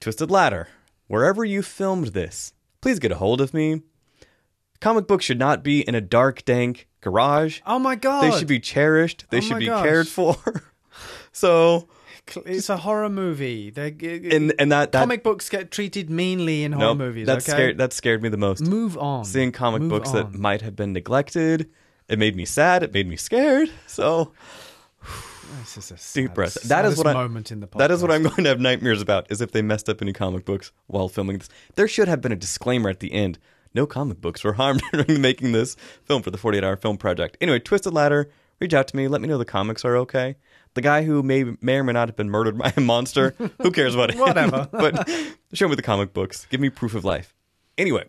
Twisted 0.00 0.30
Ladder, 0.30 0.68
wherever 1.06 1.44
you 1.44 1.62
filmed 1.62 2.08
this, 2.08 2.52
please 2.80 2.98
get 2.98 3.12
a 3.12 3.16
hold 3.16 3.40
of 3.40 3.54
me. 3.54 3.82
Comic 4.80 5.06
books 5.06 5.24
should 5.24 5.38
not 5.38 5.62
be 5.62 5.80
in 5.86 5.94
a 5.94 6.00
dark, 6.00 6.44
dank 6.44 6.88
garage. 7.00 7.60
Oh 7.64 7.78
my 7.78 7.94
god! 7.94 8.24
They 8.24 8.36
should 8.36 8.48
be 8.48 8.58
cherished. 8.60 9.26
They 9.30 9.38
Oh 9.38 9.40
should 9.40 9.58
be 9.60 9.66
gosh. 9.66 9.84
cared 9.84 10.08
for. 10.08 10.36
so 11.32 11.88
It's 12.46 12.68
a 12.68 12.76
horror 12.76 13.08
movie. 13.08 13.70
They 13.70 13.88
and 14.30 14.54
and 14.58 14.70
that, 14.70 14.92
that 14.92 15.00
comic 15.00 15.22
books 15.22 15.48
get 15.48 15.70
treated 15.70 16.08
meanly 16.08 16.62
in 16.64 16.72
horror 16.72 16.88
nope, 16.88 16.98
movies. 16.98 17.26
that 17.26 17.38
okay? 17.38 17.52
scared 17.52 17.78
that 17.78 17.92
scared 17.92 18.22
me 18.22 18.28
the 18.28 18.36
most. 18.36 18.62
Move 18.62 18.96
on. 18.96 19.24
Seeing 19.24 19.52
comic 19.52 19.82
Move 19.82 19.90
books 19.90 20.10
that 20.12 20.32
might 20.34 20.62
have 20.62 20.76
been 20.76 20.92
neglected, 20.92 21.68
it 22.08 22.18
made 22.18 22.36
me 22.36 22.44
sad. 22.44 22.82
It 22.82 22.92
made 22.92 23.08
me 23.08 23.16
scared. 23.16 23.70
So 23.86 24.32
This 25.60 25.76
is 25.76 25.90
a 25.90 26.14
deep 26.14 26.34
breath. 26.34 26.54
That 26.62 26.84
is 26.84 26.96
what 26.96 27.06
I 27.06 27.12
moment 27.12 27.50
in 27.52 27.60
the 27.60 27.66
podcast. 27.66 27.78
That 27.78 27.90
is 27.90 28.02
what 28.02 28.10
I'm 28.10 28.22
going 28.22 28.44
to 28.44 28.48
have 28.48 28.60
nightmares 28.60 29.02
about. 29.02 29.30
Is 29.30 29.40
if 29.40 29.52
they 29.52 29.62
messed 29.62 29.88
up 29.88 30.00
any 30.00 30.12
comic 30.12 30.44
books 30.44 30.72
while 30.86 31.08
filming 31.08 31.38
this. 31.38 31.48
There 31.74 31.88
should 31.88 32.08
have 32.08 32.20
been 32.20 32.32
a 32.32 32.36
disclaimer 32.36 32.88
at 32.88 33.00
the 33.00 33.12
end. 33.12 33.38
No 33.74 33.86
comic 33.86 34.20
books 34.20 34.44
were 34.44 34.52
harmed 34.54 34.82
during 34.92 35.20
making 35.20 35.52
this 35.52 35.76
film 36.04 36.22
for 36.22 36.30
the 36.30 36.38
48 36.38 36.64
hour 36.64 36.76
film 36.76 36.96
project. 36.96 37.36
Anyway, 37.40 37.58
Twisted 37.58 37.92
Ladder, 37.92 38.30
reach 38.60 38.74
out 38.74 38.88
to 38.88 38.96
me. 38.96 39.08
Let 39.08 39.20
me 39.20 39.28
know 39.28 39.38
the 39.38 39.44
comics 39.44 39.84
are 39.84 39.96
okay. 39.98 40.36
The 40.74 40.80
guy 40.80 41.02
who 41.02 41.22
may 41.22 41.44
may 41.60 41.76
or 41.76 41.84
may 41.84 41.92
not 41.92 42.08
have 42.08 42.16
been 42.16 42.30
murdered 42.30 42.56
by 42.56 42.72
a 42.76 42.80
monster. 42.80 43.34
who 43.60 43.70
cares 43.70 43.94
about 43.94 44.12
him? 44.12 44.20
Whatever. 44.20 44.68
but 44.72 45.08
show 45.52 45.68
me 45.68 45.74
the 45.74 45.82
comic 45.82 46.12
books. 46.12 46.46
Give 46.50 46.60
me 46.60 46.70
proof 46.70 46.94
of 46.94 47.04
life. 47.04 47.34
Anyway, 47.76 48.08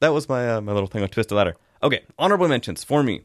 that 0.00 0.12
was 0.12 0.28
my 0.28 0.54
uh, 0.54 0.60
my 0.60 0.72
little 0.72 0.88
thing 0.88 1.02
on 1.02 1.08
Twisted 1.08 1.36
Ladder. 1.36 1.56
Okay, 1.82 2.04
honorable 2.18 2.48
mentions 2.48 2.84
for 2.84 3.02
me. 3.02 3.22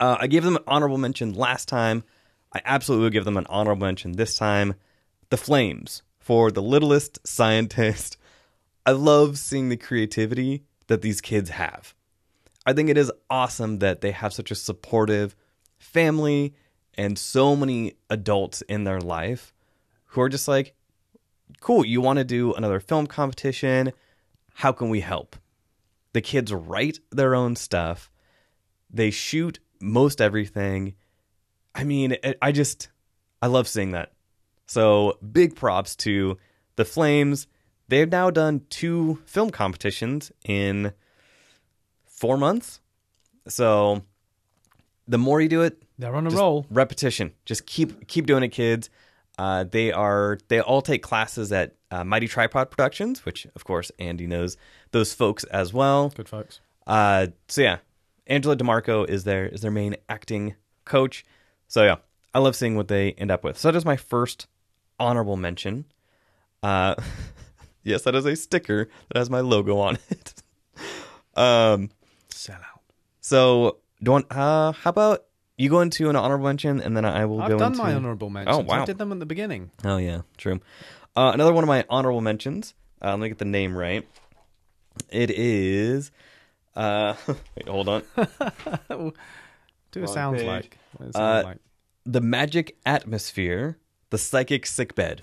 Uh, 0.00 0.16
I 0.20 0.26
gave 0.26 0.44
them 0.44 0.56
an 0.56 0.64
honorable 0.66 0.98
mention 0.98 1.34
last 1.34 1.68
time. 1.68 2.04
I 2.52 2.60
absolutely 2.64 3.04
will 3.04 3.10
give 3.10 3.24
them 3.24 3.36
an 3.36 3.46
honorable 3.48 3.86
mention 3.86 4.12
this 4.12 4.36
time. 4.36 4.74
The 5.30 5.36
Flames 5.36 6.02
for 6.18 6.50
the 6.50 6.62
littlest 6.62 7.26
scientist. 7.26 8.16
I 8.84 8.92
love 8.92 9.38
seeing 9.38 9.68
the 9.68 9.76
creativity 9.76 10.64
that 10.86 11.02
these 11.02 11.20
kids 11.20 11.50
have. 11.50 11.94
I 12.66 12.72
think 12.72 12.90
it 12.90 12.98
is 12.98 13.12
awesome 13.30 13.78
that 13.78 14.00
they 14.00 14.10
have 14.10 14.32
such 14.32 14.50
a 14.50 14.54
supportive 14.54 15.34
family 15.78 16.54
and 16.98 17.16
so 17.16 17.54
many 17.54 17.94
adults 18.10 18.60
in 18.62 18.82
their 18.82 19.00
life 19.00 19.54
who 20.06 20.20
are 20.20 20.28
just 20.28 20.48
like, 20.48 20.74
cool, 21.60 21.84
you 21.84 22.00
want 22.00 22.18
to 22.18 22.24
do 22.24 22.52
another 22.52 22.80
film 22.80 23.06
competition? 23.06 23.92
How 24.54 24.72
can 24.72 24.90
we 24.90 25.00
help? 25.00 25.36
The 26.12 26.20
kids 26.20 26.52
write 26.52 26.98
their 27.10 27.34
own 27.34 27.54
stuff, 27.54 28.10
they 28.90 29.10
shoot 29.10 29.60
most 29.80 30.20
everything. 30.20 30.94
I 31.74 31.84
mean, 31.84 32.16
I 32.42 32.50
just, 32.50 32.88
I 33.40 33.46
love 33.46 33.68
seeing 33.68 33.92
that. 33.92 34.12
So 34.66 35.18
big 35.30 35.54
props 35.54 35.94
to 35.96 36.36
the 36.74 36.84
Flames. 36.84 37.46
They've 37.86 38.10
now 38.10 38.30
done 38.30 38.62
two 38.70 39.20
film 39.24 39.50
competitions 39.50 40.32
in 40.44 40.92
four 42.06 42.36
months. 42.36 42.80
So 43.46 44.02
the 45.06 45.18
more 45.18 45.40
you 45.40 45.48
do 45.48 45.62
it, 45.62 45.82
They're 45.98 46.14
on 46.14 46.26
a 46.26 46.30
just 46.30 46.40
roll. 46.40 46.66
repetition. 46.70 47.32
Just 47.44 47.66
keep 47.66 48.06
keep 48.06 48.26
doing 48.26 48.42
it, 48.42 48.48
kids. 48.48 48.88
Uh, 49.38 49.64
they 49.64 49.92
are 49.92 50.38
they 50.48 50.60
all 50.60 50.82
take 50.82 51.02
classes 51.02 51.52
at 51.52 51.74
uh, 51.90 52.04
Mighty 52.04 52.28
Tripod 52.28 52.70
Productions, 52.70 53.24
which 53.24 53.46
of 53.54 53.64
course 53.64 53.90
Andy 53.98 54.26
knows 54.26 54.56
those 54.92 55.12
folks 55.12 55.44
as 55.44 55.72
well. 55.72 56.10
Good 56.10 56.28
folks. 56.28 56.60
Uh, 56.86 57.28
so 57.48 57.62
yeah, 57.62 57.78
Angela 58.26 58.56
DeMarco 58.56 59.08
is 59.08 59.24
their 59.24 59.46
is 59.46 59.60
their 59.60 59.70
main 59.70 59.96
acting 60.08 60.54
coach. 60.84 61.24
So 61.66 61.84
yeah, 61.84 61.96
I 62.34 62.38
love 62.38 62.56
seeing 62.56 62.76
what 62.76 62.88
they 62.88 63.12
end 63.12 63.30
up 63.30 63.44
with. 63.44 63.58
So 63.58 63.70
that 63.70 63.76
is 63.76 63.84
my 63.84 63.96
first 63.96 64.46
honorable 64.98 65.36
mention. 65.36 65.84
Uh, 66.62 66.94
yes, 67.82 68.02
that 68.02 68.14
is 68.14 68.26
a 68.26 68.36
sticker 68.36 68.88
that 69.08 69.18
has 69.18 69.30
my 69.30 69.40
logo 69.40 69.78
on 69.78 69.98
it. 70.10 70.34
um, 71.34 71.90
Sell 72.28 72.56
out. 72.56 72.82
so 73.20 73.78
do 74.02 74.08
you 74.08 74.12
want, 74.12 74.26
uh, 74.30 74.72
how 74.72 74.90
about 74.90 75.24
you 75.58 75.68
go 75.68 75.80
into 75.80 76.08
an 76.08 76.16
honorable 76.16 76.44
mention 76.46 76.80
and 76.80 76.96
then 76.96 77.04
I 77.04 77.26
will 77.26 77.42
I've 77.42 77.50
go 77.50 77.58
done 77.58 77.72
into 77.72 77.82
my 77.84 77.92
honorable 77.94 78.30
mentions. 78.30 78.56
Oh 78.56 78.60
wow! 78.60 78.82
I 78.82 78.84
did 78.86 78.96
them 78.98 79.12
at 79.12 79.18
the 79.18 79.26
beginning. 79.26 79.70
Oh 79.84 79.98
yeah, 79.98 80.22
true. 80.38 80.60
Uh, 81.16 81.32
another 81.34 81.52
one 81.52 81.64
of 81.64 81.68
my 81.68 81.84
honorable 81.90 82.20
mentions. 82.22 82.74
Uh, 83.02 83.10
let 83.10 83.18
me 83.20 83.28
get 83.28 83.38
the 83.38 83.44
name 83.44 83.76
right. 83.76 84.08
It 85.10 85.30
is. 85.30 86.10
Uh, 86.74 87.14
wait, 87.28 87.68
hold 87.68 87.88
on. 87.88 88.02
Do 89.90 90.02
it 90.02 90.08
sounds 90.08 90.38
page. 90.38 90.46
like. 90.46 90.78
What 90.96 91.06
does 91.06 91.10
it 91.10 91.18
sound 91.18 91.38
Uh, 91.46 91.48
like? 91.50 91.58
the 92.04 92.20
Magic 92.20 92.76
Atmosphere, 92.86 93.78
the 94.10 94.18
Psychic 94.18 94.64
Sickbed, 94.66 95.22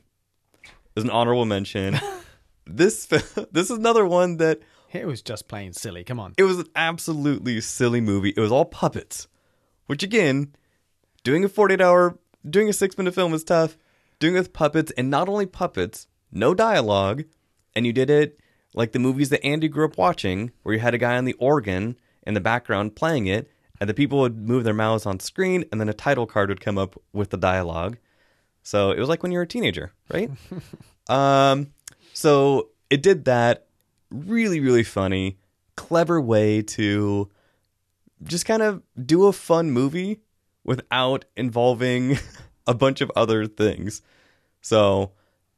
is 0.95 1.03
an 1.03 1.09
honorable 1.09 1.45
mention. 1.45 1.99
this 2.67 3.05
this 3.05 3.35
is 3.69 3.71
another 3.71 4.05
one 4.05 4.37
that 4.37 4.59
It 4.91 5.05
was 5.07 5.21
just 5.21 5.47
plain 5.47 5.73
silly. 5.73 6.03
Come 6.03 6.19
on. 6.19 6.33
it 6.37 6.43
was 6.43 6.59
an 6.59 6.67
absolutely 6.75 7.61
silly 7.61 8.01
movie. 8.01 8.33
It 8.35 8.39
was 8.39 8.51
all 8.51 8.65
puppets, 8.65 9.27
which 9.87 10.03
again, 10.03 10.55
doing 11.23 11.43
a 11.43 11.49
48 11.49 11.81
hour, 11.81 12.17
doing 12.47 12.69
a 12.69 12.73
six 12.73 12.97
minute 12.97 13.13
film 13.13 13.33
is 13.33 13.43
tough. 13.43 13.77
Doing 14.19 14.35
it 14.35 14.39
with 14.39 14.53
puppets, 14.53 14.93
and 14.97 15.09
not 15.09 15.27
only 15.27 15.45
puppets, 15.45 16.07
no 16.31 16.53
dialogue, 16.53 17.25
and 17.75 17.85
you 17.85 17.91
did 17.91 18.09
it 18.09 18.39
like 18.73 18.93
the 18.93 18.99
movies 18.99 19.29
that 19.29 19.45
Andy 19.45 19.67
grew 19.67 19.85
up 19.85 19.97
watching, 19.97 20.51
where 20.63 20.73
you 20.73 20.79
had 20.79 20.93
a 20.93 20.97
guy 20.97 21.17
on 21.17 21.25
the 21.25 21.33
organ 21.33 21.97
in 22.25 22.33
the 22.33 22.39
background 22.39 22.95
playing 22.95 23.27
it, 23.27 23.49
and 23.79 23.89
the 23.89 23.93
people 23.93 24.19
would 24.19 24.37
move 24.37 24.63
their 24.63 24.73
mouths 24.73 25.05
on 25.05 25.19
screen, 25.19 25.65
and 25.71 25.81
then 25.81 25.89
a 25.89 25.93
title 25.93 26.25
card 26.25 26.49
would 26.49 26.61
come 26.61 26.77
up 26.77 26.95
with 27.11 27.29
the 27.29 27.37
dialogue. 27.37 27.97
So 28.63 28.91
it 28.91 28.99
was 28.99 29.09
like 29.09 29.21
when 29.21 29.31
you 29.31 29.37
were 29.37 29.43
a 29.43 29.47
teenager, 29.47 29.91
right? 30.11 30.31
um, 31.09 31.73
so 32.13 32.69
it 32.89 33.03
did 33.03 33.25
that 33.25 33.67
really, 34.09 34.59
really 34.59 34.83
funny, 34.83 35.37
clever 35.75 36.19
way 36.21 36.61
to 36.61 37.29
just 38.27 38.45
kind 38.45 38.61
of 38.61 38.81
do 39.05 39.25
a 39.27 39.33
fun 39.33 39.71
movie 39.71 40.21
without 40.63 41.25
involving 41.35 42.17
a 42.67 42.73
bunch 42.73 43.01
of 43.01 43.11
other 43.15 43.45
things. 43.45 44.01
So 44.61 45.11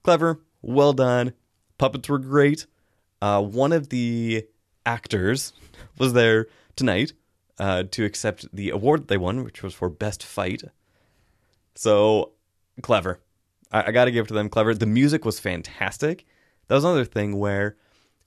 clever, 0.03 0.41
well 0.61 0.93
done. 0.93 1.34
Puppets 1.78 2.09
were 2.09 2.20
great. 2.20 2.65
Uh, 3.22 3.41
one 3.41 3.72
of 3.72 3.89
the 3.89 4.45
actors 4.86 5.53
was 5.97 6.13
there 6.13 6.47
tonight 6.76 7.13
uh, 7.59 7.84
to 7.91 8.05
accept 8.05 8.47
the 8.53 8.70
award 8.70 9.01
that 9.01 9.07
they 9.07 9.18
won, 9.18 9.43
which 9.43 9.63
was 9.63 9.74
for 9.74 9.89
best 9.89 10.24
fight. 10.24 10.63
So 11.76 12.34
clever. 12.82 13.20
I, 13.72 13.86
I 13.88 13.91
got 13.91 14.05
to 14.05 14.11
give 14.11 14.26
it 14.26 14.28
to 14.30 14.34
them. 14.34 14.49
Clever. 14.49 14.74
The 14.74 14.86
music 14.86 15.26
was 15.26 15.39
fantastic. 15.39 16.26
That 16.68 16.76
was 16.76 16.84
another 16.84 17.05
thing 17.05 17.38
where 17.38 17.78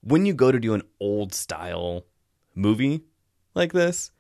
when 0.03 0.27
you 0.27 0.33
go 0.33 0.51
to 0.51 0.59
do 0.59 0.75
an 0.75 0.83
old 0.99 1.35
style 1.35 2.07
movie 2.55 3.03
like 3.55 3.73
this, 3.73 4.11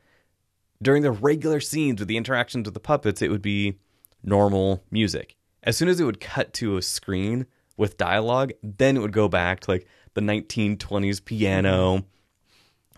during 0.82 1.02
the 1.02 1.10
regular 1.10 1.60
scenes 1.60 2.00
with 2.00 2.08
the 2.08 2.16
interactions 2.16 2.66
with 2.66 2.74
the 2.74 2.80
puppets, 2.80 3.22
it 3.22 3.30
would 3.30 3.42
be 3.42 3.78
normal 4.22 4.82
music. 4.90 5.36
As 5.62 5.76
soon 5.76 5.88
as 5.88 6.00
it 6.00 6.04
would 6.04 6.20
cut 6.20 6.52
to 6.54 6.76
a 6.76 6.82
screen 6.82 7.46
with 7.76 7.96
dialogue, 7.96 8.52
then 8.62 8.96
it 8.96 9.00
would 9.00 9.12
go 9.12 9.28
back 9.28 9.60
to 9.60 9.70
like 9.72 9.86
the 10.14 10.20
1920s 10.20 11.24
piano. 11.24 12.04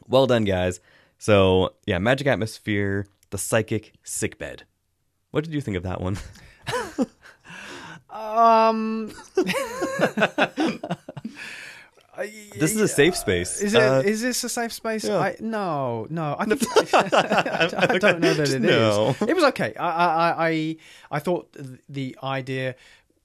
Well 0.07 0.27
done, 0.27 0.45
guys. 0.45 0.81
So, 1.19 1.75
yeah, 1.87 1.99
Magic 1.99 2.27
Atmosphere, 2.27 3.07
The 3.31 3.39
Psychic 3.39 3.93
Sickbed. 4.03 4.65
What 5.31 5.45
did 5.45 5.55
you 5.55 5.61
think 5.61 5.77
of 5.77 5.83
that 5.85 6.01
one? 6.01 6.19
Um, 8.13 9.11
this 12.17 12.75
is 12.75 12.81
a 12.81 12.89
safe 12.89 13.17
space. 13.17 13.61
is 13.61 13.75
it? 13.75 13.83
Uh, 13.83 14.01
is 14.05 14.23
this 14.23 14.45
a 14.45 14.49
safe 14.49 14.73
space? 14.73 15.05
yeah. 15.05 15.19
I, 15.19 15.37
no, 15.41 16.07
no. 16.11 16.37
I, 16.39 16.45
think, 16.55 16.95
I, 16.95 17.99
don't 17.99 18.21
know 18.21 18.35
that 18.35 18.49
it 18.51 18.55
is. 18.55 18.61
No. 18.61 19.17
It 19.27 19.35
was 19.35 19.45
okay. 19.45 19.75
I, 19.75 19.89
I, 19.89 20.49
I, 20.49 20.77
I 21.11 21.19
thought 21.19 21.57
the 21.89 22.17
idea. 22.23 22.75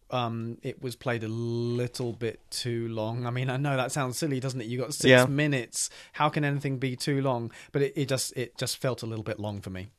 Um, 0.10 0.58
it 0.64 0.82
was 0.82 0.96
played 0.96 1.26
a 1.26 1.28
little 1.28 2.14
bit 2.14 2.40
too 2.50 2.88
long. 2.88 3.26
I 3.26 3.30
mean, 3.30 3.50
I 3.50 3.58
know 3.58 3.76
that 3.76 3.92
sounds 3.92 4.18
silly, 4.18 4.40
doesn't 4.40 4.62
it? 4.62 4.68
You 4.68 4.78
got 4.78 4.94
six 4.94 5.10
Yeah. 5.10 5.26
minutes. 5.26 5.90
How 6.14 6.30
can 6.30 6.46
anything 6.46 6.78
be 6.78 6.96
too 6.96 7.22
long? 7.22 7.52
But 7.74 7.82
it, 7.82 7.94
it 7.98 8.08
just 8.08 8.32
it 8.38 8.58
just 8.58 8.78
felt 8.78 9.04
a 9.04 9.06
little 9.06 9.26
bit 9.26 9.38
long 9.38 9.60
for 9.60 9.70
me. 9.70 9.90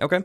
Okay. 0.00 0.22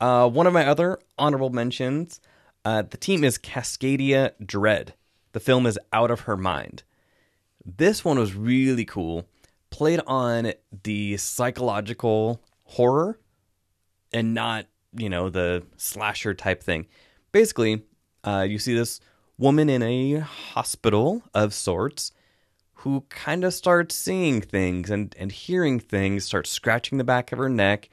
Uh, 0.00 0.28
one 0.28 0.46
of 0.46 0.52
my 0.52 0.64
other 0.64 1.00
honorable 1.18 1.50
mentions 1.50 2.20
uh, 2.64 2.82
the 2.82 2.96
team 2.96 3.24
is 3.24 3.36
Cascadia 3.36 4.30
Dread. 4.44 4.94
The 5.32 5.40
film 5.40 5.66
is 5.66 5.76
Out 5.92 6.12
of 6.12 6.20
Her 6.20 6.36
Mind. 6.36 6.84
This 7.76 8.04
one 8.04 8.18
was 8.18 8.34
really 8.34 8.84
cool. 8.84 9.26
Played 9.70 10.00
on 10.06 10.52
the 10.82 11.16
psychological 11.18 12.40
horror 12.64 13.18
and 14.12 14.32
not, 14.32 14.66
you 14.96 15.10
know, 15.10 15.28
the 15.28 15.62
slasher 15.76 16.34
type 16.34 16.62
thing. 16.62 16.86
Basically, 17.32 17.82
uh, 18.24 18.46
you 18.48 18.58
see 18.58 18.74
this 18.74 19.00
woman 19.36 19.68
in 19.68 19.82
a 19.82 20.20
hospital 20.20 21.22
of 21.34 21.52
sorts 21.52 22.12
who 22.82 23.04
kind 23.08 23.44
of 23.44 23.52
starts 23.52 23.94
seeing 23.94 24.40
things 24.40 24.88
and, 24.90 25.14
and 25.18 25.32
hearing 25.32 25.78
things, 25.80 26.24
starts 26.24 26.48
scratching 26.50 26.96
the 26.96 27.04
back 27.04 27.32
of 27.32 27.38
her 27.38 27.48
neck. 27.48 27.90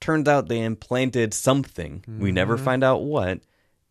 Turns 0.00 0.28
out 0.28 0.48
they 0.48 0.62
implanted 0.62 1.34
something, 1.34 2.04
we 2.06 2.30
never 2.30 2.56
find 2.56 2.84
out 2.84 3.02
what, 3.02 3.40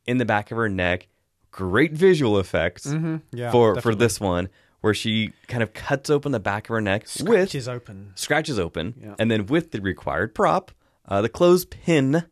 in 0.06 0.18
the 0.18 0.26
back 0.26 0.52
of 0.52 0.58
her 0.58 0.70
neck. 0.70 1.08
Great 1.52 1.94
visual 1.94 2.38
effects 2.40 2.86
Yeah, 3.32 3.52
for, 3.52 3.80
for 3.82 3.96
this 3.96 4.20
one, 4.20 4.50
where 4.86 4.94
she 4.94 5.34
kind 5.48 5.64
of 5.64 5.74
cuts 5.74 6.12
open 6.12 6.32
the 6.32 6.40
back 6.40 6.66
of 6.70 6.74
her 6.76 6.80
neck 6.80 7.02
with 7.02 7.10
Scratches 7.10 7.68
open. 7.68 8.12
scratches 8.14 8.60
open, 8.60 8.94
Yeah. 9.02 9.16
and 9.18 9.32
then 9.32 9.48
with 9.48 9.72
the 9.72 9.82
required 9.82 10.36
prop, 10.36 10.72
uh, 11.08 11.24
the 11.24 11.28
clothespin 11.30 12.26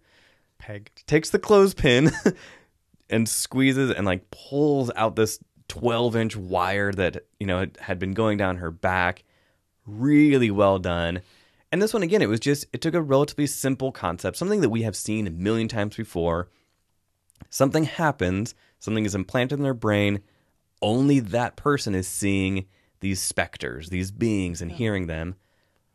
Peg. 0.60 0.91
takes 1.08 1.32
the 1.32 1.39
clothespin 1.39 2.12
and 3.10 3.28
squeezes 3.28 3.89
and 3.89 4.06
like 4.06 4.30
pulls 4.30 4.91
out 4.95 5.16
this 5.16 5.39
12 5.68 6.16
inch 6.16 6.36
wire 6.36 6.91
that 6.91 7.26
you 7.39 7.47
know 7.47 7.58
had- 7.62 7.78
had 7.82 7.97
been 7.97 8.14
going 8.14 8.38
down 8.38 8.58
her 8.58 8.70
back 8.70 9.24
really 9.88 10.51
well 10.51 10.78
done 10.78 11.22
and 11.72 11.82
this 11.82 11.91
one 11.91 12.04
again 12.04 12.22
it 12.22 12.30
was 12.30 12.39
just 12.39 12.68
it 12.72 12.82
took 12.82 12.93
a 12.93 13.01
relatively 13.01 13.47
simple 13.47 13.91
concept 13.91 14.38
something 14.38 14.62
that 14.62 14.70
we 14.70 14.84
have 14.84 14.95
seen 14.95 15.26
a 15.26 15.32
million 15.32 15.68
times 15.68 15.95
before 15.95 16.49
something 17.49 17.86
happens 17.86 18.54
something 18.80 19.06
is 19.06 19.16
implanted 19.16 19.58
in 19.58 19.64
their 19.64 19.74
brain 19.74 20.22
only 20.84 21.20
that 21.20 21.56
person 21.56 21.96
is 21.96 22.08
seeing 22.08 22.66
these 23.00 23.20
specters 23.22 23.90
these 23.90 24.12
beings 24.12 24.62
and 24.62 24.72
hearing 24.74 25.08
them 25.08 25.36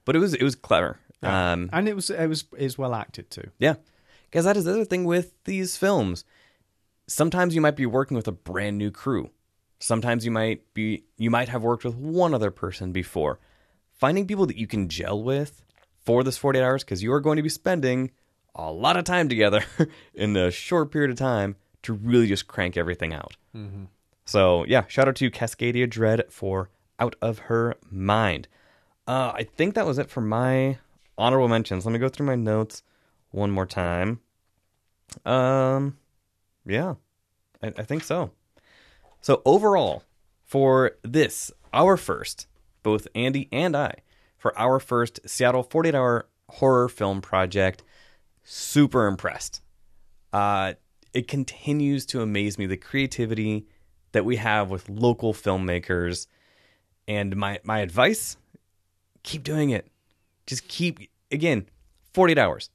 but 0.04 0.16
it 0.16 0.18
was 0.18 0.34
it 0.34 0.42
was 0.42 0.54
clever 0.54 0.98
um 1.22 1.68
and 1.72 1.88
it 1.88 1.94
was 1.96 2.10
it 2.10 2.26
was 2.26 2.44
is 2.56 2.78
well 2.78 2.94
acted 2.94 3.30
too. 3.30 3.50
yeah. 3.58 3.74
Because 4.30 4.44
that 4.44 4.56
is 4.56 4.64
the 4.64 4.72
other 4.72 4.84
thing 4.84 5.04
with 5.04 5.32
these 5.44 5.76
films. 5.76 6.24
Sometimes 7.06 7.54
you 7.54 7.62
might 7.62 7.76
be 7.76 7.86
working 7.86 8.14
with 8.16 8.28
a 8.28 8.32
brand 8.32 8.76
new 8.76 8.90
crew. 8.90 9.30
Sometimes 9.80 10.24
you 10.24 10.30
might 10.30 10.74
be 10.74 11.04
you 11.16 11.30
might 11.30 11.48
have 11.48 11.62
worked 11.62 11.84
with 11.84 11.94
one 11.96 12.34
other 12.34 12.50
person 12.50 12.92
before. 12.92 13.40
Finding 13.94 14.26
people 14.26 14.46
that 14.46 14.56
you 14.58 14.66
can 14.66 14.88
gel 14.88 15.22
with 15.22 15.62
for 16.04 16.22
this 16.22 16.36
48 16.36 16.62
hours 16.62 16.84
because 16.84 17.02
you 17.02 17.12
are 17.12 17.20
going 17.20 17.36
to 17.36 17.42
be 17.42 17.48
spending 17.48 18.12
a 18.54 18.70
lot 18.70 18.96
of 18.96 19.04
time 19.04 19.28
together 19.28 19.64
in 20.14 20.36
a 20.36 20.50
short 20.50 20.92
period 20.92 21.10
of 21.10 21.16
time 21.16 21.56
to 21.82 21.94
really 21.94 22.26
just 22.26 22.46
crank 22.46 22.76
everything 22.76 23.12
out. 23.14 23.36
So, 24.28 24.66
yeah, 24.68 24.84
shout 24.88 25.08
out 25.08 25.16
to 25.16 25.30
Cascadia 25.30 25.88
Dread 25.88 26.22
for 26.28 26.68
Out 27.00 27.16
of 27.22 27.38
Her 27.38 27.76
Mind. 27.90 28.46
Uh, 29.06 29.32
I 29.34 29.44
think 29.44 29.74
that 29.74 29.86
was 29.86 29.96
it 29.96 30.10
for 30.10 30.20
my 30.20 30.76
honorable 31.16 31.48
mentions. 31.48 31.86
Let 31.86 31.92
me 31.92 31.98
go 31.98 32.10
through 32.10 32.26
my 32.26 32.34
notes 32.34 32.82
one 33.30 33.50
more 33.50 33.64
time. 33.64 34.20
Um, 35.24 35.96
yeah, 36.66 36.96
I, 37.62 37.68
I 37.68 37.82
think 37.84 38.04
so. 38.04 38.32
So 39.22 39.40
overall, 39.46 40.02
for 40.44 40.98
this, 41.02 41.50
our 41.72 41.96
first, 41.96 42.48
both 42.82 43.08
Andy 43.14 43.48
and 43.50 43.74
I, 43.74 43.94
for 44.36 44.56
our 44.58 44.78
first 44.78 45.20
Seattle 45.24 45.62
48 45.62 45.94
hour 45.94 46.28
horror 46.50 46.90
film 46.90 47.22
project, 47.22 47.82
super 48.44 49.06
impressed. 49.06 49.62
Uh, 50.34 50.74
it 51.14 51.28
continues 51.28 52.04
to 52.04 52.20
amaze 52.20 52.58
me 52.58 52.66
the 52.66 52.76
creativity 52.76 53.66
that 54.12 54.24
we 54.24 54.36
have 54.36 54.70
with 54.70 54.88
local 54.88 55.32
filmmakers. 55.32 56.26
And 57.06 57.36
my, 57.36 57.60
my 57.64 57.80
advice 57.80 58.36
keep 59.22 59.42
doing 59.42 59.70
it. 59.70 59.86
Just 60.46 60.68
keep, 60.68 61.10
again, 61.30 61.66
48 62.14 62.38
hours. 62.38 62.70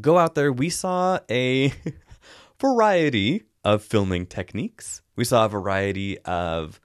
Go 0.00 0.18
out 0.18 0.34
there. 0.34 0.52
We 0.52 0.70
saw 0.70 1.18
a 1.30 1.72
variety 2.60 3.44
of 3.64 3.82
filming 3.82 4.26
techniques, 4.26 5.02
we 5.16 5.24
saw 5.24 5.44
a 5.44 5.48
variety 5.48 6.18
of 6.20 6.80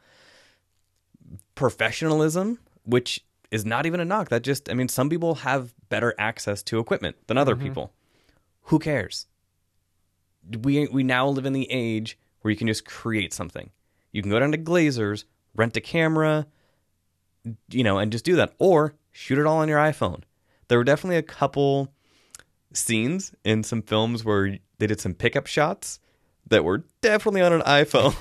professionalism, 1.56 2.60
which 2.84 3.24
is 3.52 3.64
not 3.64 3.86
even 3.86 4.00
a 4.00 4.06
knock. 4.06 4.30
That 4.30 4.42
just, 4.42 4.70
I 4.70 4.74
mean, 4.74 4.90
some 4.90 5.10
people 5.10 5.36
have 5.36 5.74
better 5.90 6.16
access 6.18 6.64
to 6.64 6.80
equipment 6.80 7.16
than 7.28 7.38
other 7.38 7.56
mm-hmm. 7.56 7.68
people. 7.68 7.94
Who 8.64 8.80
cares? 8.80 9.28
We 10.62 10.88
we 10.88 11.04
now 11.04 11.28
live 11.28 11.46
in 11.46 11.54
the 11.54 11.70
age 11.72 12.18
where 12.42 12.50
you 12.52 12.58
can 12.58 12.68
just 12.68 12.86
create 12.86 13.34
something. 13.34 13.70
You 14.14 14.22
can 14.22 14.32
go 14.32 14.40
down 14.40 14.54
to 14.54 14.58
Glazers, 14.58 15.26
rent 15.56 15.76
a 15.76 15.82
camera, 15.82 16.48
you 17.70 17.84
know, 17.84 17.98
and 17.98 18.12
just 18.12 18.24
do 18.24 18.38
that, 18.38 18.54
or 18.58 18.96
shoot 19.12 19.38
it 19.38 19.46
all 19.46 19.58
on 19.58 19.68
your 19.68 19.80
iPhone. 19.80 20.22
There 20.70 20.78
were 20.78 20.86
definitely 20.86 21.18
a 21.18 21.24
couple 21.24 21.94
scenes 22.72 23.36
in 23.44 23.64
some 23.64 23.82
films 23.82 24.24
where 24.24 24.58
they 24.78 24.88
did 24.88 25.02
some 25.02 25.14
pickup 25.14 25.48
shots 25.48 26.00
that 26.48 26.64
were 26.64 26.86
definitely 27.02 27.42
on 27.42 27.52
an 27.52 27.62
iPhone, 27.62 28.16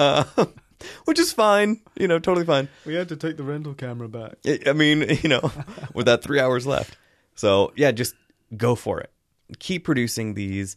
uh, 0.00 0.46
which 1.04 1.18
is 1.18 1.32
fine, 1.32 1.80
you 1.96 2.08
know, 2.08 2.18
totally 2.18 2.46
fine. 2.46 2.68
We 2.84 2.94
had 2.94 3.08
to 3.08 3.16
take 3.16 3.36
the 3.36 3.42
rental 3.42 3.74
camera 3.74 4.08
back. 4.08 4.34
I 4.66 4.72
mean, 4.72 5.18
you 5.22 5.28
know, 5.28 5.50
with 5.94 6.06
that 6.06 6.22
three 6.22 6.40
hours 6.40 6.66
left. 6.66 6.96
So 7.34 7.72
yeah, 7.76 7.92
just 7.92 8.14
go 8.56 8.74
for 8.74 9.00
it. 9.00 9.10
Keep 9.58 9.84
producing 9.84 10.34
these. 10.34 10.76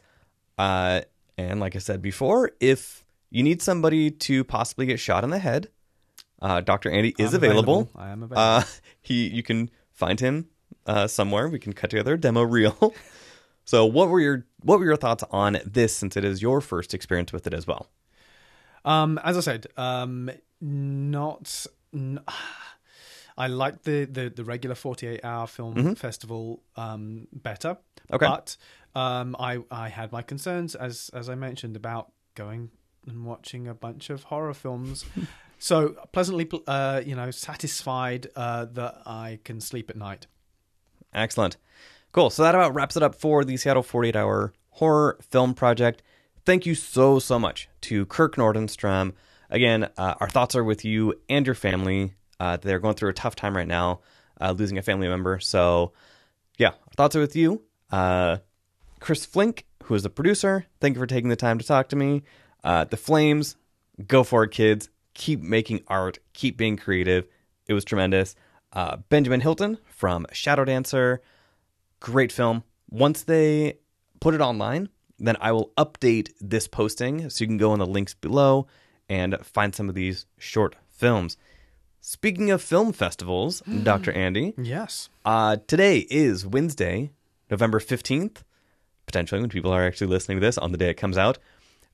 Uh, 0.57 1.01
and 1.37 1.59
like 1.59 1.75
I 1.75 1.79
said 1.79 2.01
before, 2.01 2.51
if 2.59 3.05
you 3.29 3.43
need 3.43 3.61
somebody 3.61 4.11
to 4.11 4.43
possibly 4.43 4.85
get 4.85 4.99
shot 4.99 5.23
in 5.23 5.29
the 5.29 5.39
head, 5.39 5.69
uh, 6.41 6.61
Dr. 6.61 6.89
Andy 6.89 7.13
is 7.17 7.33
available. 7.33 7.81
available. 7.81 7.91
I 7.95 8.09
am 8.09 8.23
available. 8.23 8.41
Uh, 8.41 8.63
he, 9.01 9.27
you 9.27 9.43
can 9.43 9.69
find 9.91 10.19
him 10.19 10.47
uh, 10.85 11.07
somewhere. 11.07 11.47
We 11.47 11.59
can 11.59 11.73
cut 11.73 11.89
together 11.89 12.13
a 12.13 12.17
demo 12.17 12.43
reel. 12.43 12.93
so, 13.65 13.85
what 13.85 14.09
were 14.09 14.19
your 14.19 14.45
what 14.61 14.79
were 14.79 14.85
your 14.85 14.97
thoughts 14.97 15.23
on 15.31 15.59
this? 15.65 15.95
Since 15.95 16.17
it 16.17 16.23
is 16.23 16.41
your 16.41 16.61
first 16.61 16.93
experience 16.93 17.33
with 17.33 17.45
it 17.47 17.53
as 17.53 17.67
well. 17.67 17.87
Um, 18.85 19.19
as 19.23 19.37
I 19.37 19.41
said, 19.41 19.67
um, 19.77 20.29
not. 20.61 21.65
N- 21.93 22.19
I 23.37 23.47
like 23.47 23.83
the, 23.83 24.03
the, 24.03 24.29
the 24.29 24.43
regular 24.43 24.75
48 24.75 25.23
hour 25.23 25.47
film 25.47 25.95
festival 25.95 26.61
um, 26.75 27.29
better. 27.31 27.77
Okay. 28.11 28.25
But 28.25 28.57
um, 28.95 29.33
I, 29.39 29.59
I 29.71 29.87
had 29.87 30.11
my 30.11 30.21
concerns, 30.21 30.75
as, 30.75 31.09
as 31.13 31.29
I 31.29 31.35
mentioned, 31.35 31.77
about 31.77 32.11
going 32.35 32.69
and 33.07 33.25
watching 33.25 33.67
a 33.67 33.73
bunch 33.73 34.09
of 34.09 34.23
horror 34.23 34.53
films. 34.53 35.05
so 35.59 35.95
pleasantly, 36.11 36.49
uh, 36.67 37.01
you 37.05 37.15
know, 37.15 37.31
satisfied 37.31 38.27
uh, 38.35 38.65
that 38.65 39.01
I 39.05 39.39
can 39.43 39.61
sleep 39.61 39.89
at 39.89 39.95
night. 39.95 40.27
Excellent. 41.13 41.57
Cool. 42.11 42.29
So 42.29 42.43
that 42.43 42.55
about 42.55 42.73
wraps 42.73 42.97
it 42.97 43.03
up 43.03 43.15
for 43.15 43.43
the 43.43 43.57
Seattle 43.57 43.83
48 43.83 44.15
Hour 44.15 44.53
Horror 44.71 45.19
Film 45.21 45.53
Project. 45.53 46.01
Thank 46.45 46.65
you 46.65 46.75
so, 46.75 47.19
so 47.19 47.37
much 47.37 47.69
to 47.81 48.05
Kirk 48.07 48.35
Nordenstrom. 48.35 49.13
Again, 49.49 49.89
uh, 49.97 50.15
our 50.19 50.29
thoughts 50.29 50.55
are 50.55 50.63
with 50.63 50.85
you 50.85 51.13
and 51.27 51.45
your 51.45 51.55
family. 51.55 52.13
Uh, 52.39 52.57
they're 52.57 52.79
going 52.79 52.95
through 52.95 53.09
a 53.09 53.13
tough 53.13 53.35
time 53.35 53.55
right 53.55 53.67
now, 53.67 53.99
uh, 54.39 54.51
losing 54.51 54.77
a 54.77 54.81
family 54.81 55.07
member. 55.07 55.39
So, 55.39 55.91
yeah, 56.57 56.69
our 56.69 56.93
thoughts 56.95 57.15
are 57.15 57.19
with 57.19 57.35
you. 57.35 57.63
Uh, 57.91 58.37
Chris 58.99 59.25
Flink, 59.25 59.65
who 59.83 59.95
is 59.95 60.03
the 60.03 60.09
producer, 60.09 60.65
thank 60.79 60.95
you 60.95 61.01
for 61.01 61.07
taking 61.07 61.29
the 61.29 61.35
time 61.35 61.57
to 61.57 61.65
talk 61.65 61.89
to 61.89 61.95
me. 61.95 62.23
Uh, 62.63 62.83
the 62.85 62.97
Flames, 62.97 63.55
go 64.07 64.23
for 64.23 64.43
it, 64.43 64.51
kids. 64.51 64.89
Keep 65.13 65.41
making 65.41 65.81
art, 65.87 66.19
keep 66.33 66.57
being 66.57 66.77
creative. 66.77 67.25
It 67.67 67.73
was 67.73 67.83
tremendous. 67.85 68.35
Uh, 68.71 68.97
Benjamin 69.09 69.41
Hilton 69.41 69.77
from 69.85 70.25
Shadow 70.31 70.63
Dancer, 70.65 71.21
great 71.99 72.31
film. 72.31 72.63
Once 72.89 73.23
they 73.23 73.77
put 74.19 74.33
it 74.33 74.41
online, 74.41 74.89
then 75.17 75.35
I 75.41 75.51
will 75.51 75.71
update 75.77 76.31
this 76.39 76.67
posting 76.67 77.29
so 77.29 77.43
you 77.43 77.47
can 77.47 77.57
go 77.57 77.73
in 77.73 77.79
the 77.79 77.85
links 77.85 78.13
below 78.13 78.67
and 79.09 79.35
find 79.43 79.73
some 79.75 79.89
of 79.89 79.95
these 79.95 80.25
short 80.37 80.75
films. 80.89 81.35
Speaking 81.99 82.51
of 82.51 82.61
film 82.61 82.93
festivals, 82.93 83.61
Dr. 83.83 84.11
Andy, 84.13 84.53
Yes. 84.57 85.09
uh, 85.25 85.57
today 85.67 85.99
is 86.09 86.45
Wednesday, 86.45 87.11
November 87.49 87.79
15th, 87.79 88.43
potentially 89.05 89.41
when 89.41 89.49
people 89.49 89.71
are 89.71 89.85
actually 89.85 90.07
listening 90.07 90.37
to 90.39 90.45
this 90.45 90.57
on 90.57 90.71
the 90.71 90.77
day 90.77 90.89
it 90.91 90.93
comes 90.97 91.17
out. 91.17 91.39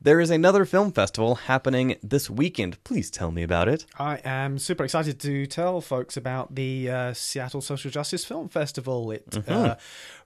There 0.02 0.20
is 0.20 0.30
another 0.30 0.66
film 0.66 0.92
festival 0.92 1.34
happening 1.34 1.96
this 2.04 2.30
weekend. 2.30 2.84
Please 2.84 3.10
tell 3.10 3.32
me 3.32 3.42
about 3.42 3.68
it. 3.68 3.88
I 3.98 4.20
am 4.24 4.60
super 4.60 4.84
excited 4.84 5.20
to 5.22 5.48
tell 5.48 5.82
folks 5.82 6.16
about 6.16 6.54
the 6.54 6.92
uh, 6.92 7.14
Seattle 7.14 7.62
Social 7.62 7.90
Justice 7.90 8.24
Film 8.24 8.48
Festival. 8.50 9.10
It 9.12 9.26
Mm-hmm. 9.32 9.52
uh, 9.52 9.76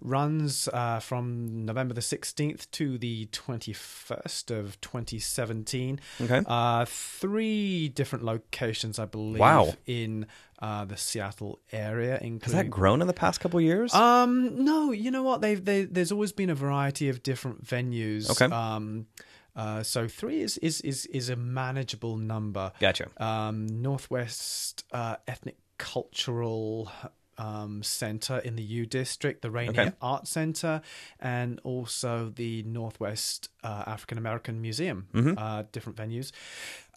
runs 0.02 0.68
uh, 0.74 1.00
from 1.00 1.66
November 1.66 1.94
the 1.94 2.02
16th 2.02 2.70
to 2.72 2.98
the 2.98 3.28
21st 3.28 4.52
of 4.52 4.82
2017. 4.82 6.00
Okay. 6.22 6.42
Uh, 6.46 6.84
three 6.86 7.88
different 7.90 8.26
locations, 8.26 9.00
I 9.00 9.06
believe, 9.06 9.40
Wow. 9.40 9.76
in 9.86 10.26
uh, 10.62 10.84
the 10.86 10.98
Seattle 10.98 11.60
area. 11.72 12.14
Has 12.14 12.22
Including, 12.22 12.58
that 12.58 12.70
grown 12.70 13.02
in 13.02 13.08
the 13.08 13.14
past 13.14 13.40
couple 13.40 13.62
years? 13.62 13.94
Um, 13.94 14.66
no, 14.66 14.92
you 14.92 15.10
know 15.10 15.24
what? 15.24 15.40
They've 15.40 15.64
they, 15.64 15.86
there's 15.86 16.12
always 16.12 16.34
been 16.34 16.50
a 16.50 16.56
variety 16.56 17.08
of 17.08 17.24
different 17.24 17.64
venues. 17.66 18.30
Okay. 18.30 18.54
Um, 18.54 19.06
uh, 19.60 19.84
so 19.84 20.08
three 20.08 20.42
is 20.42 20.58
is 20.60 20.82
is 20.82 21.06
is 21.08 21.30
a 21.30 21.36
manageable 21.36 22.16
number. 22.18 22.72
Gotcha. 22.80 23.08
Um, 23.18 23.68
Northwest 23.68 24.86
uh, 24.92 25.16
Ethnic 25.28 25.58
Cultural 25.78 26.92
um, 27.38 27.84
Center 27.84 28.38
in 28.40 28.56
the 28.56 28.64
U 28.64 28.86
District, 28.86 29.42
the 29.42 29.52
Rainier 29.52 29.82
Okay. 29.82 29.92
Art 30.02 30.28
Center, 30.28 30.82
and 31.20 31.60
also 31.64 32.32
the 32.36 32.64
Northwest 32.64 33.50
uh, 33.64 33.84
African 33.88 34.18
American 34.18 34.62
Museum. 34.62 35.08
Mm-hmm. 35.14 35.38
Uh, 35.38 35.64
different 35.72 35.98
venues. 35.98 36.32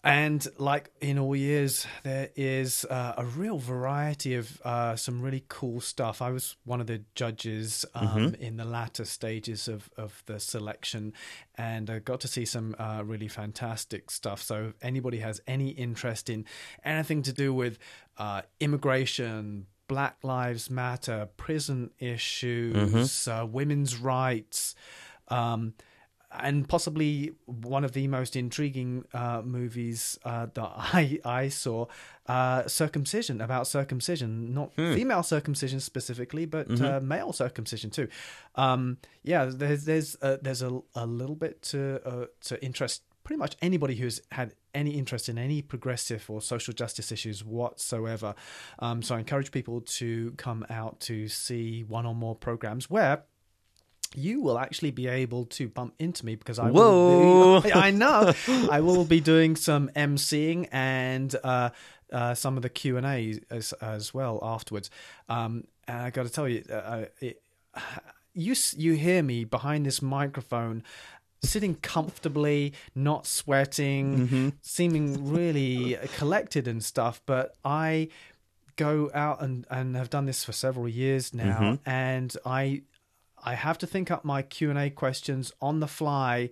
And 0.05 0.45
like 0.57 0.89
in 0.99 1.17
all 1.17 1.33
years, 1.33 1.87
there 2.03 2.29
is 2.35 2.83
uh, 2.89 3.13
a 3.17 3.23
real 3.23 3.57
variety 3.57 4.35
of 4.35 4.61
uh, 4.65 4.97
some 4.97 5.21
really 5.21 5.45
cool 5.47 5.79
stuff. 5.79 6.21
I 6.21 6.29
was 6.31 6.57
one 6.65 6.81
of 6.81 6.87
the 6.87 7.03
judges 7.15 7.85
um, 7.95 8.07
Mm-hmm. 8.07 8.35
in 8.43 8.57
the 8.57 8.65
latter 8.65 9.05
stages 9.05 9.69
of, 9.69 9.89
of 9.95 10.21
the 10.25 10.41
selection, 10.41 11.13
and 11.55 11.89
I 11.89 11.99
got 11.99 12.19
to 12.21 12.27
see 12.27 12.43
some 12.43 12.75
uh, 12.77 13.01
really 13.05 13.29
fantastic 13.29 14.11
stuff. 14.11 14.41
So, 14.41 14.65
if 14.71 14.73
anybody 14.81 15.19
has 15.19 15.39
any 15.47 15.69
interest 15.69 16.29
in 16.29 16.45
anything 16.83 17.21
to 17.23 17.31
do 17.31 17.53
with 17.53 17.77
uh, 18.17 18.41
immigration, 18.59 19.67
Black 19.87 20.17
Lives 20.21 20.69
Matter, 20.69 21.29
prison 21.37 21.91
issues, 21.99 23.27
uh, 23.27 23.45
women's 23.49 23.97
rights, 23.97 24.75
um, 25.29 25.73
and 26.39 26.67
possibly 26.67 27.33
one 27.45 27.83
of 27.83 27.91
the 27.93 28.07
most 28.07 28.35
intriguing 28.35 29.05
uh, 29.13 29.41
movies 29.43 30.17
uh, 30.25 30.47
that 30.53 30.71
I 30.77 31.19
I 31.23 31.49
saw, 31.49 31.87
uh, 32.27 32.67
circumcision 32.67 33.41
about 33.41 33.67
circumcision, 33.67 34.53
not 34.53 34.73
female 34.75 35.23
circumcision 35.23 35.79
specifically, 35.79 36.45
but 36.45 36.79
uh, 36.81 36.99
male 37.01 37.33
circumcision 37.33 37.89
too. 37.89 38.07
Um, 38.55 38.97
yeah, 39.23 39.45
there's 39.45 39.85
there's 39.85 40.17
uh, 40.21 40.37
there's 40.41 40.61
a, 40.61 40.81
a 40.95 41.05
little 41.05 41.35
bit 41.35 41.61
to 41.63 42.01
uh, 42.05 42.25
to 42.45 42.63
interest 42.63 43.03
pretty 43.23 43.39
much 43.39 43.55
anybody 43.61 43.95
who's 43.95 44.21
had 44.31 44.53
any 44.73 44.91
interest 44.91 45.29
in 45.29 45.37
any 45.37 45.61
progressive 45.61 46.29
or 46.29 46.41
social 46.41 46.73
justice 46.73 47.11
issues 47.11 47.43
whatsoever. 47.43 48.35
Um, 48.79 49.01
so 49.01 49.15
I 49.15 49.19
encourage 49.19 49.51
people 49.51 49.81
to 49.81 50.31
come 50.37 50.65
out 50.69 50.99
to 51.01 51.27
see 51.27 51.83
one 51.83 52.05
or 52.05 52.15
more 52.15 52.35
programs 52.35 52.89
where 52.89 53.23
you 54.15 54.41
will 54.41 54.59
actually 54.59 54.91
be 54.91 55.07
able 55.07 55.45
to 55.45 55.67
bump 55.67 55.93
into 55.99 56.25
me 56.25 56.35
because 56.35 56.59
I 56.59 56.69
Whoa. 56.69 57.53
will 57.53 57.61
be, 57.61 57.73
I 57.73 57.91
know 57.91 58.33
I 58.69 58.81
will 58.81 59.05
be 59.05 59.19
doing 59.19 59.55
some 59.55 59.89
emceeing 59.95 60.67
and 60.71 61.35
uh, 61.43 61.69
uh, 62.11 62.33
some 62.33 62.57
of 62.57 62.63
the 62.63 62.69
Q 62.69 62.97
and 62.97 63.05
A 63.05 63.39
as 63.49 63.73
as 63.73 64.13
well 64.13 64.39
afterwards. 64.41 64.89
Um, 65.29 65.65
and 65.87 66.01
I 66.01 66.09
got 66.09 66.23
to 66.23 66.31
tell 66.31 66.47
you, 66.47 66.63
uh, 66.71 67.05
it, 67.19 67.41
you 68.33 68.55
you 68.77 68.93
hear 68.93 69.23
me 69.23 69.43
behind 69.43 69.85
this 69.85 70.01
microphone. 70.01 70.83
Sitting 71.41 71.75
comfortably, 71.75 72.71
not 72.95 73.27
sweating, 73.27 74.53
seeming 74.61 75.29
really 75.29 75.97
collected 76.15 76.69
and 76.69 76.81
stuff, 76.81 77.21
but 77.25 77.53
I 77.65 78.07
go 78.77 79.11
out 79.13 79.41
and, 79.41 79.67
and 79.69 79.97
have 79.97 80.09
done 80.09 80.25
this 80.25 80.45
for 80.45 80.53
several 80.53 80.87
years 80.87 81.33
now, 81.33 81.79
and 81.85 82.33
I 82.45 82.83
I 83.43 83.55
have 83.55 83.77
to 83.79 83.87
think 83.87 84.09
up 84.11 84.23
my 84.23 84.41
Q 84.41 84.69
and 84.69 84.79
A 84.79 84.89
questions 84.89 85.51
on 85.61 85.79
the 85.79 85.87
fly, 85.87 86.49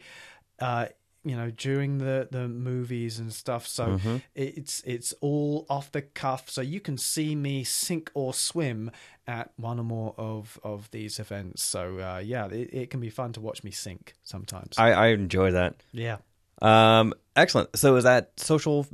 uh, 0.59 0.88
you 1.23 1.35
know, 1.35 1.51
during 1.51 1.99
the, 1.99 2.27
the 2.31 2.47
movies 2.47 3.19
and 3.19 3.31
stuff. 3.31 3.68
So 3.68 3.99
it's 4.35 4.81
it's 4.85 5.13
all 5.22 5.65
off 5.69 5.91
the 5.91 6.01
cuff. 6.01 6.49
So 6.49 6.61
you 6.61 6.80
can 6.80 6.97
see 6.97 7.35
me 7.35 7.63
sink 7.63 8.09
or 8.13 8.34
swim 8.34 8.91
at 9.27 9.51
one 9.55 9.80
or 9.80 9.84
more 9.84 10.15
of, 10.18 10.59
of 10.63 10.89
these 10.91 11.19
events. 11.19 11.61
So 11.61 11.99
uh, 11.99 12.22
yeah, 12.23 12.47
it, 12.47 12.73
it 12.73 12.89
can 12.89 12.99
be 12.99 13.09
fun 13.09 13.34
to 13.34 13.39
watch 13.41 13.63
me 13.63 13.72
sink 13.72 14.13
sometimes. 14.23 14.77
I, 14.77 14.91
I 14.91 15.07
enjoy 15.07 15.51
that. 15.51 15.76
yeah. 15.91 16.18
Um, 16.61 17.13
excellent. 17.35 17.76
So 17.77 17.95
is 17.95 18.03
that 18.03 18.39
social 18.39 18.85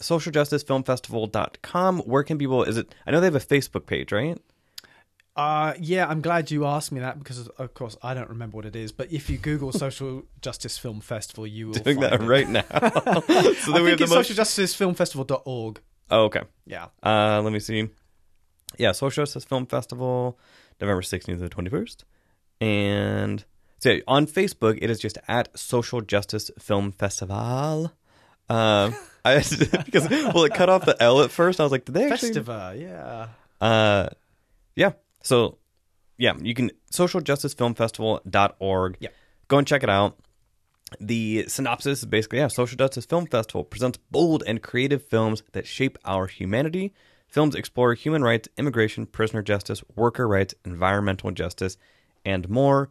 socialjusticefilmfestival.com? 0.00 1.98
Where 2.00 2.22
can 2.22 2.38
people 2.38 2.62
is 2.64 2.76
it 2.76 2.94
I 3.06 3.10
know 3.10 3.20
they 3.20 3.26
have 3.26 3.34
a 3.34 3.40
Facebook 3.40 3.86
page, 3.86 4.12
right? 4.12 4.38
Uh, 5.36 5.74
yeah, 5.80 6.06
I'm 6.06 6.20
glad 6.20 6.50
you 6.50 6.64
asked 6.64 6.92
me 6.92 7.00
that 7.00 7.18
because, 7.18 7.48
of 7.48 7.74
course, 7.74 7.96
I 8.02 8.14
don't 8.14 8.28
remember 8.28 8.56
what 8.56 8.66
it 8.66 8.76
is. 8.76 8.92
But 8.92 9.12
if 9.12 9.28
you 9.28 9.36
Google 9.36 9.72
Social 9.86 10.22
Justice 10.40 10.78
Film 10.78 11.00
Festival, 11.00 11.46
you 11.46 11.68
will 11.68 11.74
Doing 11.74 12.00
find 12.00 12.12
that 12.12 12.20
it. 12.20 12.26
right 12.26 12.48
now. 12.48 12.62
so 12.70 12.78
I 12.78 13.80
we 13.80 13.88
think 13.88 13.88
have 13.88 13.98
the 13.98 14.04
it's 14.04 14.10
most 14.12 14.30
socialjusticefilmfestival.org. 14.30 15.80
Oh, 16.10 16.24
okay. 16.24 16.42
Yeah. 16.66 16.86
Uh, 17.02 17.40
let 17.42 17.52
me 17.52 17.58
see. 17.60 17.88
Yeah, 18.78 18.92
Social 18.92 19.22
Justice 19.22 19.44
Film 19.44 19.66
Festival, 19.66 20.38
November 20.80 21.02
16th 21.02 21.24
to 21.26 21.36
the 21.36 21.48
21st. 21.48 22.04
And 22.60 23.44
so 23.78 23.90
yeah, 23.90 24.00
on 24.06 24.26
Facebook, 24.26 24.78
it 24.80 24.90
is 24.90 24.98
just 24.98 25.18
at 25.28 25.56
Social 25.58 26.00
Justice 26.00 26.50
Film 26.58 26.92
Festival. 26.92 27.92
Um, 28.48 28.94
I 29.24 29.36
because 29.84 30.08
well, 30.08 30.44
it 30.44 30.54
cut 30.54 30.68
off 30.68 30.84
the 30.84 31.00
L 31.02 31.22
at 31.22 31.30
first. 31.30 31.60
I 31.60 31.62
was 31.62 31.72
like, 31.72 31.84
did 31.86 31.94
they 31.94 32.10
actually? 32.10 32.28
Festival, 32.28 32.74
yeah. 32.74 33.28
Uh, 33.60 34.08
yeah. 34.76 34.92
So, 35.24 35.58
yeah, 36.16 36.34
you 36.40 36.54
can 36.54 36.70
socialjusticefilmfestival.org. 36.92 38.96
Yeah. 39.00 39.08
Go 39.48 39.58
and 39.58 39.66
check 39.66 39.82
it 39.82 39.90
out. 39.90 40.16
The 41.00 41.46
synopsis 41.48 42.00
is 42.00 42.04
basically, 42.04 42.38
yeah, 42.38 42.48
Social 42.48 42.76
Justice 42.76 43.04
Film 43.04 43.26
Festival 43.26 43.64
presents 43.64 43.98
bold 44.10 44.44
and 44.46 44.62
creative 44.62 45.02
films 45.02 45.42
that 45.52 45.66
shape 45.66 45.98
our 46.04 46.28
humanity. 46.28 46.92
Films 47.26 47.56
explore 47.56 47.94
human 47.94 48.22
rights, 48.22 48.48
immigration, 48.56 49.06
prisoner 49.06 49.42
justice, 49.42 49.82
worker 49.96 50.28
rights, 50.28 50.54
environmental 50.64 51.32
justice, 51.32 51.76
and 52.24 52.48
more. 52.48 52.90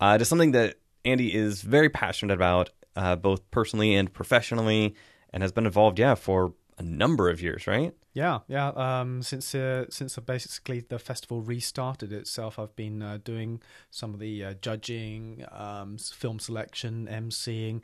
Uh, 0.00 0.14
it 0.14 0.22
is 0.22 0.28
something 0.28 0.52
that 0.52 0.76
Andy 1.04 1.34
is 1.34 1.60
very 1.60 1.90
passionate 1.90 2.32
about, 2.32 2.70
uh, 2.96 3.16
both 3.16 3.50
personally 3.50 3.94
and 3.94 4.10
professionally, 4.12 4.94
and 5.30 5.42
has 5.42 5.52
been 5.52 5.66
involved, 5.66 5.98
yeah, 5.98 6.14
for 6.14 6.54
a 6.78 6.82
number 6.82 7.28
of 7.30 7.40
years, 7.42 7.66
right? 7.66 7.92
Yeah, 8.14 8.40
yeah. 8.48 8.68
Um, 8.68 9.22
since 9.22 9.54
uh, 9.54 9.86
since 9.90 10.16
basically 10.18 10.80
the 10.80 10.98
festival 10.98 11.40
restarted 11.40 12.12
itself, 12.12 12.58
I've 12.58 12.74
been 12.76 13.02
uh, 13.02 13.18
doing 13.24 13.60
some 13.90 14.12
of 14.14 14.20
the 14.20 14.44
uh, 14.44 14.54
judging, 14.60 15.44
um, 15.50 15.96
film 15.98 16.38
selection, 16.38 17.08
emceeing. 17.10 17.80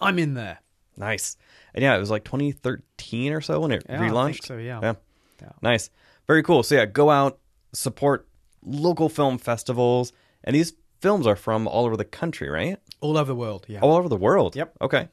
I'm 0.00 0.18
in 0.18 0.34
there. 0.34 0.58
Nice. 0.96 1.36
And 1.74 1.82
yeah, 1.82 1.96
it 1.96 2.00
was 2.00 2.10
like 2.10 2.24
2013 2.24 3.32
or 3.32 3.40
so 3.40 3.60
when 3.60 3.72
it 3.72 3.84
Yeah, 3.88 3.96
I 3.96 3.98
think 4.00 4.12
relaunched. 4.12 4.44
so, 4.46 4.56
yeah. 4.58 4.80
yeah. 4.82 4.94
Yeah. 5.40 5.52
Nice. 5.62 5.88
Very 6.26 6.42
cool. 6.42 6.62
So 6.62 6.74
yeah, 6.74 6.84
go 6.86 7.08
out, 7.10 7.38
support 7.72 8.28
local 8.62 9.08
film 9.08 9.38
festivals. 9.38 10.12
And 10.44 10.54
these 10.54 10.74
films 11.00 11.26
are 11.26 11.36
from 11.36 11.66
all 11.66 11.86
over 11.86 11.96
the 11.96 12.04
country, 12.04 12.48
right? 12.50 12.76
All 13.00 13.16
over 13.16 13.28
the 13.28 13.34
world. 13.36 13.64
Yeah. 13.68 13.80
All 13.80 13.96
over 13.96 14.08
the 14.08 14.16
world. 14.16 14.56
Yep. 14.56 14.74
Okay. 14.82 15.08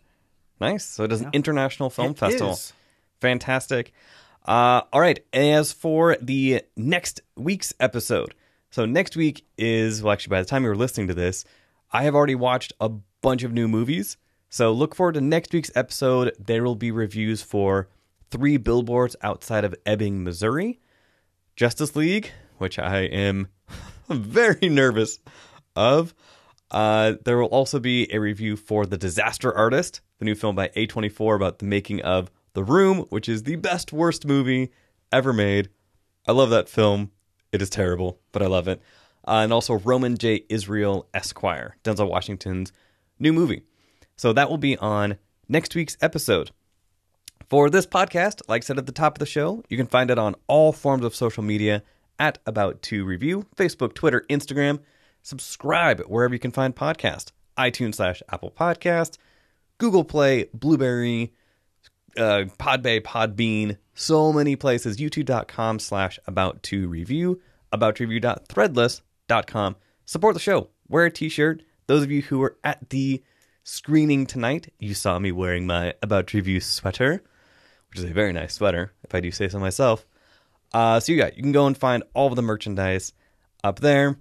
Nice. 0.59 0.83
So 0.85 1.03
it 1.03 1.11
is 1.13 1.21
an 1.21 1.29
international 1.33 1.89
film 1.89 2.11
It 2.11 2.17
festival. 2.17 2.51
is. 2.53 2.73
Fantastic. 3.21 3.93
Uh, 4.45 4.81
all 4.93 5.01
right. 5.01 5.19
As 5.33 5.71
for 5.71 6.15
the 6.21 6.61
next 6.75 7.21
week's 7.35 7.73
episode, 7.79 8.33
So 8.69 8.85
next 8.85 9.15
week 9.15 9.45
is 9.57 10.03
well, 10.03 10.13
actually, 10.13 10.31
by 10.31 10.41
the 10.41 10.47
time 10.47 10.63
you're 10.63 10.75
listening 10.75 11.07
to 11.07 11.13
this, 11.13 11.45
I 11.91 12.03
have 12.03 12.15
already 12.15 12.35
watched 12.35 12.73
a 12.79 12.89
bunch 13.21 13.43
of 13.43 13.53
new 13.53 13.67
movies. 13.67 14.17
So 14.49 14.71
look 14.71 14.95
forward 14.95 15.13
to 15.13 15.21
next 15.21 15.53
week's 15.53 15.71
episode. 15.75 16.33
There 16.39 16.63
will 16.63 16.75
be 16.75 16.91
reviews 16.91 17.41
for 17.41 17.89
Three 18.29 18.57
Billboards 18.57 19.15
Outside 19.21 19.63
of 19.65 19.75
Ebbing, 19.85 20.23
Missouri, 20.23 20.79
Justice 21.55 21.95
League, 21.95 22.31
which 22.57 22.77
I 22.79 22.99
am 23.01 23.47
very 24.09 24.69
nervous 24.69 25.19
of. 25.75 26.13
Uh, 26.69 27.13
there 27.23 27.37
will 27.37 27.47
also 27.47 27.79
be 27.79 28.11
a 28.13 28.19
review 28.19 28.57
for 28.57 28.85
The 28.85 28.97
Disaster 28.97 29.53
Artist, 29.55 30.01
the 30.19 30.25
new 30.25 30.35
film 30.35 30.55
by 30.55 30.67
A24 30.69 31.35
about 31.35 31.59
the 31.59 31.65
making 31.65 32.01
of 32.01 32.29
The 32.57 32.63
Room, 32.63 33.05
which 33.09 33.29
is 33.29 33.43
the 33.43 33.55
best 33.55 33.93
worst 33.93 34.25
movie 34.25 34.71
ever 35.11 35.31
made. 35.31 35.69
I 36.27 36.31
love 36.31 36.49
that 36.49 36.67
film. 36.67 37.11
It 37.51 37.61
is 37.61 37.69
terrible, 37.69 38.19
but 38.31 38.41
I 38.41 38.47
love 38.47 38.67
it. 38.67 38.81
Uh, 39.27 39.41
and 39.43 39.53
also 39.53 39.75
Roman 39.75 40.17
J. 40.17 40.43
Israel 40.49 41.07
Esquire, 41.13 41.77
Denzel 41.83 42.09
Washington's 42.09 42.73
new 43.19 43.31
movie. 43.31 43.61
So 44.15 44.33
that 44.33 44.49
will 44.49 44.57
be 44.57 44.75
on 44.75 45.19
next 45.47 45.75
week's 45.75 45.97
episode. 46.01 46.49
For 47.47 47.69
this 47.69 47.85
podcast, 47.85 48.41
like 48.47 48.63
I 48.63 48.65
said 48.65 48.79
at 48.79 48.87
the 48.87 48.91
top 48.91 49.17
of 49.17 49.19
the 49.19 49.27
show, 49.27 49.63
you 49.69 49.77
can 49.77 49.85
find 49.85 50.09
it 50.09 50.17
on 50.17 50.33
all 50.47 50.73
forms 50.73 51.05
of 51.05 51.13
social 51.15 51.43
media 51.43 51.83
at 52.17 52.39
About 52.47 52.81
to 52.81 53.05
Review 53.05 53.45
Facebook, 53.55 53.93
Twitter, 53.93 54.25
Instagram. 54.31 54.79
Subscribe 55.21 56.01
wherever 56.07 56.33
you 56.33 56.39
can 56.39 56.49
find 56.49 56.75
podcasts 56.75 57.33
iTunes 57.55 57.97
slash 57.97 58.23
Apple 58.31 58.49
Podcast, 58.49 59.19
Google 59.77 60.03
Play, 60.03 60.49
Blubrry, 60.55 61.33
uh, 62.17 62.45
Podbay, 62.59 63.01
Podbean, 63.01 63.77
so 63.93 64.33
many 64.33 64.55
places. 64.55 64.97
YouTube.com 64.97 65.79
slash 65.79 66.19
About 66.27 66.63
to 66.63 66.87
Review, 66.87 67.41
About 67.71 67.99
Review.threadless.com. 67.99 69.75
Support 70.05 70.33
the 70.33 70.39
show. 70.39 70.69
Wear 70.87 71.05
a 71.05 71.11
t 71.11 71.29
shirt. 71.29 71.63
Those 71.87 72.03
of 72.03 72.11
you 72.11 72.21
who 72.21 72.39
were 72.39 72.57
at 72.63 72.89
the 72.89 73.23
screening 73.63 74.25
tonight, 74.25 74.73
you 74.79 74.93
saw 74.93 75.19
me 75.19 75.31
wearing 75.31 75.67
my 75.67 75.93
About 76.01 76.27
to 76.27 76.37
Review 76.37 76.59
sweater, 76.59 77.23
which 77.89 77.99
is 77.99 78.05
a 78.05 78.13
very 78.13 78.33
nice 78.33 78.53
sweater, 78.53 78.93
if 79.03 79.13
I 79.13 79.19
do 79.19 79.31
say 79.31 79.47
so 79.47 79.59
myself. 79.59 80.05
Uh, 80.73 80.99
so 80.99 81.11
you 81.11 81.23
you 81.23 81.43
can 81.43 81.51
go 81.51 81.67
and 81.67 81.77
find 81.77 82.03
all 82.13 82.27
of 82.27 82.35
the 82.35 82.41
merchandise 82.41 83.13
up 83.63 83.79
there. 83.79 84.17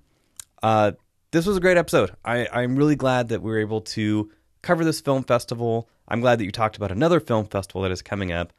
Uh, 0.62 0.92
this 1.32 1.46
was 1.46 1.56
a 1.56 1.60
great 1.60 1.76
episode. 1.76 2.12
I, 2.24 2.48
I'm 2.52 2.76
really 2.76 2.96
glad 2.96 3.28
that 3.28 3.42
we 3.42 3.50
were 3.50 3.58
able 3.58 3.82
to 3.82 4.30
cover 4.66 4.84
this 4.84 5.00
film 5.00 5.22
festival. 5.22 5.88
I'm 6.08 6.20
glad 6.20 6.40
that 6.40 6.44
you 6.44 6.50
talked 6.50 6.76
about 6.76 6.90
another 6.90 7.20
film 7.20 7.46
festival 7.46 7.82
that 7.82 7.92
is 7.92 8.02
coming 8.02 8.32
up. 8.32 8.52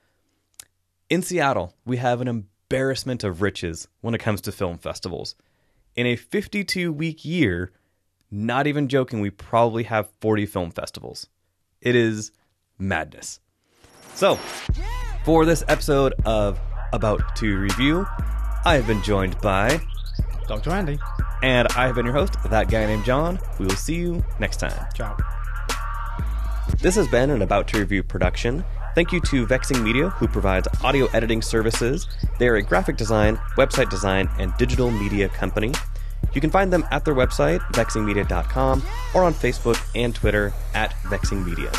In 1.09 1.21
Seattle, 1.21 1.73
we 1.85 1.97
have 1.97 2.21
an 2.21 2.27
embarrassment 2.29 3.25
of 3.25 3.41
riches 3.41 3.89
when 3.99 4.15
it 4.15 4.19
comes 4.19 4.39
to 4.41 4.51
film 4.53 4.77
festivals. 4.77 5.35
In 5.95 6.05
a 6.05 6.15
52 6.15 6.93
week 6.93 7.25
year, 7.25 7.73
not 8.31 8.67
even 8.67 8.87
joking, 8.87 9.19
we 9.19 9.29
probably 9.29 9.83
have 9.83 10.09
40 10.21 10.45
film 10.45 10.71
festivals. 10.71 11.27
It 11.81 11.95
is 11.95 12.31
madness. 12.77 13.39
So, 14.15 14.35
for 15.25 15.45
this 15.45 15.63
episode 15.67 16.13
of 16.25 16.57
About 16.93 17.35
to 17.37 17.57
Review, 17.57 18.05
I 18.65 18.75
have 18.75 18.87
been 18.87 19.03
joined 19.03 19.39
by 19.41 19.81
Dr. 20.47 20.71
Andy. 20.71 20.99
and 21.43 21.67
I 21.69 21.85
have 21.85 21.95
been 21.95 22.05
your 22.05 22.15
host, 22.15 22.33
that 22.49 22.69
guy 22.69 22.85
named 22.85 23.03
John. 23.03 23.39
We 23.59 23.65
will 23.65 23.75
see 23.75 23.95
you 23.95 24.23
next 24.39 24.57
time. 24.57 24.87
Ciao. 24.95 25.17
This 26.75 26.95
has 26.95 27.07
been 27.07 27.29
an 27.29 27.41
About 27.41 27.67
to 27.69 27.79
Review 27.79 28.03
production. 28.03 28.63
Thank 28.93 29.11
you 29.11 29.19
to 29.21 29.45
Vexing 29.45 29.83
Media, 29.83 30.09
who 30.09 30.27
provides 30.27 30.67
audio 30.83 31.07
editing 31.07 31.41
services. 31.41 32.07
They 32.39 32.47
are 32.47 32.55
a 32.55 32.61
graphic 32.61 32.97
design, 32.97 33.37
website 33.57 33.89
design, 33.89 34.29
and 34.39 34.53
digital 34.57 34.91
media 34.91 35.29
company. 35.29 35.73
You 36.33 36.41
can 36.41 36.49
find 36.49 36.71
them 36.71 36.85
at 36.91 37.05
their 37.05 37.15
website, 37.15 37.59
vexingmedia.com, 37.73 38.83
or 39.15 39.23
on 39.23 39.33
Facebook 39.33 39.79
and 39.95 40.13
Twitter 40.13 40.53
at 40.73 40.93
Vexing 41.03 41.43
Media. 41.43 41.71